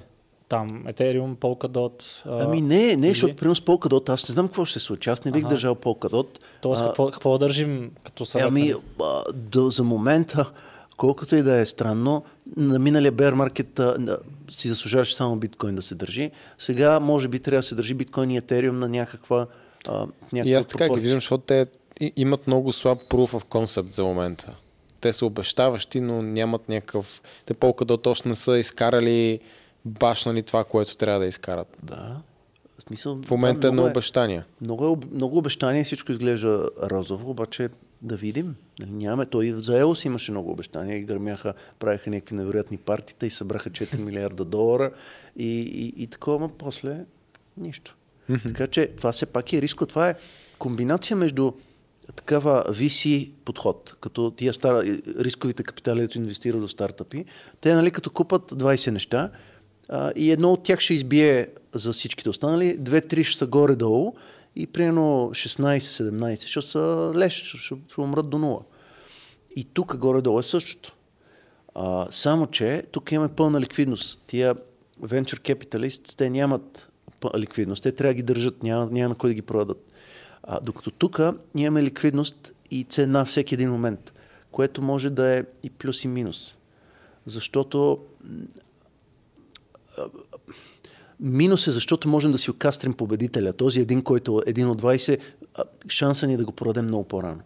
Там 0.48 0.68
Ethereum, 0.68 1.34
Polkadot. 1.34 2.04
а, 2.26 2.44
Ами 2.44 2.60
не, 2.60 2.76
не, 2.76 3.06
или- 3.06 3.08
защото 3.08 3.36
примерно 3.36 3.54
с 3.54 3.60
Polkadot, 3.60 4.08
аз 4.08 4.28
не 4.28 4.32
знам 4.32 4.46
какво 4.48 4.64
ще 4.64 4.78
се 4.78 4.84
случи. 4.84 5.10
Аз 5.10 5.24
не 5.24 5.30
бих 5.32 5.40
Аха. 5.40 5.48
държал 5.50 5.74
Polkadot. 5.74 6.26
Тоест, 6.60 6.82
А, 6.82 6.86
какво, 6.86 7.06
какво 7.06 7.38
държим 7.38 7.90
като 8.04 8.24
съвет? 8.24 8.46
ами, 8.46 8.60
нали? 8.62 8.74
а, 9.02 9.32
до, 9.32 9.70
за 9.70 9.84
момента, 9.84 10.50
колкото 10.96 11.36
и 11.36 11.42
да 11.42 11.54
е 11.54 11.66
странно, 11.66 12.24
на 12.56 12.78
миналия 12.78 13.12
bear 13.12 13.34
market 13.34 13.78
а, 13.78 14.18
си 14.56 14.68
заслужаваше 14.68 15.16
само 15.16 15.36
биткоин 15.36 15.74
да 15.74 15.82
се 15.82 15.94
държи. 15.94 16.30
Сега, 16.58 17.00
може 17.00 17.28
би, 17.28 17.38
трябва 17.38 17.58
да 17.58 17.62
се 17.62 17.74
държи 17.74 17.94
биткоин 17.94 18.30
и 18.30 18.36
етериум 18.36 18.78
на 18.78 18.88
някаква, 18.88 19.46
а, 19.88 20.06
някаква 20.32 20.50
И 20.50 20.54
аз 20.54 20.66
така 20.66 20.84
ги 20.84 20.88
пропорция. 20.88 21.02
виждам, 21.02 21.16
защото 21.16 21.44
те 21.44 21.66
имат 22.16 22.46
много 22.46 22.72
слаб 22.72 22.98
proof 23.08 23.30
of 23.30 23.44
concept 23.44 23.94
за 23.94 24.04
момента. 24.04 24.56
те 25.00 25.12
са 25.12 25.26
обещаващи, 25.26 26.00
но 26.00 26.22
нямат 26.22 26.68
някакъв... 26.68 27.22
Те 27.44 27.54
по-къде 27.54 27.96
точно 27.96 28.28
не 28.28 28.34
са 28.34 28.58
изкарали 28.58 29.40
башнали 29.84 30.42
това, 30.42 30.64
което 30.64 30.96
трябва 30.96 31.20
да 31.20 31.26
изкарат. 31.26 31.76
Да. 31.82 32.16
В, 32.78 32.82
смисъл, 32.82 33.18
В 33.24 33.30
момента 33.30 33.60
да, 33.60 33.66
е 33.66 33.70
на 33.70 33.72
много 33.72 33.88
обещания. 33.90 34.44
Много, 34.60 34.86
е 34.86 35.14
много 35.14 35.38
обещания, 35.38 35.84
всичко 35.84 36.12
изглежда 36.12 36.68
розово, 36.82 37.30
обаче 37.30 37.68
да 38.02 38.16
видим. 38.16 38.54
Нали, 38.80 38.90
Нямаме. 38.90 39.26
Той 39.26 39.50
за 39.50 39.78
Елос 39.78 40.04
имаше 40.04 40.30
много 40.30 40.50
обещания 40.50 40.98
и 40.98 41.04
гърмяха, 41.04 41.54
правиха 41.78 42.10
някакви 42.10 42.34
невероятни 42.34 42.76
партита 42.76 43.26
и 43.26 43.30
събраха 43.30 43.70
4 43.70 43.98
милиарда 43.98 44.44
долара 44.44 44.92
и, 45.36 45.60
и, 45.60 46.02
и 46.02 46.06
такова, 46.06 46.38
но 46.38 46.48
после 46.48 47.04
нищо. 47.56 47.96
Така 48.46 48.66
че 48.66 48.86
това 48.86 49.12
все 49.12 49.26
пак 49.26 49.52
е 49.52 49.62
риско. 49.62 49.86
Това 49.86 50.08
е 50.08 50.14
комбинация 50.58 51.16
между 51.16 51.52
такава 52.16 52.64
VC 52.68 53.30
подход, 53.44 53.96
като 54.00 54.30
тия 54.30 54.54
стара, 54.54 54.82
рисковите 55.18 55.62
капитали, 55.62 55.98
които 55.98 56.18
инвестират 56.18 56.62
в 56.62 56.68
стартъпи, 56.68 57.24
те 57.60 57.74
нали, 57.74 57.90
като 57.90 58.10
купат 58.10 58.52
20 58.52 58.90
неща 58.90 59.30
а, 59.88 60.12
и 60.16 60.30
едно 60.30 60.52
от 60.52 60.62
тях 60.62 60.80
ще 60.80 60.94
избие 60.94 61.46
за 61.74 61.92
всичките 61.92 62.30
останали, 62.30 62.76
две-три 62.78 63.24
ще 63.24 63.38
са 63.38 63.46
горе-долу 63.46 64.14
и 64.56 64.66
примерно 64.66 65.30
16-17 65.32 66.46
ще 66.46 66.62
са 66.62 67.12
леш, 67.14 67.44
ще, 67.44 67.58
ще 67.58 68.00
умрат 68.00 68.30
до 68.30 68.38
нула. 68.38 68.60
И 69.56 69.64
тук 69.64 69.96
горе-долу 69.96 70.38
е 70.38 70.42
същото. 70.42 70.96
А, 71.74 72.08
само, 72.10 72.46
че 72.46 72.82
тук 72.92 73.12
имаме 73.12 73.34
пълна 73.34 73.60
ликвидност. 73.60 74.22
Тия 74.26 74.54
venture 75.02 75.54
capitalists, 75.54 76.16
те 76.16 76.30
нямат 76.30 76.90
ликвидност. 77.36 77.82
Те 77.82 77.92
трябва 77.92 78.10
да 78.10 78.16
ги 78.16 78.22
държат, 78.22 78.62
няма, 78.62 78.88
няма 78.90 79.08
на 79.08 79.14
кой 79.14 79.30
да 79.30 79.34
ги 79.34 79.42
продадат. 79.42 79.86
А, 80.42 80.60
докато 80.60 80.90
тук 80.90 81.20
имаме 81.56 81.82
ликвидност 81.82 82.52
и 82.70 82.84
цена 82.84 83.24
всеки 83.24 83.54
един 83.54 83.70
момент, 83.70 84.12
което 84.50 84.82
може 84.82 85.10
да 85.10 85.38
е 85.38 85.44
и 85.62 85.70
плюс 85.70 86.04
и 86.04 86.08
минус. 86.08 86.56
Защото 87.26 87.98
Минус 91.20 91.66
е, 91.66 91.72
защото 91.72 92.08
можем 92.08 92.32
да 92.32 92.38
си 92.38 92.50
окастрим 92.50 92.92
победителя. 92.92 93.52
Този 93.52 93.80
един, 93.80 94.02
който 94.02 94.42
е 94.46 94.50
един 94.50 94.68
от 94.68 94.82
20, 94.82 95.18
а, 95.54 95.64
шанса 95.88 96.26
ни 96.26 96.34
е 96.34 96.36
да 96.36 96.44
го 96.44 96.52
продадем 96.52 96.84
много 96.84 97.04
по-рано. 97.04 97.40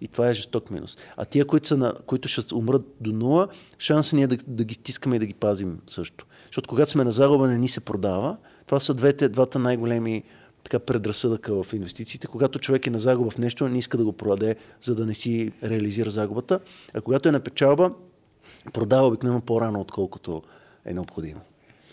И 0.00 0.08
това 0.08 0.28
е 0.28 0.34
жесток 0.34 0.70
минус. 0.70 0.96
А 1.16 1.24
тия, 1.24 1.46
които, 1.46 1.68
са 1.68 1.76
на, 1.76 1.94
които 2.06 2.28
ще 2.28 2.54
умрат 2.54 2.82
до 3.00 3.12
нула, 3.12 3.48
шанса 3.78 4.16
ни 4.16 4.22
е 4.22 4.26
да, 4.26 4.36
да 4.46 4.64
ги 4.64 4.74
стискаме 4.74 5.16
и 5.16 5.18
да 5.18 5.26
ги 5.26 5.34
пазим 5.34 5.78
също. 5.86 6.26
Защото 6.46 6.68
когато 6.68 6.90
сме 6.90 7.04
на 7.04 7.12
загуба, 7.12 7.48
не 7.48 7.58
ни 7.58 7.68
се 7.68 7.80
продава. 7.80 8.36
Това 8.66 8.80
са 8.80 8.94
двете, 8.94 9.28
двата 9.28 9.58
най-големи 9.58 10.22
така, 10.64 10.78
предразсъдъка 10.78 11.62
в 11.62 11.72
инвестициите. 11.72 12.26
Когато 12.26 12.58
човек 12.58 12.86
е 12.86 12.90
на 12.90 12.98
загуба 12.98 13.30
в 13.30 13.38
нещо, 13.38 13.68
не 13.68 13.78
иска 13.78 13.98
да 13.98 14.04
го 14.04 14.12
продаде, 14.12 14.56
за 14.82 14.94
да 14.94 15.06
не 15.06 15.14
си 15.14 15.52
реализира 15.62 16.10
загубата. 16.10 16.60
А 16.94 17.00
когато 17.00 17.28
е 17.28 17.32
на 17.32 17.40
печалба, 17.40 17.90
продава 18.72 19.08
обикновено 19.08 19.40
по-рано, 19.40 19.80
отколкото 19.80 20.42
е 20.84 20.94
необходимо. 20.94 21.40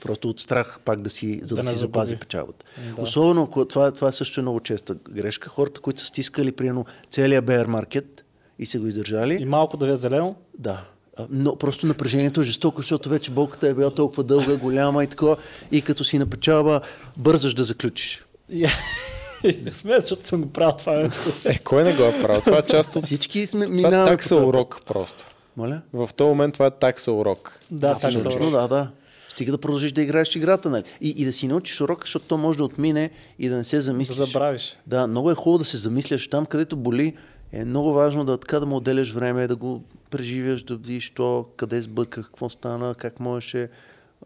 Просто 0.05 0.29
от 0.29 0.39
страх 0.39 0.79
пак 0.85 1.01
да 1.01 1.09
си, 1.09 1.39
за 1.43 1.55
да, 1.55 1.63
Да 1.63 1.69
си 1.69 1.75
запази 1.75 2.09
загуби. 2.09 2.19
печалбата. 2.19 2.65
Да. 2.95 3.01
Особено, 3.01 3.43
ако 3.43 3.65
това, 3.65 3.91
това 3.91 4.11
също 4.11 4.39
е 4.39 4.43
много 4.43 4.59
честа 4.59 4.95
грешка. 5.11 5.49
Хората, 5.49 5.81
които 5.81 5.99
са 5.99 6.05
стискали, 6.05 6.51
примерно, 6.51 6.85
целият 7.11 7.45
bear 7.45 7.65
маркет 7.65 8.23
и 8.59 8.65
са 8.65 8.79
го 8.79 8.87
издържали, 8.87 9.33
И 9.33 9.45
малко 9.45 9.77
да 9.77 9.85
ви 9.85 9.91
е 9.91 9.95
зелено. 9.95 10.35
да. 10.53 10.81
Но 11.29 11.55
просто 11.55 11.85
напрежението 11.85 12.41
е 12.41 12.43
жестоко, 12.43 12.81
защото 12.81 13.09
вече 13.09 13.31
болката 13.31 13.67
е 13.67 13.73
била 13.73 13.91
толкова 13.91 14.23
дълга, 14.23 14.55
голяма 14.57 15.03
и 15.03 15.07
така. 15.07 15.35
И 15.71 15.81
като 15.81 16.03
си 16.03 16.19
напечава, 16.19 16.81
бързаш 17.17 17.53
да 17.53 17.63
заключиш. 17.63 18.25
И, 18.49 18.67
и 19.43 19.59
не 19.63 19.71
сме, 19.71 19.99
защото 19.99 20.27
съм 20.27 20.41
го 20.41 20.49
правил 20.49 20.75
това 20.77 20.93
нещо. 20.93 21.21
Е, 21.45 21.59
кой 21.59 21.83
не 21.83 21.93
го 21.93 22.03
е 22.03 22.21
правил? 22.21 22.41
Това 22.41 22.57
е 22.57 22.61
част 22.61 22.95
от... 22.95 23.03
Всички 23.03 23.45
сме 23.45 23.65
Това 23.65 23.73
е 23.73 23.75
минаваме. 23.75 24.09
такса 24.11 24.35
урок 24.35 24.81
просто. 24.85 25.25
Моля? 25.57 25.81
В 25.93 26.09
този 26.15 26.27
момент 26.27 26.53
това 26.53 26.65
е 26.65 26.71
такса 26.71 27.11
урок. 27.11 27.59
Да, 27.71 27.87
научиш, 27.87 28.19
се 28.19 28.39
но 28.39 28.51
да, 28.51 28.67
да. 28.67 28.89
Стига 29.35 29.51
да 29.51 29.57
продължиш 29.57 29.91
да 29.91 30.01
играеш 30.01 30.35
играта, 30.35 30.69
нали? 30.69 30.83
И, 31.01 31.09
и 31.17 31.25
да 31.25 31.33
си 31.33 31.47
научиш 31.47 31.81
урок, 31.81 32.03
защото 32.03 32.25
то 32.25 32.37
може 32.37 32.57
да 32.57 32.63
отмине 32.63 33.09
и 33.39 33.49
да 33.49 33.57
не 33.57 33.63
се 33.63 33.75
Да 33.75 33.81
замислиш. 33.81 34.17
забравиш. 34.17 34.77
Да, 34.87 35.07
много 35.07 35.31
е 35.31 35.35
хубаво 35.35 35.57
да 35.57 35.65
се 35.65 35.77
замисляш 35.77 36.27
там, 36.27 36.45
където 36.45 36.77
боли. 36.77 37.17
Е 37.51 37.65
много 37.65 37.93
важно 37.93 38.25
да 38.25 38.37
така 38.37 38.59
да 38.59 38.65
му 38.65 38.75
отделяш 38.75 39.11
време, 39.11 39.47
да 39.47 39.55
го 39.55 39.83
преживяш, 40.09 40.63
да 40.63 40.75
видиш 40.75 41.09
то, 41.09 41.45
къде 41.57 41.81
сбърках, 41.81 42.25
какво 42.25 42.49
стана, 42.49 42.95
как 42.95 43.19
можеше. 43.19 43.69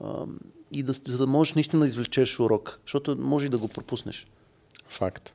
ам, 0.03 0.40
и 0.72 0.84
да, 0.84 0.94
за 0.94 1.18
да 1.18 1.27
можеш 1.27 1.53
наистина 1.53 1.81
да 1.81 1.88
извлечеш 1.88 2.40
урок, 2.40 2.80
защото 2.86 3.18
може 3.19 3.45
и 3.45 3.49
да 3.49 3.57
го 3.57 3.68
пропуснеш. 3.68 4.27
Факт. 4.90 5.34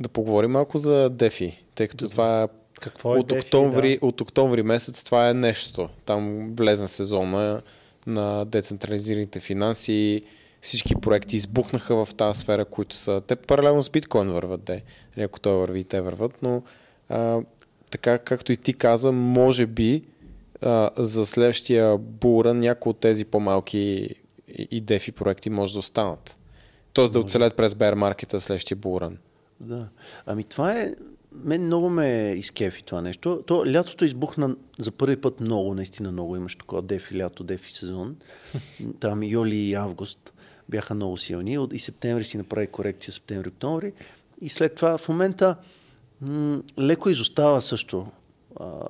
Да 0.00 0.08
поговорим 0.08 0.50
малко 0.50 0.78
за 0.78 1.10
Дефи, 1.10 1.64
тъй 1.74 1.88
като 1.88 2.08
това 2.08 2.42
е 2.42 2.48
Какво 2.80 3.16
е 3.16 3.18
от, 3.18 3.28
DeFi, 3.28 3.40
октомври, 3.40 3.98
от 4.02 4.20
октомври 4.20 4.62
месец 4.62 5.04
това 5.04 5.28
е 5.30 5.34
нещото. 5.34 5.88
Там 6.04 6.50
влезна 6.56 6.88
сезона 6.88 7.62
на 8.06 8.44
децентрализираните 8.44 9.40
финанси. 9.40 10.22
Всички 10.60 10.94
проекти 10.94 11.36
избухнаха 11.36 12.04
в 12.04 12.14
тази 12.14 12.40
сфера, 12.40 12.64
които 12.64 12.96
са... 12.96 13.22
Те 13.26 13.36
паралелно 13.36 13.82
с 13.82 13.90
биткоин 13.90 14.30
върват, 14.30 14.64
де. 14.64 14.82
Ако 15.18 15.40
той 15.40 15.56
върви 15.56 15.80
и 15.80 15.84
те 15.84 16.00
върват, 16.00 16.42
но 16.42 16.62
а, 17.08 17.40
така 17.90 18.18
както 18.18 18.52
и 18.52 18.56
ти 18.56 18.74
каза, 18.74 19.12
може 19.12 19.66
би 19.66 20.02
а, 20.62 20.90
за 20.96 21.26
следващия 21.26 21.98
бура 21.98 22.54
някои 22.54 22.90
от 22.90 23.00
тези 23.00 23.24
по-малки 23.24 23.78
и, 24.48 24.68
и 24.70 24.80
дефи 24.80 25.12
проекти 25.12 25.50
може 25.50 25.72
да 25.72 25.78
останат. 25.78 26.36
Тоест 26.92 27.12
да 27.12 27.20
оцелят 27.20 27.56
през 27.56 27.74
bear 27.74 27.94
маркета 27.94 28.40
следващия 28.40 28.76
буран. 28.76 29.18
Да. 29.60 29.88
Ами 30.26 30.44
това 30.44 30.80
е... 30.80 30.92
Мен 31.34 31.66
много 31.66 31.90
ме 31.90 32.34
изкефи 32.36 32.84
това 32.84 33.00
нещо. 33.00 33.42
То 33.46 33.66
лятото 33.66 34.04
избухна 34.04 34.56
за 34.78 34.90
първи 34.90 35.16
път 35.16 35.40
много, 35.40 35.74
наистина 35.74 36.12
много. 36.12 36.36
Имаш 36.36 36.56
такова 36.56 36.82
дефи 36.82 37.18
лято, 37.18 37.44
дефи 37.44 37.72
сезон. 37.72 38.16
Там 39.00 39.22
юли 39.22 39.56
и 39.56 39.74
август 39.74 40.32
бяха 40.68 40.94
много 40.94 41.16
силни. 41.18 41.58
От- 41.58 41.72
И 41.72 41.78
септември 41.78 42.24
си 42.24 42.36
направи 42.36 42.66
корекция, 42.66 43.14
септември, 43.14 43.48
октомври. 43.48 43.92
И 44.40 44.48
след 44.48 44.74
това 44.74 44.98
в 44.98 45.08
момента 45.08 45.56
м- 46.20 46.62
леко 46.78 47.10
изостава 47.10 47.60
също. 47.62 48.06
А, 48.60 48.82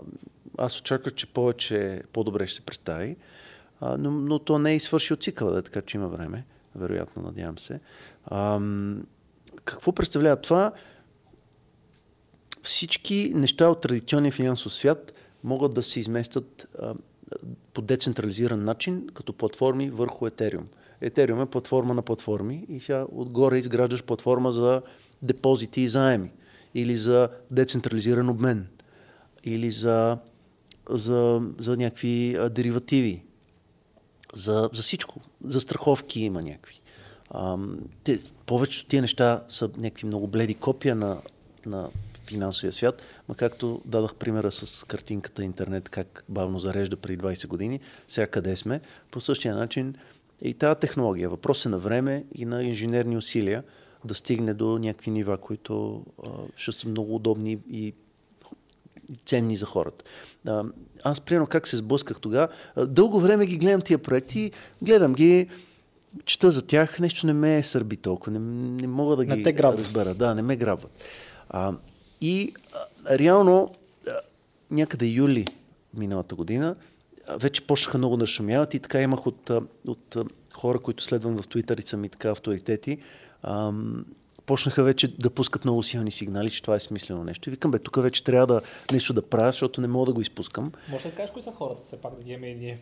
аз 0.59 0.81
очаквах, 0.81 1.15
че 1.15 1.27
повече, 1.27 2.03
по-добре 2.13 2.47
ще 2.47 2.57
се 2.57 2.63
представи. 2.63 3.17
А, 3.81 3.97
но, 3.99 4.11
но 4.11 4.39
то 4.39 4.59
не 4.59 4.73
е 4.73 4.77
и 4.77 4.81
свършил 4.81 5.17
цикъл, 5.17 5.51
да, 5.51 5.63
така 5.63 5.83
че 5.83 5.97
има 5.97 6.09
време. 6.09 6.45
Вероятно, 6.75 7.23
надявам 7.23 7.59
се. 7.59 7.81
Ам, 8.31 9.07
какво 9.65 9.93
представлява 9.93 10.37
това? 10.37 10.73
Всички 12.65 13.33
неща 13.35 13.69
от 13.69 13.81
традиционния 13.81 14.33
финансов 14.33 14.75
свят 14.75 15.13
могат 15.45 15.75
да 15.75 15.83
се 15.83 16.01
изместят 16.01 16.77
по 17.75 17.83
децентрализиран 17.83 18.65
начин, 18.65 19.07
като 19.15 19.33
платформи 19.33 19.91
върху 19.91 20.27
Ethereum. 20.27 20.67
Ethereum 21.03 21.43
е 21.43 21.47
платформа 21.47 21.95
на 21.95 22.03
платформи 22.03 22.67
и 22.69 22.81
сега 22.81 23.07
отгоре 23.13 23.59
изграждаш 23.59 24.03
платформа 24.03 24.53
за 24.53 24.83
депозити 25.23 25.81
и 25.81 25.89
заеми 25.89 26.31
или 26.75 26.97
за 26.97 27.29
децентрализиран 27.51 28.29
обмен 28.29 28.67
или 29.45 29.71
за, 29.71 30.19
за, 30.91 31.43
за 31.59 31.77
някакви 31.77 32.37
деривативи 32.51 33.23
за, 34.35 34.71
за 34.73 34.83
всичко. 34.83 35.21
За 35.45 35.61
страховки 35.61 36.21
има 36.21 36.43
някакви. 36.43 36.81
Повечето 38.47 38.89
тия 38.89 39.03
неща 39.03 39.45
са 39.49 39.71
някакви 39.77 40.07
много 40.07 40.27
бледи 40.27 40.55
копия 40.55 40.95
на, 40.95 41.23
на 41.67 41.91
финансовия 42.27 42.73
свят, 42.73 43.03
ма 43.29 43.35
както 43.35 43.83
дадах 43.85 44.15
примера 44.15 44.53
с 44.53 44.85
картинката 44.87 45.45
интернет, 45.45 45.89
как 45.89 46.25
бавно 46.29 46.59
зарежда 46.59 46.97
преди 46.97 47.23
20 47.23 47.47
години, 47.47 47.81
сега 48.09 48.27
къде 48.27 48.57
сме, 48.57 48.81
по 49.11 49.21
същия 49.21 49.55
начин 49.55 49.95
и 50.43 50.55
тази 50.55 50.81
технология. 50.81 51.29
Въпрос 51.29 51.67
е 51.67 51.69
на 51.69 51.79
време 51.79 52.25
и 52.35 52.45
на 52.45 52.65
инженерни 52.65 53.17
усилия 53.17 53.63
да 54.05 54.15
стигне 54.15 54.55
до 54.55 54.79
някакви 54.79 55.11
нива, 55.11 55.39
които 55.39 56.05
а, 56.25 56.29
ще 56.57 56.73
са 56.73 56.89
много 56.89 57.15
удобни 57.15 57.59
и 57.71 57.95
ценни 59.25 59.57
за 59.57 59.67
хората. 59.67 60.05
Аз, 61.03 61.21
примерно, 61.21 61.47
как 61.47 61.69
се 61.69 61.77
сблъсках 61.77 62.21
тогава, 62.21 62.49
дълго 62.77 63.21
време 63.21 63.47
ги 63.47 63.59
гледам 63.59 63.81
тия 63.81 63.99
проекти, 63.99 64.53
гледам 64.83 65.15
ги, 65.15 65.49
чета 66.25 66.51
за 66.51 66.63
тях, 66.63 66.99
нещо 66.99 67.27
не 67.27 67.33
ме 67.33 67.63
сърби 67.63 67.97
толкова, 67.97 68.33
не, 68.33 68.39
не 68.83 68.87
мога 68.87 69.17
да 69.17 69.25
Не 69.25 69.37
ги 69.37 69.43
те 69.43 69.63
разбера. 69.63 70.15
Да, 70.15 70.35
не 70.35 70.43
ме 70.43 70.57
грабват. 70.57 71.05
А, 71.49 71.77
и 72.25 72.53
а, 73.09 73.19
реално, 73.19 73.75
а, 74.09 74.11
някъде 74.71 75.07
юли 75.07 75.45
миналата 75.95 76.35
година, 76.35 76.77
а, 77.27 77.37
вече 77.37 77.67
почнаха 77.67 77.99
много 77.99 78.17
да 78.17 78.27
шумяват 78.27 78.75
и 78.75 78.79
така 78.79 79.03
имах 79.03 79.27
от, 79.27 79.51
от 79.87 80.17
а, 80.17 80.25
хора, 80.55 80.79
които 80.79 81.05
следвам 81.05 81.37
в 81.37 81.47
Twitter 81.49 81.85
и 81.85 81.89
са 81.89 81.97
ми 81.97 82.09
така 82.09 82.31
авторитети, 82.31 82.99
ам, 83.43 84.05
почнаха 84.47 84.83
вече 84.83 85.09
да 85.09 85.31
пускат 85.31 85.65
много 85.65 85.83
силни 85.83 86.11
сигнали, 86.11 86.51
че 86.51 86.63
това 86.63 86.77
е 86.77 86.81
смислено 86.81 87.25
нещо. 87.25 87.49
И 87.49 87.51
викам, 87.51 87.71
бе, 87.71 87.79
тук 87.79 88.03
вече 88.03 88.25
трябва 88.25 88.47
да 88.47 88.61
нещо 88.93 89.13
да 89.13 89.23
правя, 89.23 89.53
защото 89.53 89.81
не 89.81 89.87
мога 89.87 90.07
да 90.07 90.13
го 90.13 90.21
изпускам. 90.21 90.73
Може 90.91 91.09
да 91.09 91.15
кажеш 91.15 91.31
кои 91.31 91.43
са 91.43 91.53
хората, 91.53 91.81
все 91.87 91.97
пак 91.97 92.15
да 92.19 92.25
ги 92.25 92.33
имаме 92.33 92.47
и 92.47 92.55
ние. 92.55 92.79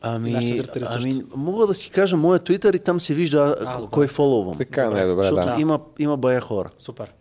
Ами, 0.00 0.60
ами 0.86 1.24
мога 1.36 1.66
да 1.66 1.74
си 1.74 1.90
кажа 1.90 2.16
моя 2.16 2.40
Twitter 2.40 2.76
и 2.76 2.78
там 2.78 3.00
се 3.00 3.14
вижда 3.14 3.56
а, 3.60 3.86
кой 3.90 4.06
фоловам. 4.06 4.58
Така 4.58 4.84
е 4.84 4.88
най-добре, 4.90 5.22
Защото 5.22 5.46
да. 5.46 5.60
има, 5.60 5.80
има 5.98 6.16
бая 6.16 6.40
хора. 6.40 6.70
Супер. 6.78 7.12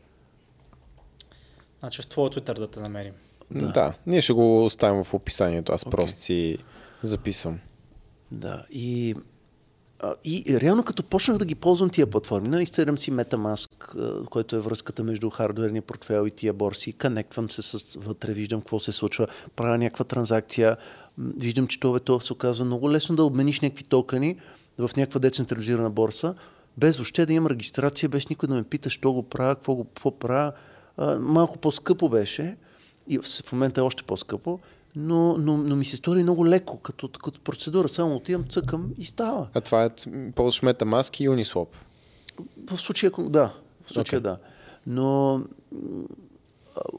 Значи 1.85 2.01
в 2.01 2.07
твоя 2.07 2.29
Twitter 2.29 2.59
да 2.59 2.67
те 2.67 2.79
намерим. 2.79 3.13
Да. 3.51 3.71
да. 3.71 3.93
Ние 4.07 4.21
ще 4.21 4.33
го 4.33 4.65
оставим 4.65 5.03
в 5.03 5.13
описанието. 5.13 5.71
Аз 5.71 5.83
okay. 5.83 5.91
просто 5.91 6.21
си 6.21 6.57
записвам. 7.03 7.59
Да. 8.31 8.65
И 8.71 9.15
и 10.23 10.59
реално 10.61 10.83
като 10.83 11.03
почнах 11.03 11.37
да 11.37 11.45
ги 11.45 11.55
ползвам 11.55 11.89
тия 11.89 12.07
платформи, 12.07 12.47
нали, 12.47 12.61
инсталирам 12.61 12.97
си 12.97 13.11
Metamask, 13.11 13.69
който 14.25 14.55
е 14.55 14.59
връзката 14.59 15.03
между 15.03 15.29
хардуерния 15.29 15.81
портфел 15.81 16.27
и 16.27 16.31
тия 16.31 16.53
борси, 16.53 16.93
конектвам 16.93 17.49
се 17.49 17.61
с 17.61 17.97
вътре, 17.97 18.33
виждам 18.33 18.61
какво 18.61 18.79
се 18.79 18.91
случва, 18.91 19.27
правя 19.55 19.77
някаква 19.77 20.05
транзакция, 20.05 20.77
виждам, 21.17 21.67
че 21.67 21.79
това, 21.79 21.99
това 21.99 22.19
се 22.19 22.33
оказва 22.33 22.65
много 22.65 22.91
лесно 22.91 23.15
да 23.15 23.23
обмениш 23.23 23.59
някакви 23.59 23.83
токени 23.83 24.37
в 24.77 24.91
някаква 24.97 25.19
децентрализирана 25.19 25.89
борса, 25.89 26.35
без 26.77 26.97
въобще 26.97 27.25
да 27.25 27.33
имам 27.33 27.47
регистрация, 27.47 28.09
без 28.09 28.29
никой 28.29 28.49
да 28.49 28.55
ме 28.55 28.63
пита, 28.63 28.89
що 28.89 29.13
го 29.13 29.23
правя, 29.23 29.55
какво, 29.55 29.75
го, 29.75 29.83
какво 29.83 30.11
правя. 30.11 30.51
Малко 31.19 31.57
по-скъпо 31.57 32.09
беше 32.09 32.57
и 33.07 33.19
в 33.19 33.51
момента 33.51 33.81
е 33.81 33.83
още 33.83 34.03
по-скъпо, 34.03 34.59
но, 34.95 35.37
но, 35.37 35.57
но 35.57 35.75
ми 35.75 35.85
се 35.85 35.97
стори 35.97 36.23
много 36.23 36.47
леко 36.47 36.77
като, 36.77 37.09
като 37.09 37.39
процедура. 37.39 37.89
Само 37.89 38.15
отивам, 38.15 38.43
цъкам 38.43 38.91
и 38.97 39.05
става. 39.05 39.47
А 39.53 39.61
това 39.61 39.85
е 39.85 39.89
ползваш 40.35 40.61
MetaMask 40.61 41.21
и 41.21 41.29
Uniswap? 41.29 41.67
В 42.71 42.77
случая, 42.77 43.11
да. 43.17 43.53
В 43.85 43.93
случая 43.93 44.21
okay. 44.21 44.23
да. 44.23 44.37
Но 44.87 45.41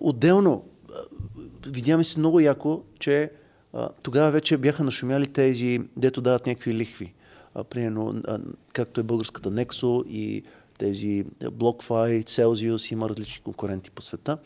отделно 0.01 0.65
видя 1.67 1.99
ми 1.99 2.05
се 2.05 2.19
много 2.19 2.41
яко, 2.41 2.83
че 2.99 3.31
а, 3.73 3.89
тогава 4.03 4.31
вече 4.31 4.57
бяха 4.57 4.85
нашумяли 4.85 5.27
тези, 5.27 5.81
дето 5.97 6.21
дават 6.21 6.47
някакви 6.47 6.75
лихви. 6.75 7.15
А, 7.55 7.65
примерно, 7.65 8.23
а, 8.29 8.39
както 8.73 9.01
е 9.01 9.05
българската 9.05 9.51
Nexo 9.51 10.07
и 10.07 10.43
тези 10.79 11.25
BlockFi, 11.43 12.25
Celsius, 12.25 12.93
има 12.93 13.09
различни 13.09 13.43
конкуренти 13.43 13.91
по 13.91 14.03
света. 14.03 14.39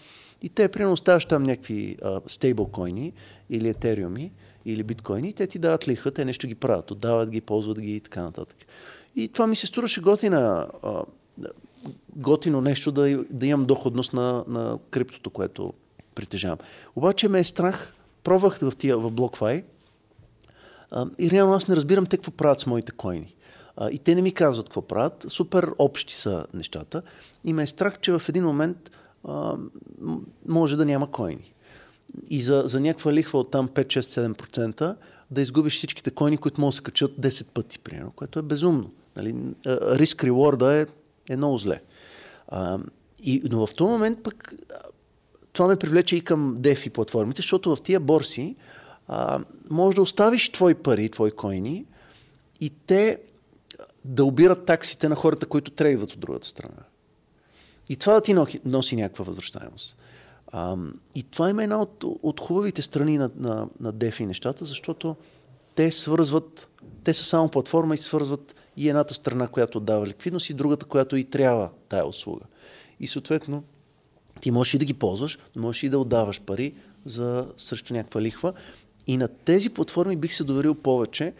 И 0.42 0.48
те, 0.48 0.68
примерно, 0.68 0.92
оставаш 0.92 1.24
там 1.24 1.42
някакви 1.42 1.96
стейблкоини 2.26 3.12
или 3.50 3.68
етериуми 3.68 4.32
или 4.64 4.82
биткоини 4.82 5.32
те 5.32 5.46
ти 5.46 5.58
дават 5.58 5.88
лихва, 5.88 6.10
те 6.10 6.24
нещо 6.24 6.46
ги 6.46 6.54
правят, 6.54 6.90
отдават 6.90 7.30
ги, 7.30 7.40
ползват 7.40 7.80
ги 7.80 7.96
и 7.96 8.00
така 8.00 8.22
нататък. 8.22 8.56
И 9.16 9.28
това 9.28 9.46
ми 9.46 9.56
се 9.56 9.66
струваше 9.66 10.00
готина, 10.00 10.68
готино 12.16 12.60
нещо 12.60 12.92
да, 12.92 13.24
да 13.30 13.46
имам 13.46 13.64
доходност 13.64 14.12
на, 14.12 14.44
на 14.48 14.78
криптото, 14.90 15.30
което 15.30 15.72
притежавам. 16.14 16.58
Обаче 16.96 17.28
ме 17.28 17.40
е 17.40 17.44
страх, 17.44 17.94
пробвах 18.24 18.58
в 18.58 18.72
тия 18.78 18.98
в 18.98 19.12
BlockFi 19.12 19.64
и 21.18 21.30
реално 21.30 21.52
аз 21.52 21.68
не 21.68 21.76
разбирам 21.76 22.06
те 22.06 22.16
какво 22.16 22.30
правят 22.30 22.60
с 22.60 22.66
моите 22.66 22.92
коини. 22.92 23.34
А, 23.80 23.90
и 23.90 23.98
те 23.98 24.14
не 24.14 24.22
ми 24.22 24.32
казват 24.32 24.68
какво 24.68 24.82
правят. 24.82 25.26
Супер 25.28 25.70
общи 25.78 26.14
са 26.14 26.46
нещата. 26.54 27.02
И 27.44 27.52
ме 27.52 27.62
е 27.62 27.66
страх, 27.66 28.00
че 28.00 28.12
в 28.12 28.22
един 28.28 28.44
момент 28.44 28.90
а, 29.28 29.56
може 30.48 30.76
да 30.76 30.84
няма 30.84 31.10
койни. 31.10 31.54
И 32.30 32.42
за, 32.42 32.62
за 32.66 32.80
някаква 32.80 33.12
лихва 33.12 33.38
от 33.38 33.50
там 33.50 33.68
5-6-7% 33.68 34.96
да 35.30 35.40
изгубиш 35.40 35.76
всичките 35.76 36.10
койни, 36.10 36.36
които 36.36 36.60
могат 36.60 36.72
да 36.72 36.76
се 36.76 36.82
качат 36.82 37.12
10 37.20 37.46
пъти, 37.46 37.78
примерно, 37.78 38.12
което 38.16 38.38
е 38.38 38.42
безумно. 38.42 38.90
Нали? 39.16 39.36
Риск 39.66 40.24
реворда 40.24 40.74
е, 40.74 40.86
е 41.32 41.36
много 41.36 41.58
зле. 41.58 41.80
А, 42.48 42.78
и, 43.22 43.42
но 43.50 43.66
в 43.66 43.74
този 43.74 43.92
момент 43.92 44.22
пък 44.22 44.54
това 45.52 45.68
ме 45.68 45.76
привлече 45.76 46.16
и 46.16 46.20
към 46.20 46.56
DeFi 46.58 46.90
платформите, 46.90 47.38
защото 47.38 47.76
в 47.76 47.82
тия 47.82 48.00
борси 48.00 48.56
а, 49.08 49.40
може 49.70 49.94
да 49.94 50.02
оставиш 50.02 50.52
твои 50.52 50.74
пари, 50.74 51.08
твои 51.08 51.30
койни 51.30 51.84
и 52.60 52.70
те 52.86 53.18
да 54.04 54.24
обират 54.24 54.64
таксите 54.64 55.08
на 55.08 55.14
хората, 55.14 55.46
които 55.46 55.70
трейдват 55.70 56.12
от 56.12 56.20
другата 56.20 56.46
страна. 56.46 56.82
И 57.88 57.96
това 57.96 58.14
да 58.14 58.20
ти 58.20 58.34
носи 58.64 58.96
някаква 58.96 59.24
възвръщаемост. 59.24 59.96
А, 60.52 60.76
и 61.14 61.22
това 61.22 61.50
има 61.50 61.62
една 61.62 61.82
от, 61.82 62.04
от 62.04 62.40
хубавите 62.40 62.82
страни 62.82 63.18
на, 63.18 63.30
на, 63.36 63.68
на 63.80 63.92
DeFi 63.92 64.26
нещата, 64.26 64.64
защото 64.64 65.16
те 65.74 65.92
свързват, 65.92 66.68
те 67.04 67.14
са 67.14 67.24
само 67.24 67.48
платформа 67.48 67.94
и 67.94 67.98
свързват 67.98 68.54
и 68.76 68.88
едната 68.88 69.14
страна, 69.14 69.48
която 69.48 69.80
дава 69.80 70.06
ликвидност 70.06 70.50
и 70.50 70.54
другата, 70.54 70.86
която 70.86 71.16
и 71.16 71.24
трябва 71.24 71.70
тая 71.88 72.06
услуга. 72.06 72.44
И 73.00 73.08
съответно, 73.08 73.64
ти 74.40 74.50
можеш 74.50 74.74
и 74.74 74.78
да 74.78 74.84
ги 74.84 74.94
ползваш, 74.94 75.38
можеш 75.56 75.82
и 75.82 75.88
да 75.88 75.98
отдаваш 75.98 76.40
пари 76.40 76.74
за 77.06 77.46
срещу 77.56 77.94
някаква 77.94 78.22
лихва. 78.22 78.52
И 79.06 79.16
на 79.16 79.28
тези 79.28 79.70
платформи 79.70 80.16
бих 80.16 80.34
се 80.34 80.44
доверил 80.44 80.74
повече, 80.74 81.32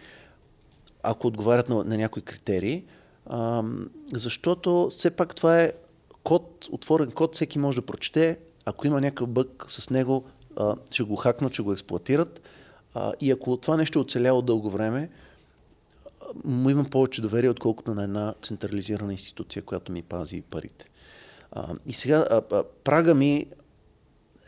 ако 1.02 1.26
отговарят 1.26 1.68
на, 1.68 1.84
на 1.84 1.96
някои 1.96 2.22
критерии, 2.22 2.84
а, 3.26 3.64
защото 4.12 4.90
все 4.90 5.10
пак 5.10 5.34
това 5.34 5.62
е 5.62 5.72
код, 6.22 6.68
отворен 6.70 7.10
код, 7.10 7.34
всеки 7.34 7.58
може 7.58 7.80
да 7.80 7.86
прочете. 7.86 8.38
Ако 8.64 8.86
има 8.86 9.00
някакъв 9.00 9.28
бък 9.28 9.66
с 9.68 9.90
него, 9.90 10.24
а, 10.56 10.76
ще 10.90 11.02
го 11.02 11.16
хакнат, 11.16 11.52
ще 11.52 11.62
го 11.62 11.72
експлуатират. 11.72 12.40
А, 12.94 13.12
и 13.20 13.30
ако 13.30 13.56
това 13.56 13.76
нещо 13.76 13.98
е 13.98 14.02
оцеляло 14.02 14.42
дълго 14.42 14.70
време, 14.70 15.10
му 16.44 16.70
имам 16.70 16.90
повече 16.90 17.22
доверие, 17.22 17.50
отколкото 17.50 17.94
на 17.94 18.04
една 18.04 18.34
централизирана 18.42 19.12
институция, 19.12 19.62
която 19.62 19.92
ми 19.92 20.02
пази 20.02 20.40
парите. 20.40 20.84
А, 21.52 21.74
и 21.86 21.92
сега 21.92 22.26
а, 22.30 22.42
а, 22.52 22.64
прага 22.84 23.14
ми 23.14 23.46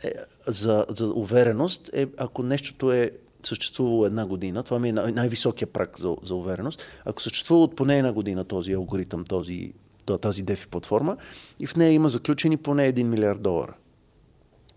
е, 0.03 0.11
за, 0.47 0.85
за 0.89 1.07
увереност 1.07 1.89
е, 1.93 2.07
ако 2.17 2.43
нещото 2.43 2.91
е 2.91 3.11
съществувало 3.45 4.05
една 4.05 4.25
година, 4.25 4.63
това 4.63 4.79
ми 4.79 4.89
е 4.89 4.93
най- 4.93 5.11
най-високия 5.11 5.67
прак 5.67 5.99
за, 5.99 6.15
за 6.23 6.35
увереност, 6.35 6.85
ако 7.05 7.21
съществува 7.21 7.63
от 7.63 7.75
поне 7.75 7.97
една 7.97 8.13
година 8.13 8.43
този 8.43 8.73
алгоритъм, 8.73 9.25
този 9.25 9.73
тази 10.21 10.45
DeFi 10.45 10.67
платформа 10.67 11.17
и 11.59 11.67
в 11.67 11.75
нея 11.75 11.91
има 11.91 12.09
заключени 12.09 12.57
поне 12.57 12.93
1 12.93 13.03
милиард 13.03 13.41
долара. 13.41 13.73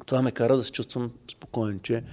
Това 0.06 0.22
ме 0.22 0.32
кара 0.32 0.56
да 0.56 0.64
се 0.64 0.72
чувствам 0.72 1.12
спокоен, 1.30 1.80
че 1.82 2.04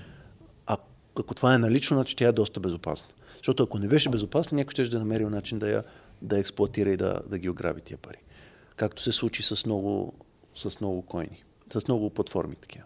ако 1.19 1.33
това 1.33 1.55
е 1.55 1.57
налично, 1.57 1.97
значи 1.97 2.15
тя 2.15 2.27
е 2.27 2.31
доста 2.31 2.59
безопасна. 2.59 3.07
Защото 3.37 3.63
ако 3.63 3.79
не 3.79 3.87
беше 3.87 4.09
безопасна, 4.09 4.55
някой 4.55 4.71
ще 4.71 4.83
да 4.83 4.99
намери 4.99 5.25
начин 5.25 5.59
да 5.59 5.69
я 5.69 5.83
да 6.21 6.39
експлуатира 6.39 6.89
и 6.89 6.97
да, 6.97 7.19
да 7.29 7.37
ги 7.37 7.49
ограби 7.49 7.81
тия 7.81 7.97
пари. 7.97 8.17
Както 8.75 9.01
се 9.01 9.11
случи 9.11 9.43
с 9.43 9.65
много, 9.65 10.13
с 10.55 10.81
много 10.81 11.01
койни, 11.01 11.43
с 11.73 11.87
много 11.87 12.09
платформи 12.09 12.55
такива. 12.55 12.85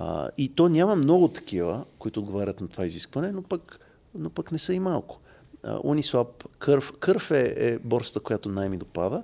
А, 0.00 0.30
и 0.38 0.48
то 0.48 0.68
няма 0.68 0.96
много 0.96 1.28
такива, 1.28 1.84
които 1.98 2.20
отговарят 2.20 2.60
на 2.60 2.68
това 2.68 2.86
изискване, 2.86 3.32
но 3.32 3.42
пък, 3.42 3.80
но 4.14 4.30
пък 4.30 4.52
не 4.52 4.58
са 4.58 4.74
и 4.74 4.80
малко. 4.80 5.20
Uniswap 5.64 6.44
Curve. 6.58 6.92
Curve 6.92 7.30
е, 7.30 7.72
е 7.72 7.78
борсата, 7.78 8.20
която 8.20 8.48
най-ми 8.48 8.76
допада, 8.76 9.22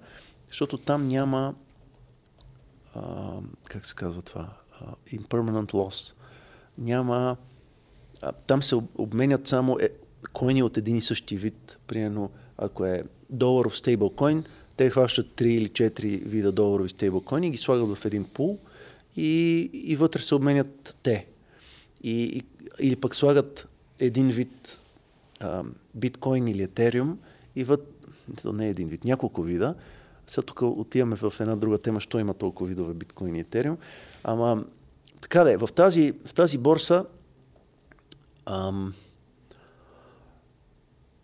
защото 0.48 0.78
там 0.78 1.08
няма 1.08 1.54
а, 2.94 3.32
как 3.64 3.86
се 3.86 3.94
казва 3.94 4.22
това? 4.22 4.48
Uh, 4.82 5.18
impermanent 5.18 5.72
loss. 5.72 6.14
Няма 6.78 7.36
а, 8.22 8.32
там 8.32 8.62
се 8.62 8.74
обменят 8.98 9.46
само 9.46 9.78
е, 9.80 9.88
койни 10.32 10.62
от 10.62 10.76
един 10.76 10.96
и 10.96 11.02
същи 11.02 11.36
вид. 11.36 11.78
Примерно, 11.86 12.30
ако 12.58 12.84
е 12.84 13.04
доларов 13.30 13.76
стейблкоин, 13.76 14.44
те 14.76 14.90
хващат 14.90 15.26
3 15.26 15.42
или 15.42 15.70
4 15.70 16.24
вида 16.24 16.52
доларови 16.52 16.88
стейблкоини, 16.88 17.50
ги 17.50 17.58
слагат 17.58 17.98
в 17.98 18.04
един 18.04 18.24
пул 18.24 18.58
и, 19.16 19.60
и 19.72 19.96
вътре 19.96 20.22
се 20.22 20.34
обменят 20.34 20.96
те. 21.02 21.26
И, 22.02 22.22
и, 22.22 22.42
или 22.80 22.96
пък 22.96 23.14
слагат 23.14 23.68
един 23.98 24.28
вид 24.28 24.78
биткоин 25.94 26.48
или 26.48 26.62
етериум 26.62 27.18
и 27.56 27.66
то 28.42 28.52
не 28.52 28.66
е 28.66 28.70
един 28.70 28.88
вид, 28.88 29.04
няколко 29.04 29.42
вида. 29.42 29.74
Сега 30.26 30.42
тук 30.42 30.62
отиваме 30.62 31.16
в 31.16 31.34
една 31.40 31.56
друга 31.56 31.78
тема, 31.78 32.00
що 32.00 32.18
има 32.18 32.34
толкова 32.34 32.68
видове 32.68 32.94
биткоин 32.94 33.36
и 33.36 33.40
етериум. 33.40 33.78
Ама, 34.24 34.64
така 35.20 35.44
да 35.44 35.52
е, 35.52 35.56
в 35.56 35.68
тази, 35.74 36.12
в 36.26 36.34
тази 36.34 36.58
борса 36.58 37.06
ам, 38.46 38.94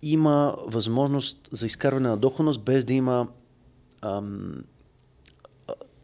има 0.03 0.57
възможност 0.67 1.49
за 1.53 1.67
изкарване 1.67 2.09
на 2.09 2.17
доходност, 2.17 2.61
без 2.61 2.85
да 2.85 2.93
има 2.93 3.29
ам, 4.03 4.65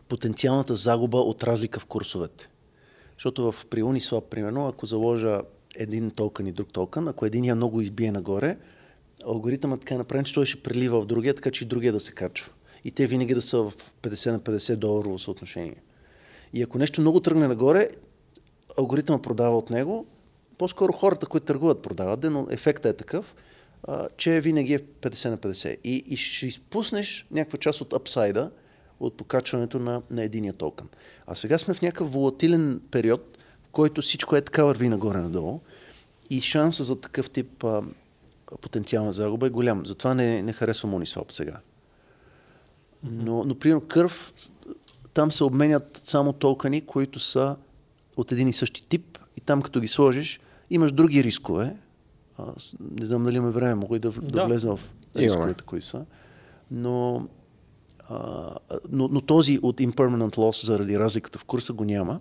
потенциалната 0.08 0.76
загуба 0.76 1.18
от 1.18 1.44
разлика 1.44 1.80
в 1.80 1.86
курсовете. 1.86 2.48
Защото 3.14 3.52
в, 3.52 3.66
при 3.66 3.82
Uniswap, 3.82 4.24
примерно, 4.24 4.68
ако 4.68 4.86
заложа 4.86 5.40
един 5.76 6.10
токен 6.10 6.46
и 6.46 6.52
друг 6.52 6.72
токен, 6.72 7.08
ако 7.08 7.26
един 7.26 7.44
я 7.44 7.54
много 7.54 7.80
избие 7.80 8.12
нагоре, 8.12 8.58
алгоритъмът 9.24 9.80
така 9.80 9.94
е 9.94 9.98
направен, 9.98 10.24
че 10.24 10.34
той 10.34 10.46
ще 10.46 10.62
прелива 10.62 11.00
в 11.00 11.06
другия, 11.06 11.34
така 11.34 11.50
че 11.50 11.64
и 11.64 11.66
другия 11.66 11.92
да 11.92 12.00
се 12.00 12.12
качва. 12.12 12.52
И 12.84 12.90
те 12.90 13.06
винаги 13.06 13.34
да 13.34 13.42
са 13.42 13.58
в 13.58 13.72
50 14.02 14.30
на 14.30 14.40
50 14.40 14.76
доларово 14.76 15.18
съотношение. 15.18 15.82
И 16.52 16.62
ако 16.62 16.78
нещо 16.78 17.00
много 17.00 17.20
тръгне 17.20 17.48
нагоре, 17.48 17.88
алгоритъмът 18.78 19.22
продава 19.22 19.58
от 19.58 19.70
него, 19.70 20.06
по-скоро 20.58 20.92
хората, 20.92 21.26
които 21.26 21.46
търгуват, 21.46 21.82
продават, 21.82 22.24
но 22.30 22.46
ефектът 22.50 22.94
е 22.94 22.96
такъв, 22.96 23.34
че 24.16 24.40
винаги 24.40 24.74
е 24.74 24.78
50 24.78 25.30
на 25.30 25.38
50. 25.38 25.78
И, 25.84 26.04
и 26.06 26.16
ще 26.16 26.46
изпуснеш 26.46 27.26
някаква 27.30 27.58
част 27.58 27.80
от 27.80 27.92
апсайда, 27.92 28.50
от 29.00 29.16
покачването 29.16 29.78
на, 29.78 30.02
на 30.10 30.22
единия 30.22 30.52
токен. 30.52 30.88
А 31.26 31.34
сега 31.34 31.58
сме 31.58 31.74
в 31.74 31.82
някакъв 31.82 32.12
волатилен 32.12 32.80
период, 32.90 33.38
който 33.72 34.02
всичко 34.02 34.36
е 34.36 34.40
така 34.40 34.64
върви 34.64 34.88
нагоре-надолу 34.88 35.60
и 36.30 36.40
шанса 36.40 36.84
за 36.84 37.00
такъв 37.00 37.30
тип 37.30 37.64
а, 37.64 37.82
потенциална 38.60 39.12
загуба 39.12 39.46
е 39.46 39.50
голям. 39.50 39.86
Затова 39.86 40.14
не, 40.14 40.42
не 40.42 40.52
харесвам 40.52 40.92
Uniswap 40.92 41.32
сега. 41.32 41.60
Но, 43.02 43.44
но 43.44 43.54
примерно 43.54 43.80
Кърв, 43.80 44.32
там 45.14 45.32
се 45.32 45.44
обменят 45.44 46.00
само 46.04 46.32
токени, 46.32 46.86
които 46.86 47.20
са 47.20 47.56
от 48.16 48.32
един 48.32 48.48
и 48.48 48.52
същи 48.52 48.88
тип 48.88 49.18
и 49.36 49.40
там 49.40 49.62
като 49.62 49.80
ги 49.80 49.88
сложиш, 49.88 50.40
имаш 50.70 50.92
други 50.92 51.24
рискове. 51.24 51.76
Аз 52.38 52.76
не 52.90 53.06
знам 53.06 53.24
дали 53.24 53.36
имаме 53.36 53.52
време, 53.52 53.74
мога 53.74 53.96
и 53.96 53.98
да, 53.98 54.10
да. 54.10 54.20
Да. 54.20 54.46
влеза 54.46 54.76
в 54.76 54.80
Имаме. 55.14 55.28
рисковете, 55.28 55.64
кои 55.64 55.82
са. 55.82 56.04
Но, 56.70 57.26
а, 58.08 58.54
но, 58.90 59.08
но 59.12 59.20
този 59.20 59.58
от 59.62 59.80
impermanent 59.80 60.36
loss 60.36 60.66
заради 60.66 60.98
разликата 60.98 61.38
в 61.38 61.44
курса 61.44 61.72
го 61.72 61.84
няма. 61.84 62.20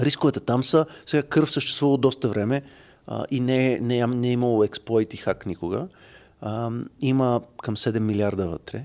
Рисковете 0.00 0.40
там 0.40 0.64
са, 0.64 0.86
сега 1.06 1.22
кръв 1.22 1.50
съществува 1.50 1.98
доста 1.98 2.28
време 2.28 2.62
а, 3.06 3.24
и 3.30 3.40
не, 3.40 3.72
е- 3.72 3.80
не, 3.80 4.06
не 4.06 4.28
е 4.28 4.32
имало 4.32 4.64
експлойт 4.64 5.14
и 5.14 5.16
хак 5.16 5.46
никога. 5.46 5.88
А, 6.40 6.70
има 7.00 7.40
към 7.62 7.76
7 7.76 7.98
милиарда 7.98 8.48
вътре. 8.48 8.84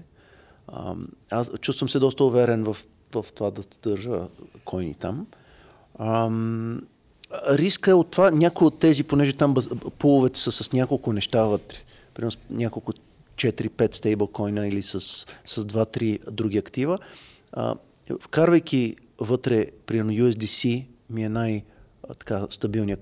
А, 0.67 0.95
аз 1.31 1.51
чувствам 1.61 1.89
се 1.89 1.99
доста 1.99 2.23
уверен 2.23 2.63
в, 2.63 2.77
в 3.13 3.25
това 3.35 3.51
да 3.51 3.63
държа 3.83 4.27
койни 4.65 4.93
там. 4.93 5.27
Ам, 5.99 6.81
риска 7.49 7.91
е 7.91 7.93
от 7.93 8.11
това, 8.11 8.31
някои 8.31 8.67
от 8.67 8.79
тези, 8.79 9.03
понеже 9.03 9.33
там 9.33 9.55
пуловете 9.99 10.39
са 10.39 10.51
с 10.51 10.73
няколко 10.73 11.13
неща 11.13 11.43
вътре, 11.43 11.77
примерно 12.13 12.39
няколко 12.49 12.93
4-5 13.37 13.95
стейблкоина 13.95 14.67
или 14.67 14.83
с, 14.83 14.99
с 15.45 15.65
2-3 15.65 16.31
други 16.31 16.57
актива, 16.57 16.97
а, 17.53 17.75
вкарвайки 18.21 18.95
вътре, 19.19 19.65
примерно 19.85 20.11
USDC 20.11 20.85
ми 21.09 21.23
е 21.23 21.29
най- 21.29 21.63
така, 22.19 22.47
стабилният 22.49 22.99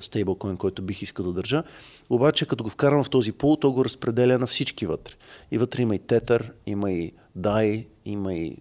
стейблкоин, 0.00 0.56
който 0.56 0.82
бих 0.82 1.02
искал 1.02 1.26
да 1.26 1.32
държа. 1.32 1.62
Обаче, 2.10 2.46
като 2.46 2.64
го 2.64 2.70
вкарвам 2.70 3.04
в 3.04 3.10
този 3.10 3.32
пул, 3.32 3.56
то 3.56 3.72
го 3.72 3.84
разпределя 3.84 4.38
на 4.38 4.46
всички 4.46 4.86
вътре. 4.86 5.14
И 5.50 5.58
вътре 5.58 5.82
има 5.82 5.94
и 5.94 6.00
Tether, 6.00 6.50
има 6.66 6.92
и 6.92 7.12
DAI, 7.38 7.86
има 8.04 8.34
и 8.34 8.56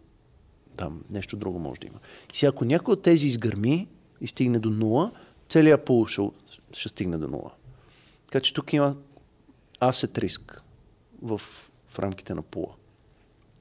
там 0.77 1.01
нещо 1.09 1.35
друго 1.35 1.59
може 1.59 1.81
да 1.81 1.87
има. 1.87 1.99
И 2.33 2.37
сега, 2.37 2.49
ако 2.49 2.65
някой 2.65 2.93
от 2.93 3.01
тези 3.01 3.27
изгърми 3.27 3.87
и 4.21 4.27
стигне 4.27 4.59
до 4.59 4.69
нула, 4.69 5.11
целият 5.49 5.85
пул 5.85 6.07
ще, 6.07 6.21
ще 6.73 6.89
стигне 6.89 7.17
до 7.17 7.27
нула. 7.27 7.51
Така 8.25 8.39
че 8.39 8.53
тук 8.53 8.73
има 8.73 8.95
асет 9.79 10.17
риск 10.17 10.64
в, 11.25 11.41
в 11.87 11.99
рамките 11.99 12.33
на 12.33 12.41
пула. 12.41 12.73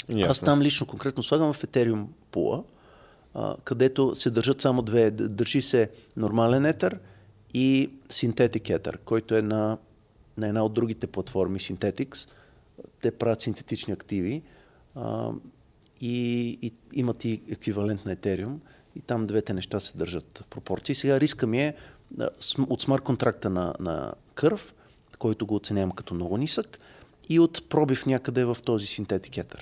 Ясно. 0.08 0.30
Аз 0.30 0.40
там 0.40 0.62
лично 0.62 0.86
конкретно 0.86 1.22
слагам 1.22 1.52
в 1.52 1.62
Ethereum 1.62 2.06
пула, 2.30 2.64
а, 3.34 3.56
където 3.64 4.14
се 4.16 4.30
държат 4.30 4.60
само 4.60 4.82
две. 4.82 5.10
Държи 5.10 5.62
се 5.62 5.90
нормален 6.16 6.66
етер 6.66 6.98
и 7.54 7.90
Synthetic 8.08 8.78
Ether, 8.78 8.98
който 8.98 9.34
е 9.34 9.42
на, 9.42 9.78
на 10.36 10.48
една 10.48 10.64
от 10.64 10.74
другите 10.74 11.06
платформи, 11.06 11.60
Synthetics. 11.60 12.28
Те 13.00 13.10
правят 13.10 13.40
синтетични 13.40 13.92
активи 13.92 14.42
а, 14.94 15.30
и, 16.00 16.48
и 16.62 16.72
имат 16.92 17.24
и 17.24 17.42
еквивалент 17.50 18.04
на 18.04 18.16
Ethereum 18.16 18.56
и 18.96 19.00
там 19.00 19.26
двете 19.26 19.54
неща 19.54 19.80
се 19.80 19.92
държат 19.96 20.38
в 20.38 20.46
пропорции. 20.46 20.94
Сега 20.94 21.20
риска 21.20 21.46
ми 21.46 21.60
е 21.60 21.74
от 22.68 22.82
смарт 22.82 23.02
контракта 23.02 23.50
на, 23.50 23.74
на 23.80 24.14
Curve, 24.36 24.72
който 25.18 25.46
го 25.46 25.54
оценявам 25.54 25.90
като 25.90 26.14
много 26.14 26.36
нисък, 26.36 26.78
и 27.28 27.40
от 27.40 27.68
пробив 27.68 28.06
някъде 28.06 28.44
в 28.44 28.56
този 28.64 28.86
Ether, 28.86 29.60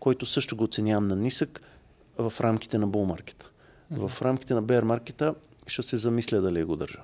който 0.00 0.26
също 0.26 0.56
го 0.56 0.64
оценявам 0.64 1.08
на 1.08 1.16
нисък 1.16 1.60
в 2.18 2.32
рамките 2.40 2.78
на 2.78 2.88
bull 2.88 3.04
маркета. 3.04 3.50
В 3.90 4.12
рамките 4.22 4.54
на 4.54 4.62
bear 4.62 4.82
маркета 4.82 5.34
ще 5.66 5.82
се 5.82 5.96
замисля 5.96 6.40
дали 6.40 6.64
го 6.64 6.76
държа. 6.76 7.00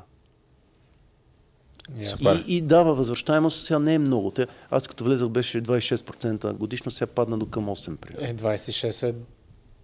Супер. 2.02 2.44
И, 2.46 2.56
и 2.56 2.60
дава 2.60 2.94
възвръщаемост, 2.94 3.66
сега 3.66 3.78
не 3.78 3.94
е 3.94 3.98
много. 3.98 4.30
Те, 4.30 4.46
аз 4.70 4.88
като 4.88 5.04
влезах 5.04 5.28
беше 5.28 5.62
26% 5.62 6.52
годишно, 6.52 6.90
сега 6.90 7.06
падна 7.06 7.38
до 7.38 7.46
към 7.46 7.66
8%. 7.66 7.96
Примерно. 7.96 8.28
Е, 8.28 8.34
26 8.34 9.08
е 9.08 9.14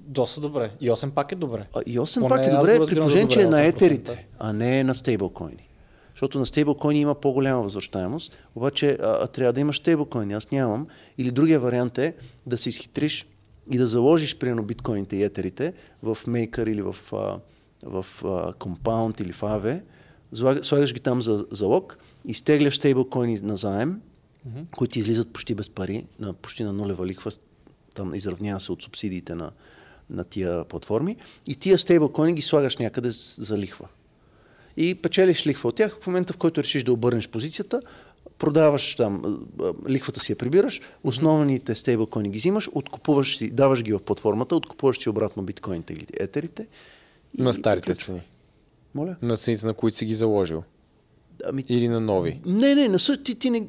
доста 0.00 0.40
добре. 0.40 0.70
И 0.80 0.90
8 0.90 1.10
пак 1.10 1.32
е 1.32 1.34
добре. 1.34 1.66
А, 1.74 1.82
и 1.86 1.98
8 1.98 2.14
Поне 2.14 2.28
пак 2.28 2.46
е 2.46 2.50
добре, 2.50 2.78
при 2.86 2.94
положение, 2.94 3.28
че 3.28 3.42
е 3.42 3.46
на 3.46 3.56
8%. 3.56 3.68
етерите, 3.68 4.26
а 4.38 4.52
не 4.52 4.78
е 4.78 4.84
на 4.84 4.94
стейблкоини. 4.94 5.68
Защото 6.22 6.38
на 6.38 6.46
стейблкоини 6.46 7.00
има 7.00 7.14
по-голяма 7.14 7.62
възвръщаемост, 7.62 8.38
обаче 8.54 8.98
а, 9.00 9.18
а, 9.20 9.26
трябва 9.26 9.52
да 9.52 9.60
имаш 9.60 9.76
стейблкоини, 9.76 10.34
аз 10.34 10.50
нямам. 10.50 10.86
Или 11.18 11.30
другия 11.30 11.60
вариант 11.60 11.98
е 11.98 12.14
да 12.46 12.58
се 12.58 12.68
изхитриш 12.68 13.26
и 13.70 13.78
да 13.78 13.86
заложиш, 13.86 14.38
примерно, 14.38 14.62
биткоините 14.62 15.16
и 15.16 15.22
етерите 15.22 15.72
в 16.02 16.18
Maker 16.26 16.70
или 16.70 16.82
в, 16.82 16.96
а, 17.12 17.38
в 17.84 18.06
а, 18.24 18.52
Compound 18.52 19.22
или 19.22 19.32
в 19.32 19.40
AVE, 19.40 19.80
слагаш 20.62 20.94
ги 20.94 21.00
там 21.00 21.22
за 21.22 21.46
залог, 21.50 21.98
изтегляш 22.26 22.76
стейблкоини 22.76 23.40
на 23.42 23.56
заем, 23.56 24.00
които 24.76 24.98
излизат 24.98 25.32
почти 25.32 25.54
без 25.54 25.70
пари, 25.70 26.06
на, 26.18 26.32
почти 26.32 26.64
на 26.64 26.72
нулева 26.72 27.06
лихва, 27.06 27.32
там 27.94 28.14
изравнява 28.14 28.60
се 28.60 28.72
от 28.72 28.82
субсидиите 28.82 29.34
на, 29.34 29.50
на 30.10 30.24
тия 30.24 30.64
платформи, 30.64 31.16
и 31.46 31.56
тия 31.56 31.78
стейблкоини 31.78 32.34
ги 32.34 32.42
слагаш 32.42 32.76
някъде 32.76 33.10
за 33.10 33.58
лихва. 33.58 33.88
И 34.76 34.94
печелиш 34.94 35.46
лихва 35.46 35.68
от 35.68 35.76
тях 35.76 35.98
в 36.00 36.06
момента, 36.06 36.32
в 36.32 36.36
който 36.36 36.62
решиш 36.62 36.84
да 36.84 36.92
обърнеш 36.92 37.28
позицията, 37.28 37.82
продаваш 38.38 38.94
там, 38.96 39.40
лихвата 39.88 40.20
си 40.20 40.32
я 40.32 40.36
прибираш, 40.36 40.80
основните 41.04 41.74
стейблкоини 41.74 42.30
ги 42.30 42.38
взимаш, 42.38 42.70
откупуваш 42.72 43.36
си, 43.36 43.50
даваш 43.50 43.82
ги 43.82 43.92
в 43.92 43.98
платформата, 43.98 44.56
откупуваш 44.56 44.98
си 44.98 45.08
обратно 45.08 45.42
биткоините 45.42 45.92
или 45.92 46.06
етерите. 46.20 46.66
На 47.38 47.54
старите 47.54 47.94
цени. 47.94 48.20
Моля? 48.94 49.16
На 49.22 49.36
цените, 49.36 49.66
на 49.66 49.74
които 49.74 49.96
си 49.96 50.04
ги 50.04 50.14
заложил. 50.14 50.62
Ами, 51.44 51.64
Или 51.68 51.88
на 51.88 52.00
нови. 52.00 52.40
не, 52.46 52.74
не, 52.74 52.88
не 52.88 52.98
са, 52.98 53.22
ти, 53.22 53.34
ти 53.34 53.50
не, 53.50 53.66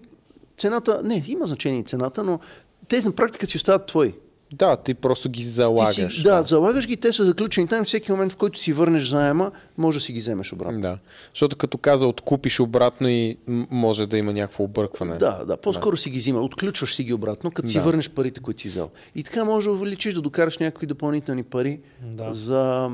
цената, 0.57 1.01
не, 1.03 1.23
има 1.27 1.45
значение 1.45 1.79
и 1.79 1.83
цената, 1.83 2.23
но 2.23 2.39
те 2.87 3.01
на 3.01 3.11
практика 3.11 3.47
си 3.47 3.57
остават 3.57 3.85
твои. 3.87 4.13
Да, 4.53 4.75
ти 4.77 4.93
просто 4.93 5.29
ги 5.29 5.39
Ти 5.39 5.45
залагаш. 5.45 6.15
си, 6.15 6.23
да, 6.23 6.43
залагаш 6.43 6.87
ги, 6.87 6.97
те 6.97 7.13
са 7.13 7.25
заключени 7.25 7.67
там, 7.67 7.83
всеки 7.83 8.11
момент, 8.11 8.33
в 8.33 8.37
който 8.37 8.59
си 8.59 8.73
върнеш 8.73 9.07
заема, 9.07 9.51
може 9.77 9.97
да 9.97 10.03
си 10.03 10.13
ги 10.13 10.19
вземеш 10.19 10.53
обратно. 10.53 10.81
Да. 10.81 10.97
Защото 11.33 11.55
като 11.55 11.77
каза, 11.77 12.07
откупиш 12.07 12.59
обратно 12.59 13.07
и 13.09 13.37
може 13.71 14.07
да 14.07 14.17
има 14.17 14.33
някакво 14.33 14.63
объркване. 14.63 15.17
Да, 15.17 15.43
да, 15.45 15.57
по-скоро 15.57 15.97
си 15.97 16.09
ги 16.09 16.19
взима, 16.19 16.39
отключваш 16.39 16.95
си 16.95 17.03
ги 17.03 17.13
обратно, 17.13 17.51
като 17.51 17.67
си 17.67 17.77
Да. 17.77 17.83
върнеш 17.83 18.09
парите, 18.09 18.39
които 18.39 18.61
си 18.61 18.67
взел. 18.67 18.89
И 19.15 19.23
така 19.23 19.45
може 19.45 19.67
да 19.67 19.73
увеличиш, 19.73 20.13
да 20.13 20.21
докараш 20.21 20.57
някакви 20.57 20.85
допълнителни 20.85 21.43
пари 21.43 21.79
Да. 22.01 22.33
за, 22.33 22.89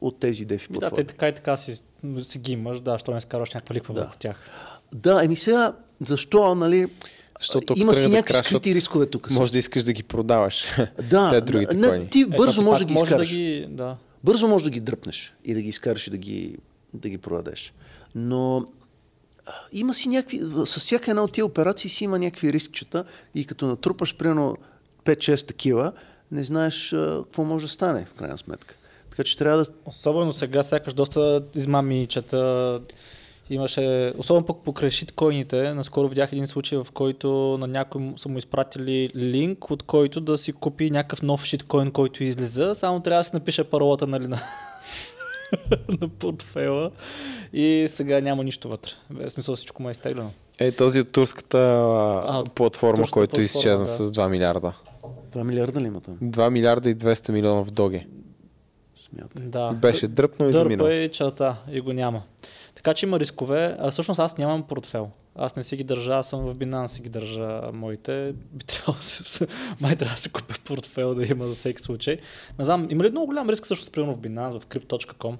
от 0.00 0.20
тези 0.20 0.44
дефи 0.44 0.72
Ми, 0.72 0.78
да, 0.78 0.90
те 0.90 1.04
така 1.04 1.28
и 1.28 1.34
така 1.34 1.56
си, 1.56 1.82
си 2.22 2.38
ги 2.38 2.52
имаш, 2.52 2.80
да, 2.80 2.98
що 2.98 3.14
не 3.14 3.20
скараш 3.20 3.54
някаква 3.54 3.74
ликва 3.74 3.94
Да. 3.94 4.00
върху 4.00 4.16
тях. 4.18 4.36
Да, 4.94 5.24
еми 5.24 5.36
сега, 5.36 5.72
защо, 6.00 6.54
нали, 6.54 6.86
Защото 7.40 7.74
има 7.76 7.94
си 7.94 8.02
да 8.02 8.08
някакви 8.08 8.32
крашват, 8.32 8.62
скрити 8.62 8.74
рискове 8.74 9.06
тук. 9.06 9.30
Може 9.30 9.52
да 9.52 9.58
искаш 9.58 9.84
да 9.84 9.92
ги 9.92 10.02
продаваш. 10.02 10.66
Да, 11.10 11.30
Те 11.30 11.40
другите 11.40 11.76
не, 11.76 11.88
койни. 11.88 12.08
ти 12.08 12.24
бързо 12.26 12.60
ти 12.60 12.64
може 12.64 12.78
да 12.78 12.84
ги 12.84 12.94
може 12.94 13.04
изкараш. 13.04 13.28
Да 13.28 13.34
ги, 13.34 13.66
да. 13.70 13.96
Бързо 14.24 14.48
може 14.48 14.64
да 14.64 14.70
ги 14.70 14.80
дръпнеш 14.80 15.34
и 15.44 15.54
да 15.54 15.62
ги 15.62 15.68
изкараш 15.68 16.06
и 16.06 16.10
да 16.10 16.16
ги, 16.16 16.56
да 16.94 17.08
ги 17.08 17.18
продадеш. 17.18 17.72
Но 18.14 18.66
има 19.72 19.94
си 19.94 20.08
някакви, 20.08 20.40
с 20.66 20.78
всяка 20.78 21.10
една 21.10 21.22
от 21.22 21.32
тия 21.32 21.46
операции 21.46 21.90
си 21.90 22.04
има 22.04 22.18
някакви 22.18 22.52
рискчета 22.52 23.04
и 23.34 23.44
като 23.44 23.66
натрупаш 23.66 24.16
примерно 24.16 24.56
5-6 25.04 25.46
такива, 25.46 25.92
не 26.32 26.44
знаеш 26.44 26.88
какво 26.90 27.44
може 27.44 27.66
да 27.66 27.72
стане 27.72 28.04
в 28.04 28.14
крайна 28.14 28.38
сметка. 28.38 28.74
Така 29.10 29.24
че 29.24 29.36
трябва 29.36 29.58
да... 29.58 29.66
Особено 29.86 30.32
сега, 30.32 30.62
сякаш 30.62 30.94
доста 30.94 31.42
измами 31.54 32.06
чета. 32.06 32.80
Имаше, 33.50 34.12
особено 34.18 34.46
пък 34.46 34.56
покрай 34.64 34.90
шиткоините, 34.90 35.74
наскоро 35.74 36.08
видях 36.08 36.32
един 36.32 36.46
случай, 36.46 36.78
в 36.78 36.86
който 36.94 37.56
на 37.60 37.66
някой 37.66 38.12
са 38.16 38.28
му 38.28 38.38
изпратили 38.38 39.10
линк, 39.16 39.70
от 39.70 39.82
който 39.82 40.20
да 40.20 40.38
си 40.38 40.52
купи 40.52 40.90
някакъв 40.90 41.22
нов 41.22 41.44
шиткоин, 41.44 41.90
който 41.90 42.24
излиза, 42.24 42.74
само 42.74 43.00
трябва 43.00 43.20
да 43.20 43.24
си 43.24 43.30
напише 43.34 43.64
паролата 43.64 44.06
нали, 44.06 44.26
на, 44.26 44.40
на 46.00 46.08
портфела 46.08 46.90
и 47.52 47.86
сега 47.90 48.20
няма 48.20 48.44
нищо 48.44 48.68
вътре. 48.68 48.90
В 49.10 49.30
смисъл 49.30 49.56
всичко 49.56 49.82
му 49.82 49.88
е 49.88 49.92
изтеглено. 49.92 50.30
Е, 50.58 50.72
този 50.72 51.00
от 51.00 51.12
турската 51.12 51.58
А, 51.58 52.44
платформа, 52.54 52.96
турската 52.96 53.12
който 53.12 53.30
платформа, 53.30 53.44
изчезна 53.44 53.86
да. 53.86 53.92
с 53.92 54.12
2 54.12 54.28
милиарда. 54.28 54.72
2 55.32 55.42
милиарда 55.42 55.80
ли 55.80 55.86
има 55.86 56.00
там? 56.00 56.18
2 56.22 56.50
милиарда 56.50 56.90
и 56.90 56.96
200 56.96 57.30
милиона 57.30 57.64
в 57.64 57.70
доги. 57.70 58.06
Смятай. 59.00 59.46
Да. 59.46 59.72
Беше 59.72 60.08
дръпнал 60.08 60.48
и 60.48 60.52
заминал. 60.52 60.86
Дърпа 60.86 60.94
и 60.94 61.08
чата 61.08 61.56
и 61.72 61.80
го 61.80 61.92
няма. 61.92 62.22
Така 62.82 62.94
че 62.94 63.06
има 63.06 63.20
рискове. 63.20 63.76
А 63.78 63.90
всъщност 63.90 64.20
аз 64.20 64.38
нямам 64.38 64.62
портфел. 64.62 65.10
Аз 65.36 65.56
не 65.56 65.62
си 65.62 65.76
ги 65.76 65.84
държа, 65.84 66.12
аз 66.12 66.28
съм 66.28 66.40
в 66.40 66.54
Binance 66.54 66.86
си 66.86 67.02
ги 67.02 67.08
държа 67.08 67.60
моите. 67.72 68.34
Би 68.52 68.64
трябвало 68.64 68.98
да 68.98 69.04
се, 69.04 69.46
май 69.80 69.96
трябва 69.96 70.14
да 70.14 70.20
се 70.20 70.28
купя 70.28 70.54
портфел 70.64 71.14
да 71.14 71.26
има 71.26 71.46
за 71.46 71.54
всеки 71.54 71.82
случай. 71.82 72.18
Не 72.58 72.64
знам, 72.64 72.88
има 72.90 73.04
ли 73.04 73.10
много 73.10 73.26
голям 73.26 73.50
риск 73.50 73.66
също 73.66 73.90
примерно 73.90 74.14
в 74.14 74.18
Binance, 74.18 74.60
в 74.60 74.66
Crypto.com, 74.66 75.36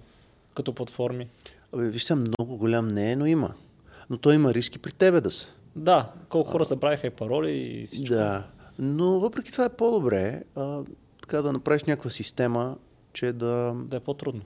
като 0.55 0.73
платформи? 0.73 1.29
Абе, 1.75 1.91
вижте, 1.91 2.15
много 2.15 2.57
голям 2.57 2.89
не 2.89 3.13
е, 3.13 3.17
но 3.17 3.27
има. 3.27 3.55
Но 4.11 4.19
той 4.19 4.35
има 4.35 4.55
риски 4.55 4.79
при 4.79 4.93
тебе 4.93 5.21
да 5.21 5.31
са. 5.31 5.49
Да, 5.77 6.13
колко 6.29 6.51
хора 6.51 6.65
събравиха 6.65 7.07
и 7.07 7.11
пароли 7.11 7.51
и 7.51 7.87
всичко. 7.87 8.15
Да, 8.15 8.45
но 8.79 9.21
въпреки 9.21 9.53
това 9.53 9.65
е 9.65 9.69
по-добре 9.69 10.43
а, 10.57 10.83
така 11.23 11.43
да 11.43 11.53
направиш 11.53 11.85
някаква 11.85 12.11
система, 12.11 12.77
че 13.13 13.33
да, 13.33 13.75
Да 13.85 13.97
е 13.97 14.01
по-трудно. 14.01 14.43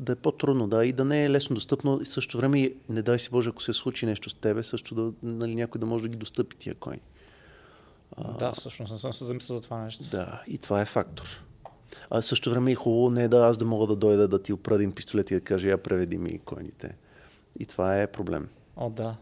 Да 0.00 0.12
е 0.12 0.16
по-трудно, 0.16 0.68
да, 0.68 0.86
и 0.86 0.92
да 0.92 1.04
не 1.04 1.24
е 1.24 1.30
лесно 1.30 1.54
достъпно. 1.54 1.98
И 2.02 2.04
също 2.04 2.38
време, 2.38 2.60
и 2.60 2.74
не 2.88 3.02
дай 3.02 3.18
си 3.18 3.30
Боже, 3.30 3.48
ако 3.48 3.62
се 3.62 3.72
случи 3.72 4.06
нещо 4.06 4.30
с 4.30 4.34
тебе, 4.34 4.62
също 4.62 4.94
да, 4.94 5.12
нали, 5.22 5.54
някой 5.54 5.78
да 5.78 5.86
може 5.86 6.02
да 6.02 6.08
ги 6.08 6.16
достъпи 6.16 6.56
тия 6.56 6.74
коини. 6.74 7.02
Да, 8.38 8.52
всъщност 8.52 8.92
не 8.92 8.98
съм 8.98 9.12
се 9.12 9.24
замислил 9.24 9.56
за 9.56 9.62
това 9.62 9.78
нещо. 9.78 10.04
Да, 10.10 10.42
и 10.46 10.58
това 10.58 10.80
е 10.80 10.86
фактор. 10.86 11.44
А 12.10 12.22
също 12.22 12.50
време 12.50 12.72
е 12.72 12.74
хубаво 12.74 13.10
не 13.10 13.28
да 13.28 13.38
аз 13.38 13.56
да 13.56 13.64
мога 13.64 13.86
да 13.86 13.96
дойда 13.96 14.28
да 14.28 14.42
ти 14.42 14.52
опрадим 14.52 14.92
пистолет 14.92 15.30
и 15.30 15.34
да 15.34 15.40
кажа 15.40 15.68
я 15.68 15.78
преведи 15.78 16.18
ми 16.18 16.38
койните. 16.38 16.94
И 17.58 17.66
това 17.66 18.00
е 18.00 18.06
проблем. 18.06 18.48
О, 18.76 18.90
да. 18.90 19.16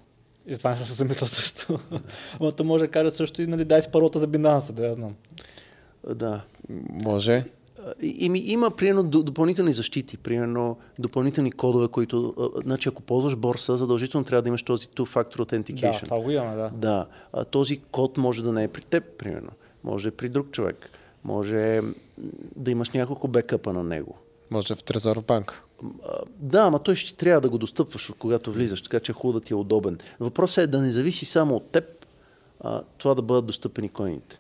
И 0.46 0.58
това 0.58 0.70
не 0.70 0.76
се 0.76 0.92
замисля 0.92 1.26
също. 1.26 1.80
Но 2.40 2.52
то 2.52 2.64
може 2.64 2.84
да 2.84 2.90
каже 2.90 3.10
също 3.10 3.42
и 3.42 3.46
нали, 3.46 3.64
дай 3.64 3.82
си 3.82 3.90
паролата 3.92 4.18
за 4.18 4.28
Binance, 4.28 4.72
да 4.72 4.86
я 4.86 4.94
знам. 4.94 5.14
Да. 6.14 6.42
Може. 6.90 7.44
А, 7.86 7.93
И, 8.02 8.28
ми, 8.28 8.39
има, 8.39 8.70
примерно, 8.70 9.02
допълнителни 9.02 9.73
защити, 9.73 10.16
примерно, 10.16 10.77
допълнителни 10.98 11.52
кодове, 11.52 11.89
които, 11.89 12.35
значи, 12.65 12.89
ако 12.89 13.02
ползваш 13.02 13.36
борса, 13.36 13.77
задължително 13.77 14.24
трябва 14.24 14.43
да 14.43 14.48
имаш 14.48 14.62
този 14.62 14.86
two-factor 14.86 15.36
Да, 15.36 15.44
authentication. 15.44 16.05
това 16.05 16.20
го 16.20 16.31
имаме, 16.31 16.57
да. 16.57 16.70
Да, 16.74 17.07
а, 17.32 17.44
този 17.44 17.77
код 17.81 18.16
може 18.16 18.43
да 18.43 18.52
не 18.52 18.65
е 18.65 18.69
при 18.69 18.82
теб, 18.82 19.05
примерно. 19.19 19.51
Може 19.85 20.02
да 20.02 20.09
е 20.09 20.16
при 20.16 20.28
друг 20.28 20.51
човек. 20.51 20.90
Може 21.24 21.81
да 22.57 22.70
имаш 22.70 22.90
няколко 22.90 23.28
бекъпа 23.28 23.73
на 23.73 23.85
него. 23.85 24.19
Може 24.51 24.74
в 24.74 24.82
Трезор 24.82 25.16
в 25.16 25.24
банк. 25.24 25.62
А, 26.05 26.19
Да, 26.36 26.61
ама 26.61 26.78
той 26.78 26.97
ще 26.97 27.15
трябва 27.16 27.40
да 27.40 27.48
го 27.48 27.59
достъпваш, 27.59 28.12
когато 28.19 28.52
влизаш, 28.52 28.82
така 28.82 29.01
че 29.01 29.12
е 29.12 29.15
хубаво 29.15 29.39
да 29.40 29.44
ти 29.44 29.52
е 29.52 29.57
удобен. 29.57 29.98
Въпросът 30.20 30.65
е 30.65 30.66
да 30.66 30.81
не 30.82 30.93
зависи 30.93 31.24
само 31.24 31.57
от 31.57 31.65
теб, 31.70 31.85
а, 32.61 32.82
това 32.98 33.15
да 33.15 33.23
бъдат 33.23 33.47
достъпени 33.47 33.89
койните. 33.89 34.39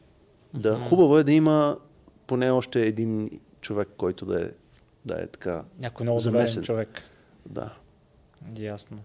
Да, 0.54 0.78
хубаво 0.80 1.18
е 1.18 1.24
да 1.24 1.32
има 1.32 1.76
поне 2.30 2.50
още 2.50 2.86
един 2.86 3.30
човек, 3.60 3.88
който 3.96 4.26
да 4.26 4.42
е, 4.42 4.48
да 5.04 5.22
е 5.22 5.26
така 5.26 5.64
Някой 5.80 6.04
много 6.04 6.18
замесен. 6.18 6.62
човек. 6.62 7.02
Да. 7.46 7.74
Ясно. 8.58 8.98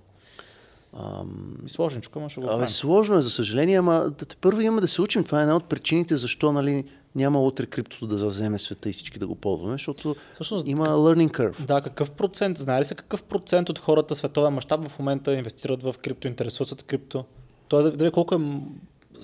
Ам, 1.00 1.58
И 1.66 1.70
сложничко, 1.70 2.20
ама 2.20 2.30
ще 2.30 2.42
го 2.42 2.48
Абе, 2.50 2.68
сложно 2.68 3.18
е, 3.18 3.22
за 3.22 3.30
съжаление, 3.30 3.78
ама 3.80 4.10
да 4.10 4.26
те 4.26 4.36
първо 4.36 4.62
имаме 4.62 4.82
да 4.82 4.88
се 4.88 5.02
учим. 5.02 5.24
Това 5.24 5.40
е 5.40 5.42
една 5.42 5.56
от 5.56 5.66
причините, 5.66 6.18
защо 6.18 6.52
нали, 6.52 6.84
няма 7.16 7.42
утре 7.42 7.66
криптото 7.66 8.08
да 8.08 8.18
завземе 8.18 8.60
света 8.60 8.90
и 8.90 8.94
всички 8.94 9.20
да 9.20 9.28
го 9.28 9.36
ползваме, 9.36 9.74
защото 9.74 10.16
Всъщност, 10.34 10.68
има 10.68 10.88
learning 10.88 11.32
curve. 11.32 11.66
Да, 11.66 11.82
какъв 11.82 12.12
процент, 12.12 12.58
знае 12.58 12.80
ли 12.80 12.86
се 12.86 12.96
какъв 12.96 13.24
процент 13.24 13.70
от 13.70 13.80
хората 13.80 14.16
световен 14.16 14.54
мащаб 14.54 14.88
в 14.88 15.00
момента 15.00 15.34
инвестират 15.34 15.84
в 15.84 15.96
крипто, 16.02 16.28
интересуват 16.28 16.68
се 16.68 16.74
от 16.74 16.84
крипто? 16.84 17.26
Тоест, 17.68 17.98
да 17.98 18.12
колко 18.12 18.36
е 18.36 18.40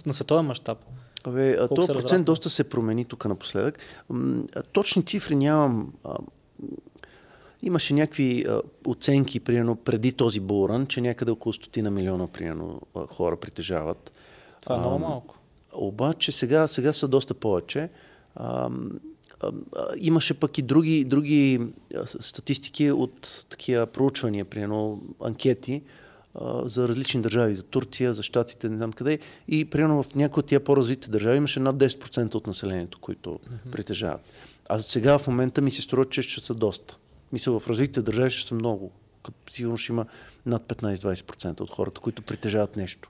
на 0.05 0.13
световен 0.13 0.45
мащаб. 0.45 0.77
Абе, 1.23 1.57
а 1.59 1.67
този 1.67 1.87
процент 1.87 2.25
доста 2.25 2.49
се 2.49 2.63
промени 2.63 3.05
тук 3.05 3.25
напоследък. 3.25 3.79
Точни 4.71 5.05
цифри 5.05 5.35
нямам. 5.35 5.93
Имаше 7.63 7.93
някакви 7.93 8.45
а, 8.47 8.61
оценки, 8.85 9.39
примерно, 9.39 9.75
преди 9.75 10.13
този 10.13 10.39
булран, 10.39 10.87
че 10.87 11.01
някъде 11.01 11.31
около 11.31 11.53
стотина 11.53 11.91
милиона, 11.91 12.27
примерно, 12.27 12.81
хора 13.09 13.37
притежават. 13.37 14.11
Това 14.61 14.75
е 14.75 14.79
много 14.79 14.99
малко. 14.99 15.35
Обаче 15.73 16.31
сега, 16.31 16.67
сега 16.67 16.93
са 16.93 17.07
доста 17.07 17.33
повече. 17.33 17.89
А, 18.35 18.69
а, 19.39 19.51
а, 19.75 19.87
имаше 19.97 20.33
пък 20.33 20.57
и 20.57 20.61
други, 20.61 21.05
други 21.05 21.61
статистики 22.19 22.91
от 22.91 23.45
такива 23.49 23.85
проучвания, 23.85 24.45
примерно 24.45 25.01
анкети 25.23 25.83
за 26.63 26.87
различни 26.87 27.21
държави, 27.21 27.55
за 27.55 27.63
Турция, 27.63 28.13
за 28.13 28.23
Штатите, 28.23 28.69
не 28.69 28.77
знам 28.77 28.93
къде. 28.93 29.19
И 29.47 29.65
примерно 29.65 30.03
в 30.03 30.15
някои 30.15 30.41
от 30.41 30.47
тия 30.47 30.63
по-развитите 30.63 31.11
държави 31.11 31.37
имаше 31.37 31.59
над 31.59 31.75
10% 31.75 32.35
от 32.35 32.47
населението, 32.47 32.99
които 32.99 33.39
притежават. 33.71 34.21
А 34.69 34.81
сега 34.81 35.19
в 35.19 35.27
момента 35.27 35.61
ми 35.61 35.71
се 35.71 35.81
струва, 35.81 36.09
че 36.09 36.21
ще 36.21 36.45
са 36.45 36.53
доста. 36.53 36.97
Мисля, 37.31 37.59
в 37.59 37.67
развитите 37.67 38.01
държави 38.01 38.31
ще 38.31 38.47
са 38.47 38.55
много. 38.55 38.91
Като 39.23 39.53
Сигурно 39.53 39.77
ще 39.77 39.91
има 39.91 40.05
над 40.45 40.63
15-20% 40.63 41.61
от 41.61 41.69
хората, 41.69 42.01
които 42.01 42.21
притежават 42.21 42.75
нещо. 42.75 43.09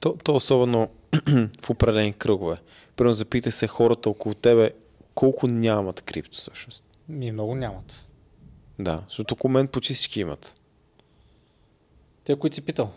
То, 0.00 0.16
то 0.24 0.36
особено 0.36 0.88
в 1.62 1.70
определени 1.70 2.12
кръгове. 2.12 2.56
Примерно 2.96 3.14
запитай 3.14 3.52
се 3.52 3.66
хората 3.66 4.10
около 4.10 4.34
тебе 4.34 4.70
колко 5.14 5.46
нямат 5.46 6.00
крипто 6.00 6.38
всъщност. 6.38 6.84
Ми 7.08 7.32
много 7.32 7.54
нямат. 7.54 8.06
Да, 8.78 9.02
защото 9.08 9.48
мен 9.48 9.68
почти 9.68 9.94
всички 9.94 10.20
имат. 10.20 10.62
Те, 12.26 12.36
които 12.36 12.54
си 12.54 12.62
питал. 12.62 12.90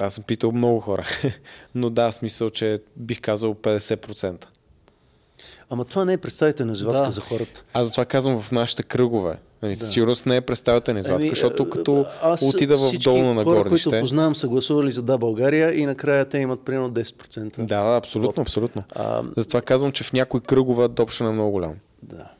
Аз 0.00 0.14
съм 0.14 0.24
питал 0.24 0.52
много 0.52 0.80
хора. 0.80 1.06
Но 1.74 1.90
да, 1.90 2.12
смисъл, 2.12 2.50
че 2.50 2.78
бих 2.96 3.20
казал 3.20 3.54
50%. 3.54 4.44
Ама 5.70 5.84
това 5.84 6.04
не 6.04 6.12
е 6.12 6.18
представителна 6.18 6.72
извадка 6.72 6.98
Да. 7.00 7.10
за 7.10 7.20
хората. 7.20 7.64
Аз 7.72 7.86
затова 7.86 8.04
казвам 8.04 8.40
в 8.40 8.52
нашите 8.52 8.82
кръгове. 8.82 9.38
Нали, 9.62 9.76
Да. 9.76 9.84
Сигурност 9.84 10.26
не 10.26 10.36
е 10.36 10.40
представителна 10.40 11.00
извадка, 11.00 11.20
Ами, 11.20 11.28
защото 11.28 11.70
като 11.70 12.06
аз 12.22 12.42
отида 12.42 12.76
в 12.76 12.92
долу 12.94 13.18
на 13.18 13.44
хора, 13.44 13.44
които 13.44 13.60
горнище. 13.64 14.00
познавам, 14.00 14.36
са 14.36 14.48
гласували 14.48 14.90
за 14.90 15.02
Да 15.02 15.18
България 15.18 15.74
и 15.74 15.86
накрая 15.86 16.28
те 16.28 16.38
имат 16.38 16.60
примерно 16.60 16.90
10%. 16.90 17.56
Да, 17.58 17.82
да, 17.82 17.96
абсолютно, 17.96 18.42
абсолютно. 18.42 18.82
А, 18.90 19.22
Затова 19.36 19.62
казвам, 19.62 19.92
че 19.92 20.04
в 20.04 20.12
някои 20.12 20.40
кръгове 20.40 20.88
допшен 20.88 21.26
е 21.26 21.30
много 21.30 21.50
голям. 21.50 21.74
да. 22.02 22.30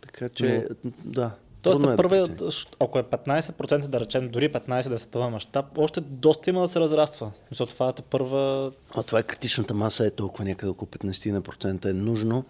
Така 0.00 0.28
че, 0.28 0.66
да. 1.04 1.30
Тоест, 1.62 1.80
е 1.80 1.86
да 1.86 1.96
първия, 1.96 2.24
прецениш. 2.24 2.66
ако 2.80 2.98
е 2.98 3.02
15%, 3.02 3.86
да 3.86 4.00
речем, 4.00 4.28
дори 4.28 4.52
15% 4.52 4.88
да 4.88 4.94
е 4.94 4.98
световен 4.98 5.30
мащаб, 5.30 5.78
още 5.78 6.00
доста 6.00 6.50
има 6.50 6.60
да 6.60 6.68
се 6.68 6.80
разраства. 6.80 7.30
Защото 7.50 7.72
това 7.72 7.88
е 7.88 8.02
първа... 8.10 8.72
А 8.96 9.02
това 9.02 9.18
е 9.18 9.22
критичната 9.22 9.74
маса 9.74 10.06
е 10.06 10.10
толкова 10.10 10.44
някъде 10.44 10.70
около 10.70 10.88
15% 10.88 11.84
е 11.84 11.92
нужно, 11.92 12.44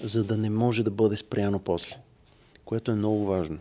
за 0.00 0.24
да 0.24 0.36
не 0.36 0.50
може 0.50 0.82
да 0.82 0.90
бъде 0.90 1.16
спряно 1.16 1.58
после. 1.58 1.96
Което 2.64 2.90
е 2.90 2.94
много 2.94 3.26
важно. 3.26 3.58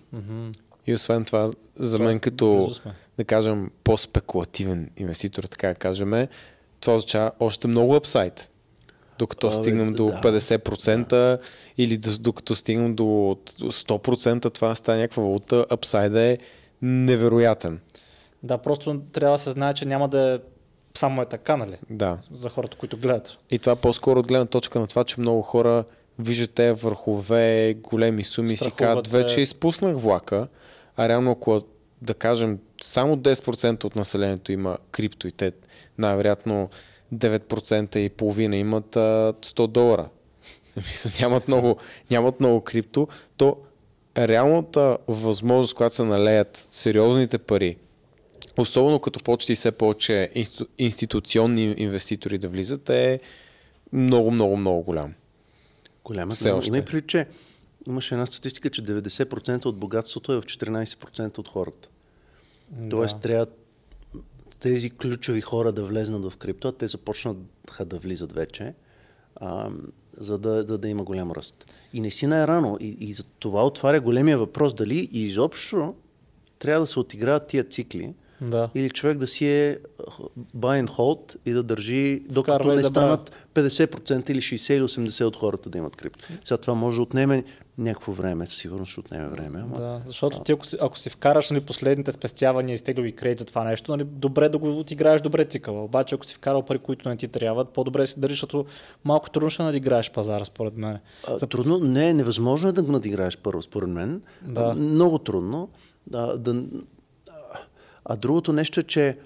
И 0.88 0.94
освен 0.94 1.26
това, 1.26 1.52
за 1.76 2.00
мен 2.00 2.08
Тоест, 2.08 2.22
като, 2.22 2.72
да 3.18 3.24
кажем, 3.24 3.72
по-спекулативен 3.84 4.90
инвеститор, 4.98 5.44
така 5.44 5.68
да 5.68 5.76
кажем, 5.76 6.28
това 6.80 6.96
означава 6.96 7.32
още 7.40 7.68
много 7.68 7.96
апсайд. 7.96 8.50
Докато 9.24 9.48
Абе, 9.48 9.56
стигнем 9.56 9.92
до 9.94 10.06
да. 10.06 10.22
50% 10.22 11.40
или 11.78 11.98
до- 11.98 12.18
докато 12.20 12.56
стигнем 12.56 12.96
до 12.96 13.04
100%, 13.04 14.50
това 14.50 14.76
стане 14.76 15.02
някаква 15.02 15.24
валута, 15.24 15.66
апсайда 15.70 16.22
е 16.22 16.38
невероятен. 16.82 17.80
Да, 18.44 18.58
просто 18.58 19.02
трябва 19.12 19.36
да 19.38 19.40
се 19.40 19.52
знае, 19.52 19.74
че 19.74 19.86
няма 19.86 20.08
да 20.08 20.34
е 20.34 20.40
само 20.98 21.22
е 21.22 21.26
така, 21.26 21.58
нали? 21.58 21.78
Да. 21.90 22.18
За 22.32 22.50
хората, 22.50 22.78
които 22.78 22.98
гледат. 22.98 23.38
И 23.52 23.60
това 23.60 23.76
по-скоро 23.76 24.20
от 24.20 24.28
гледна 24.28 24.46
точка 24.46 24.80
на 24.80 24.88
това, 24.88 25.04
че 25.04 25.20
много 25.20 25.42
хора 25.42 25.84
виждат 26.20 26.52
те 26.52 26.74
върхове, 26.74 27.74
големи 27.74 28.24
суми 28.24 28.48
и 28.54 28.58
си 28.58 28.58
Страхуват 28.58 28.78
казват, 28.80 29.08
се. 29.08 29.18
вече 29.18 29.42
изпуснах 29.42 29.98
влака, 29.98 30.48
а 30.98 31.10
реално 31.10 31.32
ако 31.32 31.62
да 32.02 32.14
кажем 32.14 32.60
само 32.82 33.18
10% 33.18 33.84
от 33.84 33.96
населението 33.96 34.52
има 34.52 34.78
крипто 34.92 35.28
и 35.28 35.32
те 35.32 35.52
най-вероятно 35.98 36.70
9% 37.14 37.98
и 37.98 38.10
половина 38.10 38.56
имат 38.56 38.96
а, 38.96 39.34
100 39.42 39.68
долара. 39.68 40.10
Нямат 41.20 41.48
много, 41.48 41.78
нямат 42.12 42.40
много 42.40 42.62
крипто, 42.62 43.08
то 43.38 43.58
реалната 44.18 44.98
възможност, 45.08 45.74
когато 45.74 45.96
се 45.96 46.04
налеят 46.04 46.68
сериозните 46.72 47.38
пари, 47.38 47.78
особено 48.58 49.00
като 49.00 49.20
почти 49.20 49.56
все 49.56 49.72
повече 49.72 50.32
институционни 50.78 51.76
инвеститори 51.78 52.38
да 52.38 52.48
влизат, 52.48 52.90
е 52.90 53.20
много, 53.94 54.32
много, 54.32 54.58
много 54.58 54.84
голям. 54.84 55.14
Голяма 56.04 56.34
Все 56.34 56.50
Има 56.50 56.58
още. 56.58 56.78
и 56.78 56.82
преди, 56.82 57.08
че 57.08 57.28
имаше 57.88 58.16
една 58.16 58.26
статистика, 58.26 58.70
че 58.70 58.84
90% 58.84 59.66
от 59.66 59.78
богатството 59.78 60.34
е 60.34 60.42
в 60.42 60.44
14% 60.44 61.38
от 61.38 61.48
хората. 61.48 61.90
Тоест, 62.90 63.16
да. 63.16 63.22
трябва 63.22 63.48
тези 64.64 64.90
ключови 64.90 65.42
хора 65.42 65.72
да 65.72 65.86
влезнат 65.86 66.32
в 66.32 66.38
крипто, 66.38 66.72
те 66.72 66.88
започнаха 66.88 67.86
да 67.86 68.00
влизат 68.00 68.32
вече, 68.32 68.74
а, 69.36 69.70
за, 70.18 70.38
да, 70.38 70.64
за 70.68 70.78
да 70.78 70.90
има 70.90 71.04
голям 71.04 71.32
ръст. 71.32 71.66
И 71.94 72.02
наистина 72.02 72.38
е 72.38 72.48
рано. 72.48 72.78
И, 72.82 72.98
и 73.00 73.14
за 73.14 73.24
това 73.24 73.66
отваря 73.66 74.02
големия 74.02 74.38
въпрос 74.38 74.74
дали 74.74 75.10
изобщо 75.12 75.94
трябва 76.60 76.82
да 76.82 76.88
се 76.88 77.00
отиграват 77.00 77.48
тия 77.48 77.64
цикли, 77.64 78.14
Да. 78.42 78.70
или 78.76 78.90
човек 78.90 79.18
да 79.18 79.28
си 79.28 79.48
е 79.48 79.80
buy 80.58 80.86
and 80.86 80.90
hold 80.90 81.36
и 81.46 81.52
да 81.52 81.64
държи, 81.64 82.24
докато 82.30 82.56
Вкарва 82.56 82.76
не 82.76 82.84
станат 82.84 83.32
50% 83.54 84.30
или 84.30 84.42
60 84.42 84.74
или 84.74 84.84
80 84.84 85.24
от 85.24 85.36
хората 85.36 85.70
да 85.70 85.78
имат 85.78 85.96
крипто. 85.96 86.28
Сега 86.44 86.58
това 86.58 86.74
може 86.74 86.96
да 86.96 87.02
отнеме 87.02 87.44
някакво 87.78 88.12
време, 88.12 88.46
със 88.46 88.58
сигурност 88.58 88.92
ще 88.92 89.00
отнеме 89.00 89.28
време. 89.28 89.60
Ама... 89.60 89.76
Да, 89.76 90.02
защото 90.08 90.40
ти 90.40 90.52
ако 90.52 90.66
си, 90.66 90.78
ако 90.82 91.00
си 91.00 91.10
вкараш 91.10 91.50
нали, 91.50 91.62
последните 91.62 92.12
спестявания 92.12 92.74
и 92.74 92.78
стеглови 92.78 93.12
кредит 93.12 93.40
за 93.40 93.46
това 93.46 93.64
нещо, 93.64 93.92
нали, 93.92 94.04
добре 94.04 94.50
да 94.50 94.58
го 94.58 94.80
отиграеш 94.80 95.22
добре 95.22 95.46
цикъла. 95.46 95.84
Обаче 95.84 96.16
ако 96.16 96.26
си 96.26 96.34
вкарал 96.36 96.62
пари, 96.62 96.80
които 96.80 97.10
не 97.10 97.18
ти 97.18 97.28
трябват, 97.28 97.70
по-добре 97.70 98.08
си 98.08 98.20
държиш, 98.20 98.36
защото 98.38 98.66
малко 99.04 99.30
трудно 99.30 99.50
ще 99.50 99.64
надиграеш 99.64 100.12
пазара, 100.12 100.46
според 100.46 100.78
мен. 100.78 101.00
А, 101.28 101.38
За- 101.38 101.48
трудно, 101.48 101.80
не, 101.80 102.14
невъзможно 102.14 102.70
е 102.70 102.72
да 102.72 102.84
го 102.84 102.92
надиграеш 102.92 103.38
първо, 103.38 103.62
според 103.62 103.90
мен. 103.90 104.22
Да. 104.42 104.74
Много 104.74 105.18
трудно. 105.18 105.70
Да, 106.08 106.38
да, 106.38 106.64
а, 108.06 108.16
другото 108.16 108.54
нещо 108.54 108.80
е, 108.80 108.84
че 108.84 109.18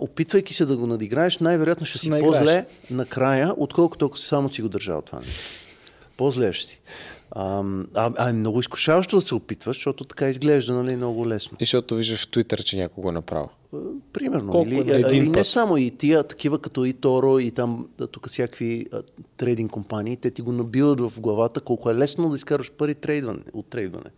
опитвайки 0.00 0.54
се 0.54 0.66
да 0.66 0.76
го 0.76 0.86
надиграеш, 0.86 1.38
най-вероятно 1.38 1.86
ще 1.86 1.98
си 1.98 2.08
Наиграеш. 2.08 2.38
по-зле 2.38 2.66
накрая, 2.90 3.54
отколкото 3.56 4.06
ако 4.06 4.18
си 4.18 4.26
само 4.26 4.52
си 4.52 4.62
го 4.62 4.68
държал 4.68 5.02
това 5.02 5.18
нещо. 5.18 5.40
По-зле 6.16 6.52
ще 6.52 6.70
си. 6.70 6.80
А, 7.34 7.64
а, 7.94 8.12
а 8.16 8.30
е 8.30 8.32
много 8.32 8.60
изкушаващо 8.60 9.16
да 9.16 9.22
се 9.22 9.34
опитваш, 9.34 9.76
защото 9.76 10.04
така 10.04 10.28
изглежда 10.28 10.72
нали, 10.72 10.96
много 10.96 11.28
лесно. 11.28 11.56
И 11.60 11.64
защото 11.64 11.96
виждаш 11.96 12.26
в 12.26 12.30
Твитър, 12.30 12.62
че 12.62 12.76
някого 12.76 13.08
е 13.08 13.12
направил. 13.12 13.48
А, 13.74 13.78
Примерно. 14.12 14.52
Колко 14.52 14.68
или, 14.68 14.92
е 14.92 14.94
един 14.94 15.22
или 15.22 15.28
не 15.28 15.38
път? 15.38 15.46
само 15.46 15.76
и 15.76 15.90
тия, 15.90 16.24
такива 16.24 16.58
като 16.58 16.84
и 16.84 16.92
Торо, 16.92 17.38
и 17.38 17.50
там 17.50 17.88
тук 18.10 18.28
всякакви 18.28 18.86
а, 18.92 19.02
трейдинг 19.36 19.70
компании, 19.70 20.16
те 20.16 20.30
ти 20.30 20.42
го 20.42 20.52
набиват 20.52 21.00
в 21.00 21.20
главата 21.20 21.60
колко 21.60 21.90
е 21.90 21.94
лесно 21.94 22.28
да 22.28 22.36
изкараш 22.36 22.70
пари 22.70 22.94
трейдване, 22.94 23.40
от 23.52 23.66
трейдване. 23.66 24.10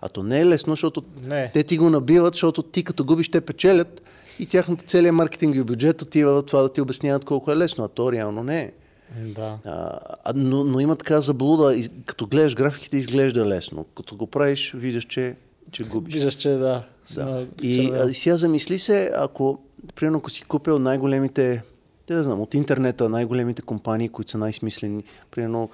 А 0.00 0.08
то 0.08 0.22
не 0.22 0.40
е 0.40 0.46
лесно, 0.46 0.72
защото 0.72 1.02
Не. 1.26 1.50
те 1.54 1.62
ти 1.62 1.78
го 1.78 1.90
набиват, 1.90 2.34
защото 2.34 2.62
ти 2.62 2.84
като 2.84 3.04
губиш, 3.04 3.28
те 3.28 3.40
печелят 3.40 4.02
и 4.38 4.46
тяхната 4.46 4.84
целият 4.84 5.14
маркетинг 5.14 5.64
бюджет 5.64 6.02
отива 6.02 6.32
в 6.32 6.42
това 6.42 6.62
да 6.62 6.72
ти 6.72 6.80
обясняват 6.80 7.24
колко 7.24 7.52
е 7.52 7.56
лесно, 7.56 7.84
а 7.84 7.88
то 7.88 8.12
реално 8.12 8.44
не 8.44 8.60
е. 8.60 8.72
Да. 9.16 9.58
А, 9.66 10.32
но, 10.36 10.64
но 10.64 10.80
има 10.80 10.96
така 10.96 11.20
заблуда, 11.20 11.74
и, 11.74 11.88
като 12.06 12.26
гледаш 12.26 12.54
графиките, 12.54 12.96
изглежда 12.96 13.46
лесно. 13.46 13.84
Като 13.96 14.16
го 14.16 14.26
правиш, 14.26 14.72
виждаш, 14.76 15.04
че, 15.04 15.36
че 15.70 15.82
губиш. 15.82 16.14
Виждаш, 16.14 16.34
че 16.34 16.48
да. 16.48 16.84
Да. 17.14 17.46
И, 17.62 17.90
а, 17.94 18.14
сега 18.14 18.36
замисли 18.36 18.78
се, 18.78 19.12
ако, 19.16 19.58
примерно, 19.94 20.18
ако 20.18 20.30
си 20.30 20.42
купил 20.42 20.78
най-големите, 20.78 21.62
те 22.06 22.14
да 22.14 22.24
знам, 22.24 22.40
от 22.40 22.54
интернета, 22.54 23.08
най-големите 23.08 23.62
компании, 23.62 24.08
които 24.08 24.30
са 24.30 24.38
най-смислени, 24.38 25.04
примерно 25.30 25.70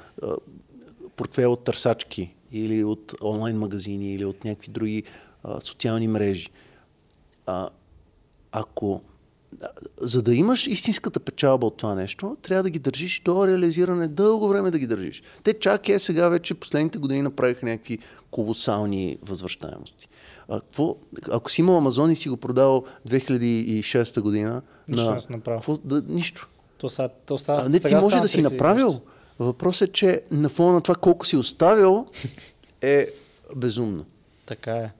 портфел 1.17 1.53
от 1.53 1.65
търсачки 1.65 2.35
или 2.53 2.85
от 2.85 3.15
онлайн 3.23 3.59
магазини 3.59 4.15
или 4.15 4.25
от 4.25 4.45
някакви 4.45 4.73
други 4.73 5.03
а, 5.45 5.61
социални 5.61 6.09
мрежи. 6.09 6.49
А, 7.47 7.69
ако 8.53 9.01
за 10.01 10.23
да 10.23 10.35
имаш 10.35 10.67
истинската 10.67 11.21
печалба 11.21 11.67
от 11.67 11.77
това 11.77 11.95
нещо, 11.95 12.37
трябва 12.43 12.63
да 12.63 12.71
ги 12.71 12.79
държиш 12.79 13.23
до 13.25 13.47
реализиране, 13.47 14.09
дълго 14.09 14.49
време 14.49 14.71
да 14.71 14.79
ги 14.79 14.87
държиш. 14.87 15.23
Те 15.43 15.55
чак 15.55 15.89
е 15.89 15.99
сега 15.99 16.29
вече 16.29 16.55
последните 16.55 16.99
години 16.99 17.23
направиха 17.23 17.67
някакви 17.67 17.99
колосални 18.31 19.19
възвръщаемости. 19.23 20.09
А, 20.49 20.61
какво, 20.61 20.97
ако 21.33 21.51
си 21.51 21.61
имал 21.61 21.79
Амазон 21.79 22.11
и 22.11 22.17
си 22.17 22.29
го 22.29 22.37
продал 22.37 22.85
2006 23.09 24.21
година, 24.21 24.63
Нищо 24.89 25.05
на, 25.05 25.15
не 25.15 25.21
си 25.21 25.33
направил. 25.33 25.61
какво- 25.61 25.79
да, 25.85 26.03
нищо. 26.09 26.49
То, 26.79 26.91
са, 26.91 27.11
то 27.27 27.39
става, 27.39 27.63
А, 27.65 27.69
не, 27.69 27.81
ти 27.81 27.95
може 27.95 28.21
да 28.21 28.29
си 28.29 28.39
3000 28.39 28.43
направил. 28.43 29.01
Въпросът 29.39 29.89
е, 29.89 29.93
че 29.93 30.23
на 30.31 30.49
фона 30.49 30.73
на 30.73 30.81
това 30.81 30.95
колко 30.95 31.27
си 31.27 31.37
оставил 31.37 32.07
е 32.83 33.09
безумно. 33.57 34.05
Така 34.47 34.77
е. 34.77 34.91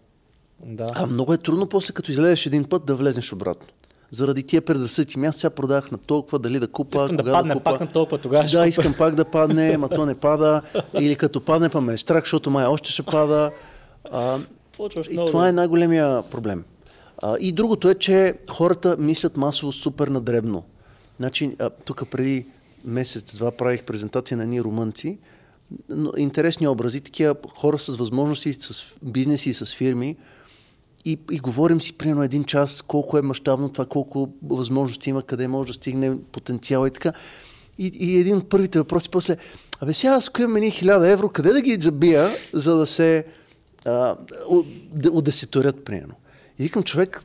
Да. 0.65 0.87
А 0.95 1.07
много 1.07 1.33
е 1.33 1.39
трудно 1.39 1.69
после 1.69 1.95
като 1.95 2.13
излезеш 2.13 2.47
един 2.47 2.65
път 2.65 2.85
да 2.87 2.95
влезеш 2.95 3.33
обратно. 3.33 3.67
Заради 4.11 4.43
тия 4.43 4.63
предразсъдъци. 4.63 5.19
Аз 5.19 5.37
сега 5.37 5.51
продах 5.51 5.91
на 5.91 5.99
толкова, 5.99 6.39
дали 6.39 6.59
да 6.59 6.69
купа, 6.69 6.99
Искам 7.03 7.17
да 7.17 7.23
кога 7.23 7.33
падне 7.33 7.55
да 7.55 7.61
купа. 7.61 7.71
пак 7.71 7.81
на 7.81 7.93
толкова, 7.93 8.19
тогава 8.19 8.49
Да, 8.53 8.67
искам 8.67 8.95
пак 8.99 9.15
да 9.15 9.25
падне, 9.25 9.79
ма 9.79 9.89
то 9.89 10.07
не 10.07 10.15
пада. 10.15 10.63
Или 11.01 11.17
като 11.17 11.41
падне, 11.41 11.69
па 11.69 11.81
ме 11.81 11.93
е 11.93 11.99
страх, 11.99 12.25
защото 12.25 12.51
май 12.51 12.67
още 12.67 12.91
ще 12.91 13.03
пада. 13.03 13.51
А, 14.13 14.39
Почваш 14.77 15.07
и 15.07 15.13
много 15.13 15.27
това 15.27 15.49
е 15.49 15.53
най-големия 15.53 16.23
проблем. 16.23 16.65
А, 17.19 17.37
и 17.41 17.53
другото 17.53 17.91
е, 17.91 17.95
че 17.95 18.35
хората 18.51 18.97
мислят 18.99 19.37
масово 19.37 19.73
супер 19.73 20.09
надребно. 20.09 20.65
Значи, 21.19 21.57
тук 21.85 22.11
преди 22.11 22.47
месец-два 22.85 23.51
правих 23.51 23.83
презентация 23.85 24.37
на 24.37 24.47
ние 24.47 24.63
румънци. 24.63 25.19
Но, 25.89 26.13
интересни 26.17 26.69
образи, 26.69 27.01
такива 27.01 27.35
хора 27.55 27.79
с 27.79 27.97
възможности, 27.97 28.53
с 28.53 28.85
бизнеси, 29.03 29.55
с 29.55 29.75
фирми. 29.75 30.17
И, 31.09 31.19
и 31.31 31.39
говорим 31.39 31.81
си 31.81 31.99
примерно 31.99 32.23
един 32.23 32.45
час 32.45 32.83
колко 32.83 33.19
е 33.19 33.23
мащабно 33.23 33.69
това, 33.69 33.87
колко 33.87 34.29
възможности 34.43 35.11
има, 35.11 35.23
къде 35.23 35.49
може 35.49 35.67
да 35.67 35.73
стигне 35.73 36.19
потенциал 36.33 36.87
и 36.87 36.91
така. 36.91 37.13
И, 37.79 37.91
и 37.95 38.21
един 38.21 38.37
от 38.37 38.49
първите 38.49 38.79
въпроси 38.79 39.09
после, 39.11 39.37
абе 39.81 39.95
сега 39.95 40.13
аз 40.13 40.29
ако 40.29 40.43
имам 40.43 40.57
едни 40.57 40.73
1000 40.73 41.13
евро, 41.13 41.29
къде 41.29 41.53
да 41.53 41.61
ги 41.61 41.77
забия, 41.81 42.31
за 42.53 42.77
да 42.77 42.87
се 42.87 43.25
а, 43.87 44.17
удесеторят, 45.13 45.85
примерно. 45.85 46.15
И 46.59 46.63
викам, 46.63 46.83
човек, 46.83 47.23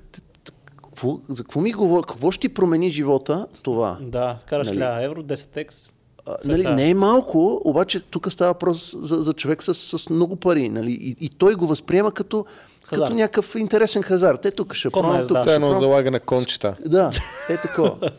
какво, 0.76 1.20
за 1.30 1.44
какво 1.44 1.62
ми 1.62 1.72
говори, 1.72 2.04
какво 2.08 2.32
ще 2.32 2.42
ти 2.42 2.54
промени 2.54 2.92
живота 2.92 3.48
това? 3.64 3.98
Да, 4.02 4.40
караш 4.46 4.68
Нали? 4.68 4.80
1000 4.80 5.06
евро, 5.06 5.24
10x. 5.24 5.90
А, 6.26 6.36
След 6.42 6.64
нали, 6.64 6.76
не 6.76 6.90
е 6.90 6.94
малко, 6.94 7.62
обаче 7.66 8.00
тук 8.00 8.32
става 8.32 8.52
въпрос 8.52 8.96
за, 8.98 9.16
за 9.16 9.34
човек 9.34 9.64
с, 9.64 9.74
с 9.74 10.10
много 10.10 10.36
пари. 10.36 10.70
Нали? 10.70 10.92
И, 10.92 11.16
и 11.26 11.30
той 11.30 11.56
го 11.56 11.68
възприема 11.68 12.12
като, 12.12 12.46
Хазарт. 12.86 13.08
като 13.08 13.16
някакъв 13.16 13.56
интересен 13.56 14.04
хазарт. 14.04 14.46
Е, 14.46 14.52
тук 14.52 14.74
ще 14.74 14.90
пробвам, 14.90 15.16
е, 15.16 15.24
да. 15.24 15.42
Все 15.42 15.56
едно 15.56 15.74
залага 15.74 16.12
на 16.12 16.20
кончета. 16.20 16.76
Да, 16.86 17.12
е 17.50 17.58
такова. 17.58 18.12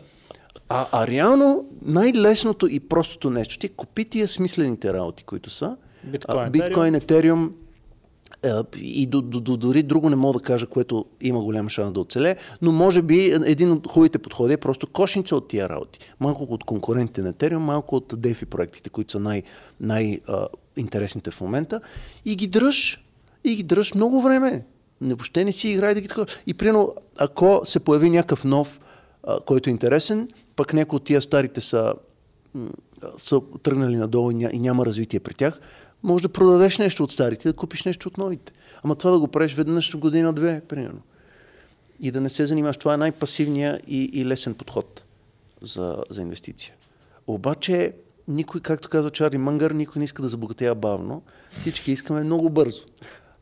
А, 0.69 0.87
а 0.91 1.07
реално 1.07 1.65
най-лесното 1.81 2.67
и 2.67 2.79
простото 2.79 3.29
нещо 3.29 3.59
ти 3.59 3.69
купи 3.69 4.05
тия 4.05 4.27
смислените 4.27 4.93
работи, 4.93 5.23
които 5.23 5.49
са. 5.49 5.77
Биткоин, 6.49 6.95
етериум 6.95 7.51
е, 8.43 8.49
и 8.77 9.05
до, 9.05 9.21
до, 9.21 9.39
до, 9.39 9.57
дори 9.57 9.83
друго 9.83 10.09
не 10.09 10.15
мога 10.15 10.39
да 10.39 10.45
кажа, 10.45 10.67
което 10.67 11.05
има 11.21 11.39
голям 11.39 11.69
шанс 11.69 11.93
да 11.93 11.99
оцеле, 11.99 12.35
но 12.61 12.71
може 12.71 13.01
би 13.01 13.25
един 13.45 13.71
от 13.71 13.87
хубавите 13.87 14.19
подходи 14.19 14.53
е 14.53 14.57
просто 14.57 14.87
кошница 14.87 15.35
от 15.35 15.47
тия 15.47 15.69
работи. 15.69 15.99
Малко 16.19 16.43
от 16.43 16.63
конкурентите 16.63 17.21
на 17.21 17.33
Ethereum, 17.33 17.57
малко 17.57 17.95
от 17.95 18.13
DeFi 18.13 18.45
проектите, 18.45 18.89
които 18.89 19.11
са 19.11 19.19
най, 19.19 19.43
най-интересните 19.79 21.31
в 21.31 21.41
момента 21.41 21.81
и 22.25 22.35
ги 22.35 22.47
дръж, 22.47 23.04
и 23.45 23.55
ги 23.55 23.63
дръж 23.63 23.93
много 23.93 24.21
време. 24.21 24.65
Не, 25.01 25.13
въобще 25.13 25.43
не 25.43 25.51
си 25.51 25.69
играй 25.69 25.93
да 25.93 26.01
ги 26.01 26.07
такова. 26.07 26.27
И 26.47 26.53
примерно, 26.53 26.95
ако 27.19 27.61
се 27.65 27.79
появи 27.79 28.09
някакъв 28.09 28.43
нов, 28.43 28.79
а, 29.23 29.39
който 29.39 29.69
е 29.69 29.71
интересен, 29.71 30.29
пък 30.55 30.73
някои 30.73 30.97
от 30.97 31.03
тия 31.03 31.21
старите 31.21 31.61
са, 31.61 31.93
м, 32.53 32.69
са 33.17 33.41
тръгнали 33.63 33.95
надолу 33.95 34.31
и, 34.31 34.33
ня, 34.33 34.49
и 34.53 34.59
няма 34.59 34.85
развитие 34.85 35.19
при 35.19 35.33
тях, 35.33 35.59
може 36.03 36.21
да 36.21 36.29
продадеш 36.29 36.77
нещо 36.77 37.03
от 37.03 37.11
старите 37.11 37.47
да 37.47 37.53
купиш 37.53 37.83
нещо 37.83 38.07
от 38.07 38.17
новите. 38.17 38.53
Ама 38.83 38.95
това 38.95 39.11
да 39.11 39.19
го 39.19 39.27
правиш 39.27 39.55
веднъж 39.55 39.93
в 39.93 39.97
година-две, 39.97 40.61
примерно. 40.67 41.01
И 41.99 42.11
да 42.11 42.21
не 42.21 42.29
се 42.29 42.45
занимаваш. 42.45 42.77
Това 42.77 42.93
е 42.93 42.97
най-пасивният 42.97 43.81
и, 43.87 44.03
и 44.13 44.25
лесен 44.25 44.53
подход 44.53 45.03
за, 45.61 46.03
за 46.09 46.21
инвестиция. 46.21 46.73
Обаче, 47.27 47.93
никой, 48.27 48.61
както 48.61 48.89
казва 48.89 49.11
Чарли 49.11 49.37
Мънгър, 49.37 49.71
никой 49.71 49.99
не 49.99 50.05
иска 50.05 50.21
да 50.21 50.27
забогатея 50.27 50.75
бавно. 50.75 51.21
Всички 51.59 51.91
искаме 51.91 52.23
много 52.23 52.49
бързо. 52.49 52.83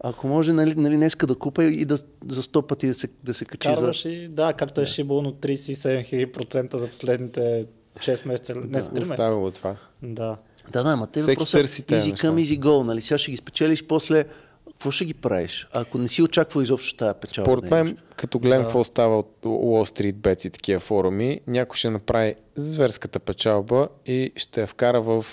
Ако 0.05 0.27
може, 0.27 0.53
нали, 0.53 0.75
нали 0.75 0.95
днеска 0.95 1.27
да 1.27 1.35
купа 1.35 1.63
и 1.63 1.85
да, 1.85 1.97
за 2.27 2.41
100 2.41 2.67
пъти 2.67 2.87
да 2.87 2.93
се, 2.93 3.07
да 3.23 3.33
се 3.33 3.45
качи 3.45 3.69
за... 3.69 3.75
Карваш 3.75 4.05
и 4.05 4.27
да, 4.27 4.53
както 4.53 4.81
е 4.81 4.85
шибало 4.85 5.21
на 5.21 5.33
37 5.33 6.33
000% 6.35 6.75
за 6.75 6.87
последните 6.87 7.65
6 7.97 8.27
месеца, 8.27 8.55
не 8.55 8.81
с 8.81 8.89
3 8.89 8.99
месеца. 8.99 9.13
Оставило 9.13 9.51
това. 9.51 9.75
Да. 10.01 10.37
Да, 10.71 10.83
да, 10.83 10.89
ама 10.89 11.07
те 11.07 11.21
въпроса 11.21 11.59
е 11.59 11.63
easy 11.63 12.13
come, 12.13 12.43
easy 12.43 12.59
go. 12.59 12.83
Нали? 12.83 13.01
Сега 13.01 13.17
ще 13.17 13.31
ги 13.31 13.37
спечелиш, 13.37 13.83
после 13.83 14.25
какво 14.67 14.91
ще 14.91 15.05
ги 15.05 15.13
правиш? 15.13 15.67
Ако 15.73 15.97
не 15.97 16.07
си 16.07 16.21
очаквал 16.21 16.61
изобщо 16.61 16.95
тази 16.95 17.19
печалба. 17.21 17.51
Според 17.51 17.69
да 17.69 17.77
имаш. 17.77 17.89
мен, 17.89 17.97
като 18.15 18.39
гледам 18.39 18.61
Да. 18.61 18.63
какво 18.63 18.83
става 18.83 19.19
от 19.19 19.37
Wall 19.43 19.99
Street 19.99 20.13
Bets 20.13 20.47
и 20.47 20.49
такива 20.49 20.79
форуми, 20.79 21.41
някой 21.47 21.77
ще 21.77 21.89
направи 21.89 22.35
зверската 22.55 23.19
печалба 23.19 23.87
и 24.05 24.31
ще 24.35 24.61
я 24.61 24.67
вкара 24.67 25.01
в 25.01 25.25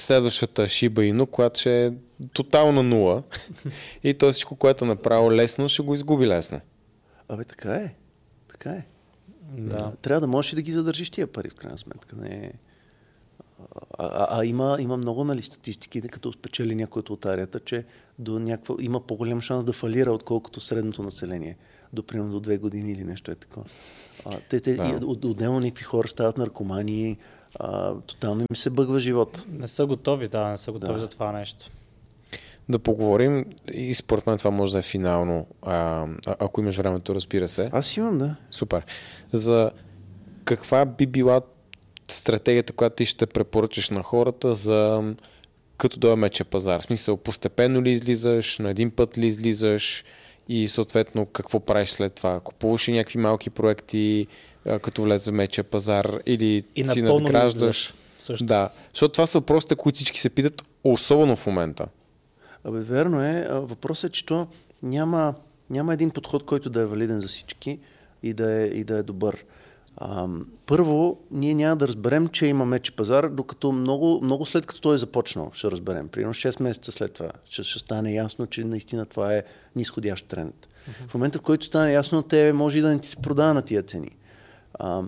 следващата 0.00 0.62
Shiba 0.62 1.12
Inu, 1.12 1.26
която 1.26 1.60
ще 1.60 1.86
е 1.86 1.92
тотална 2.32 2.82
нула. 2.82 3.22
и 4.04 4.14
то 4.14 4.32
всичко, 4.32 4.56
което 4.56 4.84
е 4.84 4.88
направил 4.88 5.30
лесно, 5.30 5.68
ще 5.68 5.82
го 5.82 5.94
изгуби 5.94 6.26
лесно. 6.26 6.60
Абе, 7.28 7.44
така 7.44 7.74
е. 7.74 7.94
Така 8.48 8.70
е. 8.70 8.86
Да. 9.42 9.92
Трябва 10.02 10.20
да 10.20 10.26
можеш 10.26 10.52
и 10.52 10.56
да 10.56 10.62
ги 10.62 10.72
задържиш 10.72 11.10
тия 11.10 11.26
пари, 11.26 11.50
в 11.50 11.54
крайна 11.54 11.78
сметка. 11.78 12.16
Не 12.16 12.28
е... 12.28 12.52
а, 13.98 14.06
а, 14.06 14.40
а 14.40 14.44
има, 14.44 14.76
има 14.80 14.96
много 14.96 15.24
нали, 15.24 15.42
статистики, 15.42 16.00
да 16.00 16.08
като 16.08 16.32
спечели 16.32 16.74
някой 16.74 17.00
от 17.00 17.10
лотарията, 17.10 17.60
че 17.60 17.84
до 18.18 18.38
някаква, 18.38 18.74
има 18.80 19.00
по-голям 19.00 19.40
шанс 19.40 19.64
да 19.64 19.72
фалира, 19.72 20.12
отколкото 20.12 20.60
средното 20.60 21.02
население. 21.02 21.56
До 21.92 22.02
примерно 22.02 22.32
до 22.32 22.40
две 22.40 22.58
години 22.58 22.92
или 22.92 23.04
нещо 23.04 23.30
е 23.30 23.34
такова. 23.34 23.66
А, 24.26 24.38
те, 24.50 24.60
те, 24.60 24.74
Да. 24.74 25.00
от- 25.06 25.24
отделно 25.24 25.60
някакви 25.60 25.84
хора 25.84 26.08
стават 26.08 26.38
наркомани, 26.38 27.18
а, 27.54 27.94
тотално 28.06 28.40
им 28.40 28.56
се 28.56 28.70
бъгва 28.70 29.00
живота. 29.00 29.44
Не 29.48 29.68
са 29.68 29.86
готови, 29.86 30.28
да, 30.28 30.48
не 30.48 30.56
са 30.56 30.72
готови 30.72 30.92
Да. 30.92 31.00
за 31.00 31.08
това 31.08 31.32
нещо. 31.32 31.70
Да 32.68 32.78
поговорим 32.78 33.44
и 33.74 33.94
според 33.94 34.26
мен 34.26 34.38
това 34.38 34.50
може 34.50 34.72
да 34.72 34.78
е 34.78 34.82
финално, 34.82 35.46
а, 35.62 36.06
ако 36.26 36.60
имаш 36.60 36.76
времето, 36.76 37.14
разбира 37.14 37.48
се. 37.48 37.70
Аз 37.72 37.96
имам, 37.96 38.18
да. 38.18 38.36
Супер. 38.50 38.82
За 39.32 39.70
каква 40.44 40.84
би 40.84 41.06
била 41.06 41.40
стратегията, 42.10 42.72
която 42.72 42.96
ти 42.96 43.06
ще 43.06 43.26
препоръчаш 43.26 43.90
на 43.90 44.02
хората 44.02 44.54
за 44.54 45.02
като 45.78 45.98
дойде 45.98 46.16
мече 46.16 46.44
пазар? 46.44 46.80
В 46.80 46.84
смисъл, 46.84 47.16
постепенно 47.16 47.82
ли 47.82 47.90
излизаш, 47.90 48.58
на 48.58 48.70
един 48.70 48.90
път 48.90 49.18
ли 49.18 49.26
излизаш 49.26 50.04
и 50.48 50.68
съответно 50.68 51.26
какво 51.26 51.60
правиш 51.60 51.90
след 51.90 52.14
това? 52.14 52.40
Купуваш 52.40 52.88
ли 52.88 52.92
някакви 52.92 53.18
малки 53.18 53.50
проекти, 53.50 54.26
като 54.82 55.02
влезе 55.02 55.30
в 55.30 55.34
мече 55.34 55.62
пазар 55.62 56.18
или 56.26 56.62
И 56.76 56.84
си 56.84 57.02
надграждаш? 57.02 57.94
Също. 58.20 58.44
Да, 58.46 58.70
защото 58.92 59.12
това 59.12 59.26
са 59.26 59.38
въпросите, 59.38 59.74
които 59.74 59.96
всички 59.96 60.20
се 60.20 60.30
питат, 60.30 60.62
особено 60.84 61.36
в 61.36 61.46
момента. 61.46 61.86
Абе, 62.64 62.80
верно 62.80 63.22
е. 63.22 63.48
Въпросът 63.50 64.10
е, 64.10 64.12
че 64.12 64.26
то 64.26 64.46
няма, 64.82 65.34
няма 65.70 65.94
един 65.94 66.10
подход, 66.10 66.44
който 66.44 66.70
да 66.70 66.80
е 66.80 66.86
валиден 66.86 67.20
за 67.20 67.28
всички 67.28 67.78
и 68.22 68.32
да 68.32 68.52
е, 68.52 68.66
и 68.66 68.84
да 68.84 68.98
е 68.98 69.02
добър. 69.02 69.44
А, 69.96 70.28
първо, 70.66 71.18
ние 71.30 71.54
няма 71.54 71.76
да 71.76 71.88
разберем, 71.88 72.28
че 72.28 72.46
има 72.46 72.64
мечи 72.64 72.92
пазар, 72.92 73.28
докато 73.28 73.72
много, 73.72 74.20
много 74.22 74.46
след 74.46 74.66
като 74.66 74.80
той 74.80 74.94
е 74.94 74.98
започнал, 74.98 75.50
ще 75.54 75.70
разберем. 75.70 76.08
Примерно 76.08 76.34
6 76.34 76.62
месеца 76.62 76.92
след 76.92 77.12
това 77.12 77.30
ще, 77.44 77.64
ще 77.64 77.78
стане 77.78 78.12
ясно, 78.12 78.46
че 78.46 78.64
наистина 78.64 79.06
това 79.06 79.34
е 79.34 79.42
нисходящ 79.76 80.28
тренд. 80.28 80.54
Uh-huh. 80.54 81.08
В 81.08 81.14
момента, 81.14 81.38
в 81.38 81.42
който 81.42 81.66
стане 81.66 81.92
ясно, 81.92 82.22
те 82.22 82.52
може 82.52 82.78
и 82.78 82.80
да 82.80 82.88
не 82.88 82.98
ти 82.98 83.08
се 83.08 83.16
продава 83.16 83.54
на 83.54 83.62
тия 83.62 83.82
цени. 83.82 84.10
А, 84.78 85.02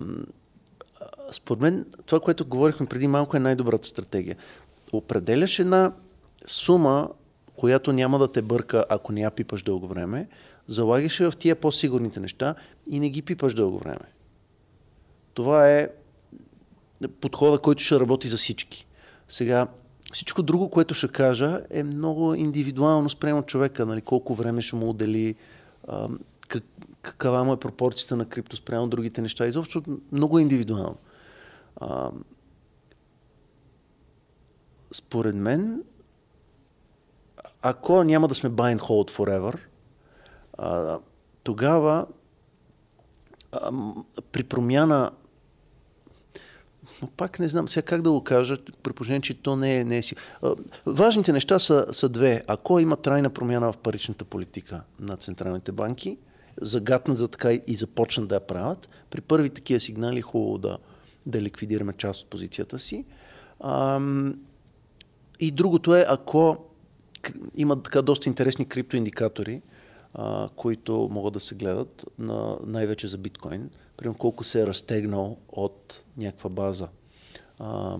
според 1.31 1.61
мен, 1.61 1.85
това, 2.05 2.19
което 2.19 2.45
говорихме 2.45 2.85
преди 2.85 3.07
малко, 3.07 3.37
е 3.37 3.39
най-добрата 3.39 3.87
стратегия. 3.87 4.35
Определяш 4.91 5.59
една 5.59 5.91
сума, 6.47 7.09
която 7.55 7.93
няма 7.93 8.19
да 8.19 8.31
те 8.31 8.41
бърка, 8.41 8.85
ако 8.89 9.11
не 9.11 9.21
я 9.21 9.31
пипаш 9.31 9.63
дълго 9.63 9.87
време, 9.87 10.27
залагаш 10.67 11.19
в 11.19 11.33
тия 11.39 11.55
по-сигурните 11.55 12.19
неща 12.19 12.55
и 12.87 12.99
не 12.99 13.09
ги 13.09 13.21
пипаш 13.21 13.53
дълго 13.53 13.79
време. 13.79 14.05
Това 15.33 15.69
е 15.69 15.89
подхода, 17.21 17.59
който 17.59 17.83
ще 17.83 17.99
работи 17.99 18.27
за 18.27 18.37
всички. 18.37 18.87
Сега, 19.29 19.67
всичко 20.13 20.43
друго, 20.43 20.69
което 20.69 20.93
ще 20.93 21.07
кажа, 21.07 21.61
е 21.69 21.83
много 21.83 22.33
индивидуално 22.33 23.09
спрямо 23.09 23.43
човека. 23.43 23.85
Нали, 23.85 24.01
колко 24.01 24.35
време 24.35 24.61
ще 24.61 24.75
му 24.75 24.89
отдели, 24.89 25.35
какава 27.01 27.43
му 27.43 27.53
е 27.53 27.59
пропорцията 27.59 28.15
на 28.15 28.25
крипто 28.25 28.55
спрямо 28.55 28.87
другите 28.87 29.21
неща. 29.21 29.45
Изобщо 29.45 29.83
много 30.11 30.39
индивидуално. 30.39 30.97
А, 31.75 32.11
според 34.91 35.35
мен, 35.35 35.83
ако 37.61 38.03
няма 38.03 38.27
да 38.27 38.35
сме 38.35 38.49
buy 38.49 38.77
and 38.77 38.81
hold 38.81 39.11
forever, 39.11 39.59
а, 40.57 40.99
тогава 41.43 42.05
а, 43.51 43.71
при 44.31 44.43
промяна 44.43 45.11
но 47.01 47.07
пак 47.07 47.39
не 47.39 47.47
знам 47.47 47.67
сега 47.67 47.85
как 47.85 48.01
да 48.01 48.11
го 48.11 48.23
кажа, 48.23 48.57
при 48.83 48.93
положение, 48.93 49.21
че 49.21 49.41
то 49.41 49.55
не 49.55 49.77
е, 49.77 49.83
не 49.83 49.97
е 49.97 50.03
си. 50.03 50.15
Важните 50.85 51.33
неща 51.33 51.59
са, 51.59 51.85
са 51.91 52.09
две. 52.09 52.43
Ако 52.47 52.79
има 52.79 52.95
трайна 52.95 53.29
промяна 53.29 53.71
в 53.71 53.77
паричната 53.77 54.25
политика 54.25 54.83
на 54.99 55.17
централните 55.17 55.71
банки, 55.71 56.17
загатнат 56.61 57.17
за 57.17 57.27
така 57.27 57.51
и 57.53 57.75
започнат 57.75 58.27
да 58.27 58.35
я 58.35 58.47
правят, 58.47 58.89
при 59.09 59.21
първи 59.21 59.49
такива 59.49 59.79
сигнали 59.79 60.19
е 60.19 60.21
хубаво 60.21 60.57
да, 60.57 60.77
да 61.25 61.41
ликвидираме 61.41 61.93
част 61.93 62.21
от 62.21 62.29
позицията 62.29 62.79
си. 62.79 63.05
Ам, 63.59 64.39
и 65.39 65.51
другото 65.51 65.95
е, 65.95 66.05
ако 66.09 66.57
има 67.55 67.83
така 67.83 68.01
доста 68.01 68.29
интересни 68.29 68.65
криптоиндикатори, 68.65 69.61
а, 70.13 70.49
които 70.55 71.09
могат 71.11 71.33
да 71.33 71.39
се 71.39 71.55
гледат 71.55 72.05
на, 72.19 72.57
най-вече 72.65 73.07
за 73.07 73.17
биткоин, 73.17 73.69
примерно 73.97 74.17
колко 74.17 74.43
се 74.43 74.61
е 74.61 74.67
разтегнал 74.67 75.37
от 75.49 76.03
някаква 76.17 76.49
база. 76.49 76.87
А, 77.59 77.97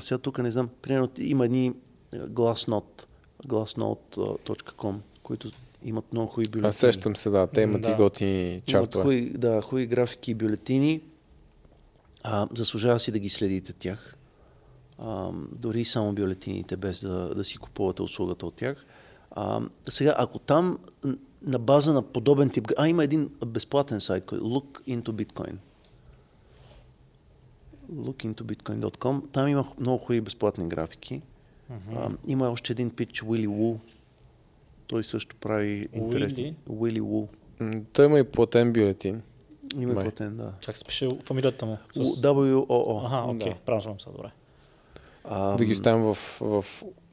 сега 0.00 0.18
тук 0.18 0.38
не 0.38 0.50
знам, 0.50 0.68
примерно 0.82 1.10
има 1.18 1.44
едни 1.44 1.72
Glassnode, 2.12 3.04
glassnode.com, 3.46 4.96
които 5.22 5.50
имат 5.84 6.12
много 6.12 6.26
хубави 6.26 6.48
бюлетини. 6.48 6.68
Аз 6.68 6.76
сещам 6.76 7.16
се, 7.16 7.30
да, 7.30 7.46
те 7.46 7.60
имат 7.60 7.82
да. 7.82 7.90
и 7.90 7.94
готини 7.94 8.62
чартове. 8.66 9.02
Хубави, 9.02 9.30
да, 9.30 9.62
хубави 9.62 9.86
графики 9.86 10.30
и 10.30 10.34
бюлетини. 10.34 11.00
А, 12.22 12.48
заслужава 12.56 13.00
си 13.00 13.12
да 13.12 13.18
ги 13.18 13.28
следите 13.28 13.72
тях. 13.72 14.16
А, 14.98 15.30
дори 15.52 15.84
само 15.84 16.12
бюлетините, 16.12 16.76
без 16.76 17.00
да, 17.00 17.34
да 17.34 17.44
си 17.44 17.58
купувате 17.58 18.02
услугата 18.02 18.46
от 18.46 18.54
тях. 18.54 18.84
А, 19.30 19.60
сега, 19.88 20.14
ако 20.18 20.38
там 20.38 20.78
на 21.42 21.58
база 21.58 21.92
на 21.92 22.02
подобен 22.02 22.50
тип... 22.50 22.68
А, 22.76 22.88
има 22.88 23.04
един 23.04 23.30
безплатен 23.46 24.00
сайт, 24.00 24.24
Look 24.24 24.82
into 24.88 25.08
Bitcoin. 25.08 25.54
lookintobitcoin.com. 27.94 29.22
Там 29.32 29.48
има 29.48 29.64
много 29.80 29.98
хубави 29.98 30.20
безплатни 30.20 30.68
графики. 30.68 31.22
Uh-huh. 31.72 31.96
А, 31.96 32.10
има 32.26 32.50
още 32.50 32.72
един 32.72 32.90
пич, 32.90 33.22
Willy 33.22 33.48
Woo. 33.48 33.78
Той 34.88 35.04
също 35.04 35.36
прави 35.36 35.88
интересни. 35.92 36.56
Willy 36.68 37.00
Woo. 37.00 37.28
Той 37.92 38.06
има 38.06 38.18
и 38.18 38.24
платен 38.24 38.72
бюлетин. 38.72 39.22
Има 39.76 39.92
и 39.92 39.94
платен, 39.94 40.36
да. 40.36 40.52
Чак 40.60 40.78
се 40.78 40.84
пише 40.84 41.18
фамилията 41.24 41.66
му. 41.66 41.78
С... 41.92 41.98
W-O-O. 42.00 43.06
Ага, 43.06 43.30
окей, 43.30 43.52
okay. 43.52 43.54
да. 43.54 43.60
правилно 43.60 43.82
съм 43.82 44.00
се, 44.00 44.16
добре. 44.16 44.30
А, 45.24 45.56
да 45.56 45.64
ги 45.64 45.72
оставим 45.72 46.02
в, 46.02 46.14
в 46.40 46.64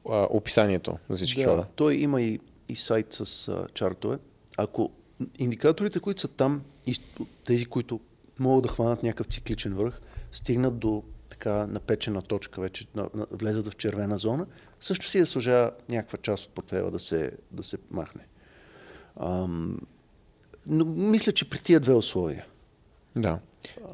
а, 0.08 0.26
описанието 0.30 0.98
за 1.08 1.16
всички 1.16 1.44
да, 1.44 1.48
хора. 1.48 1.66
Той 1.74 1.94
има 1.94 2.22
и, 2.22 2.40
и 2.68 2.76
сайт 2.76 3.06
с 3.12 3.48
а, 3.48 3.66
чартове. 3.74 4.18
Ако 4.56 4.90
индикаторите, 5.38 6.00
които 6.00 6.20
са 6.20 6.28
там, 6.28 6.62
и 6.86 6.96
тези, 7.44 7.66
които 7.66 8.00
могат 8.38 8.62
да 8.62 8.68
хванат 8.68 9.02
някакъв 9.02 9.26
цикличен 9.26 9.74
връх, 9.74 10.00
стигнат 10.32 10.78
до 10.78 11.02
така 11.28 11.66
напечена 11.66 12.22
точка, 12.22 12.60
вече 12.60 12.86
на, 12.94 13.08
на, 13.14 13.26
влезат 13.30 13.68
в 13.68 13.76
червена 13.76 14.18
зона, 14.18 14.46
също 14.80 15.06
си 15.06 15.18
да 15.18 15.26
служа 15.26 15.70
някаква 15.88 16.18
част 16.18 16.44
от 16.44 16.50
портфела 16.50 16.90
да 16.90 16.98
се, 16.98 17.32
да 17.50 17.62
се 17.62 17.78
махне. 17.90 18.22
Ам, 19.20 19.78
но 20.66 20.84
мисля, 20.84 21.32
че 21.32 21.50
при 21.50 21.58
тия 21.58 21.80
две 21.80 21.94
условия. 21.94 22.46
Да. 23.16 23.38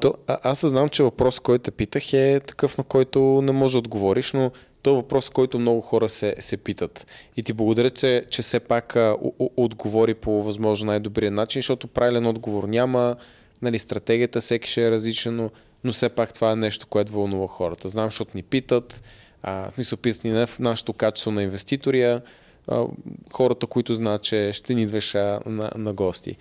То, 0.01 0.13
а, 0.27 0.39
аз 0.43 0.65
знам, 0.65 0.89
че 0.89 1.03
въпрос, 1.03 1.39
който 1.39 1.71
питах 1.71 2.13
е 2.13 2.41
такъв, 2.47 2.77
на 2.77 2.83
който 2.83 3.41
не 3.43 3.51
може 3.51 3.73
да 3.73 3.77
отговориш, 3.77 4.33
но 4.33 4.51
то 4.81 4.89
е 4.89 4.93
въпрос, 4.95 5.29
който 5.29 5.59
много 5.59 5.81
хора 5.81 6.09
се, 6.09 6.35
се 6.39 6.57
питат. 6.57 7.07
И 7.37 7.43
ти 7.43 7.53
благодаря, 7.53 7.89
че, 7.89 8.25
че 8.29 8.41
все 8.41 8.59
пак 8.59 8.95
а, 8.95 9.17
у, 9.21 9.49
отговори 9.57 10.13
по 10.13 10.43
възможно 10.43 10.85
най-добрия 10.85 11.31
начин, 11.31 11.59
защото 11.59 11.87
правилен 11.87 12.25
отговор 12.25 12.63
няма, 12.63 13.15
нали, 13.61 13.79
стратегията 13.79 14.41
всеки 14.41 14.71
ще 14.71 14.87
е 14.87 14.91
различна, 14.91 15.31
но, 15.31 15.49
но 15.83 15.93
все 15.93 16.09
пак 16.09 16.33
това 16.33 16.51
е 16.51 16.55
нещо, 16.55 16.87
което 16.87 17.13
вълнува 17.13 17.47
хората. 17.47 17.89
Знам, 17.89 18.05
защото 18.05 18.31
ни 18.35 18.43
питат, 18.43 19.03
а, 19.43 19.71
в 19.71 19.73
смисъл 19.73 19.97
питат 19.97 20.23
ни 20.23 20.31
на 20.31 20.47
нашето 20.59 20.93
качество 20.93 21.31
на 21.31 21.43
инвеститория, 21.43 22.21
а, 22.67 22.85
хората, 23.31 23.67
които 23.67 23.95
знаят, 23.95 24.21
че 24.21 24.51
ще 24.53 24.73
ни 24.73 24.81
идваш 24.81 25.13
на, 25.13 25.71
на 25.75 25.93
гости. 25.93 26.37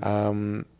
А, 0.00 0.34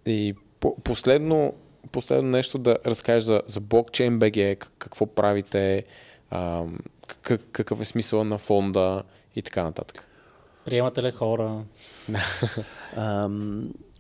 и 0.06 0.34
по, 0.60 0.76
последно, 0.76 1.54
последно 1.92 2.30
нещо 2.30 2.58
да 2.58 2.78
разкажеш 2.86 3.24
за, 3.24 3.42
за 3.46 3.60
блокчейн 3.60 4.20
BG, 4.20 4.66
какво 4.78 5.06
правите, 5.06 5.84
а, 6.30 6.64
как, 7.22 7.40
какъв 7.52 7.80
е 7.80 7.84
смисъл 7.84 8.24
на 8.24 8.38
фонда 8.38 9.02
и 9.36 9.42
така 9.42 9.62
нататък. 9.62 10.06
Приемате 10.64 11.02
ли 11.02 11.10
хора? 11.10 11.64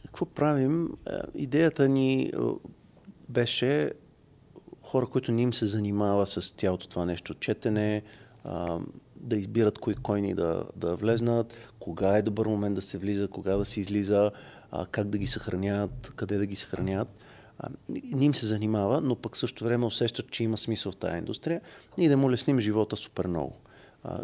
какво 0.06 0.26
правим? 0.26 0.88
Идеята 1.34 1.88
ни 1.88 2.32
беше 3.28 3.92
хора, 4.96 5.06
които 5.06 5.32
не 5.32 5.42
им 5.42 5.54
се 5.54 5.66
занимава 5.66 6.26
с 6.26 6.50
цялото 6.50 6.88
това 6.88 7.04
нещо, 7.04 7.34
четене, 7.34 8.02
да 9.16 9.36
избират 9.36 9.78
кои 9.78 9.94
койни 9.94 10.34
да, 10.34 10.64
да 10.76 10.96
влезнат, 10.96 11.54
кога 11.78 12.16
е 12.16 12.22
добър 12.22 12.46
момент 12.46 12.74
да 12.74 12.82
се 12.82 12.98
влиза, 12.98 13.28
кога 13.28 13.56
да 13.56 13.64
се 13.64 13.80
излиза, 13.80 14.30
как 14.90 15.08
да 15.08 15.18
ги 15.18 15.26
съхраняват, 15.26 16.12
къде 16.16 16.38
да 16.38 16.46
ги 16.46 16.56
съхраняват. 16.56 17.08
А, 17.58 17.68
не 17.88 18.24
им 18.24 18.34
се 18.34 18.46
занимава, 18.46 19.00
но 19.00 19.14
пък 19.16 19.36
също 19.36 19.64
време 19.64 19.86
усещат, 19.86 20.30
че 20.30 20.44
има 20.44 20.56
смисъл 20.56 20.92
в 20.92 20.96
тази 20.96 21.18
индустрия 21.18 21.60
и 21.98 22.08
да 22.08 22.16
му 22.16 22.30
лесним 22.30 22.60
живота 22.60 22.96
супер 22.96 23.26
много. 23.26 23.52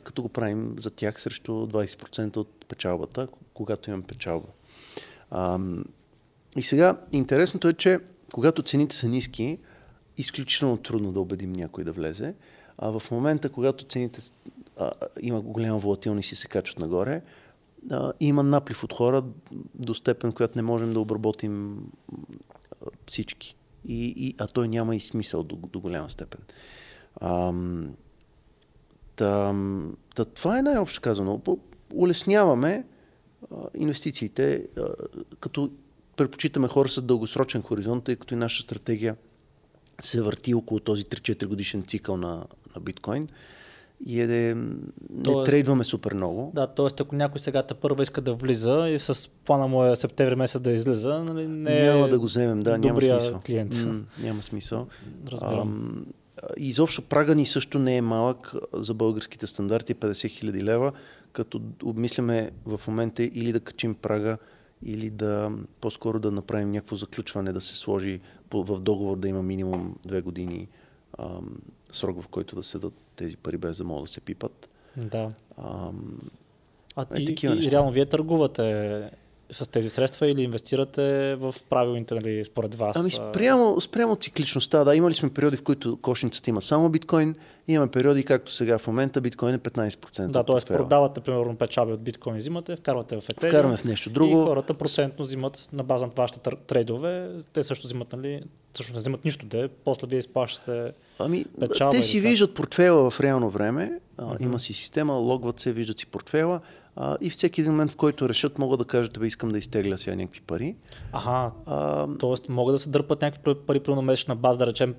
Като 0.04 0.22
го 0.22 0.28
правим 0.28 0.76
за 0.78 0.90
тях 0.90 1.20
срещу 1.20 1.52
20% 1.52 2.36
от 2.36 2.66
печалбата, 2.68 3.28
когато 3.54 3.90
имам 3.90 4.02
печалба. 4.02 4.48
И 6.56 6.62
сега, 6.62 6.96
интересното 7.12 7.68
е, 7.68 7.72
че 7.72 7.98
когато 8.32 8.62
цените 8.62 8.96
са 8.96 9.08
ниски, 9.08 9.58
изключително 10.16 10.76
трудно 10.76 11.12
да 11.12 11.20
убедим 11.20 11.52
някой 11.52 11.84
да 11.84 11.92
влезе. 11.92 12.34
А 12.78 12.98
в 12.98 13.10
момента, 13.10 13.48
когато 13.48 13.84
цените 13.84 14.20
а, 14.76 14.90
има 15.22 15.40
голяма 15.40 15.78
волатилност 15.78 16.32
и 16.32 16.36
се 16.36 16.48
качват 16.48 16.78
нагоре, 16.78 17.22
а, 17.90 18.12
има 18.20 18.42
наплив 18.42 18.84
от 18.84 18.92
хора 18.92 19.24
до 19.74 19.94
степен, 19.94 20.32
която 20.32 20.58
не 20.58 20.62
можем 20.62 20.92
да 20.92 21.00
обработим 21.00 21.78
а, 22.12 22.86
всички. 23.06 23.54
И, 23.88 24.14
и, 24.16 24.34
а 24.38 24.46
той 24.46 24.68
няма 24.68 24.96
и 24.96 25.00
смисъл 25.00 25.42
до, 25.42 25.56
до 25.56 25.80
голяма 25.80 26.10
степен. 26.10 26.40
А, 27.16 27.52
та, 29.16 29.54
та, 30.14 30.24
това 30.24 30.58
е 30.58 30.62
най-общо 30.62 31.00
казано. 31.00 31.40
Улесняваме 31.94 32.84
а, 33.50 33.56
инвестициите, 33.74 34.68
а, 34.78 34.88
като 35.40 35.70
предпочитаме 36.16 36.68
хора 36.68 36.88
с 36.88 37.02
дългосрочен 37.02 37.62
хоризонт, 37.62 38.04
тъй 38.04 38.16
като 38.16 38.34
и 38.34 38.36
наша 38.36 38.62
стратегия 38.62 39.16
се 40.00 40.22
върти 40.22 40.54
около 40.54 40.80
този 40.80 41.04
3-4 41.04 41.46
годишен 41.46 41.82
цикъл 41.82 42.16
на, 42.16 42.44
на 42.74 42.80
биткоин 42.80 43.28
и 44.06 44.20
е, 44.20 44.26
не 44.26 44.64
тоест, 45.24 45.50
трейдваме 45.50 45.84
супер 45.84 46.14
много. 46.14 46.52
Да, 46.54 46.66
т.е. 46.66 46.86
ако 47.00 47.16
някой 47.16 47.40
сега 47.40 47.62
първа 47.62 48.02
иска 48.02 48.20
да 48.20 48.34
влиза 48.34 48.88
и 48.88 48.98
с 48.98 49.30
плана 49.44 49.68
му 49.68 49.84
е 49.84 49.96
септември 49.96 50.34
месец 50.34 50.60
да 50.60 50.70
излиза, 50.70 51.24
нали, 51.24 51.46
не 51.48 51.86
няма 51.86 52.08
да 52.08 52.18
го 52.18 52.26
вземем, 52.26 52.62
да, 52.62 52.78
няма 52.78 53.02
смисъл. 53.02 53.40
клиент. 53.46 53.84
М- 53.86 54.00
няма 54.18 54.42
смисъл. 54.42 54.86
Разбирам. 55.28 56.06
изобщо 56.56 57.02
прага 57.02 57.34
ни 57.34 57.46
също 57.46 57.78
не 57.78 57.96
е 57.96 58.02
малък 58.02 58.54
за 58.72 58.94
българските 58.94 59.46
стандарти, 59.46 59.94
50 59.94 60.28
хиляди 60.28 60.64
лева, 60.64 60.92
като 61.32 61.60
обмисляме 61.84 62.50
в 62.66 62.80
момента 62.88 63.22
или 63.22 63.52
да 63.52 63.60
качим 63.60 63.94
прага, 63.94 64.38
или 64.84 65.10
да 65.10 65.50
по-скоро 65.80 66.18
да 66.18 66.30
направим 66.30 66.70
някакво 66.70 66.96
заключване, 66.96 67.52
да 67.52 67.60
се 67.60 67.76
сложи 67.76 68.20
в 68.52 68.80
договор 68.80 69.16
да 69.16 69.28
има 69.28 69.42
минимум 69.42 69.94
две 70.06 70.20
години 70.20 70.68
ам, 71.18 71.56
срок, 71.92 72.22
в 72.22 72.28
който 72.28 72.56
да 72.56 72.62
се 72.62 72.78
дадат 72.78 72.94
тези 73.16 73.36
пари, 73.36 73.56
без 73.56 73.76
да 73.76 73.84
могат 73.84 74.04
да 74.04 74.10
се 74.10 74.20
пипат. 74.20 74.68
Да. 74.96 75.32
Ам, 75.58 76.18
А 76.96 77.06
Е, 77.14 77.20
и, 77.20 77.36
и, 77.42 77.48
неща. 77.48 77.70
реално 77.70 77.92
вие 77.92 78.06
търгувате 78.06 79.10
с 79.52 79.70
тези 79.70 79.88
средства 79.88 80.30
или 80.30 80.42
инвестирате 80.42 81.34
в 81.34 81.54
правилните, 81.70 82.14
нали, 82.14 82.44
според 82.44 82.74
вас? 82.74 82.96
Ами 82.96 83.10
спрямо, 83.10 83.80
спрямо 83.80 84.16
цикличността, 84.16 84.84
да, 84.84 84.96
имали 84.96 85.14
сме 85.14 85.30
периоди, 85.30 85.56
в 85.56 85.62
които 85.62 85.96
кошницата 85.96 86.50
има 86.50 86.62
само 86.62 86.88
биткоин, 86.88 87.34
имаме 87.68 87.90
периоди, 87.90 88.24
както 88.24 88.52
сега 88.52 88.78
в 88.78 88.86
момента, 88.86 89.20
биткоин 89.20 89.54
е 89.54 89.58
15%. 89.58 90.26
Да, 90.26 90.44
т.е. 90.44 90.76
продавате 90.76 91.20
примерно 91.20 91.56
печалби 91.56 91.92
от 91.92 92.02
биткоин, 92.02 92.36
взимате, 92.36 92.76
вкарвате 92.76 93.20
в 93.20 93.28
етериум. 93.28 93.50
Вкараме 93.50 93.76
в 93.76 93.84
нещо 93.84 94.10
друго. 94.10 94.42
И 94.42 94.44
хората 94.44 94.74
процентно 94.74 95.24
взимат 95.24 95.68
на 95.72 95.82
база 95.82 96.06
на 96.06 96.12
вашите 96.16 96.50
трейдове. 96.66 97.30
Те 97.52 97.64
също 97.64 97.86
взимат, 97.86 98.12
нали, 98.12 98.42
също 98.74 98.92
не 98.92 98.98
взимат 98.98 99.24
нищо, 99.24 99.46
де. 99.46 99.68
После 99.68 100.06
вие 100.06 100.18
изплащате. 100.18 100.92
Ами, 101.18 101.44
печалба 101.60 101.96
те 101.96 102.02
си 102.02 102.20
виждат 102.20 102.54
портфела 102.54 103.10
в 103.10 103.20
реално 103.20 103.50
време, 103.50 104.00
а, 104.18 104.36
има 104.40 104.58
си 104.58 104.72
система, 104.72 105.12
логват 105.12 105.60
се, 105.60 105.72
виждат 105.72 105.98
си 105.98 106.06
портфела 106.06 106.60
а, 106.96 107.16
и 107.20 107.30
всеки 107.30 107.60
един 107.60 107.72
момент, 107.72 107.90
в 107.90 107.96
който 107.96 108.28
решат, 108.28 108.58
могат 108.58 108.78
да 108.78 108.84
кажат, 108.84 109.18
бе, 109.20 109.26
искам 109.26 109.48
да 109.50 109.58
изтегля 109.58 109.98
сега 109.98 110.16
някакви 110.16 110.40
пари. 110.40 110.76
Аха, 111.12 111.50
А, 111.66 112.06
т.е. 112.18 112.52
могат 112.52 112.74
да 112.74 112.78
се 112.78 112.90
дърпат 112.90 113.22
някакви 113.22 113.54
пари 113.66 113.80
на 113.88 114.02
месечна 114.02 114.36
база, 114.36 114.58
да 114.58 114.66
речем. 114.66 114.94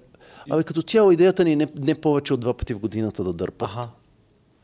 абе, 0.50 0.64
като 0.64 0.82
цяло 0.82 1.12
идеята 1.12 1.44
ни 1.44 1.52
е 1.52 1.56
не, 1.56 1.68
не 1.76 1.96
повече 1.96 2.34
от 2.34 2.40
два 2.40 2.54
пъти 2.54 2.74
в 2.74 2.80
годината 2.80 3.24
да 3.24 3.34
дърпат. 3.34 3.70
Аха, 3.70 3.90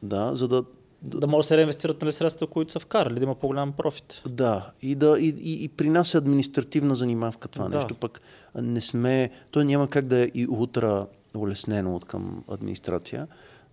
Да, 0.03 0.35
за 0.35 0.47
да, 0.47 0.63
да 1.01 1.27
може 1.27 1.45
да 1.45 1.47
се 1.47 1.57
реинвестират 1.57 2.01
нали, 2.01 2.11
средства, 2.11 2.47
които 2.47 2.71
са 2.71 2.79
вкарали, 2.79 3.15
да 3.15 3.23
има 3.23 3.35
по-голям 3.35 3.71
профит. 3.71 4.21
Да, 4.27 4.71
и, 4.81 4.95
да, 4.95 5.19
и, 5.19 5.27
и, 5.27 5.63
и 5.63 5.67
при 5.67 5.89
нас 5.89 6.13
е 6.13 6.17
административна 6.17 6.95
занимавка 6.95 7.47
това 7.47 7.67
Да. 7.67 7.77
нещо, 7.77 7.95
пък 7.95 8.21
не 8.55 8.81
сме, 8.81 9.29
то 9.51 9.63
няма 9.63 9.87
как 9.89 10.05
да 10.05 10.17
е 10.17 10.31
и 10.33 10.47
утра 10.49 11.07
улеснено 11.37 11.95
от 11.95 12.05
към 12.05 12.43
администрация, 12.47 13.27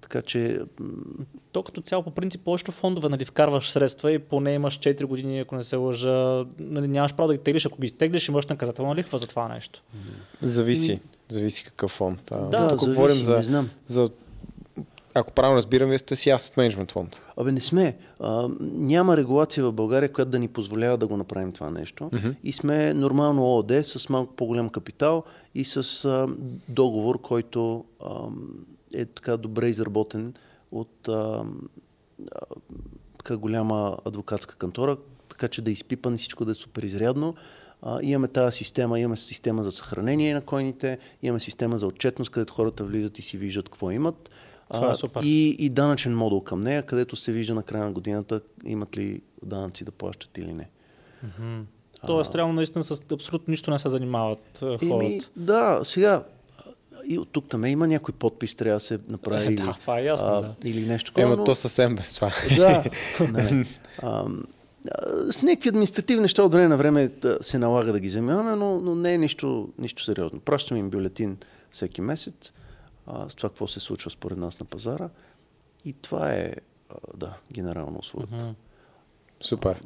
така 0.09 0.23
че 0.23 0.61
То 1.53 1.63
като 1.63 1.81
цяло 1.81 2.03
по 2.03 2.11
принцип 2.11 2.45
повечето 2.45 2.73
фондове 2.73 3.09
нали, 3.09 3.25
вкарваш 3.25 3.71
средства 3.71 4.13
и 4.13 4.19
поне 4.19 4.53
имаш 4.53 4.79
4 4.79 5.05
години, 5.05 5.41
ако 5.41 5.57
не 5.57 5.65
се 5.65 5.77
лъжа, 5.77 6.45
нали, 6.59 6.89
нямаш 6.89 7.15
право 7.15 7.29
да 7.29 7.35
ги 7.35 7.43
теглиш. 7.43 7.67
Ако 7.67 7.81
ги 7.81 7.87
изтеглиш, 7.87 8.29
имаш 8.29 8.47
наказателна 8.47 8.95
лихва 8.95 9.19
за 9.19 9.27
това 9.27 9.49
нещо. 9.49 9.83
Зависи. 10.43 11.01
Зависи 11.29 11.65
какъв 11.65 11.91
фонд. 11.91 12.31
А, 12.31 12.41
Да, 12.41 12.69
тук 12.69 12.81
зависи, 12.81 12.97
говорим 12.97 13.17
не 13.17 13.23
за, 13.23 13.39
знам. 13.43 13.71
за... 13.87 14.11
Ако 15.15 15.33
правилно 15.33 15.57
разбирам, 15.57 15.89
вие 15.89 15.99
сте 15.99 16.17
си 16.17 16.29
asset 16.29 16.57
management 16.57 16.93
фонд. 16.93 17.21
Абе, 17.37 17.53
не 17.53 17.61
сме. 17.61 17.97
А, 18.21 18.49
няма 18.61 19.17
регулация 19.17 19.65
в 19.65 19.73
България, 19.73 20.13
която 20.13 20.31
да 20.31 20.39
ни 20.39 20.49
позволява 20.49 20.99
да 20.99 21.07
го 21.07 21.17
направим 21.17 21.53
това 21.53 21.71
нещо. 21.71 22.11
Мгм. 22.13 22.29
И 22.45 22.53
сме 22.53 22.95
нормално 22.95 23.45
ООД 23.45 23.83
с 23.85 24.09
малко 24.09 24.35
по-голям 24.35 24.69
капитал 24.69 25.25
и 25.55 25.65
с 25.65 26.05
а, 26.05 26.29
договор, 26.69 27.21
който 27.21 27.85
а, 28.05 28.11
е 28.97 29.05
така 29.05 29.37
добре 29.37 29.69
изработен 29.69 30.35
от 30.73 31.09
а, 31.09 31.13
а, 31.13 31.45
така 33.19 33.37
голяма 33.37 33.99
адвокатска 34.05 34.57
кантора, 34.57 34.97
така 35.29 35.49
че 35.49 35.63
да 35.63 35.71
е 35.71 35.73
изпипан 35.73 36.19
всичко 36.19 36.45
да 36.45 36.53
е 36.53 36.55
супер 36.55 36.83
изрядно. 36.83 37.35
А, 37.83 37.99
имаме 38.03 38.29
тази 38.29 38.57
система, 38.57 39.01
имаме 39.01 39.17
система 39.17 39.63
за 39.63 39.73
съхранение 39.73 40.35
на 40.35 40.41
койните, 40.41 40.99
имаме 41.23 41.41
система 41.41 41.79
за 41.79 41.87
отчетност, 41.87 42.31
където 42.31 42.55
хората 42.55 42.85
влизат 42.85 43.19
и 43.19 43.23
си 43.23 43.39
виждат 43.39 43.69
какво 43.69 43.91
имат. 43.91 44.31
Това 44.73 44.91
е 44.91 44.95
супер. 44.95 45.21
И, 45.25 45.57
и 45.59 45.69
данъчен 45.69 46.17
модул 46.17 46.41
към 46.41 46.61
нея, 46.61 46.87
където 46.87 47.17
се 47.17 47.33
вижда 47.33 47.55
на 47.55 47.63
края 47.63 47.85
на 47.85 47.93
годината 47.93 48.41
имат 48.65 48.97
ли 48.97 49.23
данъци 49.43 49.85
да 49.85 49.91
плащат 49.91 50.39
или 50.39 50.53
не. 50.53 50.69
Тоест, 52.07 52.35
реално 52.35 52.53
наистина 52.53 52.85
с 52.85 53.03
абсолютно 53.13 53.51
нищо 53.51 53.71
не 53.71 53.79
се 53.79 53.89
занимават 53.89 54.63
Еми, 54.63 54.91
хората. 54.91 55.31
да, 55.37 55.81
сега 55.85 56.25
и 57.05 57.19
от 57.19 57.29
тук 57.33 57.49
там 57.49 57.65
има 57.65 57.89
някой 57.89 58.15
подпис, 58.15 58.55
трябва 58.55 58.77
да 58.77 58.81
се 58.81 58.99
направи. 59.09 59.57
Да, 59.57 59.77
това 59.81 59.99
е 59.99 60.05
ясно, 60.05 60.29
да. 60.29 60.55
Или 60.65 60.87
нещо 60.87 61.11
такова. 61.11 61.27
Ема 61.27 61.37
но- 61.37 61.45
то 61.45 61.55
съвсем 61.55 61.97
без 61.97 62.15
това. 62.15 62.33
Да. 62.57 62.85
не. 63.33 63.67
Ам, 64.03 64.45
а, 64.91 65.33
с 65.33 65.43
някакви 65.43 65.69
административни 65.69 66.23
неща 66.23 66.43
от 66.43 66.53
време 66.53 66.69
на 66.69 66.77
време 66.77 67.11
се 67.41 67.59
налага 67.59 67.93
да 67.93 68.01
ги 68.01 68.09
вземаме, 68.09 68.57
но, 68.57 68.81
но 68.81 68.95
не 68.95 69.15
е 69.15 69.19
нищо, 69.19 69.69
нищо 69.79 70.05
сериозно. 70.05 70.41
Пращаме 70.41 70.81
им 70.81 70.91
бюлетин 70.91 71.39
всеки 71.71 72.01
месец 72.01 72.53
а, 73.07 73.29
с 73.29 73.35
това 73.35 73.49
какво 73.49 73.67
се 73.67 73.81
случва 73.81 74.11
според 74.11 74.39
нас 74.39 74.61
на 74.61 74.67
пазара. 74.67 75.09
И 75.85 75.93
това 75.93 76.33
е, 76.33 76.53
а, 76.91 76.95
да, 77.17 77.37
генерално 77.53 77.99
услугата. 77.99 78.35
Мгм. 78.35 78.51
Супер. 79.41 79.81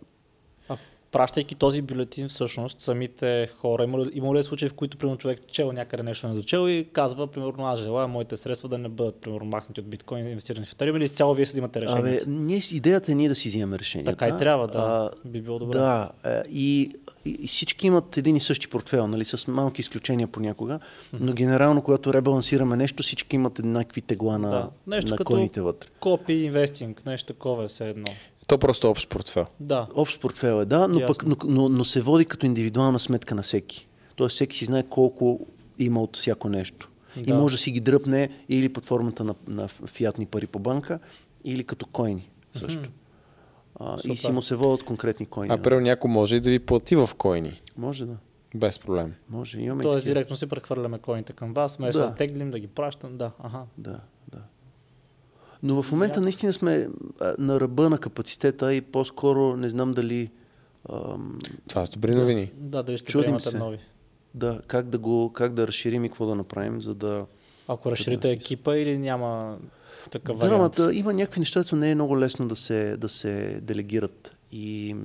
Пращайки 1.12 1.54
този 1.54 1.82
бюлетин, 1.82 2.28
всъщност, 2.28 2.80
самите 2.80 3.48
хора, 3.58 3.84
има, 3.84 4.06
има 4.12 4.34
ли 4.34 4.42
случаи, 4.42 4.68
в 4.68 4.74
които, 4.74 4.96
примерно, 4.96 5.18
човек 5.18 5.38
чел 5.52 5.72
някъде 5.72 6.02
нещо 6.02 6.28
не 6.28 6.34
дочел 6.34 6.68
и 6.68 6.88
казва, 6.92 7.26
примерно, 7.26 7.66
аз 7.66 7.80
желая 7.80 8.08
моите 8.08 8.36
средства 8.36 8.68
да 8.68 8.78
не 8.78 8.88
бъдат, 8.88 9.16
примерно, 9.16 9.46
махнати 9.46 9.80
от 9.80 9.86
биткоин, 9.86 10.26
инвестирани 10.28 10.66
в 10.66 10.72
етериум 10.72 10.96
или 10.96 11.08
цяло 11.08 11.34
вие 11.34 11.46
си 11.46 11.52
взимате 11.52 11.80
решение? 11.80 12.00
Абе, 12.00 12.20
ние, 12.26 12.60
идеята 12.72 13.12
е 13.12 13.14
ние 13.14 13.28
да 13.28 13.34
си 13.34 13.48
вземем 13.48 13.74
решенията. 13.74 14.10
Така 14.16 14.34
и 14.34 14.38
трябва, 14.38 14.66
да. 14.66 14.78
А, 14.78 15.28
Би 15.28 15.40
било 15.40 15.58
добре. 15.58 15.78
Да, 15.78 16.10
е, 16.24 16.42
и, 16.50 16.90
и, 17.24 17.46
всички 17.46 17.86
имат 17.86 18.16
един 18.16 18.36
и 18.36 18.40
същи 18.40 18.68
портфел, 18.68 19.06
нали, 19.06 19.24
с 19.24 19.46
малки 19.48 19.80
изключения 19.80 20.28
понякога, 20.28 20.78
но 21.12 21.32
генерално, 21.32 21.82
когато 21.82 22.14
ребалансираме 22.14 22.76
нещо, 22.76 23.02
всички 23.02 23.36
имат 23.36 23.58
еднакви 23.58 24.00
тегла 24.02 24.38
на, 24.38 24.50
Да. 24.50 24.68
Нещо 24.86 25.10
на 25.10 25.16
като- 25.16 25.32
койните 25.32 25.60
вътре. 25.60 25.88
Копи 26.00 26.32
инвестинг, 26.32 27.06
нещо 27.06 27.26
такова 27.26 27.64
е 27.64 27.66
все 27.66 27.88
едно. 27.88 28.06
То 28.50 28.58
просто 28.58 28.90
общ 28.90 29.08
портфел. 29.08 29.46
Да. 29.60 29.86
Общ 29.94 30.20
портфел 30.20 30.62
е, 30.62 30.64
да, 30.64 30.88
но, 30.88 31.06
пък, 31.06 31.26
но, 31.26 31.36
но, 31.44 31.68
но 31.68 31.84
се 31.84 32.00
води 32.00 32.24
като 32.24 32.46
индивидуална 32.46 32.98
сметка 32.98 33.34
на 33.34 33.42
всеки. 33.42 33.86
Тоест 34.16 34.34
всеки 34.34 34.56
си 34.56 34.64
знае 34.64 34.82
колко 34.82 35.46
има 35.78 36.02
от 36.02 36.16
всяко 36.16 36.48
нещо. 36.48 36.88
И 37.16 37.22
Да. 37.22 37.34
може 37.34 37.54
да 37.54 37.58
си 37.58 37.70
ги 37.70 37.80
дръпне 37.80 38.30
или 38.48 38.68
под 38.68 38.84
формата 38.84 39.24
на, 39.24 39.34
на 39.48 39.68
фиатни 39.68 40.26
пари 40.26 40.46
по 40.46 40.58
банка, 40.58 40.98
или 41.44 41.64
като 41.64 41.86
койни 41.86 42.30
също. 42.52 42.88
А, 43.80 43.98
и 44.04 44.16
си 44.16 44.32
му 44.32 44.42
се 44.42 44.56
водят 44.56 44.82
конкретни 44.86 45.26
койни. 45.26 45.54
А 45.54 45.62
примерно 45.62 45.84
някой 45.84 46.10
може 46.10 46.36
и 46.36 46.40
да 46.40 46.50
ви 46.50 46.58
плати 46.58 46.96
в 46.96 47.10
койни. 47.18 47.60
Може 47.76 48.06
да. 48.06 48.16
Без 48.54 48.78
проблем. 48.78 49.14
Може. 49.28 49.60
Имаме 49.60 49.82
Тоест, 49.82 49.98
такива. 49.98 50.14
директно 50.14 50.36
си 50.36 50.46
прехвърляме 50.46 50.98
коините 50.98 51.32
към 51.32 51.52
вас, 51.54 51.76
вместо 51.76 51.98
да. 51.98 52.04
Да. 52.04 52.10
да 52.10 52.16
теглим, 52.16 52.50
да 52.50 52.58
ги 52.58 52.66
пращам. 52.66 53.16
Да, 53.18 53.30
аха. 53.42 53.62
Да, 53.78 53.90
да. 53.90 54.00
Но 55.62 55.82
в 55.82 55.92
момента 55.92 56.20
наистина 56.20 56.52
сме 56.52 56.88
а, 57.20 57.34
на 57.38 57.60
ръба 57.60 57.90
на 57.90 57.98
капацитета 57.98 58.74
и 58.74 58.80
по-скоро 58.82 59.56
не 59.56 59.68
знам 59.68 59.92
дали 59.92 60.30
ам, 60.92 61.38
Това 61.68 61.86
са 61.86 61.92
добри 61.92 62.14
новини. 62.14 62.52
Да, 62.56 62.82
дали 62.82 62.98
ще 62.98 63.06
Чудим 63.06 63.24
приемате 63.24 63.50
се. 63.50 63.58
нови. 63.58 63.78
да, 64.34 64.60
как 64.66 64.88
да 64.88 64.98
го 64.98 65.32
как 65.32 65.54
да 65.54 65.66
разширим 65.66 66.04
и 66.04 66.08
какво 66.08 66.26
да 66.26 66.34
направим, 66.34 66.80
за 66.80 66.94
да 66.94 67.26
Ако 67.68 67.90
разширите 67.90 68.20
смисъл. 68.22 68.32
екипа 68.34 68.76
или 68.76 68.98
няма 68.98 69.58
такъв 70.10 70.38
Да, 70.38 70.48
вариант? 70.48 70.74
да, 70.74 70.94
има 70.94 71.12
някакви 71.12 71.40
неща, 71.40 71.60
които 71.60 71.76
не 71.76 71.90
е 71.90 71.94
много 71.94 72.18
лесно 72.18 72.48
да 72.48 72.56
се, 72.56 72.96
да 72.96 73.08
се 73.08 73.60
делегират 73.62 74.32
и 74.52 74.96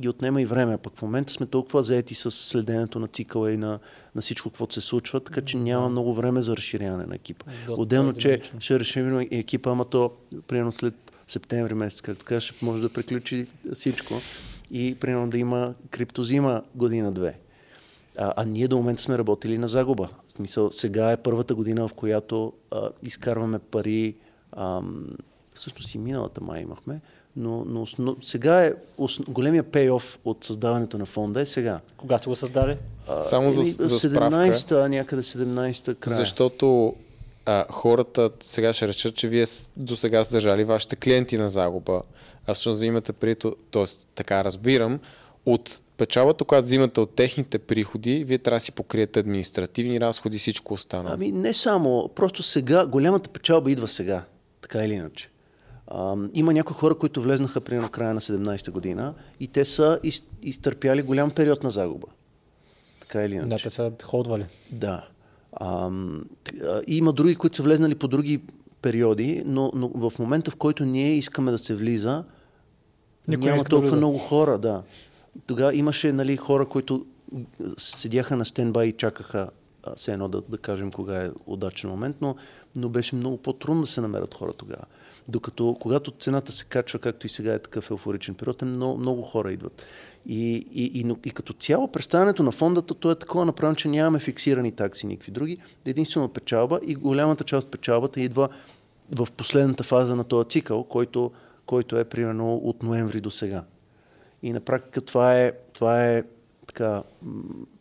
ги 0.00 0.08
отнема 0.08 0.42
и 0.42 0.46
време. 0.46 0.78
Пък 0.78 0.96
в 0.96 1.02
момента 1.02 1.32
сме 1.32 1.46
толкова 1.46 1.82
заети 1.82 2.14
с 2.14 2.30
следенето 2.30 2.98
на 2.98 3.08
цикъла 3.08 3.52
и 3.52 3.56
на, 3.56 3.78
на 4.14 4.22
всичко, 4.22 4.50
каквото 4.50 4.74
се 4.74 4.80
случва, 4.80 5.20
така 5.20 5.40
че 5.40 5.56
няма 5.56 5.88
много 5.88 6.14
време 6.14 6.42
за 6.42 6.56
разширяване 6.56 7.06
на 7.06 7.14
екипа. 7.14 7.46
Доста 7.66 7.82
Отделно, 7.82 8.12
че 8.12 8.40
ще 8.58 8.80
решим 8.80 9.20
и 9.20 9.28
екипа, 9.30 9.70
ама 9.70 9.84
то 9.84 10.12
примерно 10.48 10.72
след 10.72 10.94
септември 11.26 11.74
месец, 11.74 12.00
както 12.00 12.24
кажеш, 12.24 12.44
ще 12.50 12.64
може 12.64 12.82
да 12.82 12.88
приключи 12.88 13.46
всичко 13.74 14.14
и 14.70 14.96
примерно 15.00 15.30
да 15.30 15.38
има 15.38 15.74
криптозима 15.90 16.62
година-две. 16.74 17.38
А, 18.18 18.34
а 18.36 18.44
ние 18.44 18.68
до 18.68 18.76
момента 18.76 19.02
сме 19.02 19.18
работили 19.18 19.58
на 19.58 19.68
загуба. 19.68 20.08
В 20.28 20.32
смисъл, 20.32 20.72
сега 20.72 21.12
е 21.12 21.16
първата 21.16 21.54
година, 21.54 21.88
в 21.88 21.94
която 21.94 22.52
а, 22.70 22.88
изкарваме 23.02 23.58
пари. 23.58 24.16
Ам, 24.56 25.06
всъщност 25.54 25.94
и 25.94 25.98
миналата 25.98 26.40
май 26.40 26.62
имахме, 26.62 27.00
но, 27.36 27.64
но 27.66 27.82
основ... 27.82 28.16
сега 28.22 28.64
е 28.64 28.72
ос... 28.98 29.20
големия 29.28 29.62
пейоф 29.62 30.18
от 30.24 30.44
създаването 30.44 30.98
на 30.98 31.06
фонда 31.06 31.40
е 31.40 31.46
сега. 31.46 31.80
Кога 31.96 32.18
сте 32.18 32.28
го 32.28 32.36
създали? 32.36 32.76
А, 33.08 33.22
Само 33.22 33.50
за- 33.50 33.62
за 33.62 33.98
справка. 33.98 34.36
17-та, 34.36 34.88
някъде 34.88 35.22
17-та 35.22 35.94
края. 35.94 36.16
Защото 36.16 36.94
а, 37.46 37.64
хората 37.70 38.30
сега 38.40 38.72
ще 38.72 38.88
речат, 38.88 39.14
че 39.14 39.28
вие 39.28 39.46
до 39.76 39.96
сега 39.96 40.24
сте 40.24 40.34
държали 40.34 40.64
вашите 40.64 40.96
клиенти 40.96 41.38
на 41.38 41.50
загуба. 41.50 42.02
А 42.46 42.54
всъщност 42.54 42.80
вие 42.80 42.88
имате 42.88 43.12
пари, 43.12 43.34
т.е. 43.70 43.84
така 44.14 44.44
разбирам, 44.44 45.00
от 45.46 45.80
печалбата, 45.96 46.44
която 46.44 46.64
взимате 46.64 47.00
от 47.00 47.14
техните 47.14 47.58
приходи, 47.58 48.24
вие 48.24 48.38
трябва 48.38 48.56
да 48.56 48.60
си 48.64 48.72
покриете 48.72 49.20
административни 49.20 50.00
разходи 50.00 50.36
и 50.36 50.38
всичко 50.38 50.74
останало. 50.74 51.14
Ами 51.14 51.32
не 51.32 51.54
само, 51.54 52.10
просто 52.14 52.42
сега, 52.42 52.86
голямата 52.86 53.28
печалба 53.28 53.70
идва 53.70 53.88
сега, 53.88 54.24
така 54.60 54.84
или 54.84 54.92
иначе. 54.92 55.28
Има 56.34 56.52
някои 56.52 56.76
хора, 56.76 56.94
които 56.94 57.22
влезнаха 57.22 57.60
примерно 57.60 57.88
в 57.88 57.90
края 57.90 58.14
на 58.14 58.20
17-та 58.20 58.72
година 58.72 59.14
и 59.40 59.48
те 59.48 59.64
са 59.64 60.00
из, 60.02 60.22
изтърпяли 60.42 61.02
голям 61.02 61.30
период 61.30 61.62
на 61.62 61.70
загуба. 61.70 62.06
Така 63.00 63.24
или 63.24 63.34
иначе. 63.34 63.48
Да, 63.48 63.62
те 63.62 63.70
са 63.70 63.92
ходвали. 64.02 64.46
Да. 64.70 65.06
А, 65.52 65.90
има 66.86 67.12
други, 67.12 67.34
които 67.34 67.56
са 67.56 67.62
влезнали 67.62 67.94
по 67.94 68.08
други 68.08 68.42
периоди, 68.82 69.42
но, 69.46 69.72
но 69.74 69.88
в 69.88 70.18
момента, 70.18 70.50
в 70.50 70.56
който 70.56 70.84
ние 70.84 71.14
искаме 71.14 71.50
да 71.50 71.58
се 71.58 71.74
влиза, 71.74 72.24
Никой 73.28 73.44
няма 73.44 73.62
да 73.62 73.68
толкова 73.68 73.90
влиза. 73.90 73.96
много 73.96 74.18
хора, 74.18 74.58
да. 74.58 74.82
тогава 75.46 75.74
имаше 75.74 76.12
нали, 76.12 76.36
хора, 76.36 76.66
които 76.66 77.06
седяха 77.78 78.36
на 78.36 78.44
стенбай 78.44 78.86
и 78.86 78.92
чакаха 78.92 79.50
все 79.96 80.12
едно 80.12 80.28
да, 80.28 80.42
да 80.48 80.58
кажем 80.58 80.92
кога 80.92 81.24
е 81.24 81.30
удачен 81.46 81.90
момент, 81.90 82.16
но, 82.20 82.36
но 82.76 82.88
беше 82.88 83.16
много 83.16 83.36
по-трудно 83.36 83.80
да 83.80 83.86
се 83.86 84.00
намерят 84.00 84.34
хора 84.34 84.52
тогава. 84.52 84.84
Докато 85.28 85.76
когато 85.80 86.10
цената 86.10 86.52
се 86.52 86.64
качва, 86.64 86.98
както 86.98 87.26
и 87.26 87.30
сега 87.30 87.54
е 87.54 87.58
такъв 87.58 87.90
еуфоричен 87.90 88.34
период, 88.34 88.62
е 88.62 88.64
много, 88.64 88.98
много 88.98 89.22
хора 89.22 89.52
идват. 89.52 89.82
И, 90.26 90.66
и, 90.72 91.00
и, 91.00 91.14
и, 91.24 91.30
като 91.30 91.52
цяло 91.52 91.92
представянето 91.92 92.42
на 92.42 92.52
фондата, 92.52 92.94
то 92.94 93.10
е 93.10 93.14
такова 93.14 93.44
направено, 93.44 93.76
че 93.76 93.88
нямаме 93.88 94.18
фиксирани 94.18 94.72
такси, 94.72 95.06
никакви 95.06 95.32
други. 95.32 95.58
Единствено 95.84 96.28
печалба 96.28 96.80
и 96.86 96.94
голямата 96.94 97.44
част 97.44 97.64
от 97.64 97.70
печалбата 97.70 98.20
идва 98.20 98.48
в 99.10 99.28
последната 99.36 99.84
фаза 99.84 100.16
на 100.16 100.24
този 100.24 100.48
цикъл, 100.48 100.84
който, 100.84 101.32
който 101.66 101.98
е 101.98 102.04
примерно 102.04 102.54
от 102.54 102.82
ноември 102.82 103.20
до 103.20 103.30
сега. 103.30 103.64
И 104.42 104.52
на 104.52 104.60
практика 104.60 105.00
това 105.00 105.40
е, 105.40 105.52
това 105.72 106.06
е 106.06 106.22
така, 106.66 107.02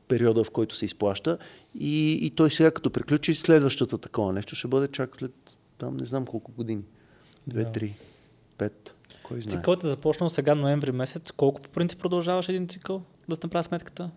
периода, 0.08 0.44
в 0.44 0.52
който 0.52 0.76
се 0.76 0.86
изплаща. 0.86 1.38
И, 1.76 2.12
и 2.12 2.30
той 2.30 2.52
сега, 2.52 2.72
като 2.72 2.90
приключи 2.90 3.36
следващата 3.36 3.98
такова 3.98 4.34
нещо, 4.34 4.56
ще 4.56 4.68
бъде 4.68 4.88
чак 4.88 5.16
след 5.16 5.32
там 5.78 5.98
не 5.98 6.06
знам 6.06 6.26
колко 6.26 6.52
години. 6.52 6.84
Две, 7.48 7.64
Да. 7.64 7.72
три, 7.72 7.94
пет. 8.58 8.94
Кой 9.24 9.42
знае? 9.42 9.56
Цикълът 9.56 9.84
е 9.84 9.88
започнал 9.88 10.30
сега 10.30 10.56
ноември 10.56 10.92
месец. 10.92 11.32
Колко 11.32 11.62
по 11.62 11.70
принцип 11.70 12.00
продължаваш 12.00 12.50
един 12.50 12.68
цикъл? 12.68 13.02
Да 13.30 13.36
се 13.36 13.42
направя 13.44 13.64
сметката? 13.64 14.10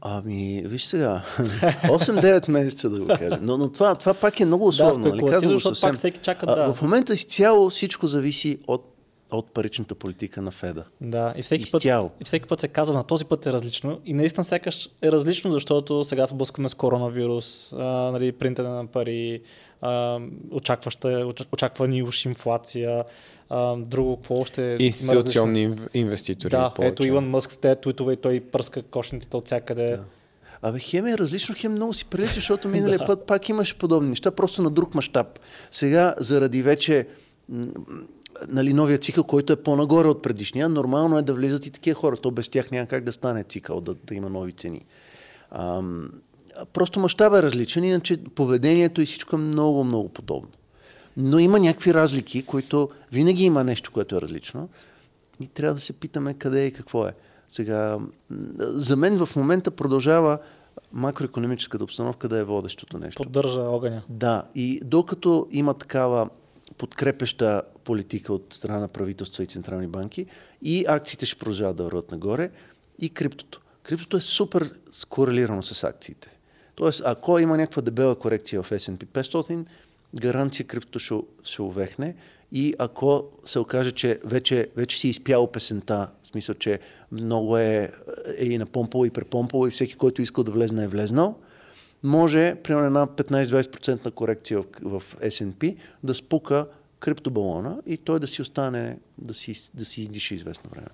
Ами, 0.00 0.62
виж 0.64 0.84
сега, 0.84 1.22
8-9 1.38 2.50
месеца 2.50 2.90
да 2.90 3.00
го 3.00 3.06
кажа. 3.08 3.38
Но, 3.42 3.58
но 3.58 3.72
това, 3.72 3.94
това 3.94 4.14
пак 4.14 4.40
е 4.40 4.44
много 4.44 4.66
условно. 4.66 4.98
нали? 4.98 5.10
спекулативно, 5.10 5.32
Казвам 5.32 5.54
защото 5.54 5.74
съвсем. 5.74 5.88
пак 5.88 5.96
всеки 5.96 6.18
чака 6.18 6.46
А, 6.48 6.54
да- 6.56 6.74
В 6.74 6.82
момента 6.82 7.14
изцяло 7.14 7.70
всичко 7.70 8.06
зависи 8.06 8.58
от, 8.66 8.95
от 9.30 9.50
паричната 9.50 9.94
политика 9.94 10.42
на 10.42 10.50
Феда. 10.50 10.84
Да, 11.00 11.34
и 11.36 11.42
всеки, 11.42 11.70
път, 11.70 11.84
и 11.84 12.24
всеки 12.24 12.46
път 12.48 12.60
се 12.60 12.68
казва, 12.68 12.94
на 12.94 13.04
този 13.04 13.24
път 13.24 13.46
е 13.46 13.52
различно. 13.52 14.00
И 14.04 14.14
наистина 14.14 14.44
сякаш 14.44 14.88
е 15.02 15.12
различно, 15.12 15.52
защото 15.52 16.04
сега 16.04 16.26
се 16.26 16.34
блъскаме 16.34 16.68
с 16.68 16.74
коронавирус, 16.74 17.72
а, 17.72 17.76
нали, 18.12 18.32
принтене 18.32 18.68
на 18.68 18.86
пари, 18.86 19.40
а, 19.80 20.20
очакваща, 20.50 21.08
оч- 21.08 21.46
очаквани 21.52 22.02
уж 22.02 22.24
инфлация, 22.24 23.04
а, 23.48 23.76
друго, 23.76 24.16
какво 24.16 24.34
още 24.34 24.74
различно? 24.74 25.14
Институционни 25.14 25.68
инв- 25.68 25.88
инвеститори. 25.94 26.50
Да, 26.50 26.70
повече. 26.76 26.92
ето 26.92 27.04
Илон 27.04 27.30
Мъск 27.30 27.52
с 27.52 27.56
тези 27.56 27.80
туитове 27.80 28.12
и 28.12 28.16
той 28.16 28.40
пръска 28.40 28.82
кошниците 28.82 29.36
от 29.36 29.46
всякъде. 29.46 29.90
Да. 29.90 30.04
Абе, 30.62 30.78
хем 30.78 31.06
е 31.06 31.18
различно, 31.18 31.54
хем 31.58 31.72
много 31.72 31.94
си 31.94 32.04
прилича, 32.04 32.34
защото 32.34 32.68
миналия 32.68 32.98
път 33.06 33.26
пак 33.26 33.48
имаше 33.48 33.78
подобни 33.78 34.08
неща, 34.08 34.30
просто 34.30 34.62
на 34.62 34.70
друг 34.70 34.94
мащаб. 34.94 35.38
Сега, 35.70 36.14
заради 36.18 36.62
вече 36.62 37.06
нали, 38.48 38.72
новия 38.72 38.98
цикъл, 38.98 39.24
който 39.24 39.52
е 39.52 39.62
по-нагоре 39.62 40.08
от 40.08 40.22
предишния, 40.22 40.68
нормално 40.68 41.18
е 41.18 41.22
да 41.22 41.34
влизат 41.34 41.66
и 41.66 41.70
такива 41.70 42.00
хора. 42.00 42.16
То 42.16 42.30
без 42.30 42.48
тях 42.48 42.70
няма 42.70 42.86
как 42.86 43.04
да 43.04 43.12
стане 43.12 43.44
цикъл, 43.44 43.80
да, 43.80 43.94
да 43.94 44.14
има 44.14 44.30
нови 44.30 44.52
цени. 44.52 44.84
Ам, 45.50 46.10
просто 46.72 47.00
мащабът 47.00 47.38
е 47.38 47.42
различен, 47.42 47.84
иначе 47.84 48.24
поведението 48.24 49.02
и 49.02 49.06
всичко 49.06 49.36
е 49.36 49.38
много, 49.38 49.84
много 49.84 50.08
подобно. 50.08 50.50
Но 51.16 51.38
има 51.38 51.60
някакви 51.60 51.94
разлики, 51.94 52.42
които 52.42 52.88
винаги 53.12 53.44
има 53.44 53.64
нещо, 53.64 53.92
което 53.92 54.16
е 54.16 54.20
различно. 54.20 54.68
И 55.40 55.46
трябва 55.46 55.74
да 55.74 55.80
се 55.80 55.92
питаме 55.92 56.34
къде 56.34 56.62
е 56.62 56.66
и 56.66 56.72
какво 56.72 57.06
е. 57.06 57.12
Сега, 57.48 57.98
за 58.58 58.96
мен 58.96 59.26
в 59.26 59.36
момента 59.36 59.70
продължава 59.70 60.38
макроекономическата 60.92 61.84
обстановка 61.84 62.28
да 62.28 62.38
е 62.38 62.44
водещото 62.44 62.98
нещо. 62.98 63.22
Поддържа 63.22 63.60
огъня. 63.60 64.02
Да, 64.08 64.44
и 64.54 64.80
докато 64.84 65.46
има 65.50 65.74
такава 65.74 66.28
подкрепеща 66.78 67.62
политика 67.84 68.32
от 68.32 68.54
страна 68.54 68.78
на 68.78 68.88
правителства 68.88 69.42
и 69.44 69.46
централни 69.46 69.86
банки, 69.86 70.26
и 70.62 70.84
акциите 70.88 71.26
ще 71.26 71.38
продължават 71.38 71.76
да 71.76 71.84
върват 71.84 72.10
нагоре, 72.10 72.50
и 72.98 73.08
криптото. 73.08 73.60
Криптото 73.82 74.16
е 74.16 74.20
супер 74.20 74.74
скорелирано 74.92 75.62
с 75.62 75.84
акциите. 75.84 76.28
Тоест, 76.74 77.02
ако 77.04 77.38
има 77.38 77.56
някаква 77.56 77.82
дебела 77.82 78.14
корекция 78.14 78.62
в 78.62 78.70
S&P 78.70 79.06
500, 79.06 79.66
гаранция 80.14 80.66
криптото 80.66 80.98
ще, 80.98 81.14
ще 81.42 81.62
увехне 81.62 82.14
и 82.52 82.74
ако 82.78 83.24
се 83.44 83.58
окаже, 83.58 83.92
че 83.92 84.20
вече, 84.24 84.68
вече 84.76 84.98
си 84.98 85.08
изпял 85.08 85.46
песента, 85.46 86.10
в 86.22 86.26
смисъл, 86.26 86.54
че 86.54 86.80
много 87.12 87.58
е, 87.58 87.92
е 88.38 88.44
и 88.44 88.58
напомпало 88.58 89.04
и 89.04 89.10
препомпало 89.10 89.66
и 89.66 89.70
всеки, 89.70 89.94
който 89.94 90.22
искал 90.22 90.44
да 90.44 90.52
влезне 90.52 90.84
е 90.84 90.88
влезнал, 90.88 91.38
може, 92.02 92.54
примерно 92.64 92.86
една 92.86 93.06
15-20% 93.06 94.04
на 94.04 94.10
корекция 94.10 94.60
в, 94.60 95.00
в 95.00 95.16
S&P 95.20 95.76
да 96.02 96.14
спука 96.14 96.66
криптобалона 96.98 97.78
и 97.86 97.96
той 97.96 98.20
да 98.20 98.26
си 98.26 98.42
остане, 98.42 98.98
да 99.18 99.34
си, 99.34 99.70
да 99.74 99.84
си 99.84 100.02
издиша 100.02 100.34
известно 100.34 100.70
време. 100.70 100.86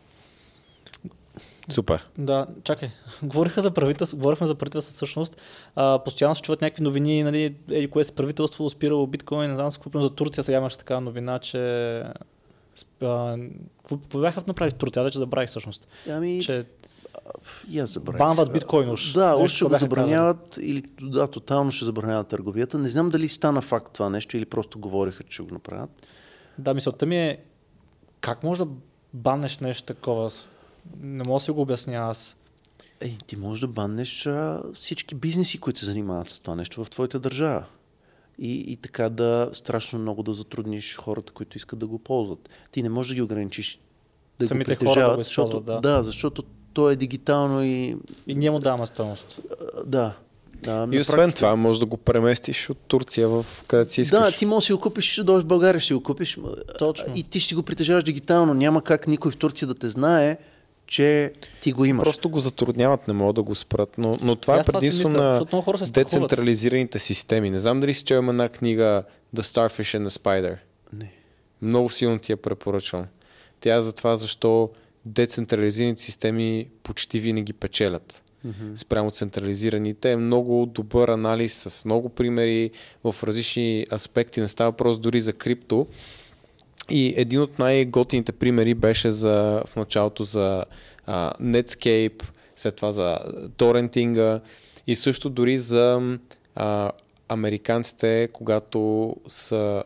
Супер. 1.70 2.05
Да, 2.19 2.47
чакай. 2.65 2.91
Говориха 3.23 3.62
за 3.62 3.70
правителство, 3.70 4.19
говорихме 4.19 4.47
за 4.47 4.55
правителство 4.55 4.95
всъщност. 4.95 5.37
А, 5.77 6.01
постоянно 6.05 6.35
се 6.35 6.43
чуват 6.43 6.61
някакви 6.61 6.83
новини, 6.83 7.23
нали, 7.23 7.57
еди 7.70 7.89
кое 7.89 8.05
си 8.05 8.12
правителство 8.12 8.70
спирало 8.70 9.07
биткоин, 9.07 9.51
не 9.51 9.57
знам 9.57 9.70
с 9.70 9.81
за 9.95 10.11
Турция, 10.11 10.45
сега 10.45 10.59
имаше 10.59 10.79
такава 10.79 11.01
новина, 11.01 11.39
че 11.39 12.03
какво 13.01 14.19
бяха 14.19 14.43
направили 14.47 14.74
в 14.74 14.79
Турция, 14.79 15.03
вече 15.03 15.19
забравих 15.19 15.49
всъщност. 15.49 15.89
Ами, 16.09 16.43
Че 16.43 16.65
аз 17.78 17.90
забравих. 17.90 18.18
банват 18.18 18.52
биткоин 18.52 18.90
уж. 18.90 19.12
Да, 19.12 19.36
уж 19.36 19.51
ще 19.52 19.64
го 19.64 19.78
забраняват 19.78 20.59
или 20.60 20.82
да, 21.02 21.26
тотално 21.26 21.72
ще 21.72 21.84
забраняват 21.84 22.28
търговията. 22.28 22.78
Не 22.78 22.89
знам 22.89 23.09
дали 23.09 23.28
стана 23.28 23.62
факт 23.62 23.93
това 23.93 24.10
нещо 24.10 24.36
или 24.36 24.44
просто 24.44 24.78
говориха, 24.78 25.24
че 25.24 25.32
ще 25.32 25.43
го 25.43 25.55
направят. 25.55 25.90
Да, 26.59 26.74
мисълта 26.74 27.06
ми 27.06 27.16
е 27.16 27.39
как 28.20 28.43
може 28.43 28.64
да 28.64 28.70
баннеш 29.14 29.59
нещо 29.59 29.86
такова? 29.86 30.30
Не 31.01 31.24
мога 31.24 31.36
да 31.36 31.40
си 31.40 31.51
го 31.51 31.60
обясня 31.60 31.94
аз. 31.94 32.36
Ей, 33.01 33.18
ти 33.26 33.36
можеш 33.36 33.60
да 33.60 33.68
баннеш 33.68 34.26
а, 34.26 34.62
всички 34.74 35.14
бизнеси, 35.14 35.60
които 35.60 35.78
се 35.78 35.86
занимават 35.86 36.28
с 36.28 36.40
това 36.40 36.56
нещо 36.56 36.84
в 36.84 36.90
твоята 36.90 37.18
държава. 37.20 37.64
И, 38.39 38.72
и 38.72 38.76
така 38.76 39.09
да 39.09 39.51
страшно 39.52 39.98
много 39.98 40.22
да 40.22 40.32
затрудниш 40.32 40.97
хората, 40.97 41.32
които 41.32 41.56
искат 41.56 41.78
да 41.78 41.86
го 41.86 41.98
ползват. 41.98 42.48
Ти 42.70 42.82
не 42.82 42.89
можеш 42.89 43.09
да 43.09 43.14
ги 43.14 43.22
ограничиш 43.22 43.80
да 44.39 44.47
Самите 44.47 44.74
го 44.74 44.78
хора 44.78 44.89
да 44.89 44.94
притежават, 44.94 45.16
го 45.16 45.20
използват, 45.20 45.64
защото, 45.64 45.80
да. 45.80 45.80
да, 45.80 46.02
защото 46.02 46.43
то 46.74 46.90
е 46.90 46.97
дигитално 46.97 47.62
и 47.62 47.97
И 48.27 48.35
ние 48.35 48.51
му 48.51 48.59
даваме 48.59 48.86
стоеност. 48.86 49.40
а, 49.77 49.85
да. 49.85 50.15
да 50.62 50.89
И 50.93 51.01
освен 51.01 51.16
практика- 51.16 51.36
това, 51.36 51.57
може 51.57 51.81
да 51.81 51.86
го 51.86 51.97
преместиш 51.97 52.70
от 52.70 52.78
Турция 52.78 53.28
в 53.28 53.47
където 53.66 53.93
си 53.93 54.01
искаш. 54.01 54.20
Да, 54.20 54.32
ти 54.32 54.47
можеш 54.47 54.65
да 54.65 54.66
си 54.66 54.73
го 54.73 54.81
купиш, 54.81 55.12
ще 55.12 55.23
дойдеш 55.23 55.44
в 55.44 55.47
България, 55.47 55.81
ще 55.81 55.94
го 55.94 56.03
купиш. 56.03 56.39
Точно. 56.78 57.12
И 57.16 57.23
ти 57.23 57.40
ще 57.40 57.55
го 57.55 57.62
притежаваш 57.62 58.05
дигитално. 58.05 58.55
Няма 58.55 58.82
как 58.82 59.07
никой 59.07 59.31
в 59.31 59.36
Турция 59.36 59.69
да 59.69 59.74
те 59.74 59.89
знае, 59.89 60.39
че 60.86 61.32
ти 61.62 61.73
го 61.73 61.85
имаш. 61.85 62.05
Просто 62.05 62.28
го 62.28 62.40
затрудняват, 62.40 63.09
не 63.09 63.15
могат 63.15 63.35
да 63.36 63.43
го 63.43 63.55
спрат. 63.55 63.94
Но, 63.99 64.16
но 64.23 64.36
това 64.36 64.61
е 64.61 64.62
предимство 64.62 65.09
на 65.09 65.47
децентрализираните 65.93 66.99
системи. 66.99 67.51
Не 67.51 67.59
знам 67.59 67.81
дали 67.81 67.94
си 67.94 68.05
чел 68.05 68.16
една 68.16 68.49
книга 68.49 69.03
The 69.36 69.40
Starfish 69.40 69.99
and 69.99 70.09
the 70.09 70.19
Spider. 70.20 70.57
Не. 70.93 71.12
Много 71.62 71.90
силно 71.90 72.19
ти 72.19 72.32
я 72.32 72.36
препоръчвам. 72.36 73.05
Тя 73.61 73.74
е 73.77 73.82
за 73.82 73.93
това 73.93 74.16
защо 74.16 74.70
децентрализираните 75.05 76.03
системи 76.03 76.69
почти 76.83 77.20
винаги 77.20 77.53
печелят. 77.53 78.23
Mm-hmm. 78.47 78.77
Спрямо 78.77 79.11
централизираните 79.11 80.11
е 80.11 80.16
много 80.16 80.66
добър 80.66 81.09
анализ 81.09 81.55
с 81.55 81.85
много 81.85 82.09
примери 82.09 82.70
в 83.05 83.15
различни 83.23 83.87
аспекти. 83.93 84.41
Не 84.41 84.49
става 84.49 84.70
въпрос 84.70 84.99
дори 84.99 85.20
за 85.20 85.33
крипто. 85.33 85.87
И 86.91 87.15
един 87.16 87.41
от 87.41 87.59
най-готините 87.59 88.33
примери 88.33 88.74
беше 88.74 89.11
за, 89.11 89.62
в 89.66 89.77
началото 89.77 90.24
за 90.24 90.65
а, 91.07 91.33
Netscape, 91.43 92.23
след 92.57 92.77
това 92.77 92.93
за 92.93 93.19
торрентинга 93.57 94.41
и 94.87 94.97
също 94.97 95.31
дори 95.31 95.59
за 95.59 96.19
а, 96.55 96.93
американците, 97.29 98.29
когато 98.33 99.16
са 99.29 99.85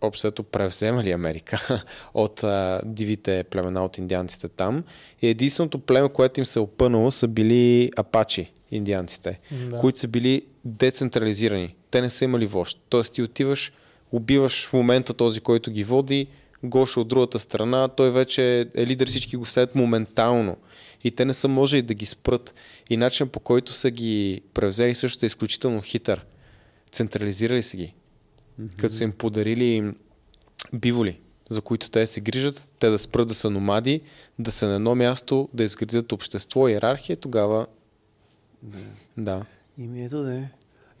общото 0.00 0.42
превземали 0.42 1.10
Америка 1.10 1.84
от 2.14 2.44
а, 2.44 2.80
дивите 2.84 3.44
племена 3.50 3.84
от 3.84 3.98
индианците 3.98 4.48
там. 4.48 4.84
И 5.22 5.28
единственото 5.28 5.78
племе, 5.78 6.08
което 6.08 6.40
им 6.40 6.46
се 6.46 6.58
е 6.58 6.62
опънало, 6.62 7.10
са 7.10 7.28
били 7.28 7.90
апачи, 7.96 8.52
индианците, 8.70 9.40
Да. 9.70 9.78
които 9.78 9.98
са 9.98 10.08
били 10.08 10.42
децентрализирани. 10.64 11.74
Те 11.90 12.00
не 12.00 12.10
са 12.10 12.24
имали 12.24 12.46
вожд. 12.46 12.78
Тоест 12.88 13.12
ти 13.12 13.22
отиваш, 13.22 13.72
убиваш 14.12 14.66
в 14.66 14.72
момента 14.72 15.14
този, 15.14 15.40
който 15.40 15.70
ги 15.70 15.84
води, 15.84 16.26
Гоша 16.62 17.00
от 17.00 17.08
другата 17.08 17.38
страна, 17.38 17.88
той 17.88 18.10
вече 18.10 18.66
е 18.74 18.86
лидер, 18.86 19.08
всички 19.08 19.36
го 19.36 19.46
следят 19.46 19.74
моментално. 19.74 20.56
И 21.04 21.10
те 21.10 21.24
не 21.24 21.34
са 21.34 21.48
можели 21.48 21.82
да 21.82 21.94
ги 21.94 22.06
спрат. 22.06 22.54
И 22.90 22.96
начинът 22.96 23.32
по 23.32 23.40
който 23.40 23.72
са 23.72 23.90
ги 23.90 24.42
превзели 24.54 24.94
също 24.94 25.24
е 25.24 25.26
изключително 25.26 25.82
хитър. 25.82 26.24
Централизирали 26.92 27.62
са 27.62 27.76
ги. 27.76 27.94
Mm-hmm. 28.60 28.76
Като 28.76 28.94
са 28.94 29.04
им 29.04 29.12
подарили 29.12 29.94
биволи, 30.72 31.20
за 31.50 31.60
които 31.60 31.90
те 31.90 32.06
се 32.06 32.20
грижат, 32.20 32.70
те 32.78 32.88
да 32.88 32.98
спрат 32.98 33.28
да 33.28 33.34
са 33.34 33.50
номади, 33.50 34.00
да 34.38 34.52
са 34.52 34.66
на 34.66 34.74
едно 34.74 34.94
място, 34.94 35.48
да 35.54 35.64
изградят 35.64 36.12
общество, 36.12 36.68
иерархия, 36.68 37.16
тогава... 37.16 37.66
Да. 39.16 39.44
И 39.78 39.88
ми 39.88 40.04
ето 40.04 40.22
да 40.22 40.34
е. 40.34 40.48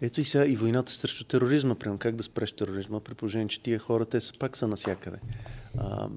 Ето 0.00 0.20
и 0.20 0.24
сега 0.24 0.46
и 0.46 0.56
войната 0.56 0.92
срещу 0.92 1.24
тероризма, 1.24 1.74
прямо 1.74 1.98
как 1.98 2.16
да 2.16 2.22
спреш 2.22 2.52
тероризма, 2.52 3.00
при 3.00 3.14
положение, 3.14 3.48
че 3.48 3.60
тия 3.60 3.78
хора, 3.78 4.04
те 4.04 4.20
са 4.20 4.32
пак 4.38 4.56
са 4.56 4.68
насякъде. 4.68 5.18
А, 5.78 6.08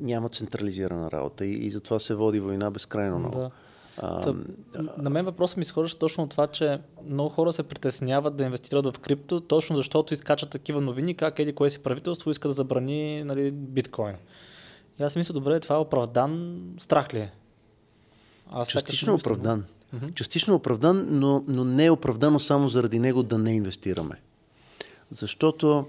няма 0.00 0.28
централизирана 0.28 1.10
работа 1.10 1.46
и, 1.46 1.66
и 1.66 1.70
затова 1.70 1.98
се 1.98 2.14
води 2.14 2.40
война 2.40 2.70
безкрайно 2.70 3.18
много. 3.18 3.38
Да. 3.38 3.50
Та, 3.96 4.34
на 4.98 5.10
мен 5.10 5.24
въпросът 5.24 5.56
ми 5.56 5.60
изхожда 5.60 5.98
точно 5.98 6.24
от 6.24 6.30
това, 6.30 6.46
че 6.46 6.78
много 7.06 7.30
хора 7.30 7.52
се 7.52 7.62
притесняват 7.62 8.36
да 8.36 8.44
инвестират 8.44 8.96
в 8.96 8.98
крипто, 8.98 9.40
точно 9.40 9.76
защото 9.76 10.14
изкачат 10.14 10.50
такива 10.50 10.80
новини, 10.80 11.14
как 11.14 11.38
еди 11.38 11.52
кое 11.52 11.70
си 11.70 11.82
правителство 11.82 12.30
иска 12.30 12.48
да 12.48 12.54
забрани 12.54 13.24
нали, 13.24 13.50
биткоин. 13.50 14.14
И 15.00 15.02
аз 15.02 15.16
мисля, 15.16 15.34
добре, 15.34 15.60
това 15.60 15.74
е 15.74 15.78
оправдан 15.78 16.62
страх 16.78 17.14
ли 17.14 17.18
е? 17.18 17.32
Аз 18.52 18.68
частично 18.68 19.14
оправдан. 19.14 19.64
Мгм. 19.92 20.06
Частично 20.14 20.54
оправдан, 20.54 21.06
но, 21.08 21.44
но 21.48 21.64
не 21.64 21.86
е 21.86 21.90
оправдано 21.90 22.38
само 22.38 22.68
заради 22.68 22.98
него 22.98 23.22
да 23.22 23.38
не 23.38 23.52
инвестираме. 23.52 24.20
Защото 25.10 25.86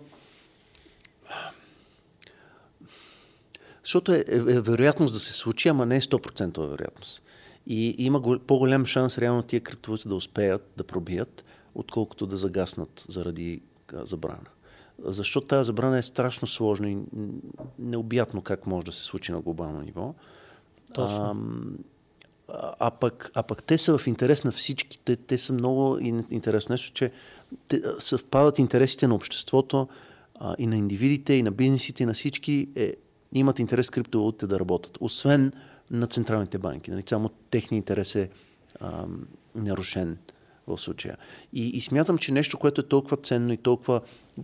Защото 3.83 4.13
е, 4.13 4.23
е, 4.27 4.35
е 4.35 4.61
вероятност 4.61 5.13
да 5.13 5.19
се 5.19 5.33
случи, 5.33 5.67
ама 5.67 5.85
не 5.85 5.95
е 5.95 6.01
100% 6.01 6.69
вероятност. 6.69 7.21
И 7.67 7.95
има 7.97 8.19
го, 8.19 8.39
по-голям 8.39 8.85
шанс 8.85 9.17
реално 9.17 9.43
тия 9.43 9.61
криптовалути 9.61 10.07
да 10.07 10.15
успеят 10.15 10.71
да 10.77 10.83
пробият, 10.83 11.43
отколкото 11.75 12.27
да 12.27 12.37
загаснат 12.37 13.05
заради 13.09 13.61
забрана. 13.93 14.49
Защото 15.03 15.47
тази 15.47 15.65
забрана 15.65 15.97
е 15.97 16.03
страшно 16.03 16.47
сложна 16.47 16.89
и 16.89 16.97
необятно 17.79 18.41
как 18.41 18.67
може 18.67 18.85
да 18.85 18.91
се 18.91 19.03
случи 19.03 19.31
на 19.31 19.41
глобално 19.41 19.81
ниво. 19.81 20.13
Точно. 20.93 21.17
А, 21.17 21.35
а, 22.79 22.91
пък, 22.91 23.31
а 23.33 23.43
пък 23.43 23.63
те 23.63 23.77
са 23.77 23.97
в 23.97 24.07
интерес 24.07 24.43
на 24.43 24.51
всички. 24.51 24.99
Те, 25.05 25.15
те 25.15 25.37
са 25.37 25.53
много 25.53 25.97
ин- 25.97 26.25
интересно 26.31 26.73
нещо, 26.73 26.93
че 26.93 27.11
те, 27.67 27.81
съвпадат 27.99 28.59
интересите 28.59 29.07
на 29.07 29.15
обществото 29.15 29.87
а, 30.35 30.55
и 30.59 30.67
на 30.67 30.77
индивидите, 30.77 31.33
и 31.33 31.43
на 31.43 31.51
бизнесите, 31.51 32.03
и 32.03 32.05
на 32.05 32.13
всички. 32.13 32.67
Е, 32.75 32.95
имат 33.33 33.59
интерес 33.59 33.89
криптовалутите 33.89 34.47
да 34.47 34.59
работят. 34.59 34.97
Освен 35.01 35.53
на 35.91 36.07
централните 36.07 36.57
банки. 36.57 36.91
Нали? 36.91 37.03
Само 37.09 37.29
техния 37.29 37.77
интерес 37.77 38.15
е 38.15 38.29
ам, 38.79 39.27
нарушен 39.55 40.17
в 40.67 40.77
случая. 40.77 41.17
И, 41.53 41.69
и 41.69 41.81
смятам, 41.81 42.17
че 42.17 42.31
нещо, 42.31 42.57
което 42.57 42.81
е 42.81 42.87
толкова 42.87 43.17
ценно 43.17 43.53
и 43.53 43.57
толкова 43.57 44.01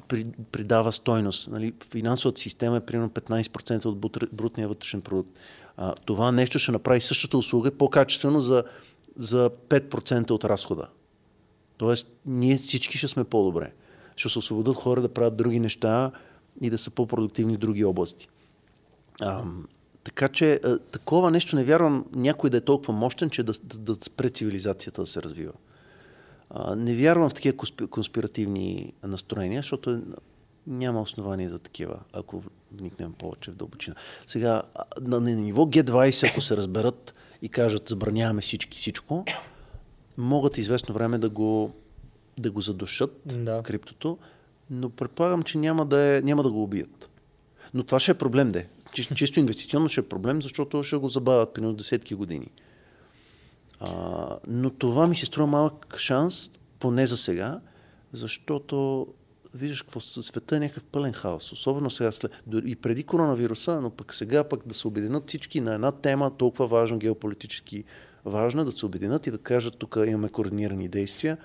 при, 0.07 0.25
придава 0.51 0.91
стойност. 0.91 1.47
Нали? 1.47 1.73
Финансовата 1.91 2.41
система 2.41 2.77
е 2.77 2.85
примерно 2.85 3.09
15% 3.09 3.85
от 3.85 3.99
брутния 4.33 4.67
вътрешен 4.67 5.01
продукт. 5.01 5.29
А, 5.77 5.95
това 6.05 6.31
нещо 6.31 6.59
ще 6.59 6.71
направи 6.71 7.01
същата 7.01 7.37
услуга 7.37 7.71
по-качествено 7.71 8.41
за, 8.41 8.63
за 9.15 9.49
5% 9.69 10.31
от 10.31 10.43
разхода. 10.43 10.87
Тоест, 11.77 12.07
ние 12.25 12.57
всички 12.57 12.97
ще 12.97 13.07
сме 13.07 13.23
по-добре. 13.23 13.73
Ще 14.15 14.29
се 14.29 14.39
освободят 14.39 14.75
хора 14.75 15.01
да 15.01 15.13
правят 15.13 15.37
други 15.37 15.59
неща 15.59 16.11
и 16.61 16.69
да 16.69 16.77
са 16.77 16.91
по-продуктивни 16.91 17.55
в 17.55 17.57
други 17.57 17.85
области. 17.85 18.29
Ам, 19.21 19.67
така 20.07 20.29
че 20.29 20.59
а, 20.63 20.79
такова 20.79 21.31
нещо 21.31 21.55
не 21.55 21.63
вярвам 21.63 22.05
някой 22.15 22.49
да 22.49 22.57
е 22.57 22.61
толкова 22.61 22.93
мощен, 22.93 23.29
че 23.29 23.43
да, 23.43 23.53
да, 23.63 23.77
да 23.95 24.05
спре 24.05 24.29
цивилизацията 24.29 25.01
да 25.01 25.07
се 25.07 25.21
развива. 25.21 25.53
А, 26.49 26.75
не 26.75 26.95
вярвам 26.95 27.29
в 27.29 27.33
такива 27.33 27.57
конспи- 27.57 27.89
конспиративни 27.89 28.93
настроения, 29.03 29.61
защото 29.61 29.89
е, 29.89 29.99
няма 30.67 31.01
основание 31.01 31.49
за 31.49 31.59
такива, 31.59 31.99
ако 32.13 32.43
вникнем 32.71 33.13
повече 33.13 33.51
в 33.51 33.55
дълбочина. 33.55 33.95
Сега, 34.27 34.61
на, 35.01 35.19
на 35.19 35.29
ниво 35.35 35.65
G20, 35.65 36.29
ако 36.31 36.41
се 36.41 36.57
разберат 36.57 37.13
и 37.41 37.49
кажат 37.49 37.89
забраняваме 37.89 38.41
всички 38.41 38.77
всичко, 38.77 39.25
могат 40.17 40.57
известно 40.57 40.93
време 40.93 41.17
да 41.17 41.29
го, 41.29 41.71
да 42.39 42.51
го 42.51 42.61
задушат 42.61 43.21
Да. 43.25 43.63
криптото, 43.63 44.17
но 44.69 44.89
предполагам, 44.89 45.43
че 45.43 45.57
няма 45.57 45.85
да, 45.85 45.99
е, 45.99 46.21
няма 46.21 46.43
да 46.43 46.51
го 46.51 46.63
убият. 46.63 47.09
Но 47.73 47.83
това 47.83 47.99
ще 47.99 48.11
е 48.11 48.13
проблем, 48.13 48.49
де. 48.49 48.67
Чисто, 48.93 49.39
инвестиционно 49.39 49.89
ще 49.89 50.01
е 50.01 50.03
проблем, 50.03 50.41
защото 50.41 50.83
ще 50.83 50.95
го 50.95 51.09
забавят 51.09 51.53
примерно 51.53 51.75
десетки 51.75 52.15
години. 52.15 52.51
А, 53.79 54.37
но 54.47 54.69
това 54.69 55.07
ми 55.07 55.15
се 55.15 55.25
струва 55.25 55.47
малък 55.47 55.97
шанс, 55.97 56.51
поне 56.79 57.07
за 57.07 57.17
сега, 57.17 57.59
защото 58.13 59.07
виждаш 59.53 59.81
какво 59.81 59.99
света 59.99 60.55
е 60.55 60.59
някакъв 60.59 60.83
пълен 60.83 61.13
хаос. 61.13 61.51
Особено 61.51 61.89
сега, 61.89 62.11
след, 62.11 62.31
и 62.65 62.75
преди 62.75 63.03
коронавируса, 63.03 63.81
но 63.81 63.89
пък 63.89 64.13
сега 64.13 64.43
пък 64.43 64.67
да 64.67 64.73
се 64.73 64.87
обединят 64.87 65.27
всички 65.27 65.61
на 65.61 65.73
една 65.73 65.91
тема, 65.91 66.37
толкова 66.37 66.67
важна, 66.67 66.97
геополитически 66.97 67.83
важна, 68.25 68.65
да 68.65 68.71
се 68.71 68.85
обединят 68.85 69.27
и 69.27 69.31
да 69.31 69.37
кажат, 69.37 69.77
тук 69.77 69.97
имаме 70.07 70.29
координирани 70.29 70.87
действия. 70.87 71.37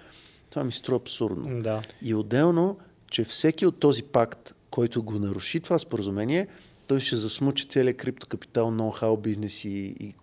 Това 0.51 0.65
ми 0.65 0.73
струва 0.73 0.97
абсурдно. 0.97 1.63
Да. 1.63 1.83
И 2.03 2.15
отделно, 2.15 2.79
че 3.11 3.25
всеки 3.25 3.67
от 3.67 3.79
този 3.79 4.03
пакт, 4.03 4.55
който 4.71 5.03
го 5.03 5.19
наруши 5.19 5.61
това 5.61 5.79
споразумение, 5.79 6.49
той 6.87 7.01
ще 7.01 7.17
засмучи 7.17 7.69
целият 7.69 7.97
криптокапитал, 7.97 8.71
ноу-хау, 8.71 9.21
бизнес 9.21 9.65
и, 9.65 9.97
и 10.01 10.15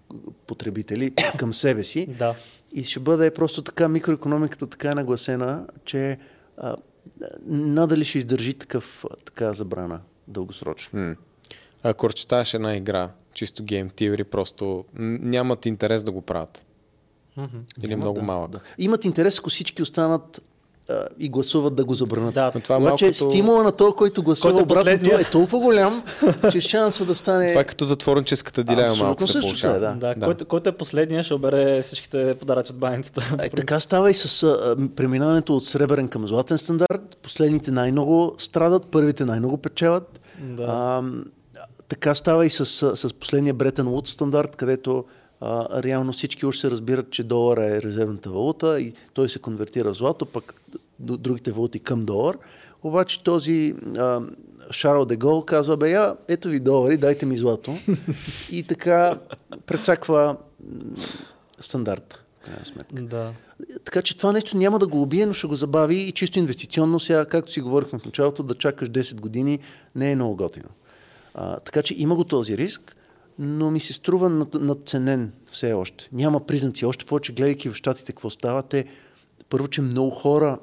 потребители 0.48 1.12
към 1.38 1.54
себе 1.54 1.84
си. 1.84 2.06
Да. 2.06 2.36
И 2.74 2.84
ще 2.84 3.00
бъде 3.00 3.34
просто 3.34 3.62
така 3.62 3.90
микроекономиката 3.90 4.68
така 4.68 4.92
е 4.92 4.96
нагласена, 4.96 5.68
че 5.86 6.18
а, 6.58 6.76
надали 7.48 8.06
ще 8.06 8.18
издържи 8.18 8.54
такъв, 8.54 9.06
така 9.26 9.54
забрана 9.54 10.00
дългосрочно. 10.28 11.00
М. 11.00 11.16
Ако 11.84 12.10
разчиташ 12.10 12.54
една 12.54 12.76
игра, 12.76 13.12
чисто 13.34 13.64
гейм 13.64 13.90
теории, 13.90 14.24
просто 14.24 14.86
нямат 14.94 15.66
интерес 15.66 16.04
да 16.04 16.12
го 16.12 16.22
правят. 16.22 16.66
Или 17.84 17.90
Няма, 17.90 18.02
много 18.02 18.20
да, 18.20 18.26
малък. 18.26 18.52
Да. 18.52 18.62
Имат 18.78 19.06
интерес, 19.06 19.40
ако 19.40 19.50
всички 19.50 19.82
останат 19.82 20.42
и 21.20 21.30
гласуват 21.30 21.76
да 21.76 21.86
го 21.86 21.94
забранят. 21.94 22.34
Да, 22.34 22.52
това 22.52 22.76
е 22.76 22.78
Обаче 22.78 23.06
малкото... 23.06 23.32
стимула 23.32 23.64
на 23.64 23.72
този, 23.72 23.96
който 23.96 24.24
гласува 24.24 24.54
Който 24.54 24.60
е 24.60 24.82
обратното 24.82 25.20
е 25.20 25.24
толкова 25.24 25.60
голям, 25.60 26.04
че 26.52 26.62
шанса 26.62 27.06
да 27.06 27.16
стане... 27.16 27.48
Това 27.48 27.62
е 27.62 27.64
като 27.64 27.86
затворническата 27.86 28.64
дилема 28.64 28.88
Абсолютно 28.88 29.06
малко 29.06 29.26
се 29.26 29.32
същото 29.32 29.48
получава. 29.48 29.76
е, 29.76 29.80
да. 29.80 29.94
Да, 29.94 30.14
Да. 30.18 30.26
Който, 30.26 30.46
който 30.46 30.70
е 30.70 30.72
последния, 30.72 31.24
ще 31.24 31.34
обере 31.34 31.82
всичките 31.82 32.36
подаръци 32.40 32.72
от 32.72 32.78
баницата. 32.78 33.36
Е, 33.42 33.50
така 33.50 33.80
става 33.80 34.12
и 34.12 34.14
с 34.14 34.44
а, 34.44 34.78
преминаването 34.96 35.56
от 35.56 35.66
сребърен 35.66 36.08
към 36.08 36.28
златен 36.28 36.58
стандарт. 36.58 37.18
Последните 37.24 37.72
най-много 37.72 38.36
страдат, 38.38 38.86
първите 38.92 39.26
най-много 39.26 39.58
печелят. 39.58 40.20
Да. 40.40 40.66
А, 40.68 41.04
така 41.90 42.16
става 42.16 42.46
и 42.46 42.50
с, 42.50 42.66
с, 42.96 43.14
последния 43.14 43.54
Бретен 43.54 43.88
Луд 43.88 44.08
стандарт, 44.08 44.56
където 44.56 45.04
а, 45.42 45.84
реално 45.84 46.14
всички 46.14 46.46
уж 46.46 46.58
се 46.58 46.72
разбират, 46.72 47.12
че 47.12 47.24
долара 47.24 47.66
е 47.66 47.82
резервната 47.82 48.30
валута 48.30 48.82
и 48.82 48.94
той 49.14 49.30
се 49.30 49.40
конвертира 49.40 49.94
в 49.94 49.98
злато, 49.98 50.26
пък 50.26 50.54
другите 51.00 51.52
валути 51.52 51.80
към 51.80 52.06
долар. 52.06 52.38
Обаче 52.84 53.24
този 53.24 53.76
а, 53.98 54.22
Шарл 54.72 55.06
де 55.06 55.16
Гол 55.16 55.46
казва, 55.46 55.78
бе, 55.78 55.90
я, 55.90 56.16
ето 56.28 56.48
ви 56.48 56.60
долари, 56.60 56.98
дайте 56.98 57.26
ми 57.26 57.38
злато. 57.38 57.78
и 58.52 58.64
така 58.64 59.20
прецаква 59.66 60.38
стандарта, 61.60 62.24
сметка. 62.64 63.02
Да. 63.02 63.34
Така 63.86 64.02
че 64.02 64.18
това 64.18 64.32
нещо 64.32 64.58
няма 64.58 64.80
да 64.80 64.88
го 64.88 65.02
убие, 65.02 65.26
но 65.26 65.34
ще 65.34 65.48
го 65.48 65.56
забави 65.56 65.96
и 65.96 66.12
чисто 66.12 66.40
инвестиционно 66.40 67.00
сега, 67.00 67.26
както 67.26 67.52
си 67.52 67.62
говорихме 67.62 68.00
в 68.00 68.06
началото, 68.06 68.44
да 68.44 68.56
чакаш 68.56 68.90
10 68.90 69.20
години 69.20 69.60
не 69.96 70.12
е 70.12 70.16
много 70.16 70.36
готино. 70.36 70.70
А, 71.34 71.60
така 71.60 71.82
че 71.82 71.96
има 71.98 72.16
го 72.16 72.24
този 72.24 72.58
риск, 72.58 72.96
но 73.40 73.72
ми 73.72 73.80
се 73.80 73.94
струва 73.94 74.30
над, 74.30 74.54
надценен 74.54 75.32
все 75.52 75.74
още. 75.74 76.10
Няма 76.12 76.46
признаци. 76.46 76.86
Още 76.86 77.06
повече, 77.06 77.34
гледайки 77.34 77.70
в 77.70 77.76
щатите 77.76 78.12
какво 78.12 78.30
става, 78.30 78.64
те 78.64 78.86
първо, 79.50 79.68
че 79.68 79.82
много 79.82 80.10
хора 80.10 80.60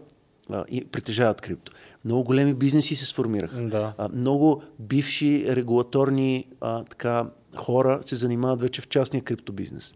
а, 0.51 0.64
и 0.70 0.85
притежават 0.85 1.40
крипто. 1.40 1.73
Много 2.05 2.24
големи 2.24 2.55
бизнеси 2.55 2.97
се 2.97 3.06
сформираха. 3.06 3.60
Да. 3.60 3.94
А, 3.98 4.09
много 4.09 4.62
бивши 4.78 5.44
регулаторни 5.48 6.47
а, 6.60 6.85
така, 6.85 7.27
хора 7.56 8.01
се 8.06 8.14
занимават 8.14 8.60
вече 8.60 8.81
в 8.81 8.89
частния 8.89 9.23
криптобизнес. 9.23 9.94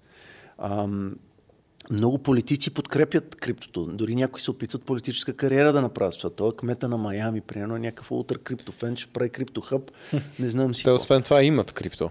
Ам, 0.59 1.17
много 1.91 2.19
политици 2.19 2.75
подкрепят 2.75 3.37
криптото. 3.37 3.87
Дори 3.87 4.15
някои 4.15 4.41
се 4.41 4.51
опитват 4.51 4.83
политическа 4.83 5.33
кариера 5.33 5.73
да 5.73 5.83
направят, 5.83 6.13
защото 6.13 6.37
той 6.37 6.49
е 6.49 6.57
кмета 6.57 6.89
на 6.89 6.97
Майами, 6.97 7.41
примерно 7.41 7.79
някакъв 7.79 8.11
ултра 8.11 8.39
криптофен, 8.39 8.97
ще 8.97 9.13
прави 9.13 9.31
криптохъб, 9.31 9.91
не 10.39 10.49
знам 10.49 10.75
си 10.75 10.85
Те 10.85 10.91
освен 10.91 11.23
това 11.23 11.43
имат 11.43 11.73
крипто. 11.73 12.11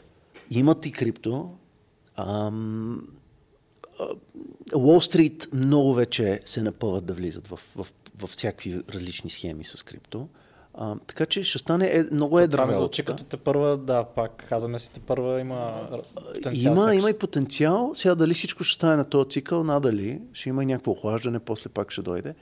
Имат 0.52 0.86
и 0.86 0.92
крипто. 0.92 1.52
Ам, 2.16 3.08
Уолл 4.76 5.02
Стрит 5.02 5.48
много 5.54 5.94
вече 5.94 6.40
се 6.46 6.62
напъват 6.62 7.06
да 7.06 7.14
влизат 7.14 7.48
в, 7.48 7.60
в, 7.76 7.88
в 8.22 8.28
всякакви 8.28 8.82
различни 8.90 9.30
схеми 9.30 9.64
с 9.64 9.84
крипто. 9.84 10.28
А, 10.74 10.96
така 11.08 11.26
че 11.26 11.44
ще 11.44 11.60
стане 11.60 11.86
е, 11.86 12.04
много 12.12 12.40
едра 12.40 12.66
ми 12.66 12.74
звучи 12.74 13.02
работа. 13.02 13.24
като 13.24 13.30
те 13.30 13.38
първа, 13.44 13.78
да, 13.78 14.04
пак 14.04 14.46
казваме 14.50 14.80
си 14.80 14.92
те 14.92 15.00
първа 15.00 15.40
има 15.40 15.90
потенциал. 16.34 16.74
Има, 16.74 16.96
има 16.96 17.10
и 17.10 17.18
потенциал. 17.18 17.92
Сега 17.96 18.16
дали 18.16 18.34
всичко 18.34 18.64
ще 18.64 18.76
стане 18.76 18.96
на 18.96 19.06
този 19.06 19.30
цикъл, 19.30 19.64
надали. 19.64 20.22
Ще 20.34 20.50
има 20.50 20.64
и 20.64 20.66
някакво 20.66 20.92
охлаждане, 20.92 21.40
после 21.40 21.70
пак 21.70 21.92
ще 21.92 22.02
дойде. 22.02 22.36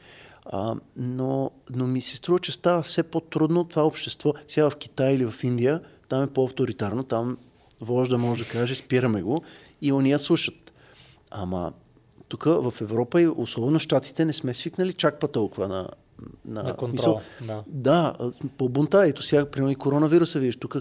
А, 0.45 0.75
но, 0.95 1.51
но 1.75 1.87
ми 1.87 2.01
се 2.01 2.15
струва, 2.15 2.39
че 2.39 2.51
става 2.51 2.81
все 2.81 3.03
по-трудно 3.03 3.63
това 3.63 3.83
общество. 3.83 4.33
Сега 4.47 4.69
в 4.69 4.75
Китай 4.75 5.13
или 5.13 5.25
в 5.25 5.43
Индия, 5.43 5.81
там 6.09 6.23
е 6.23 6.27
по-авторитарно, 6.27 7.03
там 7.03 7.37
вожда 7.81 8.17
може 8.17 8.43
да 8.43 8.49
каже, 8.49 8.75
спираме 8.75 9.21
го 9.21 9.43
и 9.81 9.93
уния 9.93 10.19
слушат. 10.19 10.73
Ама 11.31 11.73
тук 12.27 12.43
в 12.45 12.73
Европа 12.81 13.21
и 13.21 13.27
особено 13.27 13.79
в 13.79 13.81
Штатите 13.81 14.25
не 14.25 14.33
сме 14.33 14.53
свикнали 14.53 14.93
чак 14.93 15.19
па 15.19 15.27
толкова 15.27 15.67
на, 15.67 15.89
на, 16.45 16.63
На 16.63 16.75
контрол, 16.75 16.89
смисъл, 16.89 17.21
да. 17.47 17.63
да, 17.67 18.15
по 18.57 18.69
бунта. 18.69 19.07
Ето 19.07 19.23
сега, 19.23 19.45
примерно 19.45 19.71
и 19.71 19.75
коронавируса, 19.75 20.39
виж, 20.39 20.57
тук 20.57 20.77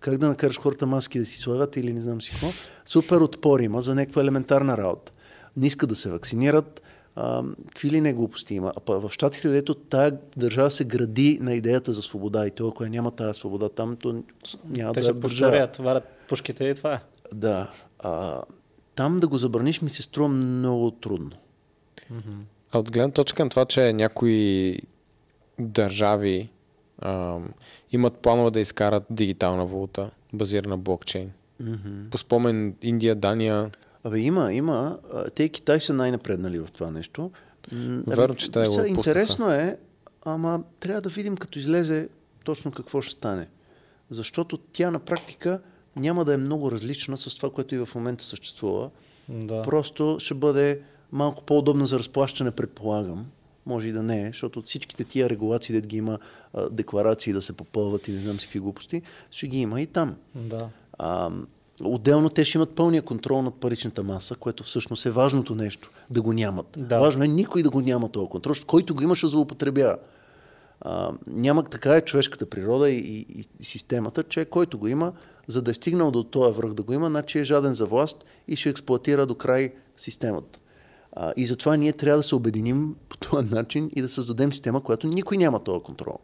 как 0.00 0.18
да 0.18 0.28
накараш 0.28 0.58
хората 0.58 0.86
маски 0.86 1.18
да 1.18 1.26
си 1.26 1.38
слагат 1.38 1.76
или 1.76 1.92
не 1.92 2.00
знам 2.00 2.22
си 2.22 2.30
какво. 2.30 2.48
Супер 2.86 3.16
отпор 3.16 3.60
има 3.60 3.82
за 3.82 3.94
някаква 3.94 4.22
елементарна 4.22 4.76
работа. 4.76 5.12
Не 5.56 5.66
искат 5.66 5.88
да 5.88 5.96
се 5.96 6.10
вакцинират, 6.10 6.82
а, 7.16 7.42
какви 7.68 7.90
ли 7.90 8.00
не 8.00 8.14
глупости 8.14 8.54
има. 8.54 8.72
А 8.88 8.92
в 8.92 9.10
Штатите, 9.10 9.48
дето 9.48 9.74
тая 9.74 10.18
държава 10.36 10.70
се 10.70 10.84
гради 10.84 11.38
на 11.42 11.54
идеята 11.54 11.92
за 11.92 12.02
свобода 12.02 12.46
и 12.46 12.50
то, 12.50 12.68
ако 12.68 12.84
я 12.84 12.90
няма 12.90 13.10
тази 13.10 13.38
свобода 13.38 13.68
там, 13.68 13.96
то 13.96 14.22
няма 14.64 14.92
Те 14.92 15.00
да 15.00 15.02
ще 15.02 15.10
е 15.10 15.14
държава. 15.14 15.52
повторят, 15.52 15.76
варят 15.76 16.04
пушките 16.28 16.64
и 16.64 16.74
това 16.74 16.94
е. 16.94 17.00
Да. 17.34 17.70
А, 17.98 18.42
там 18.98 19.20
да 19.20 19.28
го 19.28 19.38
забраниш 19.38 19.82
ми 19.82 19.90
се 19.90 20.02
струва 20.02 20.28
много 20.28 20.90
трудно. 20.90 21.30
А 22.72 22.78
от 22.78 22.92
гледна 22.92 23.10
точка 23.10 23.44
на 23.44 23.50
това, 23.50 23.64
че 23.64 23.92
някои 23.92 24.78
държави 25.58 26.50
ам, 27.02 27.48
имат 27.92 28.18
планове 28.18 28.50
да 28.50 28.60
изкарат 28.60 29.04
дигитална 29.10 29.66
валута, 29.66 30.10
базирана 30.32 30.68
на 30.68 30.78
блокчейн. 30.78 31.30
Mm-hmm. 31.62 32.08
По 32.10 32.18
спомен 32.18 32.74
Индия, 32.82 33.14
Дания, 33.14 33.70
Абе, 34.04 34.18
има, 34.18 34.52
има. 34.52 34.98
А, 35.12 35.30
Те 35.30 35.48
Китай 35.48 35.80
са 35.80 35.94
най-напреднали 35.94 36.58
в 36.58 36.68
това 36.72 36.90
нещо. 36.90 37.30
Верно, 38.06 38.34
че 38.34 38.50
те 38.50 38.68
го. 38.68 38.84
Интересно 38.84 39.50
е, 39.50 39.78
ама 40.24 40.62
трябва 40.80 41.00
да 41.00 41.08
видим 41.08 41.36
като 41.36 41.58
излезе 41.58 42.08
точно 42.44 42.72
какво 42.72 43.00
ще 43.00 43.12
стане. 43.12 43.48
Защото 44.10 44.56
тя 44.56 44.90
на 44.90 44.98
практика 44.98 45.60
няма 45.98 46.24
да 46.24 46.34
е 46.34 46.36
много 46.36 46.72
различна 46.72 47.16
с 47.16 47.36
това, 47.36 47.50
което 47.50 47.74
и 47.74 47.78
в 47.78 47.88
момента 47.94 48.24
съществува. 48.24 48.90
Да. 49.28 49.62
Просто 49.62 50.16
ще 50.20 50.34
бъде 50.34 50.80
малко 51.12 51.42
по-удобна 51.42 51.86
за 51.86 51.98
разплащане, 51.98 52.50
предполагам. 52.50 53.26
Може 53.66 53.88
и 53.88 53.92
да 53.92 54.02
не 54.02 54.22
е, 54.22 54.26
защото 54.26 54.58
от 54.58 54.66
всичките 54.66 55.04
тия 55.04 55.30
регулации, 55.30 55.74
дет 55.74 55.86
ги 55.86 55.96
има 55.96 56.18
а, 56.54 56.68
декларации 56.70 57.32
да 57.32 57.42
се 57.42 57.52
попълват 57.52 58.08
и 58.08 58.12
не 58.12 58.18
знам 58.18 58.40
си 58.40 58.46
какви 58.46 58.60
глупости, 58.60 59.02
ще 59.30 59.46
ги 59.46 59.60
има 59.60 59.80
и 59.80 59.86
там. 59.86 60.16
Да. 60.34 60.68
А, 60.98 61.30
отделно 61.80 62.30
те 62.30 62.44
ще 62.44 62.58
имат 62.58 62.74
пълния 62.74 63.02
контрол 63.02 63.42
над 63.42 63.54
паричната 63.54 64.02
маса, 64.02 64.34
което 64.34 64.64
всъщност 64.64 65.06
е 65.06 65.10
важното 65.10 65.54
нещо, 65.54 65.90
да 66.10 66.22
го 66.22 66.32
нямат. 66.32 66.66
Да. 66.76 66.98
Важно 66.98 67.24
е 67.24 67.28
никой 67.28 67.62
да 67.62 67.70
го 67.70 67.80
няма 67.80 68.08
този 68.08 68.28
контрол, 68.28 68.54
който 68.66 68.94
го 68.94 69.02
имаше 69.02 69.26
злоупотребява. 69.26 69.96
А, 70.80 71.12
няма 71.26 71.64
така 71.64 71.96
е 71.96 72.00
човешката 72.00 72.46
природа 72.46 72.90
и, 72.90 73.26
и, 73.28 73.44
и 73.60 73.64
системата, 73.64 74.22
че 74.22 74.44
който 74.44 74.78
го 74.78 74.88
има, 74.88 75.12
за 75.48 75.62
да 75.62 75.70
е 75.70 75.74
стигнал 75.74 76.10
до 76.10 76.24
този 76.24 76.56
връх 76.56 76.74
да 76.74 76.82
го 76.82 76.92
има, 76.92 77.06
значи 77.06 77.38
е 77.38 77.44
жаден 77.44 77.74
за 77.74 77.86
власт 77.86 78.24
и 78.48 78.56
ще 78.56 78.68
експлуатира 78.68 79.26
до 79.26 79.34
край 79.34 79.72
системата. 79.96 80.58
А, 81.12 81.32
и 81.36 81.46
затова 81.46 81.76
ние 81.76 81.92
трябва 81.92 82.18
да 82.18 82.22
се 82.22 82.34
обединим 82.34 82.96
по 83.08 83.16
този 83.16 83.46
начин 83.46 83.90
и 83.96 84.02
да 84.02 84.08
създадем 84.08 84.52
система, 84.52 84.80
която 84.80 85.06
никой 85.06 85.36
няма 85.36 85.64
този 85.64 85.82
контрол 85.82 86.18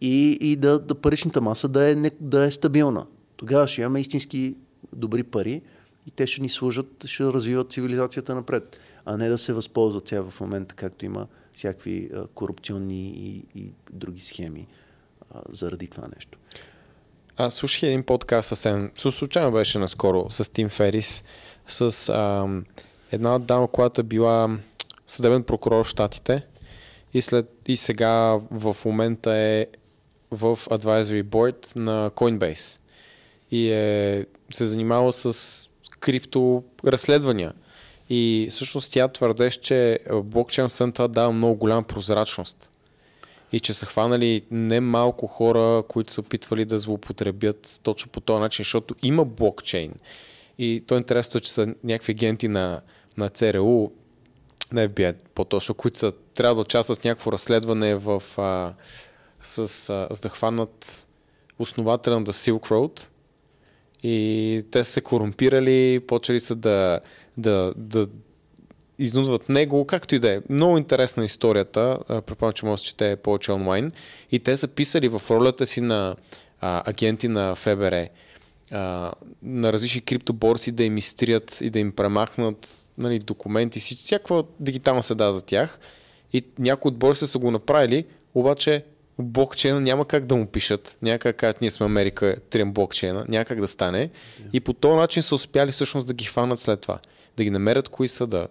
и, 0.00 0.38
и 0.40 0.56
да, 0.56 0.78
да 0.78 0.94
паричната 0.94 1.40
маса 1.40 1.68
да 1.68 1.90
е, 1.90 1.94
не, 1.94 2.10
да 2.20 2.44
е 2.44 2.50
стабилна. 2.50 3.06
Тогава 3.36 3.68
ще 3.68 3.80
имаме 3.80 4.00
истински 4.00 4.56
добри 4.92 5.22
пари 5.22 5.62
и 6.06 6.10
те 6.10 6.26
ще 6.26 6.42
ни 6.42 6.48
служат, 6.48 7.04
ще 7.04 7.24
развиват 7.24 7.72
цивилизацията 7.72 8.34
напред, 8.34 8.80
а 9.04 9.16
не 9.16 9.28
да 9.28 9.38
се 9.38 9.52
възползват 9.52 10.08
сега 10.08 10.30
в 10.30 10.40
момента, 10.40 10.74
както 10.74 11.04
има 11.04 11.26
всякакви 11.52 12.10
а, 12.14 12.26
корупционни 12.26 13.08
и, 13.08 13.44
и 13.54 13.72
други 13.92 14.20
схеми 14.20 14.66
а, 15.30 15.40
заради 15.48 15.86
това 15.86 16.08
нещо. 16.16 16.38
Аз 17.38 17.54
слушах 17.54 17.82
един 17.82 18.02
подкаст 18.02 18.48
съвсем, 18.48 18.90
случайно 18.96 19.52
беше 19.52 19.78
наскоро 19.78 20.26
с 20.30 20.52
Тим 20.52 20.68
Ферис, 20.68 21.24
с 21.68 22.08
ам, 22.08 22.64
една 23.12 23.38
дама, 23.38 23.68
която 23.68 24.00
е 24.00 24.04
била 24.04 24.58
съдебен 25.06 25.42
прокурор 25.42 25.84
в 25.84 25.88
Штатите 25.88 26.42
и, 27.14 27.22
след, 27.22 27.50
и 27.66 27.76
сега 27.76 28.38
в 28.50 28.76
момента 28.84 29.34
е 29.34 29.66
в 30.30 30.56
Advisory 30.56 31.22
Board 31.22 31.76
на 31.76 32.10
Coinbase 32.10 32.78
и 33.50 33.70
е, 33.70 34.26
се 34.50 34.66
занимава 34.66 35.12
с 35.12 35.68
крипто 36.00 36.64
разследвания. 36.84 37.52
И 38.10 38.48
всъщност 38.50 38.92
тя 38.92 39.08
твърдеше, 39.08 39.60
че 39.60 39.98
блокчейн 40.12 40.70
сън 40.70 40.92
това 40.92 41.08
дава 41.08 41.32
много 41.32 41.54
голяма 41.54 41.82
прозрачност. 41.82 42.70
И 43.52 43.60
че 43.60 43.74
са 43.74 43.86
хванали 43.86 44.42
не 44.50 44.80
малко 44.80 45.26
хора, 45.26 45.82
които 45.88 46.12
са 46.12 46.20
опитвали 46.20 46.64
да 46.64 46.78
злоупотребят 46.78 47.80
точно 47.82 48.10
по 48.10 48.20
този 48.20 48.40
начин, 48.40 48.62
защото 48.62 48.94
има 49.02 49.24
блокчейн. 49.24 49.92
И 50.58 50.84
то 50.86 50.94
е 50.94 50.98
интересно, 50.98 51.40
че 51.40 51.52
са 51.52 51.74
някакви 51.84 52.12
агенти 52.12 52.48
на, 52.48 52.80
на 53.16 53.28
ЦРУ, 53.28 53.90
на 54.72 54.88
FBI 54.88 55.16
по-точно, 55.34 55.74
които 55.74 55.98
са, 55.98 56.12
трябва 56.34 56.54
да 56.54 56.60
участват 56.60 56.98
в 56.98 57.04
някакво 57.04 57.32
разследване 57.32 57.94
в, 57.94 58.22
а, 58.36 58.74
с, 59.42 59.58
а, 59.58 60.08
за 60.10 60.20
да 60.20 60.28
хванат 60.28 61.06
основателя 61.58 62.20
на 62.20 62.26
The 62.26 62.32
Silk 62.32 62.68
Road. 62.68 63.08
И 64.02 64.64
те 64.70 64.84
са 64.84 64.92
се 64.92 65.00
корумпирали, 65.00 66.00
почели 66.06 66.40
са 66.40 66.54
да, 66.56 67.00
да, 67.36 67.74
да 67.76 68.06
изнудват 68.98 69.48
него, 69.48 69.84
както 69.84 70.14
и 70.14 70.18
да 70.18 70.30
е. 70.30 70.40
Много 70.50 70.78
интересна 70.78 71.24
историята, 71.24 71.98
предполагам, 72.08 72.52
че 72.52 72.66
може 72.66 72.82
да 72.82 72.86
чете 72.86 73.16
повече 73.16 73.52
онлайн. 73.52 73.92
И 74.32 74.38
те 74.38 74.56
са 74.56 74.68
писали 74.68 75.08
в 75.08 75.22
ролята 75.30 75.66
си 75.66 75.80
на 75.80 76.16
а, 76.60 76.90
агенти 76.90 77.28
на 77.28 77.54
ФБР 77.54 78.08
а, 78.70 79.12
на 79.42 79.72
различни 79.72 80.00
криптоборси 80.00 80.72
да 80.72 80.84
им 80.84 80.96
изтрият 80.96 81.60
и 81.60 81.70
да 81.70 81.78
им 81.78 81.92
премахнат 81.92 82.68
нали, 82.98 83.18
документи, 83.18 83.80
си, 83.80 83.96
всякаква 83.96 84.44
дигитална 84.60 85.02
седа 85.02 85.32
за 85.32 85.42
тях. 85.42 85.78
И 86.32 86.44
някои 86.58 86.88
от 86.88 86.96
борси 86.96 87.26
са 87.26 87.38
го 87.38 87.50
направили, 87.50 88.04
обаче 88.34 88.84
блокчейна 89.18 89.80
няма 89.80 90.04
как 90.04 90.26
да 90.26 90.36
му 90.36 90.46
пишат. 90.46 90.96
Няма 91.02 91.18
как 91.18 91.36
кажат, 91.36 91.60
ние 91.60 91.70
сме 91.70 91.86
Америка, 91.86 92.36
трием 92.50 92.72
блокчейна, 92.72 93.24
няма 93.28 93.44
как 93.44 93.60
да 93.60 93.68
стане. 93.68 94.10
И 94.52 94.60
по 94.60 94.72
този 94.72 94.96
начин 94.96 95.22
са 95.22 95.34
успяли 95.34 95.72
всъщност 95.72 96.06
да 96.06 96.14
ги 96.14 96.24
хванат 96.24 96.58
след 96.58 96.80
това. 96.80 96.98
Да 97.36 97.44
ги 97.44 97.50
намерят 97.50 97.88
кои 97.88 98.08
са, 98.08 98.26
да 98.26 98.48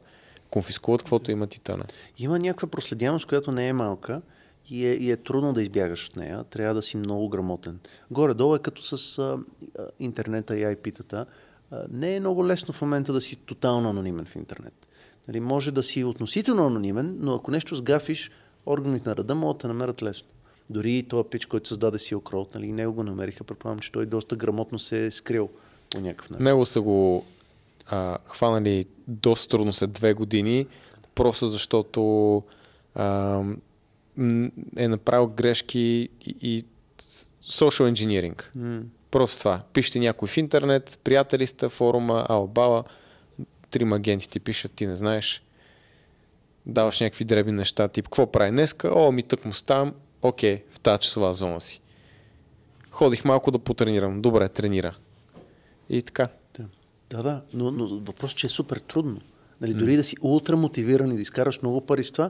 конфискуват 0.56 1.02
каквото 1.02 1.32
имат 1.32 1.56
и 1.56 1.62
тъна. 1.62 1.86
Има 2.18 2.40
някаква 2.40 2.68
проследяемост, 2.68 3.26
която 3.26 3.52
не 3.52 3.68
е 3.68 3.74
малка 3.74 4.22
и 4.70 4.88
е, 4.88 4.94
и 4.94 5.12
е 5.12 5.18
трудно 5.18 5.54
да 5.54 5.62
избягаш 5.62 6.08
от 6.08 6.16
нея. 6.16 6.44
Трябва 6.44 6.74
да 6.74 6.82
си 6.82 6.98
много 6.98 7.30
грамотен. 7.30 7.80
Горе-долу 8.12 8.56
е 8.56 8.60
като 8.60 8.98
с 8.98 9.20
а, 9.20 9.38
интернета 10.00 10.58
и 10.58 10.64
IP-тата. 10.64 11.26
А, 11.72 11.86
не 11.92 12.16
е 12.16 12.20
много 12.20 12.48
лесно 12.48 12.74
в 12.74 12.82
момента 12.82 13.14
да 13.14 13.22
си 13.22 13.36
тотално 13.36 13.90
анонимен 13.90 14.26
в 14.26 14.36
интернет. 14.36 14.88
Нали, 15.28 15.40
може 15.40 15.72
да 15.72 15.84
си 15.84 16.04
относително 16.04 16.68
анонимен, 16.68 17.18
но 17.20 17.34
ако 17.34 17.52
нещо 17.52 17.76
сгафиш, 17.76 18.32
органите 18.66 19.10
на 19.10 19.16
ръда 19.16 19.36
могат 19.36 19.58
да 19.58 19.68
намерят 19.68 20.04
лесно. 20.04 20.28
Дори 20.70 20.94
и 20.94 21.04
този 21.04 21.30
пич, 21.30 21.46
който 21.46 21.68
създаде 21.68 21.98
Silk 21.98 22.32
Road, 22.32 22.56
нали, 22.56 22.72
него 22.72 22.94
го 22.94 23.04
намериха. 23.04 23.44
Предполагам, 23.44 23.80
че 23.80 23.92
той 23.92 24.06
доста 24.06 24.36
грамотно 24.36 24.80
се 24.80 25.06
е 25.06 25.12
скрил 25.12 25.50
по 25.92 26.02
някакъв 26.02 26.30
начин. 26.30 26.44
Него 26.44 26.66
са 26.66 26.82
го 26.82 27.26
а, 27.88 28.18
хванали 28.28 28.86
доста 29.08 29.50
трудно 29.50 29.74
след 29.74 29.92
две 29.92 30.14
години, 30.14 30.68
просто 31.16 31.48
защото 31.48 32.44
а, 32.96 33.42
е 34.78 34.88
направил 34.88 35.28
грешки 35.28 36.10
и, 36.26 36.36
и 36.42 36.64
social 37.44 37.94
engineering. 37.94 38.56
М. 38.56 38.82
Просто 39.12 39.40
това. 39.40 39.62
Пишете 39.74 40.00
някой 40.00 40.28
в 40.28 40.38
интернет, 40.38 41.00
приятели 41.04 41.48
сте, 41.48 41.70
форума, 41.70 42.26
албала, 42.30 42.84
трима 43.70 43.96
агенти 43.96 44.30
ти 44.30 44.40
пишат, 44.40 44.72
ти 44.72 44.88
не 44.88 44.96
знаеш. 44.96 45.44
Даваш 46.66 47.00
някакви 47.00 47.26
дребни 47.26 47.52
неща, 47.52 47.88
тип, 47.88 48.06
какво 48.06 48.32
прави 48.32 48.52
днеска? 48.52 48.92
О, 48.96 49.12
ми 49.12 49.24
тък 49.24 49.46
му 49.46 49.54
ставам, 49.54 49.94
окей, 50.22 50.64
в 50.72 50.80
тази 50.80 51.00
часова 51.00 51.34
зона 51.34 51.62
си. 51.62 51.82
Ходих 52.92 53.26
малко 53.26 53.52
да 53.52 53.60
потренирам. 53.60 54.22
Добре, 54.22 54.50
тренира. 54.50 54.96
И 55.90 56.02
така. 56.02 56.30
Да, 57.10 57.18
да, 57.18 57.24
да. 57.24 57.42
Но, 57.54 57.72
но 57.72 57.88
въпросът, 57.88 58.38
че 58.38 58.48
е 58.48 58.50
супер 58.50 58.78
трудно. 58.80 59.22
Нали, 59.62 59.74
дори 59.74 59.96
да 59.96 60.04
си 60.04 60.16
ултра 60.22 60.58
мотивиран 60.58 61.12
и 61.12 61.16
да 61.16 61.22
изкараш 61.22 61.62
много 61.62 61.82
пари 61.82 62.04
с 62.04 62.12
това, 62.12 62.30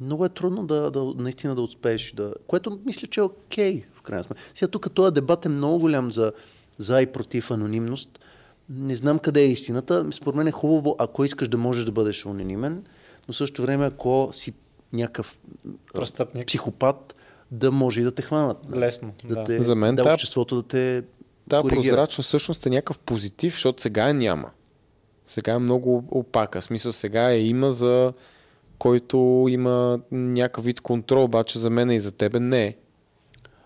много 0.00 0.24
е 0.24 0.28
трудно 0.28 0.66
да, 0.66 0.90
да 0.90 1.12
наистина 1.16 1.54
да 1.54 1.62
успееш. 1.62 2.12
Да, 2.16 2.34
което 2.46 2.80
мисля, 2.86 3.08
че 3.08 3.20
е 3.20 3.24
окей, 3.24 3.84
в 3.94 4.02
крайна 4.02 4.24
сметка. 4.24 4.44
Сега 4.54 4.68
тук 4.68 4.94
този 4.94 5.14
дебат 5.14 5.46
е 5.46 5.48
много 5.48 5.78
голям 5.78 6.12
за, 6.12 6.32
за 6.78 7.02
и 7.02 7.06
против 7.06 7.50
анонимност. 7.50 8.20
Не 8.68 8.96
знам 8.96 9.18
къде 9.18 9.40
е 9.40 9.48
истината. 9.48 10.06
Според 10.12 10.36
мен 10.36 10.46
е 10.46 10.52
хубаво, 10.52 10.96
ако 10.98 11.24
искаш 11.24 11.48
да 11.48 11.56
можеш 11.56 11.84
да 11.84 11.92
бъдеш 11.92 12.26
анонимен, 12.26 12.84
но 13.28 13.34
в 13.34 13.36
същото 13.36 13.62
време, 13.62 13.86
ако 13.86 14.30
си 14.32 14.52
някакъв 14.92 15.38
Престъпник. 15.94 16.46
психопат, 16.46 17.14
да 17.50 17.72
може 17.72 18.00
и 18.00 18.04
да 18.04 18.12
те 18.12 18.22
хванат. 18.22 18.58
Лесно, 18.76 19.12
да. 19.24 19.44
те, 19.44 19.60
За 19.60 19.74
мен 19.74 19.96
да, 19.96 20.02
та- 20.02 20.12
обществото 20.12 20.56
да 20.56 20.62
те 20.62 21.02
Да, 21.46 21.62
коригира. 21.62 21.82
прозрачност 21.82 22.26
всъщност 22.28 22.66
е 22.66 22.70
някакъв 22.70 22.98
позитив, 22.98 23.52
защото 23.52 23.82
сега 23.82 24.12
няма. 24.12 24.50
Сега 25.26 25.52
е 25.52 25.58
много 25.58 26.04
опака. 26.10 26.60
В 26.60 26.64
смисъл 26.64 26.92
сега 26.92 27.30
е 27.30 27.40
има 27.40 27.72
за 27.72 28.12
който 28.78 29.46
има 29.48 30.00
някакъв 30.12 30.64
вид 30.64 30.80
контрол, 30.80 31.24
обаче 31.24 31.58
за 31.58 31.70
мен 31.70 31.90
и 31.90 32.00
за 32.00 32.12
тебе 32.12 32.40
не 32.40 32.64
е. 32.64 32.76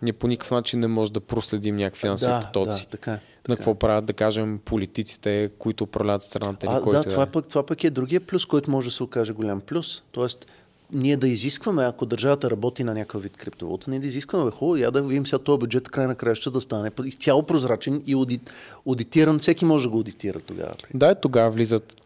Ние 0.03 0.13
по 0.13 0.27
никакъв 0.27 0.51
начин 0.51 0.81
не 0.81 0.87
може 0.87 1.13
да 1.13 1.21
проследим 1.21 1.77
някакви 1.77 2.01
финансови 2.01 2.33
да, 2.33 2.41
потоци. 2.41 2.85
Да, 2.85 2.91
така, 2.91 3.11
е, 3.11 3.15
на 3.15 3.21
така 3.43 3.53
е. 3.53 3.57
какво 3.57 3.75
правят, 3.75 4.07
да 4.07 4.13
кажем, 4.13 4.61
политиците, 4.65 5.51
които 5.59 5.85
управляват 5.85 6.23
страната 6.23 6.67
или 6.67 6.73
А, 6.75 6.83
който 6.83 7.03
да, 7.03 7.09
и 7.09 7.11
това, 7.11 7.23
е. 7.23 7.31
пък, 7.31 7.49
това 7.49 7.67
пък 7.67 7.85
е 7.85 7.91
другия 7.91 8.21
плюс, 8.21 8.47
който 8.47 8.71
може 8.71 8.89
да 8.89 8.95
се 8.95 9.03
окаже 9.03 9.33
голям 9.33 9.61
плюс. 9.61 10.03
Тоест, 10.13 10.47
ние 10.93 11.17
да 11.17 11.29
изискваме, 11.29 11.85
ако 11.85 12.07
държавата 12.07 12.51
работи 12.51 12.85
на 12.85 12.95
някакъв 12.95 13.23
вид 13.23 13.37
криптовалута, 13.37 13.91
ние 13.91 14.01
да 14.01 14.07
изискваме, 14.07 14.45
бе, 14.45 14.51
хубаво, 14.51 14.77
я 14.77 14.91
да 14.91 15.03
видим 15.03 15.27
сега 15.27 15.39
този 15.39 15.59
бюджет 15.59 15.89
край 15.89 16.07
на 16.07 16.15
краища 16.15 16.51
да 16.51 16.61
стане 16.61 16.91
изцяло 17.05 17.43
прозрачен 17.43 18.03
и 18.07 18.15
аудит, 18.15 18.51
аудитиран, 18.87 19.39
всеки 19.39 19.65
може 19.65 19.85
да 19.85 19.91
го 19.91 19.97
аудитира 19.97 20.41
тогава. 20.41 20.73
Да, 20.95 21.15
тогава 21.15 21.51
влизат 21.51 21.97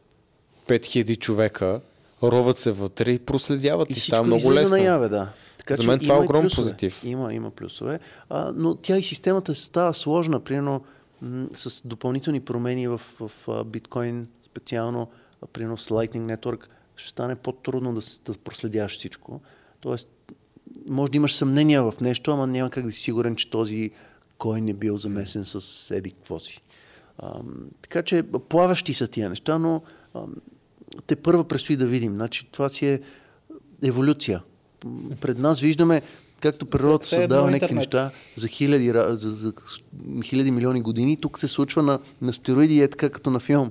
5000 0.68 1.18
човека, 1.18 1.80
роват 2.22 2.58
се 2.58 2.72
вътре 2.72 3.10
и 3.10 3.18
проследяват 3.18 3.90
и, 3.90 3.92
и 3.92 4.00
става 4.00 4.26
много 4.26 4.52
лесно. 4.52 4.76
Наяве, 4.76 5.08
да. 5.08 5.28
Така, 5.58 5.76
За 5.76 5.82
мен 5.82 5.98
това 5.98 6.16
е 6.16 6.18
огромен 6.18 6.50
позитив. 6.54 7.04
Има, 7.04 7.34
има 7.34 7.50
плюсове. 7.50 8.00
А, 8.30 8.52
но 8.56 8.74
тя 8.74 8.96
и 8.96 9.02
системата 9.02 9.54
става 9.54 9.94
сложна, 9.94 10.40
примерно 10.40 10.84
м- 11.22 11.46
с 11.54 11.86
допълнителни 11.86 12.40
промени 12.40 12.88
в, 12.88 13.00
в, 13.20 13.30
в 13.46 13.64
биткоин, 13.64 14.28
специално, 14.46 15.08
примерно 15.52 15.78
с 15.78 15.88
Lightning 15.88 16.36
Network, 16.36 16.58
ще 17.02 17.10
стане 17.10 17.36
по-трудно 17.36 17.94
да, 17.94 18.00
да 18.24 18.38
проследяваш 18.38 18.98
всичко. 18.98 19.40
Тоест, 19.80 20.08
може 20.88 21.12
да 21.12 21.16
имаш 21.16 21.34
съмнения 21.34 21.82
в 21.82 22.00
нещо, 22.00 22.30
ама 22.30 22.46
няма 22.46 22.70
как 22.70 22.84
да 22.84 22.92
си 22.92 23.00
сигурен, 23.00 23.36
че 23.36 23.50
този 23.50 23.90
кой 24.38 24.60
не 24.60 24.74
бил 24.74 24.98
замесен 24.98 25.44
с 25.44 25.90
еди 25.90 26.10
какво 26.10 26.40
си. 26.40 26.60
А, 27.18 27.40
така 27.82 28.02
че 28.02 28.22
плаващи 28.22 28.94
са 28.94 29.08
тия 29.08 29.28
неща, 29.28 29.58
но 29.58 29.82
а, 30.14 30.22
те 31.06 31.16
първа 31.16 31.48
предстои 31.48 31.76
да 31.76 31.86
видим. 31.86 32.14
Значи, 32.14 32.48
това 32.52 32.68
си 32.68 32.86
е 32.86 33.00
еволюция. 33.82 34.42
Пред 35.20 35.38
нас 35.38 35.60
виждаме 35.60 36.02
както 36.40 36.66
природата 36.66 37.06
създава 37.06 37.50
някакви 37.50 37.74
неща 37.74 38.10
за 38.36 38.48
хиляди, 38.48 38.92
за, 39.08 39.30
за 39.30 39.52
хиляди 40.24 40.50
милиони 40.50 40.80
години, 40.80 41.16
тук 41.16 41.38
се 41.38 41.48
случва 41.48 41.82
на, 41.82 41.98
на 42.22 42.32
стероиди, 42.32 42.80
е 42.80 42.88
така 42.88 43.10
като 43.10 43.30
на 43.30 43.40
филм. 43.40 43.70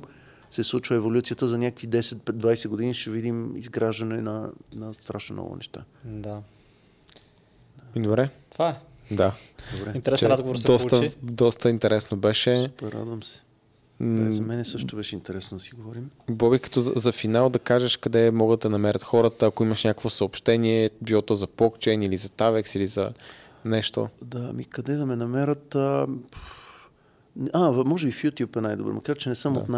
Се 0.52 0.64
случва 0.64 0.96
еволюцията 0.96 1.48
за 1.48 1.58
някакви 1.58 1.88
10-20 1.88 2.68
години, 2.68 2.94
ще 2.94 3.12
видим 3.12 3.56
изграждане 3.56 4.22
на, 4.22 4.50
на 4.76 4.94
страшно 4.94 5.34
много 5.34 5.56
неща. 5.56 5.84
Да. 6.06 6.42
И 7.96 8.02
добре. 8.02 8.30
Това 8.50 8.70
е. 8.70 8.76
Да. 9.12 9.34
Добре. 9.78 9.92
Интересен 9.96 10.30
разговор 10.30 10.56
се 10.56 10.68
доста, 10.68 10.90
получи. 10.90 11.16
Доста 11.22 11.70
интересно 11.70 12.18
беше. 12.18 12.70
Супер, 12.70 12.92
радвам 12.92 13.24
се. 13.24 13.42
Да, 14.00 14.34
за 14.34 14.42
мен 14.42 14.66
също 14.66 14.96
беше 14.96 15.16
интересно 15.16 15.58
да 15.58 15.64
си 15.64 15.72
говорим. 15.76 16.10
Боби, 16.30 16.60
като 16.60 16.82
за, 16.82 16.94
за 16.96 17.12
финал 17.12 17.50
да 17.50 17.60
кажеш 17.60 17.98
къде 17.98 18.32
могат 18.32 18.60
да 18.60 18.70
намерят 18.70 19.04
хората, 19.04 19.46
ако 19.46 19.64
имаш 19.64 19.84
някакво 19.84 20.10
съобщение, 20.10 20.90
било 21.02 21.22
то 21.22 21.36
за 21.36 21.48
блокчейн 21.58 22.04
или 22.04 22.18
за 22.18 22.30
Tavex 22.30 22.76
или 22.76 22.88
за 22.88 23.14
нещо. 23.66 24.10
Да, 24.22 24.54
ми 24.54 24.64
къде 24.64 24.96
да 24.96 25.06
ме 25.06 25.16
намерят? 25.16 25.76
А, 25.76 26.08
а 27.54 27.72
може 27.72 28.06
би 28.08 28.12
в 28.12 28.22
YouTube 28.22 28.58
е 28.58 28.62
най-добър, 28.62 28.94
макар 28.94 29.18
че 29.18 29.30
не 29.30 29.36
съм 29.36 29.54
да. 29.54 29.60
от 29.60 29.70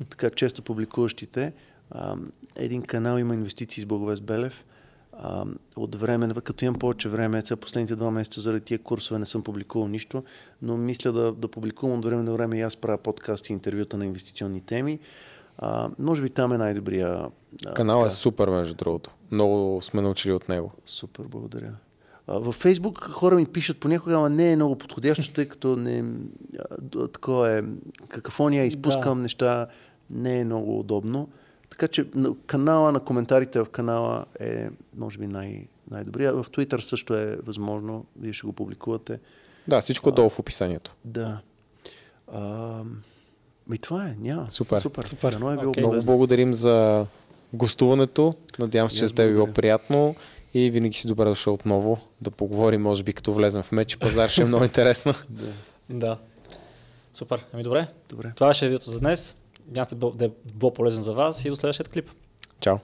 най-така 0.00 0.30
често 0.30 0.62
публикуващите. 0.62 1.52
А, 1.90 2.16
един 2.56 2.82
канал 2.82 3.18
има 3.18 3.34
инвестиции 3.34 3.82
с 3.82 3.86
Боговес 3.86 4.20
Белев 4.20 4.64
а, 5.12 5.44
от 5.76 5.94
време, 5.94 6.34
като 6.44 6.64
имам 6.64 6.78
повече 6.78 7.08
време, 7.08 7.42
сега 7.42 7.56
последните 7.56 7.96
два 7.96 8.10
месеца 8.10 8.40
заради 8.40 8.64
тия 8.64 8.78
курсове 8.78 9.18
не 9.18 9.26
съм 9.26 9.42
публикувал 9.42 9.88
нищо, 9.88 10.24
но 10.62 10.76
мисля 10.76 11.12
да, 11.12 11.32
да 11.32 11.48
публикувам 11.48 11.98
от 11.98 12.04
време 12.04 12.22
на 12.22 12.32
време 12.32 12.58
и 12.58 12.60
аз 12.60 12.76
правя 12.76 12.98
подкасти 12.98 13.52
и 13.52 13.54
интервюта 13.54 13.96
на 13.96 14.06
инвестиционни 14.06 14.60
теми. 14.60 14.98
А, 15.58 15.90
може 15.98 16.22
би 16.22 16.30
там 16.30 16.52
е 16.52 16.58
най-добрия. 16.58 17.26
Канал 17.74 18.06
е 18.06 18.10
супер, 18.10 18.48
между 18.48 18.74
другото. 18.74 19.10
Много 19.30 19.82
сме 19.82 20.02
научили 20.02 20.32
от 20.32 20.48
него. 20.48 20.72
Супер, 20.86 21.24
благодаря. 21.24 21.72
А, 22.26 22.38
във 22.38 22.54
Фейсбук 22.54 23.04
хора 23.04 23.36
ми 23.36 23.46
пишат 23.46 23.76
понякога, 23.76 24.14
ама 24.14 24.30
не 24.30 24.52
е 24.52 24.56
много 24.56 24.78
подходящо, 24.78 25.32
тъй 25.32 25.48
като 25.48 25.76
не, 25.76 26.04
такова 27.12 27.58
е 27.58 27.62
какафония, 28.08 28.64
изпускам 28.64 29.18
да. 29.18 29.22
неща, 29.22 29.66
не 30.10 30.40
е 30.40 30.44
много 30.44 30.80
удобно. 30.80 31.28
Така 31.70 31.88
че 31.88 32.06
канала 32.46 32.92
на 32.92 33.00
коментарите 33.00 33.60
в 33.60 33.66
канала 33.66 34.24
е, 34.40 34.68
може 34.96 35.18
би, 35.18 35.26
най- 35.26 35.66
най-добрия. 35.90 36.32
В 36.32 36.44
Twitter 36.44 36.80
също 36.80 37.14
е 37.14 37.36
възможно. 37.36 38.04
Вие 38.20 38.32
ще 38.32 38.46
го 38.46 38.52
публикувате. 38.52 39.20
Да, 39.68 39.80
всичко 39.80 40.08
а, 40.08 40.12
долу 40.12 40.30
в 40.30 40.38
описанието. 40.38 40.94
Да. 41.04 41.40
А, 42.32 42.82
и 43.74 43.78
това 43.78 44.06
е. 44.06 44.14
Няма. 44.18 44.46
Супер. 44.50 44.80
Супер. 44.80 45.02
Супер. 45.02 45.32
е 45.32 45.36
okay. 45.36 45.78
Много 45.78 46.02
благодарим 46.02 46.54
за 46.54 47.06
гостуването. 47.52 48.34
Надявам 48.58 48.90
се, 48.90 48.96
че 48.96 49.08
сте 49.08 49.32
било 49.32 49.46
приятно 49.46 50.16
и 50.54 50.70
винаги 50.70 50.98
си 50.98 51.08
добре 51.08 51.24
дошъл 51.24 51.54
отново 51.54 51.98
да 52.20 52.30
поговорим, 52.30 52.82
може 52.82 53.02
би 53.02 53.12
като 53.12 53.32
влезем 53.32 53.62
в 53.62 53.72
меч 53.72 53.96
пазар, 53.96 54.28
ще 54.28 54.42
е 54.42 54.44
много 54.44 54.64
интересно. 54.64 55.14
да. 55.30 55.46
да. 55.90 56.18
Супер. 57.14 57.44
Ами 57.52 57.62
добре. 57.62 57.86
добре. 58.08 58.32
Това 58.36 58.48
беше 58.48 58.66
видеото 58.66 58.90
за 58.90 59.00
днес. 59.00 59.36
Се 59.84 59.94
да 59.94 60.24
е 60.24 60.30
било 60.54 60.72
полезно 60.72 61.02
за 61.02 61.12
вас 61.12 61.44
и 61.44 61.48
до 61.48 61.56
следващия 61.56 61.86
клип. 61.86 62.10
Чао! 62.60 62.76